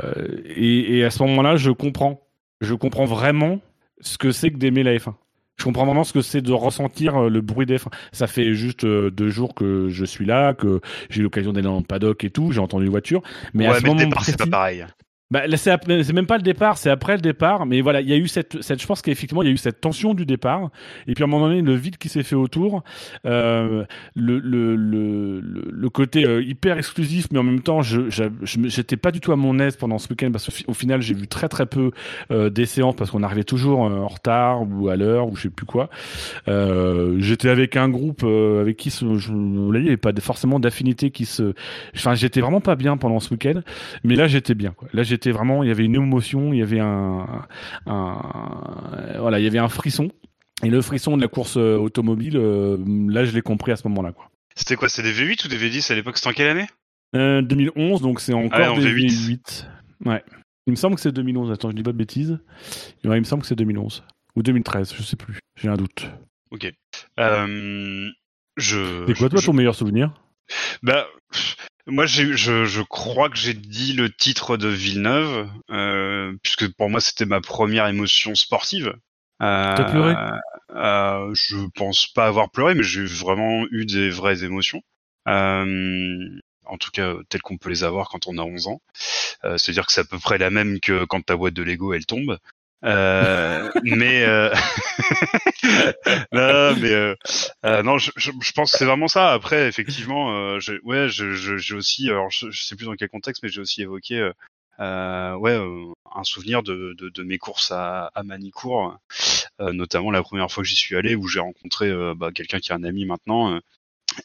et, 0.46 0.98
et 0.98 1.04
à 1.04 1.10
ce 1.10 1.22
moment-là, 1.24 1.58
je 1.58 1.72
comprends. 1.72 2.22
Je 2.62 2.74
comprends 2.74 3.04
vraiment 3.04 3.60
ce 4.00 4.18
que 4.18 4.32
c'est 4.32 4.50
que 4.50 4.58
d'aimer 4.58 4.84
la 4.84 4.96
F1. 4.96 5.14
Je 5.58 5.66
comprends 5.66 5.86
vraiment 5.86 6.06
ce 6.06 6.14
que 6.14 6.22
c'est 6.22 6.42
de 6.42 6.54
ressentir 6.54 7.30
le 7.30 7.42
bruit 7.42 7.66
des 7.66 7.78
F1. 7.78 7.92
Ça 8.14 8.28
fait 8.28 8.54
juste 8.54 8.86
deux 8.86 9.30
jours 9.30 9.54
que 9.54 9.90
je 9.90 10.06
suis 10.06 10.26
là, 10.26 10.54
que 10.54 10.80
j'ai 11.10 11.20
eu 11.20 11.24
l'occasion 11.24 11.52
d'aller 11.52 11.68
dans 11.68 11.80
le 11.80 11.84
paddock 11.84 12.24
et 12.24 12.30
tout. 12.30 12.54
J'ai 12.54 12.62
entendu 12.62 12.86
une 12.86 12.92
voiture. 12.92 13.22
Mais 13.54 13.68
ouais, 13.68 13.76
à 13.76 13.80
ce 13.80 13.84
mais 13.84 13.90
moment 13.94 14.16
c'est 14.22 14.38
pas 14.38 14.48
pareil. 14.48 14.86
Bah, 15.32 15.48
là, 15.48 15.58
c'est 15.58 16.14
même 16.14 16.28
pas 16.28 16.38
le 16.38 16.44
départ, 16.44 16.78
c'est 16.78 16.90
après 16.90 17.16
le 17.16 17.22
départ. 17.22 17.66
Mais 17.66 17.82
voilà, 17.82 18.02
il 18.02 18.10
y 18.10 18.14
a 18.14 18.18
eu 18.18 18.28
cette, 18.28 18.62
cette 18.62 18.82
je 18.82 18.86
pense 18.86 19.02
qu'effectivement, 19.02 19.42
il 19.42 19.48
y 19.48 19.50
a 19.50 19.54
eu 19.54 19.58
cette 19.58 19.82
tension 19.82 20.14
du 20.14 20.26
départ. 20.26 20.70
Et 21.08 21.14
puis 21.14 21.24
à 21.24 21.28
un 21.28 21.30
moment 21.30 21.48
donné, 21.48 21.62
le 21.62 21.74
vide 21.74 21.98
qui 21.98 22.10
s'est 22.10 22.24
fait 22.24 22.36
autour, 22.36 22.84
euh, 23.26 23.86
le, 24.16 24.40
le, 24.40 24.76
le, 24.76 25.40
le, 25.40 25.90
côté 25.90 26.26
euh, 26.26 26.44
hyper 26.44 26.78
exclusif, 26.78 27.28
mais 27.32 27.40
en 27.40 27.44
même 27.44 27.62
temps, 27.62 27.82
je, 27.82 28.02
j'étais 28.44 28.98
pas 28.98 29.12
du 29.12 29.20
tout 29.22 29.32
à 29.32 29.36
mon 29.36 29.58
aise 29.60 29.78
pendant 29.78 29.98
ce 29.98 30.10
week-end 30.10 30.32
parce 30.32 30.48
qu'au 30.48 30.74
final, 30.74 31.02
j'ai 31.02 31.14
vu 31.14 31.28
très 31.28 31.48
très 31.48 31.66
peu 31.66 31.92
euh, 32.32 32.50
des 32.50 32.66
séances 32.66 32.96
parce 32.96 33.12
qu'on 33.12 33.24
arrivait 33.24 33.44
toujours 33.44 33.86
euh, 33.86 34.00
en 34.00 34.08
retard 34.08 34.62
ou 34.70 34.90
à 34.90 34.96
l'heure 34.96 35.28
ou 35.28 35.36
je 35.36 35.44
sais 35.44 35.50
plus 35.50 35.66
quoi. 35.66 35.90
Euh, 36.48 37.16
j'étais 37.20 37.50
avec 37.50 37.78
un 37.78 37.90
groupe 37.90 38.24
euh, 38.24 38.62
avec 38.62 38.78
qui 38.78 38.90
se, 38.92 39.18
je, 39.18 39.32
vous 39.32 39.72
l'avez, 39.72 39.86
il 39.86 39.92
n'y 39.92 39.98
pas 39.98 40.12
forcément 40.22 40.60
d'affinité 40.60 41.12
qui 41.12 41.26
se. 41.26 41.54
Enfin, 41.96 42.16
j'étais 42.16 42.42
vraiment 42.42 42.62
pas 42.62 42.76
bien 42.76 42.98
pendant 42.98 43.20
ce 43.20 43.34
week-end. 43.34 43.62
Mais 44.04 44.16
là, 44.16 44.28
j'étais 44.28 44.56
bien. 44.56 44.72
Quoi. 44.72 44.88
Là, 44.94 45.04
vraiment. 45.30 45.62
Il 45.62 45.68
y 45.68 45.72
avait 45.72 45.86
une 45.86 45.94
émotion, 45.96 46.52
il 46.54 46.58
y 46.58 46.64
avait 46.64 46.80
un, 46.80 47.46
un, 47.86 49.16
voilà, 49.20 49.38
il 49.40 49.44
y 49.44 49.48
avait 49.48 49.60
un 49.60 49.70
frisson. 49.70 50.10
Et 50.64 50.70
le 50.70 50.82
frisson 50.82 51.16
de 51.18 51.22
la 51.22 51.28
course 51.28 51.58
euh, 51.58 51.78
automobile, 51.78 52.38
euh, 52.38 52.78
là, 53.08 53.24
je 53.26 53.32
l'ai 53.32 53.42
compris 53.42 53.72
à 53.72 53.76
ce 53.76 53.88
moment-là. 53.88 54.12
Quoi. 54.14 54.30
C'était 54.56 54.76
quoi 54.76 54.90
C'était 54.90 55.12
des 55.12 55.20
V8 55.36 55.46
ou 55.46 55.48
des 55.50 55.58
V10 55.58 55.92
à 55.92 55.96
l'époque? 55.96 56.18
C'était 56.18 56.30
en 56.30 56.34
quelle 56.34 56.48
année? 56.50 56.68
Euh, 57.16 57.42
2011, 57.44 58.02
donc 58.02 58.20
c'est 58.22 58.34
encore 58.34 58.60
Ah, 58.60 58.72
en 58.72 58.78
des 58.78 58.92
V8. 58.92 59.10
V8. 59.12 59.66
Ouais. 60.06 60.24
Il 60.68 60.72
me 60.72 60.76
semble 60.76 60.96
que 60.96 61.02
c'est 61.02 61.12
2011. 61.12 61.52
Attends, 61.52 61.70
je 61.72 61.76
dis 61.76 61.84
pas 61.84 61.92
de 61.92 61.98
bêtises. 61.98 62.40
Ouais, 63.04 63.18
il 63.18 63.20
me 63.20 63.24
semble 63.26 63.42
que 63.42 63.48
c'est 63.48 63.56
2011 63.56 64.04
ou 64.36 64.44
2013, 64.44 64.94
je 64.96 65.02
sais 65.04 65.16
plus. 65.18 65.40
J'ai 65.60 65.68
un 65.68 65.76
doute. 65.76 66.08
Ok. 66.52 66.72
Euh, 67.20 68.10
je. 68.58 69.06
C'est 69.08 69.18
quoi 69.18 69.30
toi 69.30 69.40
je- 69.42 69.46
ton 69.48 69.54
meilleur 69.54 69.74
souvenir? 69.76 70.14
Bah, 70.84 71.08
moi, 71.88 72.06
j'ai, 72.06 72.36
je, 72.38 72.66
je 72.66 72.82
crois 72.82 73.30
que 73.30 73.38
j'ai 73.38 73.54
dit 73.54 73.94
le 73.94 74.12
titre 74.12 74.58
de 74.58 74.68
Villeneuve, 74.68 75.50
euh, 75.70 76.36
puisque 76.44 76.72
pour 76.76 76.90
moi, 76.90 77.02
c'était 77.02 77.26
ma 77.26 77.42
première 77.42 77.88
émotion 77.88 78.36
sportive. 78.36 78.94
Euh, 79.42 79.76
T'as 79.76 79.84
pleuré? 79.86 80.14
euh, 80.72 81.34
Je 81.34 81.68
pense 81.76 82.08
pas 82.08 82.28
avoir 82.28 82.52
pleuré, 82.52 82.76
mais 82.76 82.84
j'ai 82.84 83.04
vraiment 83.06 83.66
eu 83.72 83.86
des 83.86 84.10
vraies 84.10 84.44
émotions. 84.44 84.82
Euh, 85.28 86.40
en 86.66 86.78
tout 86.78 86.92
cas, 86.92 87.16
telles 87.30 87.42
qu'on 87.42 87.58
peut 87.58 87.70
les 87.70 87.84
avoir 87.84 88.10
quand 88.10 88.28
on 88.28 88.38
a 88.38 88.44
11 88.44 88.68
ans. 88.68 88.82
C'est-à-dire 89.58 89.86
que 89.88 89.92
c'est 89.92 90.02
à 90.02 90.06
peu 90.06 90.20
près 90.20 90.38
la 90.38 90.52
même 90.52 90.80
que 90.80 91.06
quand 91.06 91.22
ta 91.26 91.36
boîte 91.36 91.54
de 91.56 91.64
Lego, 91.64 91.94
elle 91.94 92.06
tombe. 92.06 92.38
Euh, 92.84 93.70
mais 93.84 94.24
euh... 94.24 94.54
non, 96.32 96.76
mais 96.78 96.92
euh, 96.92 97.16
euh, 97.66 97.84
non, 97.84 97.98
je, 97.98 98.12
je, 98.16 98.52
pense 98.54 98.72
que 98.72 98.78
c'est 98.78 98.86
vraiment 98.86 99.08
ça. 99.08 99.34
Après, 99.34 99.68
effectivement, 99.68 100.36
euh, 100.36 100.60
ouais, 100.84 101.10
je- 101.10 101.34
je- 101.34 101.58
j'ai 101.58 101.76
aussi, 101.76 102.10
alors 102.10 102.30
je, 102.32 102.50
sais 102.52 102.76
plus 102.76 102.86
dans 102.86 102.96
quel 102.96 103.10
contexte, 103.10 103.44
mais 103.44 103.50
j'ai 103.50 103.62
aussi 103.62 103.82
évoqué, 103.82 104.32
ouais, 104.80 105.60
un 106.14 106.24
souvenir 106.24 106.64
de, 106.64 106.96
de, 106.98 107.10
de 107.10 107.24
mes 107.24 107.38
courses 107.38 107.72
à, 107.72 108.12
à 108.16 108.24
Manicourt, 108.24 108.98
notamment 109.60 110.12
la 110.12 110.24
première 110.24 110.52
fois 110.52 110.64
que 110.64 110.70
j'y 110.70 110.76
suis 110.76 110.96
allé, 110.96 111.16
où 111.16 111.28
j'ai 111.28 111.40
rencontré 111.40 111.92
bah, 112.16 112.32
quelqu'un 112.34 112.60
qui 112.60 112.72
est 112.72 112.76
un 112.76 112.84
ami 112.84 113.06
maintenant 113.06 113.60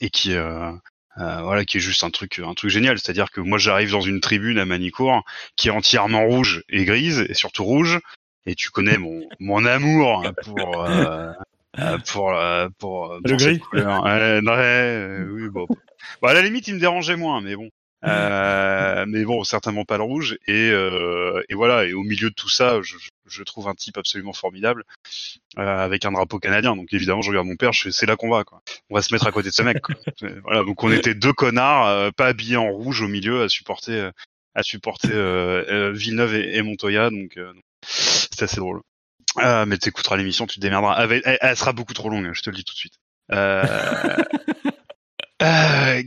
et 0.00 0.10
qui, 0.10 0.34
euh, 1.18 1.40
voilà, 1.42 1.64
qui 1.64 1.78
est 1.78 1.80
juste 1.80 2.04
un 2.04 2.10
truc, 2.10 2.40
un 2.44 2.54
truc 2.54 2.70
génial. 2.70 2.98
C'est-à-dire 2.98 3.30
que 3.30 3.40
moi, 3.40 3.58
j'arrive 3.58 3.90
dans 3.90 4.00
une 4.00 4.20
tribune 4.20 4.58
à 4.58 4.64
Manicourt 4.64 5.24
qui 5.56 5.68
est 5.68 5.72
entièrement 5.72 6.26
rouge 6.26 6.64
et 6.68 6.84
grise, 6.84 7.24
et 7.28 7.34
surtout 7.34 7.64
rouge. 7.64 8.00
Et 8.46 8.54
tu 8.54 8.70
connais 8.70 8.96
mon, 8.98 9.28
mon 9.40 9.64
amour 9.64 10.24
pour 10.44 10.84
euh, 10.84 11.32
euh, 11.78 11.98
pour 12.12 12.32
euh, 12.32 12.68
pour, 12.78 13.08
pour 13.08 13.20
Le 13.24 13.36
gris. 13.36 13.60
Ouais, 13.72 13.82
ouais, 13.82 14.40
euh, 14.42 15.28
oui, 15.30 15.48
bon. 15.48 15.66
Bon, 16.22 16.28
à 16.28 16.34
la 16.34 16.42
limite, 16.42 16.68
il 16.68 16.74
me 16.74 16.80
dérangeait 16.80 17.16
moins, 17.16 17.40
mais 17.40 17.56
bon. 17.56 17.68
Euh, 18.04 19.04
mais 19.08 19.24
bon, 19.24 19.42
certainement 19.42 19.84
pas 19.84 19.96
le 19.96 20.04
rouge. 20.04 20.38
Et, 20.46 20.70
euh, 20.70 21.42
et 21.48 21.54
voilà. 21.54 21.86
Et 21.86 21.92
au 21.92 22.02
milieu 22.02 22.30
de 22.30 22.34
tout 22.34 22.48
ça, 22.48 22.80
je, 22.82 22.96
je- 23.26 23.42
trouve 23.42 23.66
un 23.68 23.74
type 23.74 23.96
absolument 23.98 24.32
formidable 24.34 24.84
euh, 25.58 25.62
avec 25.78 26.04
un 26.04 26.12
drapeau 26.12 26.38
canadien. 26.38 26.76
Donc 26.76 26.92
évidemment, 26.92 27.22
je 27.22 27.30
regarde 27.30 27.46
mon 27.48 27.56
père. 27.56 27.72
Je 27.72 27.90
c'est 27.90 28.06
là 28.06 28.14
qu'on 28.14 28.30
va. 28.30 28.44
Quoi. 28.44 28.60
On 28.90 28.94
va 28.94 29.02
se 29.02 29.12
mettre 29.12 29.26
à 29.26 29.32
côté 29.32 29.48
de 29.48 29.54
ce 29.54 29.62
mec. 29.62 29.80
Quoi. 29.80 29.96
voilà. 30.44 30.62
Donc 30.62 30.84
on 30.84 30.92
était 30.92 31.14
deux 31.14 31.32
connards, 31.32 31.86
euh, 31.88 32.10
pas 32.16 32.26
habillés 32.26 32.56
en 32.58 32.70
rouge 32.70 33.02
au 33.02 33.08
milieu, 33.08 33.42
à 33.42 33.48
supporter 33.48 33.92
euh, 33.98 34.10
à 34.54 34.62
supporter 34.62 35.10
euh, 35.12 35.64
euh, 35.68 35.92
Villeneuve 35.92 36.34
et, 36.36 36.56
et 36.56 36.62
Montoya. 36.62 37.10
Donc 37.10 37.36
euh, 37.38 37.52
c'est 38.36 38.44
assez 38.44 38.56
drôle. 38.58 38.80
Euh, 39.38 39.66
mais 39.66 39.76
t'écouteras 39.78 40.16
l'émission, 40.16 40.46
tu 40.46 40.56
te 40.56 40.60
démerderas. 40.60 41.02
Elle, 41.04 41.22
elle- 41.24 41.38
elle 41.40 41.56
sera 41.56 41.72
beaucoup 41.72 41.92
trop 41.94 42.08
longue, 42.08 42.30
je 42.32 42.42
te 42.42 42.50
le 42.50 42.56
dis 42.56 42.64
tout 42.64 42.72
de 42.74 42.78
suite. 42.78 42.94
Euh, 43.32 43.64
euh, 45.42 46.02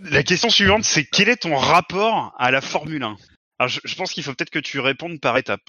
la 0.00 0.22
question 0.22 0.50
suivante, 0.50 0.84
c'est 0.84 1.04
quel 1.04 1.28
est 1.28 1.36
ton 1.42 1.56
rapport 1.56 2.34
à 2.38 2.50
la 2.50 2.60
Formule 2.60 3.02
1 3.02 3.16
Alors, 3.58 3.68
je, 3.68 3.80
je 3.84 3.94
pense 3.94 4.12
qu'il 4.12 4.22
faut 4.22 4.32
peut-être 4.34 4.50
que 4.50 4.58
tu 4.58 4.80
répondes 4.80 5.20
par 5.20 5.36
étapes. 5.38 5.60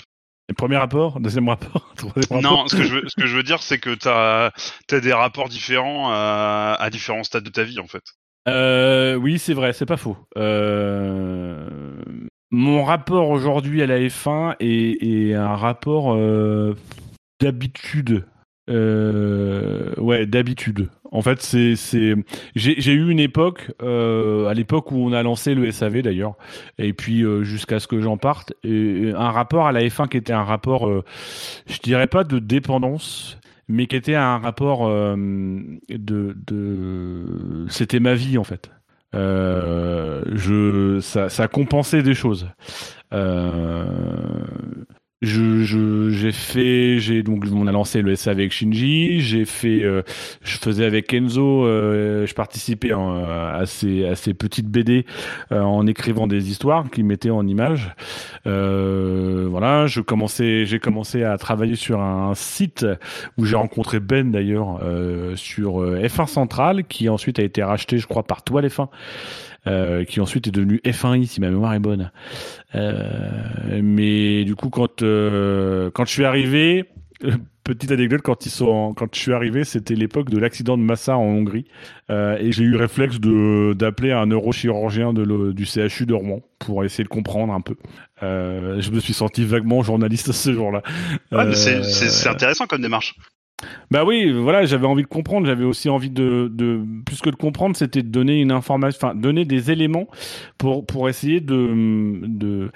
Premier 0.58 0.78
rapport, 0.78 1.20
deuxième 1.20 1.48
rapport, 1.50 1.94
troisième 1.98 2.42
Non, 2.42 2.50
rapport. 2.58 2.70
ce 2.70 2.76
que 2.76 2.84
je 2.84 2.94
veux, 2.96 3.04
ce 3.08 3.16
que 3.20 3.26
je 3.28 3.36
veux 3.36 3.44
dire, 3.44 3.64
c'est 3.64 3.80
que 3.80 3.96
t'as 3.96 4.48
as 4.92 5.00
des 5.00 5.14
rapports 5.14 5.50
différents 5.50 6.12
à, 6.12 6.76
à 6.80 6.90
différents 6.90 7.24
stades 7.24 7.44
de 7.44 7.50
ta 7.50 7.64
vie, 7.64 7.80
en 7.80 7.88
fait. 7.88 8.04
Euh, 8.50 9.16
oui, 9.16 9.40
c'est 9.40 9.54
vrai, 9.54 9.72
c'est 9.74 9.86
pas 9.86 9.98
faux. 9.98 10.18
Euh, 10.38 11.83
mon 12.54 12.84
rapport 12.84 13.30
aujourd'hui 13.30 13.82
à 13.82 13.88
la 13.88 13.98
F1 14.00 14.56
est, 14.60 15.34
un 15.34 15.56
rapport 15.56 16.14
euh, 16.14 16.76
d'habitude. 17.42 18.28
Euh, 18.70 19.92
ouais, 19.98 20.28
d'habitude. 20.28 20.90
En 21.12 21.24
fait, 21.24 21.44
j'ai 22.56 22.94
eu 22.94 23.10
une 23.10 23.20
époque 23.20 23.72
euh, 23.82 24.48
à 24.48 24.54
l'époque 24.54 24.92
où 24.92 24.98
on 24.98 25.14
a 25.14 25.24
lancé 25.24 25.56
le 25.56 25.70
SAV 25.72 26.04
d'ailleurs, 26.04 26.36
et 26.78 26.94
puis 26.94 27.24
jusqu'à 27.44 27.80
ce 27.80 27.88
que 27.88 28.00
j'en 28.00 28.18
parte, 28.18 28.54
un 28.64 29.32
rapport 29.32 29.66
à 29.66 29.72
la 29.72 29.82
F1 29.82 30.08
qui 30.08 30.18
était 30.18 30.32
un 30.32 30.44
rapport, 30.44 30.88
je 31.68 31.80
dirais 31.80 32.08
pas 32.08 32.24
de 32.24 32.38
dépendance, 32.38 33.40
mais 33.68 33.88
qui 33.88 33.96
était 33.96 34.16
un 34.16 34.38
rapport 34.38 34.88
de 34.88 36.36
c'était 37.68 38.00
ma 38.00 38.14
vie 38.14 38.38
en 38.38 38.44
fait. 38.44 38.70
Euh, 39.16 40.22
je 40.34 41.00
ça 41.02 41.30
ça 41.30 41.48
compensait 41.48 42.04
des 42.04 42.14
choses. 42.14 42.48
Euh, 43.14 43.86
je, 45.24 45.64
je, 45.64 46.10
j'ai 46.10 46.32
fait, 46.34 47.00
j'ai 47.00 47.24
donc 47.24 47.46
on 47.52 47.66
a 47.66 47.72
lancé 47.72 48.02
le 48.02 48.16
SA 48.16 48.32
avec 48.32 48.52
Shinji, 48.52 49.22
j'ai 49.22 49.46
fait, 49.46 49.82
euh, 49.84 50.04
je 50.44 50.58
faisais 50.58 50.86
avec 50.86 51.08
Kenzo, 51.08 51.66
euh, 51.66 52.26
je 52.26 52.34
participais 52.34 52.94
en, 52.94 53.24
à 53.24 53.66
ces 53.66 54.06
à 54.06 54.16
ces 54.16 54.34
petites 54.34 54.68
BD 54.68 55.06
euh, 55.52 55.62
en 55.62 55.88
écrivant 55.88 56.28
des 56.28 56.50
histoires 56.52 56.90
qui 56.92 57.04
mettaient 57.04 57.30
en 57.30 57.48
images. 57.48 57.96
Euh, 58.48 59.48
voilà, 59.50 59.88
je 59.88 60.02
commençais, 60.02 60.66
j'ai 60.66 60.80
commencé 60.80 61.24
à 61.24 61.38
travailler 61.38 61.76
sur 61.76 62.02
un 62.02 62.36
site 62.36 62.86
où 63.38 63.46
j'ai 63.46 63.56
rencontré 63.56 64.02
Ben 64.02 64.30
d'ailleurs 64.30 64.82
euh, 64.84 65.38
sur 65.38 65.86
F1 65.86 66.28
Central, 66.28 66.84
qui 66.84 67.08
ensuite 67.08 67.40
a 67.40 67.44
été 67.44 67.64
racheté, 67.64 67.98
je 67.98 68.08
crois, 68.08 68.24
par 68.24 68.44
Toile 68.44 68.68
F1 68.68 68.90
euh, 69.68 70.04
qui 70.04 70.20
ensuite 70.20 70.48
est 70.48 70.52
devenu 70.52 70.82
F1i 70.86 71.26
si 71.26 71.42
ma 71.42 71.50
mémoire 71.50 71.74
est 71.74 71.80
bonne. 71.80 72.12
Euh, 72.76 73.82
mais 73.82 74.44
du 74.44 74.56
coup, 74.56 74.70
quand 74.70 75.02
euh, 75.02 75.90
quand 75.92 76.06
je 76.06 76.12
suis 76.12 76.26
arrivé, 76.26 76.86
petite 77.64 77.92
anecdote 77.92 78.22
quand 78.22 78.46
ils 78.46 78.50
sont 78.50 78.94
quand 78.94 79.14
je 79.14 79.20
suis 79.20 79.34
arrivé 79.34 79.64
c'était 79.64 79.96
l'époque 79.96 80.30
de 80.30 80.38
l'accident 80.38 80.78
de 80.78 80.84
Massa 80.84 81.18
en 81.18 81.24
Hongrie. 81.24 81.66
Euh, 82.10 82.38
et 82.38 82.52
j'ai 82.52 82.64
eu 82.64 82.72
le 82.72 82.78
réflexe 82.78 83.20
de 83.20 83.74
d'appeler 83.74 84.12
un 84.12 84.26
neurochirurgien 84.28 85.14
de 85.14 85.24
le, 85.24 85.54
du 85.54 85.66
CHU 85.66 86.06
de 86.06 86.14
Rouen 86.14 86.42
pour 86.60 86.84
essayer 86.84 87.04
de 87.04 87.10
comprendre 87.10 87.54
un 87.54 87.62
peu. 87.62 87.76
Euh, 88.22 88.82
je 88.82 88.92
me 88.92 89.00
suis 89.00 89.14
senti 89.14 89.46
vaguement 89.46 89.82
journaliste 89.82 90.32
ce 90.34 90.54
jour-là. 90.54 90.82
Ouais, 91.32 91.54
c'est 91.54 92.28
intéressant 92.28 92.68
comme 92.68 92.82
démarche 92.82 93.16
bah 93.92 94.04
oui, 94.06 94.32
voilà, 94.32 94.66
j'avais 94.66 94.88
envie 94.88 95.04
de 95.04 95.08
comprendre, 95.08 95.46
j'avais 95.46 95.64
aussi 95.66 95.90
envie 95.90 96.10
de, 96.10 96.50
de, 96.52 96.82
plus 97.06 97.22
que 97.22 97.30
de 97.30 97.36
comprendre, 97.36 97.76
c'était 97.76 98.04
de 98.04 98.10
donner 98.10 98.42
une 98.42 98.52
information, 98.52 99.00
enfin, 99.02 99.16
donner 99.16 99.46
des 99.46 99.72
éléments 99.72 100.08
pour, 100.58 100.86
pour 100.86 101.10
essayer 101.10 101.40
de, 101.40 102.22
de, 102.24 102.72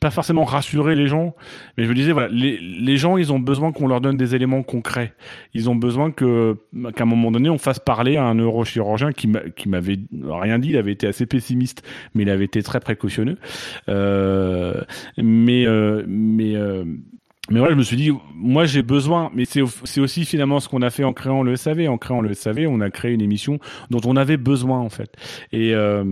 pas 0.00 0.10
forcément 0.10 0.44
rassurer 0.44 0.94
les 0.94 1.06
gens, 1.06 1.34
mais 1.76 1.84
je 1.84 1.88
me 1.88 1.94
disais, 1.94 2.12
voilà, 2.12 2.28
les, 2.28 2.58
les 2.58 2.96
gens, 2.96 3.16
ils 3.16 3.32
ont 3.32 3.38
besoin 3.38 3.72
qu'on 3.72 3.86
leur 3.86 4.00
donne 4.00 4.16
des 4.16 4.34
éléments 4.34 4.62
concrets. 4.62 5.14
Ils 5.54 5.68
ont 5.70 5.76
besoin 5.76 6.10
que, 6.10 6.56
qu'à 6.94 7.04
un 7.04 7.06
moment 7.06 7.30
donné, 7.30 7.50
on 7.50 7.58
fasse 7.58 7.78
parler 7.78 8.16
à 8.16 8.24
un 8.24 8.34
neurochirurgien 8.34 9.12
qui 9.12 9.28
m'avait 9.68 9.98
rien 10.22 10.58
dit, 10.58 10.70
il 10.70 10.76
avait 10.76 10.92
été 10.92 11.06
assez 11.06 11.26
pessimiste, 11.26 11.82
mais 12.14 12.22
il 12.22 12.30
avait 12.30 12.44
été 12.44 12.62
très 12.62 12.80
précautionneux. 12.80 13.38
Euh, 13.88 14.80
mais, 15.16 15.66
euh, 15.66 16.04
mais, 16.06 16.56
euh, 16.56 16.84
mais 17.50 17.58
voilà, 17.58 17.74
je 17.74 17.78
me 17.78 17.82
suis 17.82 17.96
dit, 17.96 18.10
moi 18.34 18.64
j'ai 18.64 18.82
besoin, 18.82 19.30
mais 19.34 19.44
c'est 19.44 20.00
aussi 20.00 20.24
finalement 20.24 20.60
ce 20.60 20.68
qu'on 20.68 20.82
a 20.82 20.90
fait 20.90 21.04
en 21.04 21.12
créant 21.12 21.42
le 21.42 21.56
SAV. 21.56 21.88
En 21.88 21.98
créant 21.98 22.20
le 22.22 22.32
SAV, 22.32 22.66
on 22.68 22.80
a 22.80 22.90
créé 22.90 23.12
une 23.12 23.20
émission 23.20 23.58
dont 23.90 24.00
on 24.04 24.16
avait 24.16 24.38
besoin 24.38 24.80
en 24.80 24.88
fait. 24.88 25.14
Et 25.52 25.74
euh, 25.74 26.04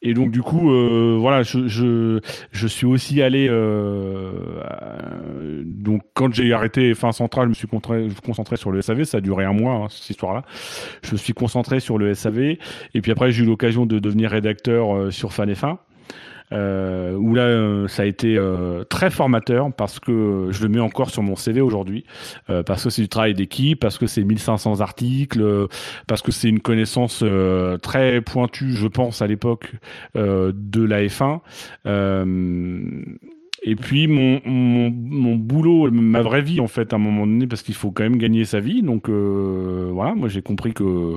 et 0.00 0.14
donc 0.14 0.30
du 0.30 0.42
coup, 0.42 0.70
euh, 0.70 1.16
voilà, 1.18 1.42
je, 1.42 1.66
je, 1.66 2.20
je 2.52 2.66
suis 2.68 2.86
aussi 2.86 3.20
allé. 3.20 3.48
Euh, 3.50 4.32
donc 5.64 6.02
quand 6.14 6.32
j'ai 6.32 6.52
arrêté 6.52 6.94
fin 6.94 7.10
centrale, 7.10 7.46
je 7.46 7.48
me 7.48 7.54
suis 7.54 7.66
concentré, 7.66 8.06
concentré 8.24 8.56
sur 8.56 8.70
le 8.70 8.80
SAV. 8.80 9.02
Ça 9.04 9.18
a 9.18 9.20
duré 9.20 9.44
un 9.44 9.52
mois 9.52 9.74
hein, 9.74 9.86
cette 9.90 10.10
histoire-là. 10.10 10.44
Je 11.02 11.12
me 11.12 11.16
suis 11.16 11.32
concentré 11.32 11.80
sur 11.80 11.98
le 11.98 12.14
SAV. 12.14 12.38
Et 12.94 13.00
puis 13.02 13.10
après, 13.10 13.32
j'ai 13.32 13.42
eu 13.42 13.46
l'occasion 13.46 13.86
de 13.86 13.98
devenir 13.98 14.30
rédacteur 14.30 14.94
euh, 14.94 15.10
sur 15.10 15.32
Fan 15.32 15.50
F1 15.52 15.78
euh, 16.52 17.14
où 17.14 17.34
là 17.34 17.42
euh, 17.42 17.88
ça 17.88 18.02
a 18.02 18.06
été 18.06 18.36
euh, 18.36 18.84
très 18.84 19.10
formateur 19.10 19.72
parce 19.72 20.00
que 20.00 20.48
je 20.50 20.62
le 20.62 20.68
mets 20.68 20.80
encore 20.80 21.10
sur 21.10 21.22
mon 21.22 21.36
CV 21.36 21.60
aujourd'hui 21.60 22.04
euh, 22.50 22.62
parce 22.62 22.84
que 22.84 22.90
c'est 22.90 23.02
du 23.02 23.08
travail 23.08 23.34
d'équipe 23.34 23.78
parce 23.78 23.98
que 23.98 24.06
c'est 24.06 24.24
1500 24.24 24.80
articles 24.80 25.68
parce 26.06 26.22
que 26.22 26.32
c'est 26.32 26.48
une 26.48 26.60
connaissance 26.60 27.24
très 27.82 28.20
pointue 28.20 28.72
je 28.72 28.86
pense 28.86 29.22
à 29.22 29.26
l'époque 29.26 29.72
de 30.14 30.82
la 30.82 31.02
F1 31.02 31.40
et 33.62 33.74
puis 33.74 34.06
mon, 34.06 34.40
mon, 34.44 34.90
mon, 34.90 35.34
boulot, 35.36 35.90
ma 35.90 36.22
vraie 36.22 36.42
vie 36.42 36.60
en 36.60 36.68
fait, 36.68 36.92
à 36.92 36.96
un 36.96 36.98
moment 36.98 37.26
donné, 37.26 37.46
parce 37.46 37.62
qu'il 37.62 37.74
faut 37.74 37.90
quand 37.90 38.04
même 38.04 38.18
gagner 38.18 38.44
sa 38.44 38.60
vie. 38.60 38.82
Donc 38.82 39.08
euh, 39.08 39.90
voilà, 39.92 40.14
moi 40.14 40.28
j'ai 40.28 40.42
compris 40.42 40.74
que, 40.74 41.16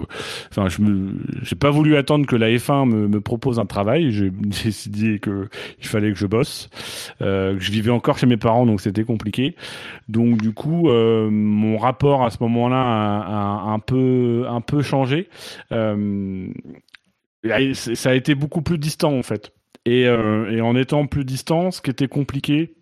enfin, 0.49 0.67
je 0.67 0.81
me, 0.81 1.13
j'ai 1.43 1.55
pas 1.55 1.69
voulu 1.69 1.95
attendre 1.97 2.25
que 2.25 2.35
la 2.35 2.49
F1 2.49 2.89
me, 2.89 3.07
me 3.07 3.21
propose 3.21 3.59
un 3.59 3.65
travail. 3.65 4.11
J'ai 4.11 4.29
décidé 4.63 5.19
que 5.19 5.49
il 5.79 5.87
fallait 5.87 6.11
que 6.11 6.17
je 6.17 6.25
bosse. 6.25 6.69
Euh, 7.21 7.55
je 7.59 7.71
vivais 7.71 7.91
encore 7.91 8.17
chez 8.17 8.27
mes 8.27 8.37
parents, 8.37 8.65
donc 8.65 8.81
c'était 8.81 9.03
compliqué. 9.03 9.55
Donc 10.09 10.41
du 10.41 10.53
coup, 10.53 10.89
euh, 10.89 11.29
mon 11.29 11.77
rapport 11.77 12.23
à 12.23 12.31
ce 12.31 12.37
moment-là 12.41 12.81
a, 12.81 13.69
a, 13.69 13.71
un 13.71 13.79
peu, 13.79 14.45
un 14.49 14.61
peu 14.61 14.81
changé. 14.81 15.29
Euh, 15.71 16.47
ça 17.73 18.09
a 18.09 18.13
été 18.13 18.35
beaucoup 18.35 18.61
plus 18.61 18.77
distant 18.77 19.13
en 19.13 19.23
fait. 19.23 19.51
Et, 19.85 20.07
euh, 20.07 20.51
et, 20.51 20.61
en 20.61 20.75
étant 20.75 21.07
plus 21.07 21.25
distant, 21.25 21.71
ce 21.71 21.81
qui 21.81 21.89
était 21.89 22.07
compliqué, 22.07 22.75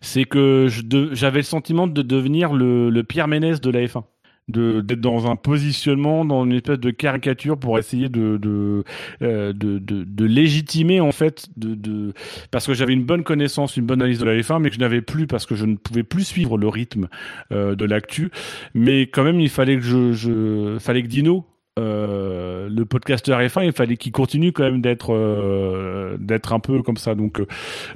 c'est 0.00 0.24
que 0.24 0.68
j'avais 1.12 1.38
le 1.38 1.44
sentiment 1.44 1.86
de 1.86 2.02
devenir 2.02 2.52
le, 2.52 3.02
Pierre 3.02 3.28
Ménès 3.28 3.60
de 3.60 3.70
la 3.70 3.80
F1 3.80 4.04
d'être 4.48 5.02
dans 5.02 5.30
un 5.30 5.36
positionnement, 5.36 6.24
dans 6.24 6.46
une 6.46 6.54
espèce 6.54 6.78
de 6.78 6.90
caricature 6.90 7.58
pour 7.58 7.78
essayer 7.78 8.08
de 8.08 8.38
de, 8.38 8.82
euh, 9.20 9.52
de, 9.52 9.78
de, 9.78 10.04
de, 10.04 10.24
légitimer 10.24 11.02
en 11.02 11.12
fait, 11.12 11.48
de, 11.58 11.74
de 11.74 12.14
parce 12.50 12.66
que 12.66 12.72
j'avais 12.72 12.94
une 12.94 13.04
bonne 13.04 13.24
connaissance, 13.24 13.76
une 13.76 13.84
bonne 13.84 14.00
analyse 14.00 14.20
de 14.20 14.24
la 14.24 14.40
F1, 14.40 14.60
mais 14.60 14.70
que 14.70 14.74
je 14.76 14.80
n'avais 14.80 15.02
plus 15.02 15.26
parce 15.26 15.44
que 15.44 15.54
je 15.54 15.66
ne 15.66 15.76
pouvais 15.76 16.02
plus 16.02 16.24
suivre 16.24 16.56
le 16.56 16.66
rythme 16.66 17.08
euh, 17.52 17.74
de 17.74 17.84
l'actu. 17.84 18.30
Mais 18.72 19.02
quand 19.02 19.22
même, 19.22 19.38
il 19.38 19.50
fallait 19.50 19.76
que 19.76 19.82
je, 19.82 20.12
je 20.12 20.78
fallait 20.78 21.02
que 21.02 21.08
Dino 21.08 21.44
euh, 21.78 22.68
le 22.68 22.84
podcasteur 22.84 23.40
F1, 23.40 23.64
il 23.64 23.72
fallait 23.72 23.96
qu'il 23.96 24.12
continue 24.12 24.52
quand 24.52 24.64
même 24.64 24.80
d'être 24.80 25.14
euh, 25.14 26.16
d'être 26.18 26.52
un 26.52 26.60
peu 26.60 26.82
comme 26.82 26.96
ça. 26.96 27.14
Donc, 27.14 27.40
euh, 27.40 27.46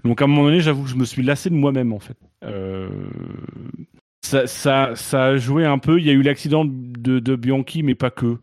donc 0.04 0.22
à 0.22 0.24
un 0.24 0.28
moment 0.28 0.44
donné, 0.44 0.60
j'avoue 0.60 0.84
que 0.84 0.90
je 0.90 0.96
me 0.96 1.04
suis 1.04 1.22
lassé 1.22 1.50
de 1.50 1.54
moi-même 1.54 1.92
en 1.92 1.98
fait. 1.98 2.16
Ça, 4.24 4.46
ça, 4.46 4.92
ça 4.94 5.24
a 5.24 5.36
joué 5.36 5.66
un 5.66 5.78
peu. 5.78 5.98
Il 5.98 6.06
y 6.06 6.10
a 6.10 6.12
eu 6.12 6.22
l'accident 6.22 6.64
de, 6.64 7.18
de 7.18 7.36
Bianchi, 7.36 7.82
mais 7.82 7.96
pas 7.96 8.10
que, 8.10 8.38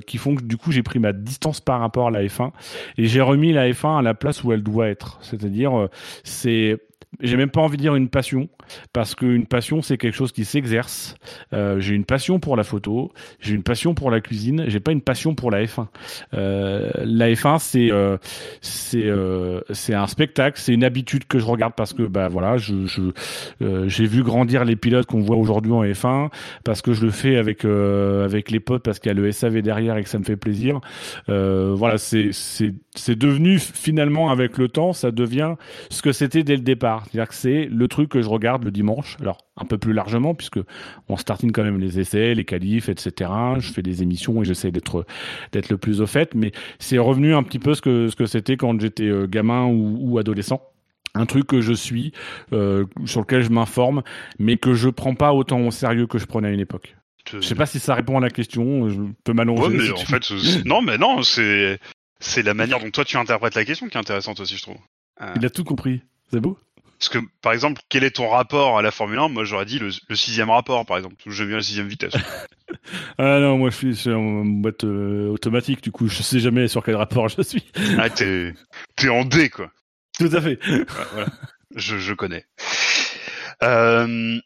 qui 0.00 0.18
font 0.18 0.34
que 0.34 0.42
du 0.42 0.56
coup 0.56 0.72
j'ai 0.72 0.82
pris 0.82 0.98
ma 0.98 1.12
distance 1.12 1.60
par 1.60 1.80
rapport 1.80 2.08
à 2.08 2.10
la 2.10 2.24
F1 2.24 2.50
et 2.98 3.06
j'ai 3.06 3.20
remis 3.20 3.52
la 3.52 3.70
F1 3.70 4.00
à 4.00 4.02
la 4.02 4.14
place 4.14 4.42
où 4.42 4.52
elle 4.52 4.62
doit 4.62 4.88
être. 4.88 5.18
C'est-à-dire, 5.22 5.88
c'est 6.24 6.76
j'ai 7.20 7.36
même 7.36 7.50
pas 7.50 7.60
envie 7.60 7.76
de 7.76 7.82
dire 7.82 7.94
une 7.94 8.08
passion, 8.08 8.48
parce 8.92 9.14
qu'une 9.14 9.46
passion, 9.46 9.82
c'est 9.82 9.96
quelque 9.96 10.14
chose 10.14 10.32
qui 10.32 10.44
s'exerce. 10.44 11.14
Euh, 11.52 11.80
j'ai 11.80 11.94
une 11.94 12.04
passion 12.04 12.38
pour 12.38 12.56
la 12.56 12.64
photo, 12.64 13.12
j'ai 13.40 13.54
une 13.54 13.62
passion 13.62 13.94
pour 13.94 14.10
la 14.10 14.20
cuisine, 14.20 14.64
j'ai 14.68 14.80
pas 14.80 14.92
une 14.92 15.00
passion 15.00 15.34
pour 15.34 15.50
la 15.50 15.64
F1. 15.64 15.86
Euh, 16.34 16.90
la 17.04 17.30
F1, 17.30 17.58
c'est 17.58 17.90
euh, 17.90 19.60
c'est 19.70 19.94
un 19.94 20.06
spectacle, 20.06 20.58
c'est 20.60 20.74
une 20.74 20.84
habitude 20.84 21.26
que 21.26 21.38
je 21.38 21.44
regarde 21.44 21.74
parce 21.76 21.92
que 21.92 22.02
bah 22.02 22.28
voilà, 22.28 22.56
je 22.56 22.72
j'ai 23.86 24.06
vu 24.06 24.22
grandir 24.22 24.64
les 24.64 24.76
pilotes 24.76 25.06
qu'on 25.06 25.20
voit 25.20 25.36
aujourd'hui 25.36 25.72
en 25.72 25.84
F1, 25.84 26.28
parce 26.64 26.82
que 26.82 26.92
je 26.92 27.04
le 27.04 27.10
fais 27.10 27.36
avec 27.36 27.64
avec 27.64 28.50
les 28.50 28.60
potes, 28.60 28.82
parce 28.82 28.98
qu'il 28.98 29.08
y 29.08 29.12
a 29.12 29.14
le 29.14 29.30
SAV 29.30 29.62
derrière 29.62 29.96
et 29.96 30.02
que 30.02 30.08
ça 30.08 30.18
me 30.18 30.24
fait 30.24 30.36
plaisir. 30.36 30.80
voilà, 31.28 31.96
c'est 31.98 33.18
devenu 33.18 33.58
finalement 33.58 34.30
avec 34.30 34.58
le 34.58 34.68
temps, 34.68 34.92
ça 34.92 35.10
devient 35.10 35.54
ce 35.90 36.02
que 36.02 36.12
c'était 36.12 36.42
dès 36.42 36.56
le 36.56 36.62
départ. 36.62 37.04
C'est-à-dire 37.04 37.28
que 37.28 37.34
c'est 37.34 37.68
le 37.70 37.88
truc 37.88 38.08
que 38.08 38.22
je 38.22 38.28
regarde 38.28 38.61
le 38.62 38.70
dimanche, 38.70 39.16
alors 39.20 39.38
un 39.56 39.64
peu 39.64 39.78
plus 39.78 39.92
largement, 39.92 40.34
puisque 40.34 40.60
on 41.08 41.16
startine 41.16 41.52
quand 41.52 41.64
même 41.64 41.78
les 41.78 41.98
essais, 42.00 42.34
les 42.34 42.44
qualifs, 42.44 42.88
etc. 42.88 43.30
Je 43.58 43.72
fais 43.72 43.82
des 43.82 44.02
émissions 44.02 44.42
et 44.42 44.44
j'essaie 44.44 44.70
d'être 44.70 45.06
d'être 45.52 45.68
le 45.68 45.78
plus 45.78 46.00
au 46.00 46.06
fait, 46.06 46.34
mais 46.34 46.52
c'est 46.78 46.98
revenu 46.98 47.34
un 47.34 47.42
petit 47.42 47.58
peu 47.58 47.74
ce 47.74 47.82
que 47.82 48.08
ce 48.08 48.16
que 48.16 48.26
c'était 48.26 48.56
quand 48.56 48.80
j'étais 48.80 49.04
euh, 49.04 49.26
gamin 49.26 49.66
ou, 49.66 49.98
ou 50.00 50.18
adolescent 50.18 50.60
un 51.14 51.26
truc 51.26 51.46
que 51.46 51.60
je 51.60 51.72
suis, 51.72 52.12
euh, 52.52 52.86
sur 53.04 53.20
lequel 53.20 53.42
je 53.42 53.50
m'informe, 53.50 54.02
mais 54.38 54.56
que 54.56 54.74
je 54.74 54.88
prends 54.88 55.14
pas 55.14 55.32
autant 55.32 55.60
au 55.60 55.70
sérieux 55.70 56.06
que 56.06 56.18
je 56.18 56.26
prenais 56.26 56.48
à 56.48 56.50
une 56.52 56.60
époque. 56.60 56.96
Je 57.30 57.40
sais 57.40 57.54
pas 57.54 57.66
si 57.66 57.78
ça 57.78 57.94
répond 57.94 58.16
à 58.16 58.20
la 58.20 58.30
question, 58.30 58.88
je 58.88 59.00
peux 59.22 59.32
m'allonger. 59.32 59.62
Ouais, 59.62 59.76
mais 59.76 59.90
en 59.90 59.96
fait, 59.96 60.32
non, 60.64 60.82
mais 60.82 60.98
non, 60.98 61.22
c'est 61.22 61.78
c'est 62.18 62.42
la 62.42 62.54
manière 62.54 62.80
dont 62.80 62.90
toi 62.90 63.04
tu 63.04 63.16
interprètes 63.16 63.54
la 63.54 63.64
question 63.64 63.88
qui 63.88 63.96
est 63.96 64.00
intéressante 64.00 64.40
aussi, 64.40 64.56
je 64.56 64.62
trouve. 64.62 64.78
Euh... 65.20 65.32
Il 65.36 65.46
a 65.46 65.50
tout 65.50 65.64
compris, 65.64 66.02
c'est 66.30 66.40
beau. 66.40 66.58
Parce 67.02 67.08
que, 67.08 67.30
par 67.40 67.52
exemple, 67.52 67.82
quel 67.88 68.04
est 68.04 68.12
ton 68.12 68.28
rapport 68.28 68.78
à 68.78 68.82
la 68.82 68.92
Formule 68.92 69.18
1 69.18 69.28
Moi, 69.30 69.42
j'aurais 69.42 69.64
dit 69.64 69.80
le, 69.80 69.90
le 70.08 70.14
sixième 70.14 70.50
rapport, 70.50 70.86
par 70.86 70.98
exemple. 70.98 71.16
J'aime 71.26 71.48
bien 71.48 71.56
la 71.56 71.62
sixième 71.62 71.88
vitesse. 71.88 72.14
Ah 73.18 73.38
non, 73.38 73.58
moi 73.58 73.68
je 73.68 73.76
suis 73.76 73.94
sur 73.94 74.16
une 74.16 74.62
boîte 74.62 74.84
euh, 74.84 75.28
automatique, 75.28 75.82
du 75.82 75.92
coup 75.92 76.08
je 76.08 76.22
sais 76.22 76.40
jamais 76.40 76.68
sur 76.68 76.82
quel 76.82 76.96
rapport 76.96 77.28
je 77.28 77.42
suis. 77.42 77.70
ah, 77.98 78.08
t'es, 78.08 78.54
t'es 78.96 79.10
en 79.10 79.26
D, 79.26 79.50
quoi. 79.50 79.70
Tout 80.18 80.30
à 80.32 80.40
fait. 80.40 80.58
Ouais, 80.66 80.84
voilà. 81.12 81.26
Je, 81.76 81.98
je 81.98 82.14
connais. 82.14 82.46
Euh, 83.62 84.40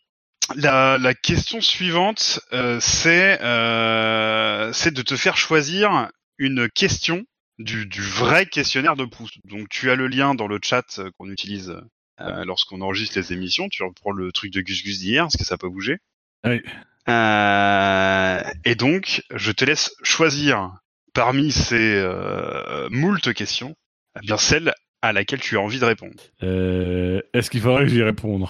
la, 0.57 0.99
la 0.99 1.15
question 1.15 1.61
suivante, 1.61 2.41
euh, 2.53 2.79
c'est, 2.81 3.41
euh, 3.43 4.73
c'est 4.73 4.93
de 4.93 5.03
te 5.03 5.15
faire 5.15 5.37
choisir 5.37 6.11
une 6.37 6.69
question 6.69 7.25
du, 7.59 7.87
du 7.87 8.03
vrai 8.03 8.47
questionnaire 8.47 8.97
de 8.97 9.05
Proust. 9.05 9.35
Donc 9.45 9.69
tu 9.69 9.91
as 9.91 9.95
le 9.95 10.09
lien 10.09 10.35
dans 10.35 10.49
le 10.49 10.59
chat 10.63 10.99
euh, 10.99 11.11
qu'on 11.17 11.31
utilise 11.31 11.77
euh, 12.21 12.45
lorsqu'on 12.45 12.81
enregistre 12.81 13.19
les 13.19 13.33
émissions. 13.33 13.69
Tu 13.69 13.83
reprends 13.83 14.13
le 14.13 14.33
truc 14.33 14.53
de 14.53 14.61
Gus 14.61 14.83
Gus 14.85 14.99
d'hier, 15.01 15.25
parce 15.25 15.37
que 15.37 15.45
ça 15.45 15.55
n'a 15.55 15.59
pas 15.59 15.69
bougé? 15.69 15.99
Oui. 16.45 16.63
Euh, 17.09 18.43
et 18.65 18.75
donc, 18.75 19.23
je 19.35 19.53
te 19.53 19.65
laisse 19.65 19.95
choisir 20.03 20.73
parmi 21.15 21.53
ces 21.53 21.95
euh, 21.97 22.89
moult 22.91 23.33
questions, 23.33 23.77
eh 24.17 24.27
bien 24.27 24.37
celle 24.37 24.75
à 25.03 25.13
laquelle 25.13 25.41
tu 25.41 25.57
as 25.57 25.61
envie 25.61 25.79
de 25.79 25.85
répondre. 25.85 26.15
Euh, 26.43 27.23
Est-ce 27.33 27.51
qu'il 27.51 27.61
faudrait 27.61 27.85
que 27.85 27.91
j'y 27.91 28.03
réponde? 28.03 28.47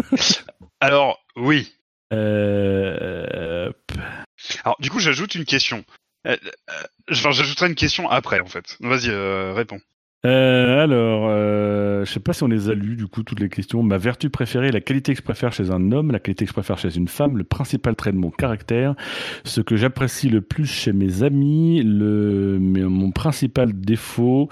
Alors, 0.80 1.24
oui. 1.36 1.74
euh... 2.12 3.72
Alors, 4.64 4.76
du 4.80 4.90
coup, 4.90 5.00
j'ajoute 5.00 5.34
une 5.34 5.44
question. 5.44 5.84
J'ajouterai 7.08 7.68
une 7.68 7.74
question 7.74 8.08
après, 8.08 8.40
en 8.40 8.46
fait. 8.46 8.76
Vas-y, 8.80 9.10
réponds. 9.10 9.80
Euh, 10.24 10.82
alors, 10.82 11.26
euh, 11.28 12.04
je 12.04 12.12
sais 12.12 12.20
pas 12.20 12.32
si 12.32 12.44
on 12.44 12.48
les 12.48 12.70
a 12.70 12.74
lues, 12.74 12.94
du 12.94 13.06
coup, 13.06 13.24
toutes 13.24 13.40
les 13.40 13.48
questions. 13.48 13.82
Ma 13.82 13.98
vertu 13.98 14.30
préférée, 14.30 14.70
la 14.70 14.80
qualité 14.80 15.12
que 15.12 15.18
je 15.18 15.24
préfère 15.24 15.52
chez 15.52 15.70
un 15.70 15.90
homme, 15.90 16.12
la 16.12 16.20
qualité 16.20 16.44
que 16.44 16.50
je 16.50 16.54
préfère 16.54 16.78
chez 16.78 16.96
une 16.96 17.08
femme, 17.08 17.36
le 17.36 17.44
principal 17.44 17.96
trait 17.96 18.12
de 18.12 18.18
mon 18.18 18.30
caractère, 18.30 18.94
ce 19.44 19.60
que 19.60 19.76
j'apprécie 19.76 20.28
le 20.28 20.40
plus 20.40 20.66
chez 20.66 20.92
mes 20.92 21.24
amis, 21.24 21.82
le, 21.82 22.58
mon 22.60 23.10
principal 23.10 23.72
défaut, 23.72 24.48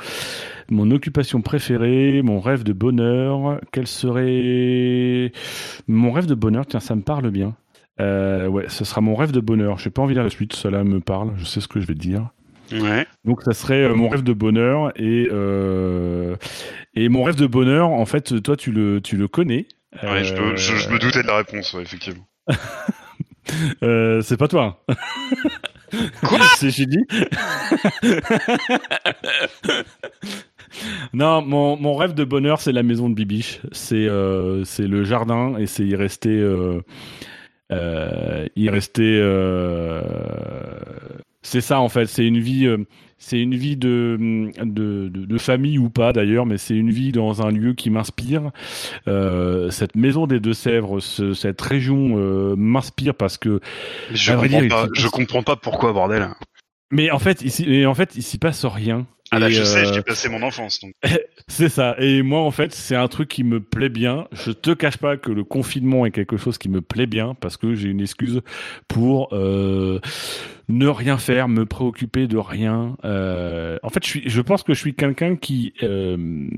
mon 0.71 0.91
occupation 0.91 1.41
préférée, 1.41 2.23
mon 2.23 2.41
rêve 2.41 2.65
de 2.65 2.73
bonheur, 2.73 3.61
quel 3.71 3.87
serait 3.87 5.33
mon 5.87 6.11
rêve 6.11 6.27
de 6.27 6.35
bonheur? 6.35 6.67
Tiens, 6.67 6.81
ça 6.81 6.97
me 6.97 7.03
parle 7.03 7.31
bien. 7.31 7.55
Euh, 8.01 8.49
ouais, 8.49 8.65
ce 8.69 8.85
sera 8.85 9.01
mon 9.01 9.15
rêve 9.15 9.31
de 9.31 9.41
bonheur. 9.41 9.79
J'ai 9.79 9.91
pas 9.91 10.03
envie 10.03 10.15
de 10.15 10.21
la 10.21 10.31
suite, 10.31 10.55
cela 10.55 10.85
me 10.85 11.01
parle. 11.01 11.33
Je 11.37 11.45
sais 11.45 11.61
ce 11.61 11.69
que 11.69 11.81
je 11.81 11.87
vais 11.87 11.95
dire. 11.95 12.31
Ouais. 12.73 13.07
Donc 13.25 13.43
ça 13.43 13.53
serait 13.53 13.83
euh, 13.85 13.95
mon 13.95 14.09
rêve 14.09 14.23
de 14.23 14.33
bonheur 14.33 14.93
et 14.97 15.29
euh, 15.31 16.37
et 16.95 17.09
mon 17.09 17.23
rêve 17.23 17.37
de 17.37 17.47
bonheur. 17.47 17.89
En 17.91 18.07
fait, 18.07 18.43
toi 18.43 18.57
tu 18.57 18.73
le 18.73 19.01
tu 19.01 19.17
le 19.17 19.29
connais. 19.29 19.67
Ouais, 20.03 20.23
je, 20.25 20.35
me- 20.35 20.57
je, 20.57 20.77
je 20.77 20.89
me 20.91 20.99
doutais 20.99 21.23
de 21.23 21.27
la 21.27 21.39
réponse, 21.39 21.73
ouais, 21.75 21.83
effectivement. 21.83 22.25
euh, 23.83 24.21
c'est 24.23 24.37
pas 24.37 24.47
toi. 24.49 24.85
Quoi? 26.23 26.39
C'est 26.57 26.71
Chidi. 26.71 26.99
non, 31.13 31.43
mon, 31.43 31.77
mon 31.77 31.97
rêve 31.97 32.15
de 32.15 32.23
bonheur, 32.25 32.61
c'est 32.61 32.73
la 32.73 32.83
maison 32.85 33.09
de 33.11 33.15
Bibiche. 33.15 33.61
C'est 33.73 34.07
euh, 34.09 34.65
c'est 34.65 34.87
le 34.87 35.03
jardin 35.05 35.57
et 35.59 35.67
c'est 35.67 35.85
y 35.85 35.97
rester. 35.97 36.31
Euh, 36.39 36.81
y 38.57 38.69
rester. 38.69 39.21
C'est 41.43 41.61
ça 41.61 41.81
en 41.81 41.89
fait. 41.89 42.07
C'est 42.07 42.27
une 42.27 42.39
vie. 42.41 42.67
euh, 42.67 42.79
c'est 43.23 43.39
une 43.39 43.55
vie 43.55 43.77
de, 43.77 44.17
de, 44.63 45.09
de, 45.09 45.27
de 45.27 45.39
famille 45.39 45.77
ou 45.79 45.91
pas 45.91 46.15
d'ailleurs, 46.15 46.47
mais 46.47 46.57
c'est 46.57 46.75
une 46.75 46.91
vie 46.91 47.13
dans 47.13 47.43
un 47.47 47.51
lieu 47.51 47.75
qui 47.75 47.91
m'inspire. 47.91 48.51
Euh, 49.09 49.71
cette 49.71 49.95
maison 49.95 50.27
des 50.27 50.41
Deux-Sèvres, 50.41 51.01
ce- 51.01 51.35
cette 51.35 51.61
région 51.61 52.17
euh, 52.17 52.55
m'inspire 52.57 53.15
parce 53.15 53.37
que 53.37 53.61
je, 54.11 54.33
comprends 54.33 54.49
dire, 54.61 54.69
pas, 54.71 54.87
il 54.95 55.01
je 55.01 55.09
comprends 55.09 55.43
pas 55.43 55.57
pourquoi, 55.57 55.93
bordel. 55.93 56.29
Mais 56.91 57.11
en 57.11 57.19
fait, 57.19 57.43
ici, 57.43 57.85
en 57.85 57.95
fait, 57.95 58.17
il 58.17 58.23
s'y 58.23 58.39
passe 58.39 58.65
rien. 58.65 59.07
Ah 59.33 59.39
là, 59.39 59.49
Et, 59.49 59.53
je 59.53 59.63
sais, 59.63 59.87
euh, 59.87 59.93
j'ai 59.93 60.03
passé 60.03 60.29
mon 60.29 60.43
enfance, 60.43 60.81
donc. 60.81 60.93
C'est 61.51 61.69
ça. 61.69 61.97
Et 61.99 62.23
moi, 62.23 62.41
en 62.41 62.53
fait, 62.53 62.73
c'est 62.73 62.95
un 62.95 63.09
truc 63.09 63.29
qui 63.29 63.43
me 63.43 63.61
plaît 63.61 63.89
bien. 63.89 64.29
Je 64.33 64.53
te 64.53 64.71
cache 64.71 64.99
pas 64.99 65.17
que 65.17 65.33
le 65.33 65.43
confinement 65.43 66.07
est 66.07 66.13
quelque 66.13 66.37
chose 66.37 66.59
qui 66.59 66.69
me 66.69 66.81
plaît 66.81 67.07
bien 67.07 67.35
parce 67.35 67.57
que 67.57 67.75
j'ai 67.75 67.89
une 67.89 68.01
excuse 68.01 68.41
pour 68.87 69.31
euh, 69.33 69.99
ne 70.69 70.87
rien 70.87 71.19
faire, 71.19 71.49
me 71.49 71.67
préoccuper 71.67 72.29
de 72.29 72.39
rien. 72.39 72.97
Euh, 73.05 73.79
en 73.83 73.89
fait, 73.89 74.05
je 74.05 74.09
suis, 74.09 74.23
je 74.27 74.41
pense 74.41 74.63
que 74.63 74.75
je 74.75 74.79
suis 74.79 74.95
quelqu'un 74.95 75.35
qui, 75.35 75.75
euh, 75.83 76.49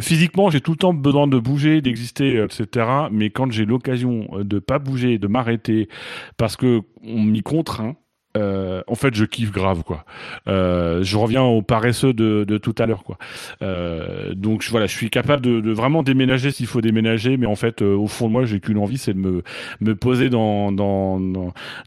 physiquement, 0.00 0.50
j'ai 0.50 0.60
tout 0.60 0.72
le 0.72 0.76
temps 0.76 0.94
besoin 0.94 1.26
de 1.26 1.38
bouger, 1.38 1.80
d'exister, 1.80 2.44
etc. 2.44 2.86
Mais 3.10 3.30
quand 3.30 3.50
j'ai 3.50 3.64
l'occasion 3.64 4.28
de 4.40 4.58
pas 4.58 4.78
bouger, 4.78 5.16
de 5.16 5.28
m'arrêter 5.28 5.88
parce 6.36 6.56
que 6.56 6.82
on 7.02 7.22
m'y 7.22 7.42
contraint. 7.42 7.96
Euh, 8.36 8.82
en 8.86 8.94
fait, 8.94 9.14
je 9.14 9.24
kiffe 9.24 9.50
grave, 9.50 9.82
quoi. 9.82 10.04
Euh, 10.46 11.02
je 11.02 11.16
reviens 11.16 11.42
au 11.42 11.62
paresseux 11.62 12.12
de, 12.12 12.44
de 12.44 12.58
tout 12.58 12.74
à 12.78 12.86
l'heure, 12.86 13.02
quoi. 13.02 13.18
Euh, 13.62 14.34
donc 14.34 14.64
voilà, 14.70 14.86
je 14.86 14.96
suis 14.96 15.10
capable 15.10 15.42
de, 15.42 15.60
de 15.60 15.72
vraiment 15.72 16.02
déménager 16.02 16.52
s'il 16.52 16.66
faut 16.66 16.80
déménager, 16.80 17.36
mais 17.36 17.46
en 17.46 17.56
fait, 17.56 17.82
euh, 17.82 17.94
au 17.96 18.06
fond 18.06 18.28
de 18.28 18.32
moi, 18.32 18.44
j'ai 18.44 18.60
qu'une 18.60 18.78
envie, 18.78 18.98
c'est 18.98 19.14
de 19.14 19.18
me, 19.18 19.42
me 19.80 19.94
poser 19.96 20.30
dans, 20.30 20.70
dans, 20.70 21.18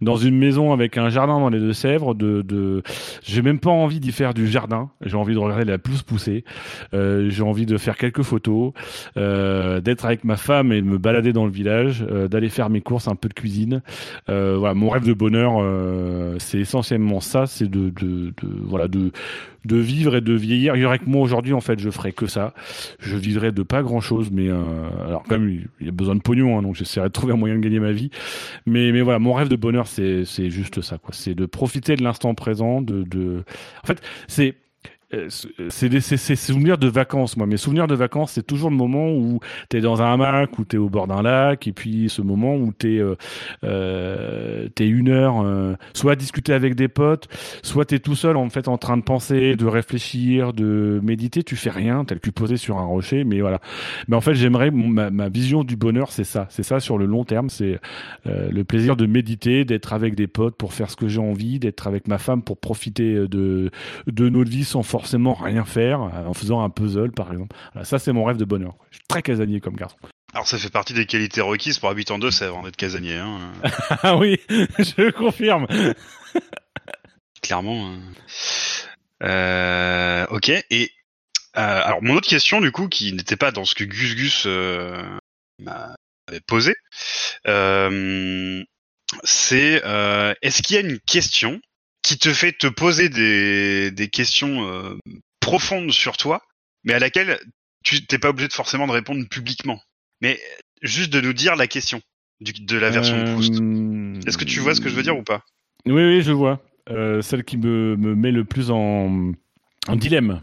dans, 0.02 0.18
une 0.18 0.38
maison 0.38 0.74
avec 0.74 0.98
un 0.98 1.10
jardin 1.10 1.40
dans 1.40 1.50
les 1.50 1.60
Deux-Sèvres. 1.60 2.14
De, 2.14 2.42
de, 2.42 2.84
j'ai 3.24 3.42
même 3.42 3.60
pas 3.60 3.72
envie 3.72 4.02
d'y 4.02 4.12
faire 4.12 4.34
du 4.34 4.48
jardin. 4.48 4.90
J'ai 5.06 5.16
envie 5.16 5.34
de 5.34 5.40
regarder 5.40 5.66
la 5.66 5.78
pelouse 5.78 6.02
pousser. 6.02 6.44
Euh, 6.94 7.30
j'ai 7.30 7.44
envie 7.44 7.66
de 7.66 7.78
faire 7.78 7.96
quelques 7.98 8.24
photos, 8.24 8.74
euh, 9.16 9.80
d'être 9.80 10.06
avec 10.06 10.26
ma 10.26 10.36
femme 10.36 10.74
et 10.74 10.82
de 10.82 10.88
me 10.88 10.98
balader 10.98 11.32
dans 11.32 11.46
le 11.46 11.52
village, 11.52 12.02
d'aller 12.02 12.50
faire 12.50 12.70
mes 12.70 12.82
courses, 12.82 13.08
un 13.08 13.16
peu 13.16 13.30
de 13.30 13.34
cuisine. 13.34 13.82
Voilà, 14.28 14.74
mon 14.74 14.90
rêve 14.90 15.06
de 15.06 15.14
bonheur, 15.14 15.62
euh, 16.33 16.33
c'est 16.40 16.60
essentiellement 16.60 17.20
ça, 17.20 17.46
c'est 17.46 17.70
de, 17.70 17.90
de, 17.90 18.34
de 18.42 18.48
voilà 18.64 18.88
de 18.88 19.12
de 19.66 19.78
vivre 19.78 20.16
et 20.16 20.22
de 20.22 20.34
vieillir. 20.34 20.76
Il 20.76 20.82
y 20.82 20.86
aurait 20.86 21.00
que 21.00 21.06
moi 21.10 21.22
aujourd'hui, 21.22 21.54
en 21.54 21.62
fait, 21.62 21.80
je 21.80 21.90
ferais 21.90 22.12
que 22.12 22.28
ça. 22.28 22.54
Je 23.00 23.16
vivrais 23.16 23.52
de 23.52 23.64
pas 23.64 23.82
grand 23.82 24.02
chose, 24.02 24.30
mais 24.32 24.50
euh, 24.50 24.62
alors 25.08 25.24
quand 25.24 25.40
même, 25.40 25.62
il 25.80 25.86
y 25.86 25.90
a 25.90 25.94
besoin 25.94 26.16
de 26.16 26.22
pognon, 26.22 26.58
hein, 26.58 26.62
donc 26.62 26.76
j'essaierai 26.76 27.08
de 27.08 27.14
trouver 27.14 27.34
un 27.34 27.38
moyen 27.38 27.56
de 27.56 27.62
gagner 27.62 27.80
ma 27.80 27.92
vie. 27.92 28.10
Mais 28.66 28.92
mais 28.92 29.02
voilà, 29.02 29.20
mon 29.20 29.34
rêve 29.34 29.48
de 29.50 29.56
bonheur, 29.56 29.88
c'est 29.88 30.26
c'est 30.26 30.50
juste 30.50 30.82
ça, 30.82 30.98
quoi. 30.98 31.14
C'est 31.14 31.36
de 31.36 31.46
profiter 31.46 31.96
de 31.96 32.04
l'instant 32.04 32.34
présent, 32.36 32.82
de 32.82 33.04
de. 33.04 33.44
En 33.84 33.88
fait, 33.88 34.02
c'est 34.28 34.50
euh, 34.50 34.54
c'est 35.70 35.90
des 35.90 36.02
c'est- 36.02 36.18
c'est 36.18 36.36
souvenirs 36.36 36.78
de 36.78 36.88
vacances 36.88 37.38
moi. 37.38 37.48
Mes 37.48 37.58
souvenirs 37.58 37.88
de 37.88 37.96
vacances 37.96 38.34
c'est 38.34 38.46
toujours 38.46 38.70
le 38.70 38.76
moment 38.76 39.12
où 39.12 39.40
t'es 39.70 39.82
dans 39.82 40.02
un 40.02 40.14
hamac 40.14 40.58
ou 40.60 40.66
t'es 40.66 40.78
au 40.78 40.90
bord 40.90 41.08
d'un 41.08 41.22
lac 41.22 41.68
et 41.68 41.72
puis 41.74 42.10
ce 42.10 42.22
moment 42.22 42.56
où 42.56 42.72
t'es 42.72 42.98
euh, 43.00 43.16
euh, 43.64 44.68
une 44.80 45.10
heure 45.10 45.42
euh, 45.42 45.76
soit 45.94 46.14
à 46.14 46.16
discuter 46.16 46.54
avec 46.54 46.76
des 46.76 46.88
potes 46.88 47.28
soit 47.64 47.86
t'es 47.86 48.00
tout 48.00 48.16
seul 48.16 48.38
en 48.38 48.50
fait 48.50 48.68
en 48.68 48.78
train 48.78 48.98
de 48.98 49.04
penser 49.04 49.56
de 49.56 49.66
réfléchir 49.66 50.54
de 50.54 51.00
méditer. 51.04 51.44
Tu 51.44 51.56
fais 51.56 51.70
rien 51.70 52.06
t'es 52.06 52.16
le 52.16 52.20
cul 52.20 52.32
posé 52.32 52.58
sur 52.58 52.78
un 52.78 52.86
rocher 52.86 53.24
mais 53.24 53.42
voilà. 53.42 53.60
Mais 54.08 54.16
en 54.16 54.22
fait 54.22 54.34
j'aimerais 54.36 54.72
ma, 54.72 55.10
ma 55.10 55.30
vision 55.30 55.64
du 55.64 55.76
bonheur 55.76 56.12
c'est 56.12 56.24
ça. 56.24 56.48
C'est 56.50 56.64
ça 56.64 56.80
sur 56.80 56.98
le 56.98 57.06
long 57.06 57.24
terme 57.24 57.50
c'est 57.50 57.80
euh, 58.28 58.50
le 58.52 58.64
plaisir 58.64 58.96
de 58.96 59.06
méditer 59.06 59.66
d'être 59.66 59.94
avec 59.94 60.16
des 60.16 60.28
potes 60.28 60.56
pour 60.56 60.74
faire 60.74 60.90
ce 60.90 60.96
que 60.96 61.08
j'ai 61.08 61.20
envie 61.20 61.60
d'être 61.60 61.88
avec 61.88 62.08
ma 62.08 62.18
femme 62.18 62.42
pour 62.44 62.58
profiter 62.58 63.14
euh, 63.16 63.28
de 63.28 63.72
de 64.08 64.30
notre 64.30 64.50
vie 64.52 64.64
sans 64.64 64.84
forcément 65.04 65.34
rien 65.34 65.66
faire, 65.66 66.02
euh, 66.02 66.26
en 66.26 66.34
faisant 66.34 66.64
un 66.64 66.70
puzzle 66.70 67.12
par 67.12 67.32
exemple. 67.32 67.56
Ça 67.84 68.00
c'est 68.00 68.14
mon 68.14 68.24
rêve 68.24 68.38
de 68.38 68.46
bonheur. 68.46 68.76
Je 68.90 68.98
suis 68.98 69.06
très 69.08 69.22
casanier 69.22 69.60
comme 69.60 69.76
garçon. 69.76 69.98
Alors, 70.34 70.48
ça 70.48 70.58
fait 70.58 70.72
partie 70.72 70.94
des 70.94 71.06
qualités 71.06 71.42
requises 71.42 71.78
pour 71.78 71.90
habitant 71.90 72.18
de 72.18 72.32
Sèvres, 72.32 72.64
d'être 72.64 72.76
casanier, 72.76 73.18
hein. 73.18 73.52
ah 74.02 74.18
oui, 74.18 74.40
je 74.50 75.12
confirme. 75.12 75.68
clairement. 77.44 77.92
hein. 77.92 78.00
Euh, 79.22 80.26
ok. 80.32 80.50
Et 80.50 80.92
euh, 81.56 81.82
alors 81.84 82.02
mon 82.02 82.16
autre 82.16 82.28
question 82.28 82.62
du 82.62 82.72
coup, 82.72 82.88
qui 82.88 83.14
n'était 83.14 83.36
pas 83.36 83.52
dans 83.52 83.64
ce 83.64 83.76
que 83.76 83.84
Gus 83.84 84.16
Gus 84.16 84.44
euh, 84.48 85.04
m'avait 85.60 86.42
posé, 86.48 86.74
c'est 89.24 89.82
est-ce 90.42 90.64
qu'il 90.64 90.76
y 90.76 90.80
a 90.80 90.82
une 90.82 91.00
question 91.00 91.62
qui 92.04 92.18
te 92.18 92.34
fait 92.34 92.52
te 92.52 92.68
poser 92.68 93.10
des, 93.10 93.92
des 93.92 94.10
questions 94.10 94.68
euh, 94.68 94.98
profondes 95.40 95.92
sur 95.92 96.18
toi, 96.18 96.42
mais 96.84 96.94
à 96.94 97.00
laquelle 97.00 97.40
tu 97.84 98.06
t'es 98.06 98.20
pas 98.20 98.30
obligé 98.30 98.48
de 98.48 98.54
forcément 98.54 98.88
de 98.88 98.92
répondre 98.92 99.28
publiquement, 99.28 99.82
mais 100.22 100.40
juste 100.82 101.12
de 101.12 101.22
nous 101.22 101.34
dire 101.34 101.56
la 101.56 101.68
question 101.68 102.02
du, 102.42 102.54
de 102.54 102.78
la 102.78 102.90
version 102.90 103.18
de 103.18 103.32
Proust. 103.32 103.54
Euh, 103.60 104.20
Est-ce 104.28 104.38
que 104.38 104.44
tu 104.44 104.60
vois 104.60 104.76
ce 104.76 104.82
que 104.82 104.90
je 104.90 104.96
veux 104.96 105.04
dire 105.04 105.18
ou 105.18 105.24
pas? 105.24 105.42
Oui, 105.86 106.04
oui, 106.04 106.22
je 106.22 106.32
vois. 106.32 106.62
Euh, 106.90 107.22
celle 107.22 107.44
qui 107.46 107.58
me, 107.58 107.96
me 107.96 108.16
met 108.16 108.32
le 108.32 108.44
plus 108.44 108.70
en, 108.70 109.32
en 109.88 109.96
dilemme. 109.96 110.42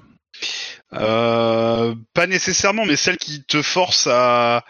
Pas 0.91 2.27
nécessairement, 2.27 2.85
mais 2.87 2.97
celle 2.97 3.19
qui 3.19 3.45
te 3.45 3.62
force 3.62 4.07
à, 4.07 4.65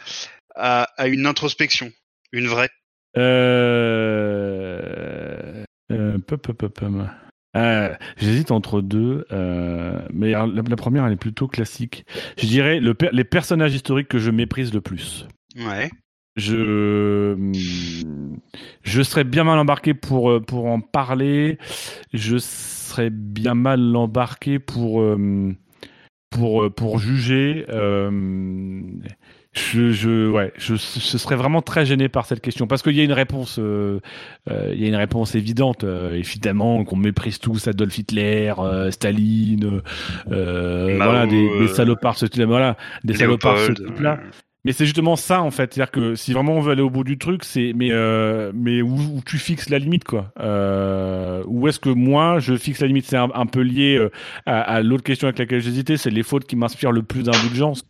à, 0.55 0.83
à 0.97 1.07
une 1.07 1.27
introspection, 1.27 1.91
une 2.33 2.49
vraie. 2.49 2.71
Euh... 3.17 4.40
Euh. 6.11 7.07
Euh, 7.57 7.95
J'hésite 8.17 8.51
entre 8.51 8.81
deux, 8.81 9.27
euh, 9.33 10.01
mais 10.13 10.31
la, 10.31 10.47
la, 10.47 10.77
première 10.77 11.05
elle 11.07 11.15
est 11.15 11.17
plutôt 11.17 11.49
classique. 11.49 12.07
Je 12.39 12.47
dirais 12.47 12.79
le, 12.79 12.97
les 13.13 13.25
personnages 13.25 13.75
historiques 13.75 14.09
que 14.09 14.19
je 14.19 14.31
méprise 14.31 14.73
le 14.73 14.81
plus. 14.81 15.27
Ouais. 15.57 15.91
Je 16.37 17.53
je 18.83 19.03
serais 19.03 19.25
bien 19.25 19.43
mal 19.43 19.59
embarqué 19.59 19.95
pour 19.95 20.41
pour 20.47 20.67
en 20.67 20.81
parler. 20.81 21.59
Je 22.15 22.37
serais 22.39 23.11
bien 23.11 23.55
mal 23.55 23.97
embarqué 23.97 24.61
pour 24.61 25.05
pour 26.31 26.73
pour 26.73 26.99
juger. 26.99 27.67
Euh, 27.69 28.81
je, 29.53 29.91
je, 29.91 30.31
ouais, 30.31 30.53
je, 30.57 30.77
je, 30.77 31.19
serais 31.19 31.35
vraiment 31.35 31.61
très 31.61 31.85
gêné 31.85 32.09
par 32.09 32.25
cette 32.25 32.41
question 32.41 32.69
parce 32.69 32.83
qu'il 32.83 32.95
y 32.95 33.01
a 33.01 33.05
une 33.05 33.13
réponse, 33.13 33.59
euh, 33.59 34.01
euh, 34.49 34.71
il 34.73 34.81
y 34.81 34.85
a 34.85 34.89
une 34.89 34.95
réponse 34.95 35.35
évidente, 35.35 35.83
euh, 35.83 36.13
évidemment 36.13 36.85
qu'on 36.85 36.97
méprise 36.97 37.41
tous 37.41 37.67
Adolf 37.67 37.99
Hitler, 37.99 38.55
euh, 38.59 38.93
Staline, 38.93 39.83
euh, 40.31 40.95
voilà, 40.97 41.27
des, 41.27 41.59
des 41.59 41.69
salopards, 41.69 42.17
ce, 42.17 42.27
voilà, 42.45 42.77
des 43.03 43.15
salopards, 43.15 43.59
ce 43.59 43.73
type-là. 43.73 44.21
Mais 44.65 44.73
c'est 44.73 44.85
justement 44.85 45.17
ça 45.17 45.41
en 45.41 45.51
fait, 45.51 45.73
c'est-à-dire 45.73 45.91
que 45.91 46.15
si 46.15 46.35
vraiment 46.35 46.53
on 46.53 46.61
veut 46.61 46.73
aller 46.73 46.83
au 46.83 46.91
bout 46.91 47.05
du 47.05 47.17
truc, 47.17 47.45
c'est 47.45 47.73
mais 47.75 47.91
euh, 47.93 48.53
mais 48.55 48.83
où, 48.83 49.21
tu 49.25 49.39
fixes 49.39 49.71
la 49.71 49.79
limite 49.79 50.05
quoi 50.05 50.33
euh, 50.39 51.43
Où 51.47 51.67
est-ce 51.67 51.81
que 51.81 51.89
moi 51.89 52.41
je 52.41 52.55
fixe 52.57 52.81
la 52.81 52.87
limite? 52.87 53.07
C'est 53.07 53.17
un, 53.17 53.47
peu 53.47 53.61
lié 53.61 53.97
euh, 53.97 54.11
à, 54.45 54.61
à 54.61 54.83
l'autre 54.83 55.03
question 55.03 55.29
avec 55.29 55.39
laquelle 55.39 55.63
j'hésitais, 55.63 55.97
c'est 55.97 56.11
les 56.11 56.23
fautes 56.23 56.45
qui 56.45 56.57
m'inspirent 56.57 56.93
le 56.93 57.03
plus 57.03 57.23
d'indulgence. 57.23 57.87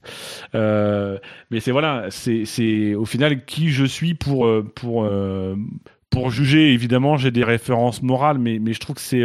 Euh, 0.55 1.19
mais 1.51 1.59
c'est 1.59 1.73
voilà, 1.73 2.07
c'est 2.11 2.45
c'est 2.45 2.95
au 2.95 3.05
final 3.05 3.45
qui 3.45 3.71
je 3.71 3.85
suis 3.85 4.15
pour 4.15 4.47
euh, 4.47 4.63
pour 4.63 5.11
pour 6.09 6.31
juger. 6.31 6.73
Évidemment, 6.73 7.17
j'ai 7.17 7.33
des 7.33 7.45
références 7.45 8.01
morales, 8.01 8.39
mais 8.39 8.61
mais 8.61 8.75
je 8.75 8.79
trouve 8.81 8.95
que 8.95 9.03
c'est 9.03 9.25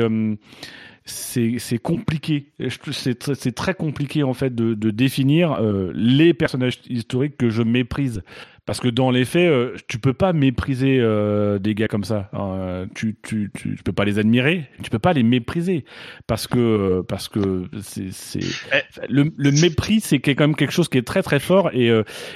c'est 1.05 1.77
compliqué. 1.77 2.51
C'est 2.69 3.55
très 3.55 3.73
compliqué 3.75 4.23
en 4.23 4.33
fait 4.33 4.53
de, 4.55 4.73
définir 4.91 5.53
euh, 5.53 5.91
les 5.93 6.33
personnages 6.33 6.79
historiques 6.89 7.37
que 7.37 7.49
je 7.49 7.61
méprise. 7.61 8.23
Parce 8.65 8.79
que 8.79 8.87
dans 8.87 9.11
les 9.11 9.25
faits, 9.25 9.47
euh, 9.47 9.75
tu 9.87 9.99
peux 9.99 10.13
pas 10.13 10.33
mépriser 10.33 10.97
euh, 10.99 11.59
des 11.59 11.75
gars 11.75 11.87
comme 11.87 12.03
ça. 12.03 12.29
Euh, 12.33 12.87
tu, 12.95 13.15
tu, 13.21 13.51
tu, 13.53 13.75
tu, 13.75 13.83
peux 13.83 13.93
pas 13.93 14.05
les 14.05 14.17
admirer, 14.17 14.67
tu 14.81 14.89
peux 14.89 14.99
pas 14.99 15.13
les 15.13 15.21
mépriser. 15.21 15.85
Parce 16.25 16.47
que 16.47 17.01
parce 17.07 17.29
que 17.29 17.65
c'est 17.81 18.39
eh, 18.73 18.81
le, 19.07 19.31
le 19.37 19.51
mépris, 19.51 20.01
c'est 20.01 20.19
quand 20.19 20.39
même 20.39 20.55
quelque 20.55 20.73
chose 20.73 20.89
qui 20.89 20.97
est 20.97 21.05
très 21.05 21.21
très 21.21 21.39
fort 21.39 21.69
et, 21.73 21.89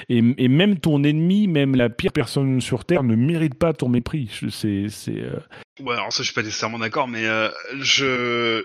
et, 0.08 0.18
et 0.38 0.48
même 0.48 0.78
ton 0.78 1.02
ennemi, 1.02 1.48
même 1.48 1.74
la 1.74 1.88
pire 1.88 2.12
personne 2.12 2.60
sur 2.60 2.84
terre, 2.84 3.02
ne 3.02 3.16
mérite 3.16 3.56
pas 3.56 3.72
ton 3.72 3.88
mépris. 3.88 4.30
C'est 4.50 4.86
c'est. 4.88 5.22
Ouais, 5.80 5.94
alors 5.94 6.12
ça, 6.12 6.22
je 6.22 6.28
suis 6.28 6.34
pas 6.34 6.42
nécessairement 6.42 6.78
d'accord, 6.78 7.08
mais 7.08 7.24
je. 7.80 8.62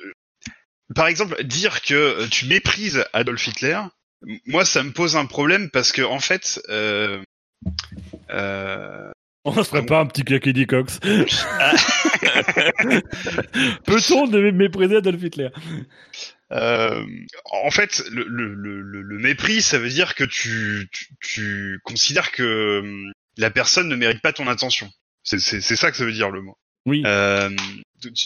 Par 0.94 1.08
exemple, 1.08 1.44
dire 1.44 1.82
que 1.82 2.28
tu 2.28 2.46
méprises 2.46 3.04
Adolf 3.12 3.48
Hitler, 3.48 3.80
moi, 4.46 4.66
ça 4.66 4.84
me 4.84 4.92
pose 4.92 5.16
un 5.16 5.26
problème 5.26 5.72
parce 5.72 5.92
que, 5.92 6.04
en 6.04 6.20
fait. 6.20 6.62
Euh, 6.70 7.22
euh... 8.32 9.12
On 9.48 9.54
ne 9.54 9.64
ferait 9.64 9.86
pas 9.86 10.00
un 10.00 10.08
petit 10.08 10.24
claquetis 10.24 10.66
Cox 10.66 11.00
Peut-on 13.86 14.26
mépriser 14.52 14.98
Adolf 14.98 15.22
Hitler? 15.22 15.50
Euh, 16.52 17.06
en 17.46 17.70
fait, 17.70 18.04
le, 18.12 18.24
le, 18.28 18.54
le, 18.54 18.82
le, 18.82 19.18
mépris, 19.20 19.62
ça 19.62 19.78
veut 19.78 19.90
dire 19.90 20.16
que 20.16 20.24
tu, 20.24 20.88
tu, 20.92 21.08
tu, 21.22 21.80
considères 21.84 22.32
que 22.32 22.80
hum, 22.80 23.12
la 23.38 23.52
personne 23.52 23.88
ne 23.88 23.96
mérite 23.96 24.22
pas 24.22 24.34
ton 24.34 24.48
attention. 24.48 24.90
C'est 25.24 25.40
ça 25.40 25.92
que 25.92 25.98
ça 25.98 26.06
veut 26.06 26.12
dire 26.12 26.30
le 26.30 26.42
mot. 26.42 26.58
Oui. 26.86 27.02
Euh, 27.06 27.50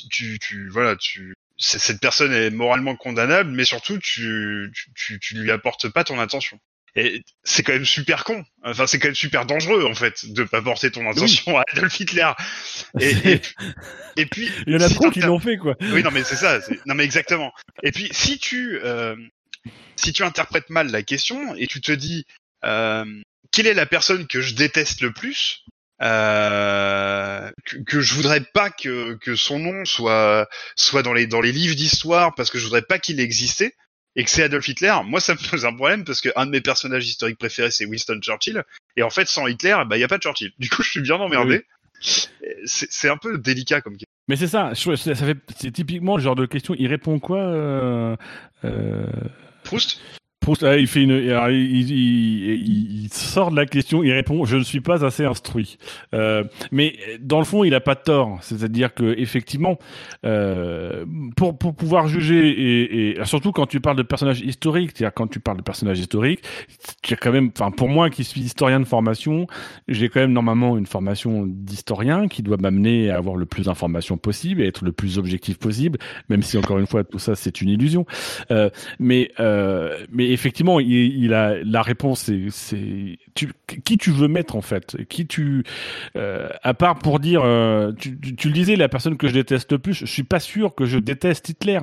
tu, 0.10 0.38
tu, 0.40 0.70
voilà, 0.70 0.96
tu, 0.98 1.34
cette 1.58 2.02
personne 2.02 2.34
est 2.34 2.50
moralement 2.50 2.96
condamnable, 2.96 3.52
mais 3.52 3.64
surtout 3.64 3.98
tu, 4.00 4.72
tu, 4.96 5.20
tu 5.20 5.36
lui 5.36 5.52
apportes 5.52 5.90
pas 5.90 6.04
ton 6.04 6.20
attention. 6.20 6.60
Et 6.96 7.24
c'est 7.44 7.64
quand 7.64 7.74
même 7.74 7.86
super 7.86 8.24
con. 8.24 8.44
Enfin, 8.64 8.88
c'est 8.88 9.00
quand 9.00 9.08
même 9.08 9.16
super 9.16 9.46
dangereux 9.46 9.86
en 9.86 9.94
fait 9.94 10.32
de 10.32 10.44
pas 10.44 10.62
porter 10.62 10.92
ton 10.92 11.10
attention 11.10 11.54
oui. 11.54 11.58
à 11.58 11.64
Adolf 11.72 12.00
Hitler. 12.00 12.32
Et, 13.00 13.10
et, 13.26 13.42
et, 14.18 14.26
puis 14.26 14.50
il 14.68 14.74
y 14.74 14.76
en 14.76 14.82
a 14.82 14.90
si 14.90 14.96
trop 14.96 15.12
qui 15.12 15.22
l'ont 15.22 15.40
fait 15.40 15.58
quoi. 15.58 15.76
Oui, 15.82 16.04
non 16.04 16.12
mais 16.12 16.24
c'est 16.24 16.36
ça. 16.36 16.60
Non 16.86 16.96
mais 16.96 17.04
exactement. 17.04 17.52
Et 17.84 17.92
puis 17.92 18.10
si 18.12 18.40
tu 18.40 18.80
euh, 18.84 19.16
si 19.96 20.14
tu 20.14 20.24
interprètes 20.24 20.70
mal 20.70 20.92
la 20.92 21.04
question 21.04 21.56
et 21.56 21.68
tu 21.68 21.82
te 21.82 21.92
dis 21.92 22.26
euh, 22.66 23.06
quelle 23.52 23.68
est 23.68 23.74
la 23.74 23.86
personne 23.86 24.28
que 24.28 24.42
je 24.42 24.56
déteste 24.56 25.02
le 25.02 25.12
plus, 25.12 25.64
euh, 26.02 27.52
que, 27.66 27.78
que, 27.78 28.02
je 28.02 28.14
voudrais 28.14 28.42
pas 28.42 28.70
que, 28.70 29.16
que 29.16 29.36
son 29.36 29.60
nom 29.60 29.86
soit 29.86 30.48
soit 30.76 31.04
dans 31.04 31.14
les 31.14 31.28
dans 31.28 31.42
les 31.42 31.52
livres 31.52 31.76
d'histoire 31.76 32.34
parce 32.36 32.50
que 32.50 32.58
je 32.58 32.64
voudrais 32.64 32.82
pas 32.82 33.00
qu'il 33.00 33.20
existait 33.20 33.76
et 34.16 34.24
que 34.24 34.30
c'est 34.30 34.44
Adolf 34.44 34.68
Hitler, 34.68 34.96
moi 35.06 35.20
ça 35.20 35.34
me 35.34 35.50
pose 35.50 35.66
un 35.66 35.74
problème 35.74 36.04
parce 36.04 36.22
que 36.22 36.30
un 36.36 36.46
de 36.46 36.52
mes 36.52 36.62
personnages 36.62 37.08
historiques 37.08 37.38
préférés 37.38 37.72
c'est 37.72 37.86
Winston 37.86 38.20
Churchill 38.22 38.64
et 38.98 39.04
en 39.04 39.10
fait 39.10 39.28
sans 39.28 39.48
Hitler 39.48 39.78
bah 39.88 39.98
il 39.98 40.02
y 40.02 40.04
a 40.04 40.08
pas 40.08 40.18
de 40.18 40.24
Churchill. 40.24 40.52
Du 40.60 40.70
coup 40.70 40.84
je 40.84 40.90
suis 40.90 41.02
bien 41.02 41.16
emmerdé. 41.16 41.66
Oui. 42.02 42.28
C'est 42.66 43.10
un 43.10 43.18
peu 43.18 43.38
délicat 43.38 43.82
comme 43.82 43.94
question. 43.94 44.08
Mais 44.30 44.36
c'est 44.36 44.48
ça, 44.48 44.74
ça 44.76 45.16
fait 45.16 45.38
c'est 45.58 45.72
typiquement 45.72 46.16
le 46.16 46.24
genre 46.24 46.36
de 46.36 46.46
question. 46.46 46.76
Il 46.78 46.88
répond 46.88 47.20
quoi 47.20 47.40
euh, 47.40 48.16
euh... 48.64 49.06
Proust? 49.64 50.00
Il 50.62 50.88
sort 53.12 53.52
de 53.52 53.56
la 53.56 53.66
question, 53.66 54.04
il 54.04 54.12
répond 54.12 54.40
je 54.46 54.58
ne 54.58 54.64
suis 54.64 54.82
pas 54.82 55.06
assez 55.06 55.26
instruit. 55.26 55.78
Euh, 56.14 56.44
mais 56.72 56.96
dans 57.20 57.40
le 57.40 57.46
fond, 57.46 57.64
il 57.64 57.74
a 57.76 57.80
pas 57.80 57.96
tort. 57.96 58.38
C'est-à-dire 58.42 58.94
que 58.94 59.16
effectivement, 59.18 59.78
euh, 60.26 61.06
pour 61.36 61.58
pour 61.58 61.76
pouvoir 61.76 62.08
juger 62.08 63.12
et, 63.12 63.26
surtout 63.26 63.52
quand 63.52 63.66
tu 63.66 63.80
parles 63.80 63.98
de 63.98 64.04
personnages 64.04 64.42
historiques, 64.42 64.92
c'est-à-dire 64.96 65.14
quand 65.14 65.28
tu 65.28 65.40
parles 65.40 65.58
de 65.58 65.64
personnages 65.64 66.00
historiques, 66.00 66.44
quand 67.22 67.32
même, 67.32 67.52
pour 67.52 67.90
moi 67.90 68.10
qui 68.10 68.24
suis 68.24 68.42
historien 68.42 68.80
de 68.80 68.86
formation, 68.86 69.48
j'ai 69.88 70.10
quand 70.10 70.20
même 70.20 70.34
normalement 70.34 70.78
une 70.78 70.86
formation 70.86 71.46
d'historien 71.46 72.28
qui 72.28 72.44
doit 72.44 72.58
m'amener 72.58 73.10
à 73.10 73.18
avoir 73.18 73.36
le 73.36 73.46
plus 73.46 73.66
d'informations 73.66 74.18
possible 74.18 74.62
et 74.62 74.68
être 74.68 74.84
le 74.84 74.92
plus 74.92 75.18
objectif 75.18 75.58
possible, 75.58 76.00
même 76.30 76.42
si 76.42 76.58
encore 76.58 76.80
une 76.80 76.88
fois 76.88 77.04
tout 77.04 77.20
ça 77.20 77.36
c'est 77.36 77.62
une 77.62 77.70
illusion. 77.70 78.06
Euh, 78.52 78.70
mais 79.00 79.32
mais 80.12 80.30
effectivement, 80.40 80.80
il, 80.80 80.92
il, 80.92 81.34
a 81.34 81.56
la 81.64 81.82
réponse, 81.82 82.32
c'est 82.50 83.20
qui 83.34 83.98
tu 83.98 84.12
veux 84.12 84.28
mettre 84.28 84.56
en 84.56 84.62
fait, 84.62 84.98
qui 85.10 85.28
tu, 85.28 85.64
euh, 86.16 86.50
à 86.64 86.74
part 86.74 86.98
pour 87.00 87.20
dire, 87.20 87.42
euh, 87.44 87.92
tu, 88.00 88.18
tu, 88.20 88.36
tu, 88.36 88.48
le 88.48 88.54
disais, 88.54 88.76
la 88.76 88.90
personne 88.90 89.18
que 89.18 89.28
je 89.28 89.34
déteste 89.34 89.72
le 89.74 89.80
plus, 89.80 89.94
je 89.94 90.06
suis 90.06 90.24
pas 90.24 90.40
sûr 90.40 90.76
que 90.76 90.86
je 90.86 90.98
déteste 90.98 91.50
Hitler, 91.50 91.80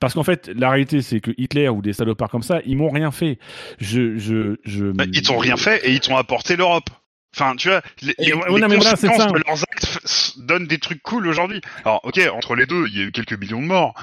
parce 0.00 0.14
qu'en 0.14 0.22
fait, 0.22 0.50
la 0.54 0.70
réalité 0.70 1.02
c'est 1.02 1.20
que 1.20 1.30
Hitler 1.38 1.68
ou 1.68 1.82
des 1.82 1.92
salopards 1.92 2.30
comme 2.30 2.42
ça, 2.42 2.60
ils 2.66 2.76
m'ont 2.76 2.90
rien 2.90 3.10
fait. 3.10 3.38
Je, 3.80 4.18
je, 4.18 4.56
je. 4.64 4.86
Bah, 4.86 5.04
ils 5.12 5.22
t'ont 5.22 5.38
rien 5.38 5.56
fait 5.56 5.84
et 5.86 5.92
ils 5.92 6.00
t'ont 6.00 6.16
apporté 6.16 6.56
l'Europe. 6.56 6.90
Enfin, 7.34 7.56
tu 7.56 7.68
vois, 7.68 7.82
les, 8.00 8.14
les, 8.18 8.26
les 8.26 8.60
non, 8.60 8.68
conséquences 8.78 9.16
voilà, 9.16 9.32
de 9.32 9.42
leurs 9.44 9.62
actes 9.62 10.38
donnent 10.38 10.66
des 10.68 10.78
trucs 10.78 11.02
cool 11.02 11.26
aujourd'hui. 11.26 11.60
Alors, 11.84 12.00
ok, 12.04 12.20
entre 12.32 12.54
les 12.54 12.66
deux, 12.66 12.86
il 12.88 12.96
y 12.96 13.00
a 13.00 13.04
eu 13.04 13.12
quelques 13.12 13.32
millions 13.32 13.60
de 13.60 13.66
morts. 13.66 13.94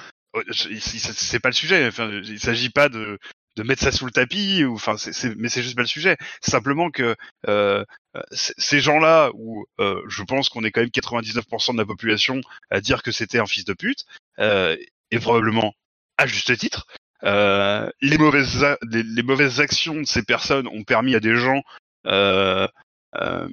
C'est 0.51 1.39
pas 1.39 1.49
le 1.49 1.55
sujet. 1.55 1.87
Enfin, 1.87 2.09
il 2.23 2.39
s'agit 2.39 2.69
pas 2.69 2.89
de 2.89 3.19
de 3.55 3.63
mettre 3.63 3.83
ça 3.83 3.91
sous 3.91 4.05
le 4.05 4.11
tapis 4.11 4.63
ou 4.63 4.75
enfin 4.75 4.97
c'est 4.97 5.35
mais 5.35 5.49
c'est 5.49 5.63
juste 5.63 5.75
pas 5.75 5.81
le 5.81 5.87
sujet. 5.87 6.17
Simplement 6.41 6.89
que 6.89 7.15
euh, 7.47 7.83
ces 8.31 8.79
gens-là 8.79 9.31
où 9.33 9.65
euh, 9.79 10.01
je 10.07 10.23
pense 10.23 10.49
qu'on 10.49 10.63
est 10.63 10.71
quand 10.71 10.81
même 10.81 10.89
99% 10.89 11.73
de 11.73 11.77
la 11.77 11.85
population 11.85 12.41
à 12.69 12.81
dire 12.81 13.03
que 13.03 13.11
c'était 13.11 13.39
un 13.39 13.45
fils 13.45 13.65
de 13.65 13.73
pute 13.73 14.05
euh, 14.39 14.75
et 15.11 15.19
probablement 15.19 15.73
à 16.17 16.27
juste 16.27 16.57
titre 16.57 16.87
euh, 17.23 17.89
les 18.01 18.17
mauvaises 18.17 18.65
les, 18.89 19.03
les, 19.03 19.23
mauvaises 19.23 19.59
actions 19.61 19.95
de 19.95 20.05
ces 20.05 20.23
personnes 20.23 20.67
ont 20.67 20.83
permis 20.83 21.13
à 21.13 21.19
des 21.19 21.35
gens 21.35 21.61
euh, 22.07 22.67
euh, 23.15 23.47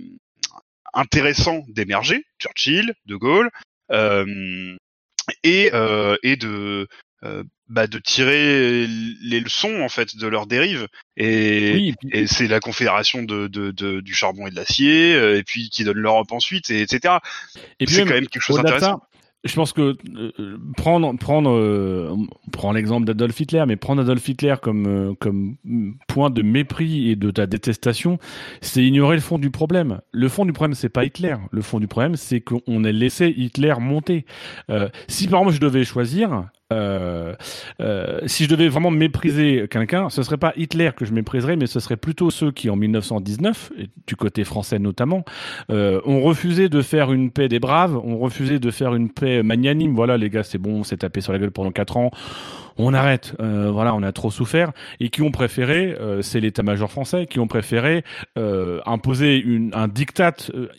intéressants 0.95 1.65
d'émerger 1.69 2.25
Churchill 2.39 2.95
De 3.05 3.17
Gaulle 3.17 3.51
et 5.43 5.71
et 6.23 6.37
de 6.37 6.89
euh, 7.25 7.43
bah, 7.69 7.87
de 7.87 7.99
tirer 7.99 8.87
les 8.87 9.41
leçons 9.41 9.81
en 9.81 9.89
fait 9.89 10.17
de 10.17 10.27
leur 10.27 10.47
dérive 10.47 10.87
et, 11.17 11.73
oui, 11.75 11.89
et, 11.89 11.95
puis... 11.99 12.09
et 12.13 12.27
c'est 12.27 12.47
la 12.47 12.61
confédération 12.61 13.23
de, 13.23 13.47
de, 13.47 13.71
de, 13.73 14.01
du 14.01 14.15
charbon 14.15 14.47
et 14.47 14.51
de 14.51 14.57
l'acier 14.57 15.15
euh, 15.15 15.37
et 15.37 15.43
puis 15.43 15.69
qui 15.69 15.85
donne 15.85 15.99
l'Europe 15.99 16.31
ensuite 16.33 16.71
et 16.71 16.81
etc 16.81 17.17
et 17.81 17.87
puis 17.87 17.97
c'est 17.97 18.05
quand 18.05 18.15
même 18.15 18.29
quelque 18.29 18.43
chose 18.43 18.57
d'intéressant 18.57 19.03
je 19.45 19.55
pense 19.55 19.73
que 19.73 19.97
euh, 20.17 20.59
prendre 20.77 21.17
prendre 21.17 21.51
euh, 21.51 22.15
l'exemple 22.75 23.07
d'Adolf 23.07 23.39
Hitler, 23.39 23.65
mais 23.69 23.77
prendre 23.77 24.03
Adolf 24.03 24.29
Hitler 24.29 24.57
comme 24.61 24.87
euh, 24.87 25.15
comme 25.15 25.57
point 26.09 26.31
de 26.31 26.43
mépris 26.43 27.11
et 27.11 27.17
de 27.17 27.31
ta 27.31 27.47
détestation, 27.47 28.19
c'est 28.61 28.85
ignorer 28.85 29.15
le 29.15 29.23
fond 29.23 29.39
du 29.39 29.51
problème. 29.51 30.01
Le 30.13 30.29
fond 30.29 30.45
du 30.45 30.53
problème, 30.53 30.75
c'est 30.75 30.89
pas 30.89 31.05
Hitler. 31.05 31.37
Le 31.53 31.63
fond 31.63 31.79
du 31.79 31.87
problème, 31.87 32.17
c'est 32.17 32.41
qu'on 32.41 32.85
a 32.85 32.91
laissé 32.91 33.33
Hitler 33.37 33.75
monter. 33.79 34.27
Si 35.07 35.29
par 35.29 35.41
exemple 35.41 35.55
je 35.55 35.61
devais 35.61 35.85
choisir, 35.85 36.49
euh, 36.71 37.35
euh, 37.81 38.21
si 38.27 38.45
je 38.45 38.51
devais 38.51 38.69
vraiment 38.69 38.91
mépriser 38.91 39.67
quelqu'un, 39.71 40.11
ce 40.11 40.23
serait 40.23 40.37
pas 40.37 40.53
Hitler 40.57 40.91
que 40.95 41.07
je 41.07 41.13
mépriserais, 41.13 41.57
mais 41.57 41.67
ce 41.67 41.81
serait 41.81 41.97
plutôt 41.97 42.31
ceux 42.31 42.51
qui, 42.53 42.69
en 42.69 42.77
1919, 42.77 43.73
du 44.07 44.17
côté 44.17 44.45
français 44.45 44.79
notamment, 44.79 45.25
euh, 45.71 46.01
ont 46.05 46.21
refusé 46.23 46.69
de 46.69 46.83
faire 46.83 47.13
une 47.13 47.31
paix 47.31 47.49
des 47.49 47.59
braves, 47.59 47.97
ont 47.97 48.19
refusé 48.19 48.59
de 48.59 48.71
faire 48.71 48.95
une 48.95 49.11
paix 49.11 49.43
magnanime. 49.43 49.95
Voilà, 49.95 50.19
les 50.19 50.29
gars, 50.29 50.43
c'est 50.43 50.59
bon, 50.59 50.81
on 50.81 50.85
s'est 50.85 50.99
tapé 50.99 51.23
sur 51.23 51.33
la 51.33 51.39
gueule 51.39 51.53
pendant 51.53 51.71
quatre 51.73 51.97
ans 51.97 52.11
on 52.79 52.95
arrête, 52.95 53.35
euh, 53.41 53.71
voilà, 53.73 53.95
on 53.95 54.03
a 54.03 54.13
trop 54.13 54.31
souffert, 54.31 54.73
et 55.01 55.11
qui 55.11 55.23
ont 55.23 55.33
préféré, 55.33 55.97
euh, 56.01 56.23
c'est 56.23 56.39
l'état-major 56.39 56.91
français, 56.91 57.27
qui 57.27 57.41
ont 57.41 57.49
préféré 57.49 58.05
euh, 58.39 58.81
imposer 58.87 59.37
une, 59.37 59.71
un 59.75 59.89
diktat, 59.89 60.35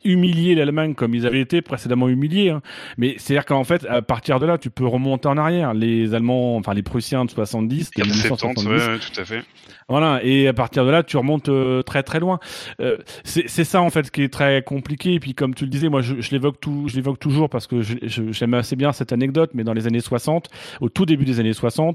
humilier 0.05 0.55
l'Allemagne 0.55 0.95
comme 0.95 1.13
ils 1.13 1.27
avaient 1.27 1.41
été 1.41 1.61
précédemment 1.61 2.07
humiliés. 2.07 2.51
Hein. 2.51 2.61
Mais 2.97 3.15
c'est-à-dire 3.17 3.45
qu'en 3.45 3.65
fait, 3.65 3.85
à 3.85 4.01
partir 4.01 4.39
de 4.39 4.45
là, 4.45 4.57
tu 4.57 4.69
peux 4.69 4.87
remonter 4.87 5.27
en 5.27 5.37
arrière. 5.37 5.73
Les 5.73 6.13
Allemands, 6.13 6.55
enfin 6.55 6.73
les 6.73 6.83
Prussiens 6.83 7.25
de 7.25 7.31
70, 7.31 7.91
de 7.91 8.03
70, 8.03 8.67
ouais, 8.67 8.99
tout 8.99 9.19
à 9.19 9.25
fait. 9.25 9.43
Voilà, 9.89 10.19
et 10.23 10.47
à 10.47 10.53
partir 10.53 10.85
de 10.85 10.91
là, 10.91 11.01
tu 11.01 11.17
remontes 11.17 11.49
très 11.83 12.03
très 12.03 12.19
loin. 12.19 12.39
c'est 13.23 13.63
ça 13.63 13.81
en 13.81 13.89
fait 13.89 14.11
qui 14.11 14.21
est 14.23 14.31
très 14.31 14.61
compliqué. 14.61 15.15
Et 15.15 15.19
puis 15.19 15.33
comme 15.33 15.55
tu 15.55 15.65
le 15.65 15.69
disais, 15.69 15.89
moi 15.89 16.01
je, 16.01 16.21
je 16.21 16.31
l'évoque 16.31 16.59
tout, 16.59 16.85
je 16.87 16.95
l'évoque 16.95 17.19
toujours 17.19 17.49
parce 17.49 17.65
que 17.67 17.81
j'aime 17.81 18.53
assez 18.53 18.75
bien 18.75 18.91
cette 18.91 19.11
anecdote. 19.11 19.51
Mais 19.53 19.63
dans 19.63 19.73
les 19.73 19.87
années 19.87 19.99
60, 19.99 20.49
au 20.79 20.89
tout 20.89 21.05
début 21.05 21.25
des 21.25 21.39
années 21.39 21.53
60 21.53 21.88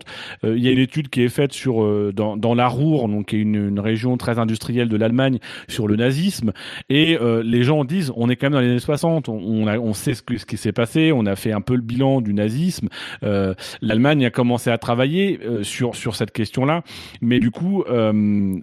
euh, 0.45 0.57
il 0.57 0.65
y 0.65 0.69
a 0.69 0.71
une 0.71 0.79
étude 0.79 1.09
qui 1.09 1.23
est 1.23 1.29
faite 1.29 1.53
sur 1.53 1.83
euh, 1.83 2.13
dans, 2.15 2.37
dans 2.37 2.55
la 2.55 2.69
Ruhr, 2.69 3.09
donc 3.09 3.27
qui 3.27 3.37
est 3.37 3.41
une, 3.41 3.81
région 3.85 4.17
très 4.17 4.39
industrielle 4.39 4.89
de 4.89 4.97
l'Allemagne, 4.97 5.39
sur 5.69 5.89
le 5.89 5.97
nazisme. 5.97 6.53
Et 6.89 7.19
euh, 7.21 7.43
les 7.45 7.63
gens 7.63 7.85
disent, 7.85 8.13
on 8.17 8.31
est 8.31 8.37
quand 8.37 8.47
même 8.47 8.55
dans 8.55 8.61
les 8.61 8.71
années 8.71 8.79
60, 8.79 9.29
on, 9.29 9.67
on, 9.67 9.93
sait 9.93 10.15
ce, 10.15 10.23
qui 10.23 10.57
s'est 10.57 10.73
passé, 10.73 11.13
on 11.13 11.27
a 11.27 11.37
fait 11.37 11.53
un 11.53 11.61
peu 11.61 11.75
le 11.75 11.83
bilan 11.83 12.21
du 12.21 12.33
nazisme. 12.35 12.89
L'Allemagne 13.23 14.25
a 14.25 14.31
commencé 14.31 14.71
à 14.71 14.79
travailler 14.79 15.39
sur 15.63 15.95
sur 15.95 16.17
cette 16.17 16.31
question-là, 16.31 16.83
mais 17.21 17.41
du 17.41 17.51
coup, 17.51 17.85
le, 17.89 18.63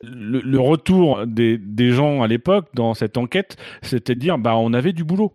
le, 0.00 0.60
retour 0.60 1.26
des, 1.26 1.58
des 1.58 1.90
gens 1.90 2.22
à 2.22 2.28
l'époque 2.28 2.66
dans 2.74 2.94
cette 2.94 3.18
enquête, 3.18 3.56
c'était 3.82 4.14
de 4.14 4.20
dire, 4.20 4.38
bah 4.38 4.56
on 4.56 4.72
avait 4.72 4.92
du 4.92 5.04
boulot. 5.04 5.32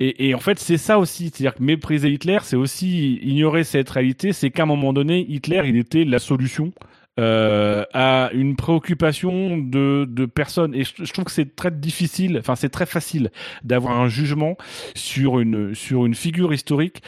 Et, 0.00 0.34
en 0.34 0.38
fait, 0.38 0.58
c'est 0.58 0.76
ça 0.76 0.98
aussi, 0.98 1.24
c'est-à-dire 1.24 1.54
que 1.54 1.62
mépriser 1.62 2.10
Hitler, 2.10 2.38
c'est 2.42 2.56
aussi 2.56 3.16
ignorer 3.16 3.64
cette 3.64 3.90
réalité, 3.90 4.32
c'est 4.32 4.50
qu'à 4.50 4.62
un 4.62 4.66
moment 4.66 4.92
donné, 4.92 5.26
Hitler, 5.28 5.62
il 5.64 5.76
était 5.76 6.04
la 6.04 6.18
solution 6.18 6.72
euh, 7.18 7.84
à 7.94 8.30
une 8.32 8.54
préoccupation 8.54 9.56
de, 9.56 10.26
personnes. 10.26 10.72
Et 10.72 10.84
je, 10.84 11.12
trouve 11.12 11.24
que 11.24 11.32
c'est 11.32 11.56
très 11.56 11.72
difficile, 11.72 12.36
enfin 12.38 12.54
c'est 12.54 12.68
très 12.68 12.86
facile 12.86 13.32
d'avoir 13.64 14.00
un 14.00 14.08
jugement 14.08 14.56
sur 14.94 15.40
une 15.40 15.74
sur 15.74 16.06
une 16.06 16.14
figure 16.14 16.54
historique 16.54 17.02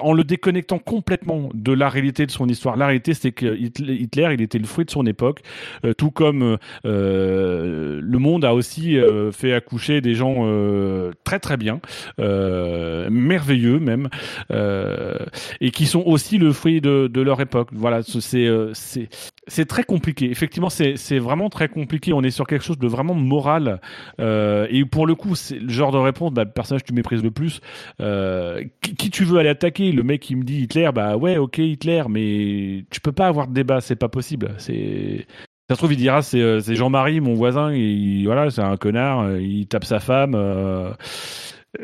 en 0.00 0.12
le 0.12 0.24
déconnectant 0.24 0.78
complètement 0.78 1.48
de 1.54 1.72
la 1.72 1.88
réalité 1.88 2.26
de 2.26 2.30
son 2.30 2.48
histoire. 2.48 2.76
La 2.76 2.86
réalité, 2.86 3.14
c'est 3.14 3.32
que 3.32 3.56
Hitler, 3.56 4.28
il 4.32 4.42
était 4.42 4.58
le 4.58 4.66
fruit 4.66 4.84
de 4.84 4.90
son 4.90 5.06
époque, 5.06 5.40
euh, 5.84 5.94
tout 5.94 6.10
comme 6.10 6.58
euh, 6.84 8.00
le 8.02 8.18
monde 8.18 8.44
a 8.44 8.54
aussi 8.54 8.98
euh, 8.98 9.32
fait 9.32 9.52
accoucher 9.52 10.00
des 10.00 10.14
gens 10.14 10.34
euh, 10.40 11.12
très 11.24 11.38
très 11.38 11.56
bien, 11.56 11.80
merveilleux 12.18 13.78
même, 13.78 14.08
et 15.60 15.70
qui 15.70 15.86
sont 15.86 16.02
aussi 16.04 16.38
le 16.38 16.52
fruit 16.52 16.80
de, 16.80 17.22
leur 17.22 17.40
époque. 17.40 17.68
Voilà, 17.72 18.02
c'est 18.02 18.48
c'est 19.48 19.66
très 19.66 19.82
compliqué. 19.82 20.30
Effectivement, 20.30 20.70
c'est 20.70 21.18
vraiment 21.18 21.48
très 21.48 21.68
compliqué. 21.68 22.12
On 22.12 22.22
est 22.22 22.30
sur 22.30 22.46
quelque 22.46 22.64
chose 22.64 22.78
de 22.78 22.86
vraiment 22.86 23.14
moral. 23.14 23.80
Euh, 24.20 24.66
et 24.70 24.84
pour 24.84 25.06
le 25.06 25.14
coup, 25.14 25.34
c'est 25.34 25.58
le 25.58 25.68
genre 25.68 25.90
de 25.90 25.98
réponse, 25.98 26.32
bah, 26.32 26.46
personnage 26.46 26.82
que 26.82 26.88
tu 26.88 26.94
méprises 26.94 27.22
le 27.22 27.32
plus. 27.32 27.60
Euh, 28.00 28.62
qui, 28.80 29.10
tu 29.10 29.24
veux 29.24 29.38
aller 29.38 29.48
Le 29.62 30.02
mec 30.02 30.20
qui 30.20 30.36
me 30.36 30.42
dit 30.42 30.62
Hitler, 30.62 30.90
bah 30.94 31.16
ouais, 31.16 31.36
ok 31.36 31.58
Hitler, 31.58 32.04
mais 32.08 32.84
tu 32.90 33.00
peux 33.00 33.12
pas 33.12 33.28
avoir 33.28 33.46
de 33.46 33.54
débat, 33.54 33.80
c'est 33.80 33.96
pas 33.96 34.08
possible. 34.08 34.54
C'est 34.58 35.26
ça 35.68 35.76
se 35.76 35.78
trouve, 35.78 35.92
il 35.92 35.96
dira 35.96 36.22
c'est 36.22 36.40
euh, 36.40 36.60
Jean-Marie, 36.60 37.20
mon 37.20 37.34
voisin, 37.34 37.72
voilà, 38.24 38.50
c'est 38.50 38.60
un 38.60 38.76
connard, 38.76 39.38
il 39.38 39.66
tape 39.68 39.84
sa 39.84 40.00
femme. 40.00 40.34
Euh, 40.34 40.92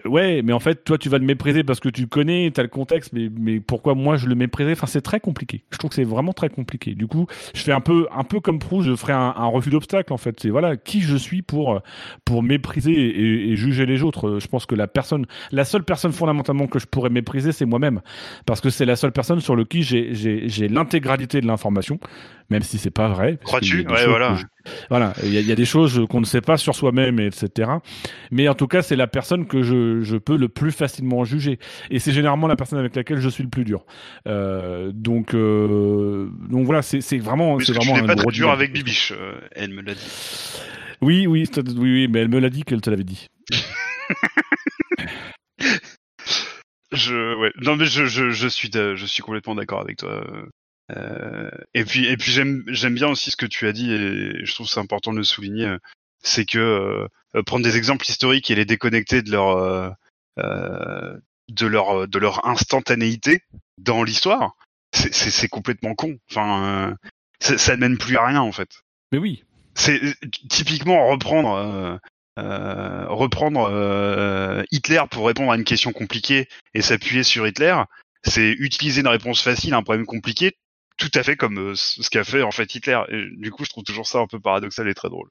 ouais, 0.05 0.43
mais 0.43 0.53
en 0.53 0.61
fait, 0.61 0.85
toi, 0.85 0.99
tu 0.99 1.09
vas 1.09 1.19
le 1.19 1.25
mépriser 1.25 1.65
parce 1.65 1.81
que 1.81 1.89
tu 1.89 2.07
connais, 2.07 2.51
tu 2.53 2.61
as 2.61 2.63
le 2.63 2.69
contexte, 2.69 3.13
mais, 3.13 3.29
mais 3.35 3.61
pourquoi 3.61 3.95
moi 3.95 4.17
je 4.17 4.27
le 4.27 4.35
mépriserais? 4.35 4.73
Enfin, 4.73 4.87
c'est 4.87 5.01
très 5.01 5.21
compliqué. 5.21 5.65
Je 5.71 5.79
trouve 5.79 5.91
que 5.91 5.97
c'est 5.97 6.05
vraiment 6.05 6.33
très 6.33 6.49
compliqué. 6.49 6.95
Du 6.95 7.07
coup, 7.07 7.27
je 7.55 7.63
fais 7.63 7.73
un 7.73 7.81
peu, 7.81 8.07
un 8.15 8.25
peu 8.25 8.41
comme 8.41 8.59
Proust, 8.59 8.89
je 8.89 8.97
ferai 8.97 9.13
un, 9.13 9.35
un 9.37 9.47
refus 9.47 9.71
d'obstacle, 9.71 10.13
en 10.13 10.19
fait. 10.19 10.39
C'est 10.41 10.51
voilà, 10.51 10.77
qui 10.77 11.01
je 11.01 11.17
suis 11.17 11.43
pour, 11.43 11.81
pour 12.25 12.43
mépriser 12.43 12.93
et, 12.93 13.51
et, 13.51 13.57
juger 13.57 13.87
les 13.87 14.03
autres. 14.03 14.39
Je 14.41 14.47
pense 14.47 14.67
que 14.67 14.75
la 14.75 14.87
personne, 14.87 15.27
la 15.53 15.65
seule 15.65 15.85
personne 15.85 16.13
fondamentalement 16.13 16.67
que 16.67 16.79
je 16.79 16.87
pourrais 16.87 17.11
mépriser, 17.11 17.53
c'est 17.53 17.67
moi-même. 17.67 18.01
Parce 18.47 18.61
que 18.61 18.71
c'est 18.71 18.87
la 18.87 18.97
seule 18.97 19.13
personne 19.13 19.41
sur 19.41 19.57
le 19.57 19.65
qui 19.65 19.83
j'ai 19.83 20.69
l'intégralité 20.69 21.41
de 21.41 21.47
l'information 21.47 21.99
même 22.51 22.63
si 22.63 22.79
c'est 22.79 22.91
pas 22.91 23.09
vrai. 23.09 23.39
Crois-tu? 23.43 23.87
Ouais, 23.87 24.07
voilà. 24.07 24.37
Voilà, 24.91 25.15
il 25.23 25.33
y, 25.33 25.53
a 25.53 25.55
des 25.55 25.65
choses 25.65 26.07
qu'on 26.09 26.21
ne 26.21 26.27
sait 26.27 26.41
pas 26.41 26.57
sur 26.57 26.75
soi-même, 26.75 27.21
etc. 27.21 27.71
Mais 28.31 28.49
en 28.49 28.55
tout 28.55 28.67
cas, 28.67 28.83
c'est 28.83 28.97
la 28.97 29.07
personne 29.07 29.47
que 29.47 29.63
je, 29.63 30.03
je, 30.03 30.17
peux 30.17 30.37
le 30.37 30.49
plus 30.49 30.73
facilement 30.73 31.25
juger. 31.25 31.59
Et 31.91 31.99
c'est 31.99 32.13
généralement 32.13 32.47
la 32.47 32.57
personne 32.57 32.79
avec 32.79 32.95
laquelle 32.97 33.21
je 33.21 33.29
suis 33.29 33.43
le 33.43 33.51
plus 33.51 33.65
dur. 33.65 33.85
Euh, 34.27 34.91
donc, 34.93 35.35
euh, 35.35 36.29
donc 36.49 36.67
voilà, 36.67 36.83
c'est 36.83 37.01
vraiment, 37.19 37.59
c'est 37.61 37.73
vraiment 37.73 37.95
tu 37.95 38.05
pas 38.05 38.15
gros 38.15 38.31
dur 38.31 38.51
avec 38.51 38.73
Bibiche. 38.73 39.13
Euh, 39.13 39.41
elle 39.53 39.73
me 39.73 39.83
l'a 39.83 39.95
dit. 39.95 40.61
Oui, 41.01 41.27
oui, 41.27 41.49
oui, 41.57 41.63
oui, 41.77 42.09
mais 42.09 42.21
elle 42.21 42.29
me 42.29 42.39
l'a 42.41 42.51
dit 42.51 42.65
qu'elle 42.65 42.81
te 42.81 42.91
l'avait 42.91 43.05
dit. 43.05 43.29
je, 46.93 47.39
ouais, 47.41 47.53
non 47.63 47.77
mais 47.77 47.87
je, 47.87 48.07
je, 48.07 48.31
je 48.31 48.49
suis, 48.49 48.71
je 48.73 49.07
suis 49.07 49.23
complètement 49.23 49.55
d'accord 49.55 49.81
avec 49.81 49.99
toi. 49.99 50.25
Euh, 50.97 51.51
et 51.75 51.85
puis, 51.85 52.07
et 52.07 52.17
puis 52.17 52.33
j'aime, 52.33 52.65
j'aime 52.69 52.95
bien 52.95 53.09
aussi 53.09 53.31
ce 53.31 53.37
que 53.37 53.47
tu 53.47 53.67
as 53.67 53.73
dit, 53.73 53.93
et 53.93 54.45
je 54.45 54.55
trouve 54.55 54.69
c'est 54.69 54.81
important 54.81 55.13
de 55.13 55.19
le 55.19 55.25
souligner, 55.25 55.77
c'est 56.23 56.45
que 56.45 57.09
euh, 57.35 57.43
prendre 57.43 57.65
des 57.65 57.77
exemples 57.77 58.09
historiques 58.09 58.51
et 58.51 58.55
les 58.55 58.65
déconnecter 58.65 59.23
de 59.23 59.31
leur, 59.31 59.95
euh, 60.39 61.17
de 61.49 61.67
leur, 61.67 62.09
de 62.09 62.19
leur 62.19 62.47
instantanéité 62.47 63.43
dans 63.77 64.03
l'histoire, 64.03 64.57
c'est, 64.93 65.13
c'est, 65.13 65.49
complètement 65.49 65.95
con. 65.95 66.19
Enfin, 66.31 66.97
ça, 67.41 67.59
ça 67.59 67.77
ne 67.77 67.81
mène 67.81 67.99
plus 67.99 68.17
à 68.17 68.27
rien 68.27 68.41
en 68.41 68.53
fait. 68.53 68.83
Mais 69.13 69.19
oui. 69.19 69.45
C'est 69.75 70.01
typiquement 70.49 71.09
reprendre. 71.09 72.01
Euh, 72.39 73.05
reprendre 73.09 73.69
euh, 73.69 74.63
Hitler 74.71 75.03
pour 75.11 75.27
répondre 75.27 75.51
à 75.51 75.57
une 75.57 75.65
question 75.65 75.93
compliquée 75.93 76.49
et 76.73 76.83
s'appuyer 76.83 77.25
sur 77.25 77.49
Hitler, 77.49 77.75
c'est 78.23 78.51
utiliser 78.51 79.01
une 79.01 79.09
réponse 79.09 79.43
facile 79.43 79.75
à 79.75 79.79
un 79.79 79.83
problème 79.83 80.07
compliqué 80.07 80.57
tout 80.99 81.11
à 81.15 81.23
fait 81.23 81.37
comme 81.37 81.59
euh, 81.59 81.75
ce 81.75 82.11
qu'a 82.11 82.25
fait 82.25 82.43
en 82.43 82.51
fait 82.51 82.75
Hitler. 82.75 83.01
Et 83.09 83.25
du 83.37 83.51
coup, 83.51 83.65
je 83.65 83.71
trouve 83.71 83.85
toujours 83.85 84.07
ça 84.07 84.19
un 84.19 84.27
peu 84.27 84.41
paradoxal 84.41 84.89
et 84.89 84.95
très 84.95 85.09
drôle. 85.09 85.31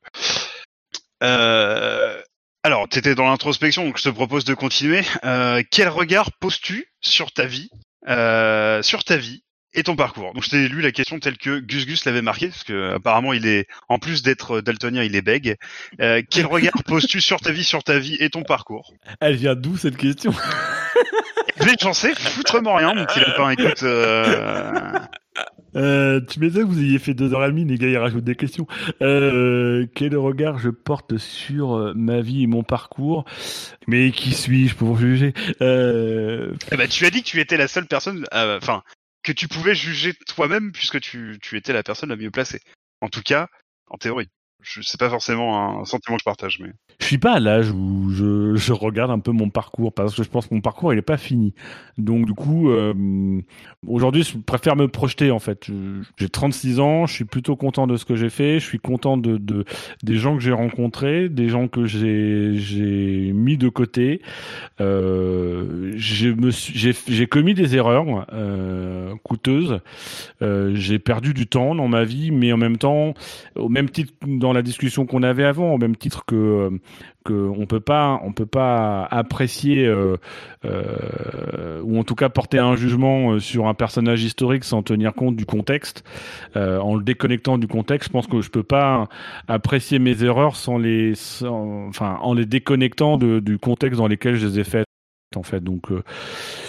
Euh, 1.23 2.22
alors, 2.64 2.89
tu 2.89 2.99
étais 2.99 3.15
dans 3.15 3.30
l'introspection, 3.30 3.85
donc 3.85 3.98
je 3.98 4.03
te 4.03 4.10
propose 4.10 4.44
de 4.44 4.53
continuer. 4.53 5.02
Euh, 5.23 5.64
quel 5.72 5.88
regard 5.88 6.31
poses-tu 6.34 6.88
sur 6.99 7.31
ta 7.31 7.45
vie, 7.45 7.69
euh, 8.10 8.81
sur 8.81 9.03
ta 9.03 9.15
vie 9.15 9.44
et 9.73 9.84
ton 9.84 9.95
parcours? 9.95 10.34
Donc, 10.34 10.44
je 10.44 10.49
t'ai 10.49 10.68
lu 10.68 10.81
la 10.81 10.91
question 10.91 11.19
telle 11.19 11.38
que 11.38 11.60
Gus 11.60 11.85
Gus 11.85 12.03
l'avait 12.03 12.22
marqué, 12.22 12.48
parce 12.49 12.65
que 12.65 12.95
apparemment, 12.95 13.31
il 13.31 13.48
est, 13.48 13.68
en 13.88 13.99
plus 13.99 14.22
d'être 14.22 14.60
daltonien, 14.60 15.03
il 15.03 15.15
est 15.15 15.22
bègue. 15.22 15.56
Euh, 16.02 16.22
quel 16.30 16.45
regard 16.45 16.73
poses-tu 16.85 17.22
sur 17.22 17.39
ta 17.39 17.52
vie, 17.52 17.64
sur 17.64 17.84
ta 17.84 17.99
vie 17.99 18.18
et 18.19 18.30
ton 18.30 18.44
parcours? 18.44 18.94
Elle 19.22 19.38
vient 19.38 19.56
d'où 19.56 19.77
cette 19.77 19.95
question? 19.98 20.34
J'en 21.81 21.93
sais 21.93 22.13
foutrement 22.15 22.75
rien, 22.75 22.95
donc 22.95 23.09
il 23.15 23.23
a 23.23 23.31
pas 23.31 23.53
écoute. 23.53 23.84
Euh... 23.84 24.99
Euh, 25.75 26.21
tu 26.21 26.39
m'étonnes 26.39 26.63
que 26.63 26.67
vous 26.67 26.81
ayez 26.81 26.97
fait 26.97 27.13
deux 27.13 27.34
heures 27.34 27.45
et 27.45 27.49
demie, 27.49 27.65
les 27.65 27.77
gars, 27.77 27.88
ils 27.88 27.97
rajoutent 27.97 28.23
des 28.23 28.35
questions. 28.35 28.65
Euh, 29.01 29.85
quel 29.93 30.17
regard 30.17 30.57
je 30.57 30.69
porte 30.69 31.17
sur 31.17 31.75
euh, 31.75 31.93
ma 31.95 32.21
vie 32.21 32.43
et 32.43 32.47
mon 32.47 32.63
parcours? 32.63 33.25
Mais 33.85 34.11
qui 34.11 34.34
suis-je 34.34 34.75
pour 34.75 34.97
juger? 34.97 35.34
Euh... 35.61 36.53
eh 36.71 36.77
ben, 36.77 36.88
Tu 36.88 37.05
as 37.05 37.11
dit 37.11 37.21
que 37.21 37.27
tu 37.27 37.39
étais 37.39 37.57
la 37.57 37.67
seule 37.67 37.85
personne, 37.85 38.25
euh, 38.34 38.57
enfin, 38.57 38.81
que 39.23 39.31
tu 39.31 39.47
pouvais 39.47 39.75
juger 39.75 40.13
toi-même 40.27 40.71
puisque 40.71 40.99
tu, 40.99 41.38
tu 41.41 41.57
étais 41.57 41.73
la 41.73 41.84
personne 41.84 42.09
la 42.09 42.15
mieux 42.15 42.31
placée. 42.31 42.61
En 43.01 43.09
tout 43.09 43.21
cas, 43.21 43.47
en 43.88 43.97
théorie 43.97 44.29
je 44.61 44.81
sais 44.81 44.97
pas 44.97 45.09
forcément 45.09 45.79
un 45.81 45.85
sentiment 45.85 46.17
que 46.17 46.21
je 46.21 46.25
partage, 46.25 46.59
mais 46.59 46.71
je 46.99 47.05
suis 47.05 47.17
pas 47.17 47.33
à 47.33 47.39
l'âge 47.39 47.71
où 47.71 48.09
je, 48.09 48.55
je, 48.55 48.73
regarde 48.73 49.11
un 49.11 49.19
peu 49.19 49.31
mon 49.31 49.49
parcours 49.49 49.93
parce 49.93 50.15
que 50.15 50.23
je 50.23 50.29
pense 50.29 50.47
que 50.47 50.55
mon 50.55 50.61
parcours 50.61 50.93
il 50.93 50.99
est 50.99 51.03
pas 51.03 51.17
fini. 51.17 51.53
Donc 51.97 52.25
du 52.25 52.33
coup, 52.33 52.69
euh, 52.71 53.41
aujourd'hui, 53.85 54.23
je 54.23 54.37
préfère 54.37 54.75
me 54.75 54.87
projeter 54.87 55.29
en 55.29 55.39
fait. 55.39 55.67
J'ai 56.17 56.29
36 56.29 56.79
ans, 56.79 57.05
je 57.05 57.13
suis 57.13 57.25
plutôt 57.25 57.55
content 57.55 57.85
de 57.85 57.97
ce 57.97 58.05
que 58.05 58.15
j'ai 58.15 58.29
fait, 58.29 58.59
je 58.59 58.65
suis 58.65 58.79
content 58.79 59.17
de, 59.17 59.37
de 59.37 59.63
des 60.03 60.15
gens 60.15 60.35
que 60.35 60.41
j'ai 60.41 60.51
rencontrés, 60.51 61.29
des 61.29 61.49
gens 61.49 61.67
que 61.67 61.85
j'ai 61.85 63.31
mis 63.33 63.57
de 63.57 63.69
côté. 63.69 64.21
Euh, 64.81 65.93
j'ai 65.95 67.27
commis 67.27 67.53
des 67.53 67.75
erreurs 67.75 68.25
euh, 68.33 69.13
coûteuses. 69.23 69.79
Euh, 70.41 70.71
j'ai 70.75 70.99
perdu 70.99 71.33
du 71.33 71.47
temps 71.47 71.75
dans 71.75 71.87
ma 71.87 72.03
vie, 72.03 72.31
mais 72.31 72.51
en 72.51 72.57
même 72.57 72.77
temps, 72.77 73.13
au 73.55 73.69
même 73.69 73.89
titre 73.89 74.13
dans 74.25 74.53
la 74.53 74.61
discussion 74.61 75.05
qu'on 75.05 75.23
avait 75.23 75.43
avant, 75.43 75.73
au 75.73 75.77
même 75.77 75.95
titre 75.95 76.25
que 76.25 76.69
que 77.26 77.34
on 77.34 77.65
peut 77.65 77.80
pas, 77.81 78.19
on 78.23 78.31
peut 78.31 78.45
pas 78.45 79.05
apprécier 79.05 79.85
euh, 79.85 80.18
euh, 80.65 81.81
ou 81.84 81.99
en 81.99 82.03
tout 82.03 82.15
cas 82.15 82.30
porter 82.30 82.57
un 82.57 82.76
jugement 82.76 83.34
euh, 83.34 83.39
sur 83.39 83.68
un 83.68 83.73
personnage 83.73 84.23
historique 84.23 84.64
sans 84.64 84.81
tenir 84.81 85.14
compte 85.14 85.35
du 85.35 85.45
contexte, 85.45 86.03
en 86.55 86.95
le 86.95 87.03
déconnectant 87.03 87.57
du 87.57 87.68
contexte. 87.68 88.09
Je 88.09 88.14
pense 88.14 88.27
que 88.27 88.41
je 88.41 88.49
peux 88.49 88.64
pas 88.64 89.07
apprécier 89.47 89.99
mes 89.99 90.23
erreurs 90.23 90.55
sans 90.55 90.77
les, 90.77 91.14
enfin, 91.43 92.18
en 92.22 92.34
les 92.34 92.45
déconnectant 92.45 93.18
de- 93.18 93.39
du 93.39 93.57
contexte 93.57 93.97
dans 93.99 94.07
lequel 94.07 94.35
je 94.35 94.47
les 94.47 94.59
ai 94.59 94.64
faites. 94.64 94.85
En 95.35 95.43
fait, 95.43 95.61
donc, 95.61 95.88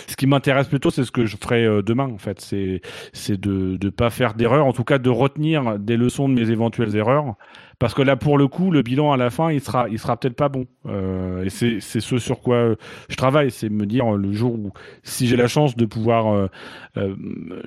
ce 0.09 0.17
qui 0.17 0.27
m'intéresse 0.27 0.67
plutôt, 0.67 0.91
c'est 0.91 1.05
ce 1.05 1.13
que 1.13 1.27
je 1.27 1.37
ferai 1.37 1.65
demain. 1.85 2.11
En 2.11 2.19
fait, 2.19 2.41
c'est 2.41 2.81
c'est 3.13 3.41
de 3.41 3.79
ne 3.81 3.91
pas 3.91 4.11
faire 4.11 4.35
d'erreurs, 4.35 4.67
en 4.67 4.73
tout 4.73 4.83
cas 4.83 4.99
de 4.99 5.09
retenir 5.11 5.79
des 5.79 5.97
leçons 5.97 6.29
de 6.29 6.35
mes 6.35 6.51
éventuelles 6.51 6.97
erreurs. 6.97 7.37
Parce 7.81 7.95
que 7.95 8.03
là, 8.03 8.17
pour 8.17 8.39
le 8.39 8.49
coup, 8.49 8.73
le 8.73 8.83
bilan 8.83 9.13
à 9.13 9.17
la 9.17 9.31
fin, 9.31 9.53
il 9.53 9.61
sera, 9.61 9.89
il 9.89 9.99
sera 10.01 10.17
peut-être 10.17 10.35
pas 10.35 10.49
bon. 10.49 10.67
Euh, 10.87 11.45
et 11.45 11.51
c'est 11.51 11.79
c'est 11.81 12.01
ce 12.01 12.19
sur 12.19 12.41
quoi 12.41 12.57
euh, 12.57 12.75
je 13.09 13.15
travaille, 13.15 13.53
c'est 13.53 13.69
me 13.69 13.87
dire 13.87 14.11
le 14.11 14.33
jour 14.33 14.55
où, 14.55 14.73
si 15.05 15.29
j'ai 15.29 15.37
la 15.37 15.47
chance 15.47 15.77
de 15.77 15.85
pouvoir 15.87 16.27
euh, 16.35 16.49
euh, 16.97 17.15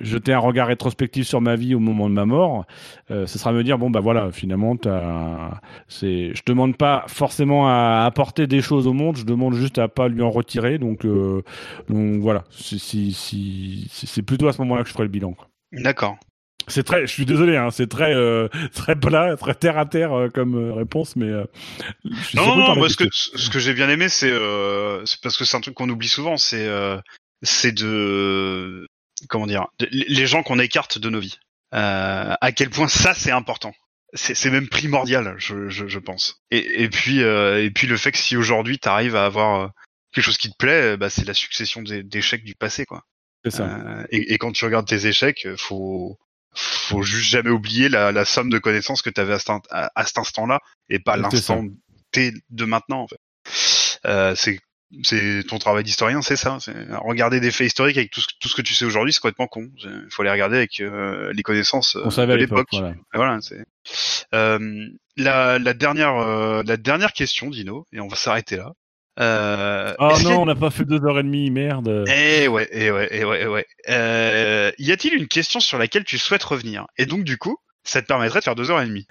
jeter 0.00 0.34
un 0.34 0.38
regard 0.38 0.66
rétrospectif 0.66 1.26
sur 1.26 1.40
ma 1.40 1.56
vie 1.56 1.74
au 1.74 1.78
moment 1.78 2.10
de 2.10 2.14
ma 2.14 2.26
mort, 2.26 2.66
euh, 3.10 3.26
ce 3.26 3.38
sera 3.38 3.52
me 3.52 3.64
dire 3.64 3.78
bon 3.78 3.88
bah 3.88 4.00
voilà, 4.00 4.30
finalement, 4.32 4.76
c'est, 5.88 6.34
je 6.34 6.42
demande 6.46 6.76
pas 6.76 7.04
forcément 7.08 7.68
à 7.68 8.04
apporter 8.04 8.46
des 8.46 8.60
choses 8.60 8.86
au 8.86 8.92
monde, 8.92 9.16
je 9.16 9.24
demande 9.24 9.54
juste 9.54 9.78
à 9.78 9.88
pas 9.88 10.08
lui 10.08 10.20
en 10.22 10.30
retirer. 10.30 10.78
Donc, 10.78 11.06
donc 11.88 12.16
voilà, 12.20 12.44
si- 12.50 12.78
c'est 13.90 14.22
plutôt 14.22 14.48
à 14.48 14.52
ce 14.52 14.60
moment-là 14.62 14.82
que 14.82 14.88
je 14.88 14.92
ferai 14.92 15.04
le 15.04 15.08
bilan. 15.10 15.32
quoi. 15.32 15.48
D'accord. 15.72 16.16
C'est 16.68 16.84
très, 16.84 17.02
je 17.06 17.12
suis 17.12 17.24
désolé, 17.26 17.56
hein, 17.56 17.70
c'est 17.70 17.88
très, 17.88 18.14
euh, 18.14 18.48
très 18.74 18.94
plat, 18.96 19.36
très 19.36 19.54
terre 19.54 19.78
à 19.78 19.86
terre 19.86 20.12
euh, 20.12 20.28
comme 20.28 20.54
euh, 20.56 20.72
réponse, 20.74 21.16
mais 21.16 21.26
euh, 21.26 21.44
Non, 22.34 22.56
non, 22.56 22.76
moi, 22.76 22.88
ce 22.88 22.96
que, 22.96 23.04
ce 23.12 23.50
que 23.50 23.58
j'ai 23.58 23.74
bien 23.74 23.88
aimé, 23.88 24.08
c'est 24.08 24.30
euh, 24.30 25.04
c'est 25.06 25.20
parce 25.20 25.36
que 25.36 25.44
c'est 25.44 25.56
un 25.56 25.60
truc 25.60 25.74
qu'on 25.74 25.88
oublie 25.88 26.08
souvent, 26.08 26.36
c'est 26.36 26.66
euh, 26.66 26.98
c'est 27.42 27.72
de 27.72 28.86
comment 29.28 29.46
dire, 29.46 29.66
de- 29.78 29.88
les 29.90 30.26
gens 30.26 30.42
qu'on 30.42 30.58
écarte 30.58 30.98
de 30.98 31.08
nos 31.10 31.20
vies. 31.20 31.38
Euh, 31.74 32.34
à 32.40 32.52
quel 32.52 32.70
point 32.70 32.88
ça 32.88 33.14
c'est 33.14 33.30
important. 33.30 33.72
C'est 34.14 34.50
même 34.50 34.68
primordial, 34.68 35.34
je, 35.38 35.70
je, 35.70 35.86
je 35.88 35.98
pense. 35.98 36.42
Et, 36.50 36.82
et 36.82 36.88
puis 36.90 37.22
euh, 37.22 37.64
et 37.64 37.70
puis 37.70 37.86
le 37.86 37.96
fait 37.96 38.12
que 38.12 38.18
si 38.18 38.36
aujourd'hui 38.36 38.78
t'arrives 38.78 39.16
à 39.16 39.24
avoir 39.24 39.70
quelque 40.12 40.24
chose 40.24 40.36
qui 40.36 40.50
te 40.50 40.56
plaît, 40.58 40.98
bah, 40.98 41.08
c'est 41.08 41.26
la 41.26 41.32
succession 41.32 41.80
d'échecs 41.82 42.44
du 42.44 42.54
passé, 42.54 42.84
quoi. 42.84 43.04
C'est 43.42 43.52
ça. 43.52 43.64
Euh, 43.64 44.04
et, 44.10 44.34
et 44.34 44.38
quand 44.38 44.52
tu 44.52 44.66
regardes 44.66 44.86
tes 44.86 45.06
échecs, 45.06 45.48
faut 45.56 46.18
faut 46.54 47.02
juste 47.02 47.28
jamais 47.30 47.50
oublier 47.50 47.88
la, 47.88 48.12
la 48.12 48.24
somme 48.24 48.50
de 48.50 48.58
connaissances 48.58 49.02
que 49.02 49.10
tu 49.10 49.20
avais 49.20 49.34
à, 49.34 49.38
cet 49.38 49.50
à- 49.70 49.90
à 49.94 50.06
cet 50.06 50.18
instant-là 50.18 50.60
et 50.88 50.98
pas 50.98 51.16
l'instant 51.16 51.62
T 52.10 52.32
de 52.50 52.64
maintenant. 52.64 53.02
En 53.02 53.08
fait. 53.08 53.20
Euh, 54.04 54.34
c'est 54.34 54.60
c'est 55.02 55.42
ton 55.48 55.58
travail 55.58 55.84
d'historien, 55.84 56.20
c'est 56.20 56.36
ça. 56.36 56.58
Regarder 56.90 57.40
des 57.40 57.50
faits 57.50 57.66
historiques 57.66 57.96
avec 57.96 58.10
tout 58.10 58.20
ce, 58.20 58.26
tout 58.38 58.48
ce 58.48 58.54
que 58.54 58.60
tu 58.60 58.74
sais 58.74 58.84
aujourd'hui, 58.84 59.14
c'est 59.14 59.20
complètement 59.20 59.46
con. 59.46 59.70
Il 59.82 60.06
faut 60.10 60.22
les 60.22 60.30
regarder 60.30 60.58
avec 60.58 60.80
euh, 60.80 61.32
les 61.32 61.42
connaissances 61.42 61.96
euh, 61.96 62.02
On 62.04 62.10
savait 62.10 62.34
à 62.34 62.36
de 62.36 62.40
l'époque. 62.42 62.68
Voilà. 62.72 62.94
Voilà, 63.14 63.38
c'est 63.40 63.64
euh, 64.34 64.86
la, 65.16 65.58
la 65.58 65.72
dernière 65.72 66.16
euh, 66.16 66.62
la 66.66 66.76
dernière 66.76 67.14
question, 67.14 67.48
Dino, 67.48 67.86
et 67.92 68.00
on 68.00 68.08
va 68.08 68.16
s'arrêter 68.16 68.56
là. 68.56 68.72
Euh, 69.20 69.94
Oh 69.98 70.08
est-ce 70.10 70.20
qu'il 70.20 70.28
y 70.28 70.32
a- 70.32 70.34
non, 70.36 70.42
on 70.42 70.46
n'a 70.46 70.54
pas 70.54 70.70
fait 70.70 70.84
deux 70.84 71.04
heures 71.04 71.18
et 71.18 71.22
demie, 71.22 71.50
merde. 71.50 72.04
eh 72.08 72.48
ouais, 72.48 72.68
eh 72.72 72.90
ouais, 72.90 73.08
eh 73.10 73.24
ouais, 73.24 73.40
eh 73.42 73.46
ouais. 73.46 73.66
Euh, 73.90 74.72
y 74.78 74.90
a-t-il 74.92 75.14
une 75.14 75.28
question 75.28 75.60
sur 75.60 75.78
laquelle 75.78 76.04
tu 76.04 76.16
souhaites 76.18 76.42
revenir? 76.42 76.86
Et 76.96 77.04
donc 77.06 77.24
du 77.24 77.36
coup, 77.36 77.58
ça 77.84 78.00
te 78.00 78.06
permettrait 78.06 78.38
de 78.38 78.44
faire 78.44 78.54
deux 78.54 78.70
heures 78.70 78.80
et 78.80 78.86
demie. 78.86 79.06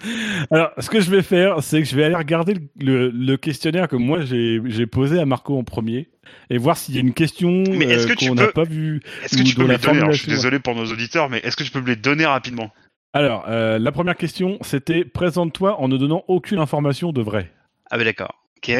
Alors, 0.49 0.71
ce 0.79 0.89
que 0.89 1.01
je 1.01 1.11
vais 1.11 1.21
faire, 1.21 1.61
c'est 1.61 1.81
que 1.81 1.87
je 1.87 1.95
vais 1.95 2.03
aller 2.05 2.15
regarder 2.15 2.53
le, 2.55 2.61
le- 2.79 3.09
le 3.09 3.37
questionnaire 3.37 3.87
que 3.87 3.95
moi 3.95 4.19
j'ai 4.21 4.87
posé 4.87 5.19
à 5.19 5.25
Marco 5.25 5.57
en 5.57 5.63
premier 5.63 6.09
et 6.49 6.57
voir 6.57 6.77
s'il 6.77 6.95
y 6.95 6.97
a 6.97 7.01
une 7.01 7.13
question 7.13 7.63
Mais 7.67 7.85
est-ce 7.85 8.07
que 8.07 8.13
euh, 8.13 8.15
qu'on 8.29 8.35
n'a 8.35 8.47
peux- 8.47 8.53
pas 8.53 8.63
vue. 8.63 9.01
Est-ce 9.23 9.37
que 9.37 9.43
tu 9.43 9.55
peux 9.55 9.63
me 9.65 9.73
les 9.73 9.77
donner? 9.77 9.99
Alors, 9.99 10.11
Je 10.13 10.19
suis 10.23 10.31
désolé 10.31 10.59
pour 10.59 10.73
nos 10.73 10.85
auditeurs, 10.85 11.29
mais 11.29 11.39
est-ce 11.43 11.55
que 11.55 11.63
tu 11.63 11.69
peux 11.71 11.81
me 11.81 11.87
les 11.87 11.95
donner 11.95 12.25
rapidement? 12.25 12.71
Alors, 13.13 13.45
euh, 13.49 13.77
la 13.77 13.91
première 13.91 14.15
question, 14.15 14.57
c'était 14.61 15.03
présente-toi 15.03 15.79
en 15.79 15.87
ne 15.89 15.97
donnant 15.97 16.23
aucune 16.29 16.59
information 16.59 17.11
de 17.11 17.21
vrai. 17.21 17.51
Ah 17.91 17.97
ben 17.97 18.05
d'accord. 18.05 18.33
Ok, 18.57 18.71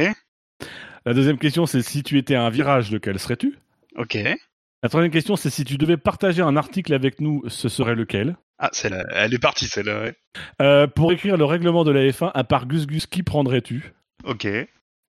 La 1.06 1.14
deuxième 1.14 1.38
question, 1.38 1.66
c'est 1.66 1.82
si 1.82 2.04
tu 2.04 2.18
étais 2.18 2.36
à 2.36 2.44
un 2.44 2.50
virage, 2.50 2.92
lequel 2.92 3.18
serais-tu? 3.20 3.58
Ok. 3.96 4.18
La 4.84 4.90
troisième 4.90 5.12
question, 5.12 5.36
c'est 5.36 5.50
si 5.50 5.64
tu 5.64 5.78
devais 5.78 5.98
partager 5.98 6.42
un 6.42 6.56
article 6.58 6.94
avec 6.94 7.22
nous, 7.22 7.44
ce 7.48 7.70
serait 7.70 7.96
lequel? 7.96 8.36
Ah, 8.60 8.70
celle-là, 8.72 9.06
elle 9.12 9.34
est 9.34 9.40
partie 9.40 9.66
celle-là. 9.66 10.02
Ouais. 10.02 10.16
Euh, 10.62 10.88
Pour 10.88 11.12
écrire 11.12 11.38
le 11.38 11.46
règlement 11.46 11.84
de 11.84 11.92
la 11.92 12.02
F1, 12.02 12.32
à 12.34 12.44
part 12.44 12.68
Gus 12.68 12.86
Gus, 12.86 13.08
qui 13.08 13.24
prendrais-tu? 13.24 13.94
Ok. 14.24 14.48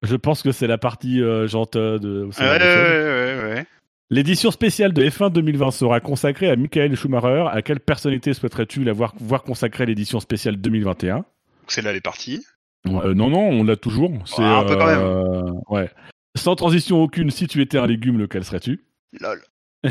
Je 0.03 0.17
pense 0.17 0.43
que 0.43 0.51
c'est 0.53 0.67
la 0.67 0.79
partie 0.79 1.23
euh, 1.23 1.47
jante 1.47 1.77
de. 1.77 2.29
ce 2.33 2.43
ouais, 2.43 2.59
ouais, 2.59 3.45
ouais, 3.49 3.55
ouais. 3.55 3.67
L'édition 4.11 4.51
spéciale 4.51 4.93
de 4.93 5.03
F1 5.05 5.31
2020 5.33 5.71
sera 5.71 6.01
consacrée 6.01 6.51
à 6.51 6.57
Michael 6.57 6.97
Schumacher. 6.97 7.47
À 7.51 7.63
quelle 7.63 7.81
personnalité 7.81 8.35
souhaiterais-tu 8.35 8.85
la 8.85 8.93
voir, 8.93 9.15
voir 9.21 9.43
consacrer 9.43 9.87
l'édition 9.87 10.21
spéciale 10.21 10.57
2021 10.57 11.17
Donc 11.17 11.25
celle-là, 11.69 11.91
elle 11.91 11.97
est 11.97 12.01
partie. 12.03 12.45
Euh, 12.87 13.15
Non, 13.15 13.31
non, 13.31 13.49
on 13.49 13.65
l'a 13.65 13.77
toujours. 13.77 14.11
C'est, 14.25 14.43
Ah, 14.43 14.59
un 14.61 14.65
peu 14.65 14.77
quand 14.77 14.87
même. 14.87 15.01
euh, 15.01 15.53
ouais. 15.69 15.91
Sans 16.37 16.57
transition 16.57 17.03
aucune, 17.03 17.31
si 17.31 17.47
tu 17.47 17.61
étais 17.61 17.79
un 17.79 17.87
légume, 17.87 18.19
lequel 18.19 18.45
serais-tu? 18.45 18.85
Lol. 19.21 19.41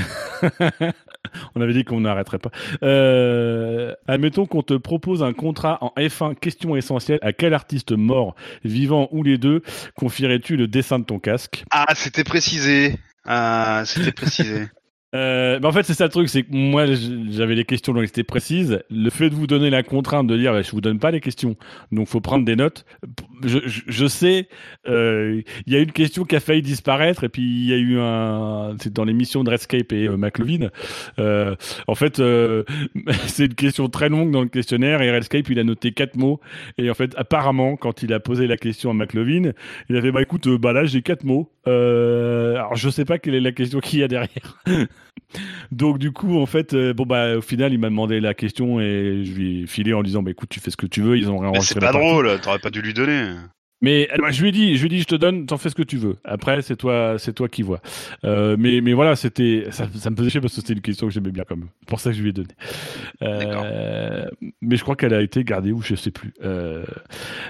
On 1.56 1.62
avait 1.62 1.74
dit 1.74 1.84
qu'on 1.84 2.02
n'arrêterait 2.02 2.40
pas. 2.40 2.50
Euh, 2.84 3.94
admettons 4.08 4.46
qu'on 4.46 4.64
te 4.64 4.74
propose 4.74 5.22
un 5.24 5.34
contrat 5.34 5.78
en 5.82 5.94
F1, 5.98 6.36
question 6.36 6.76
essentielle. 6.76 7.20
À 7.22 7.32
quel 7.34 7.54
artiste 7.54 7.92
mort, 7.92 8.36
vivant 8.64 9.08
ou 9.12 9.22
les 9.24 9.38
deux, 9.38 9.62
confierais-tu 9.96 10.58
le 10.58 10.68
dessin 10.68 11.00
de 11.00 11.04
ton 11.06 11.20
casque? 11.20 11.64
Ah, 11.72 11.94
c'était 11.96 12.24
précisé. 12.24 12.98
Ah, 13.26 13.84
c'était 13.86 14.12
précisé. 14.12 14.68
Euh, 15.14 15.60
en 15.62 15.72
fait, 15.72 15.84
c'est 15.84 15.94
ça 15.94 16.06
le 16.06 16.10
truc, 16.10 16.30
c'est 16.30 16.44
que 16.44 16.54
moi, 16.54 16.86
j'avais 16.86 17.56
les 17.56 17.66
questions 17.66 17.94
donc 17.94 18.06
c'était 18.06 18.24
précises. 18.24 18.82
Le 18.90 19.10
fait 19.10 19.30
de 19.30 19.36
vous 19.36 19.48
donner 19.48 19.70
la 19.70 19.84
contrainte 19.84 20.28
de 20.28 20.38
dire, 20.38 20.54
bah, 20.54 20.62
je 20.62 20.72
vous 20.72 20.82
donne 20.82 21.00
pas 21.00 21.12
les 21.12 21.20
questions, 21.20 21.56
donc 21.92 22.08
faut 22.08 22.22
prendre 22.22 22.46
des 22.46 22.56
notes. 22.56 22.86
Je, 23.44 23.60
je, 23.66 23.82
je 23.88 24.06
sais, 24.06 24.48
euh, 24.88 25.42
il 25.66 25.74
y 25.74 25.76
a 25.76 25.80
une 25.80 25.92
question 25.92 26.24
qui 26.24 26.36
a 26.36 26.40
failli 26.40 26.62
disparaître, 26.62 27.24
et 27.26 27.30
puis 27.30 27.42
il 27.42 27.66
y 27.66 27.74
a 27.74 27.78
eu 27.78 28.00
un, 28.00 28.76
c'est 28.80 28.94
dans 28.94 29.04
l'émission 29.04 29.44
de 29.44 29.50
Redscape 29.50 29.92
et 29.92 30.08
euh, 30.08 30.16
McLovin. 30.16 30.70
Euh, 31.20 31.56
en 31.88 31.96
fait, 31.96 32.20
euh, 32.20 32.64
c'est 33.28 33.46
une 33.46 33.56
question 33.56 33.90
très 33.90 34.08
longue 34.08 34.32
dans 34.32 34.42
le 34.42 34.50
questionnaire, 34.50 35.02
et 35.02 35.12
Redscape 35.12 35.50
il 35.50 35.60
a 35.60 35.64
noté 35.64 35.92
quatre 35.92 36.16
mots, 36.16 36.40
et 36.78 36.90
en 36.90 36.94
fait, 36.94 37.14
apparemment, 37.18 37.76
quand 37.76 38.02
il 38.04 38.14
a 38.14 38.22
posé 38.22 38.48
la 38.48 38.56
question 38.56 38.92
à 38.92 38.94
McLovin, 38.94 39.52
il 39.90 39.96
avait 39.98 40.12
bah 40.12 40.22
écoute, 40.22 40.48
bah 40.48 40.72
là 40.72 40.86
j'ai 40.86 41.02
quatre 41.02 41.26
mots. 41.26 41.52
Alors 41.66 42.76
je 42.76 42.90
sais 42.90 43.06
pas 43.06 43.20
quelle 43.20 43.36
est 43.36 43.42
la 43.42 43.52
question 43.52 43.80
qu'il 43.80 44.00
y 44.00 44.04
a 44.04 44.08
derrière. 44.08 44.64
Donc 45.72 45.98
du 45.98 46.12
coup, 46.12 46.38
en 46.38 46.46
fait, 46.46 46.74
euh, 46.74 46.94
bon 46.94 47.06
bah 47.06 47.38
au 47.38 47.42
final, 47.42 47.74
il 47.74 47.80
m'a 47.80 47.90
demandé 47.90 48.20
la 48.20 48.34
question 48.34 48.80
et 48.80 49.24
je 49.24 49.34
lui 49.34 49.64
ai 49.64 49.68
filé 49.68 49.94
en 49.94 50.04
disant 50.04 50.22
bah 50.24 50.32
écoute, 50.32 50.50
tu 50.50 50.60
fais 50.60 50.72
ce 50.72 50.78
que 50.78 50.88
tu 50.88 51.02
veux. 51.02 51.18
Ils 51.18 51.30
ont 51.30 51.38
réenregistré 51.38 51.80
c'est 51.80 51.86
pas 51.86 51.94
drôle, 51.94 52.40
t'aurais 52.42 52.60
pas 52.60 52.70
dû 52.70 52.82
lui 52.82 52.94
donner. 52.94 53.36
Mais 53.82 54.08
je 54.30 54.42
lui 54.42 54.50
ai 54.50 54.52
dit, 54.52 54.76
je 54.76 54.82
lui 54.82 54.86
ai 54.86 54.98
dit, 54.98 55.00
je 55.02 55.08
te 55.08 55.16
donne, 55.16 55.48
t'en 55.48 55.58
fais 55.58 55.70
ce 55.70 55.76
que 55.76 55.82
tu 55.82 55.98
veux. 55.98 56.18
Après, 56.24 56.62
c'est 56.62 56.76
toi, 56.76 57.16
c'est 57.18 57.34
toi 57.34 57.50
qui 57.50 57.64
vois. 57.64 57.82
Euh, 58.24 58.56
mais 58.60 58.80
mais 58.80 58.94
voilà, 58.94 59.16
c'était 59.16 59.66
ça, 59.72 59.88
ça 59.96 60.12
me 60.12 60.16
faisait 60.16 60.30
chier 60.30 60.40
parce 60.40 60.54
que 60.54 60.62
c'était 60.62 60.74
une 60.74 60.82
question 60.82 61.08
que 61.08 61.14
j'aimais 61.14 61.32
bien 61.32 61.44
quand 61.48 61.56
même. 61.56 61.70
C'est 61.80 61.90
pour 61.90 62.00
ça 62.00 62.12
que 62.12 62.16
je 62.16 62.22
lui 62.22 62.30
ai 62.30 62.34
donné. 62.34 62.50
Euh, 63.24 64.26
mais 64.62 64.76
je 64.76 64.84
crois 64.84 64.96
qu'elle 64.96 65.16
a 65.16 65.22
été 65.22 65.44
gardée 65.44 65.72
ou 65.72 65.82
je 65.82 65.96
sais 65.96 66.12
plus. 66.12 66.32
Euh, 66.44 66.86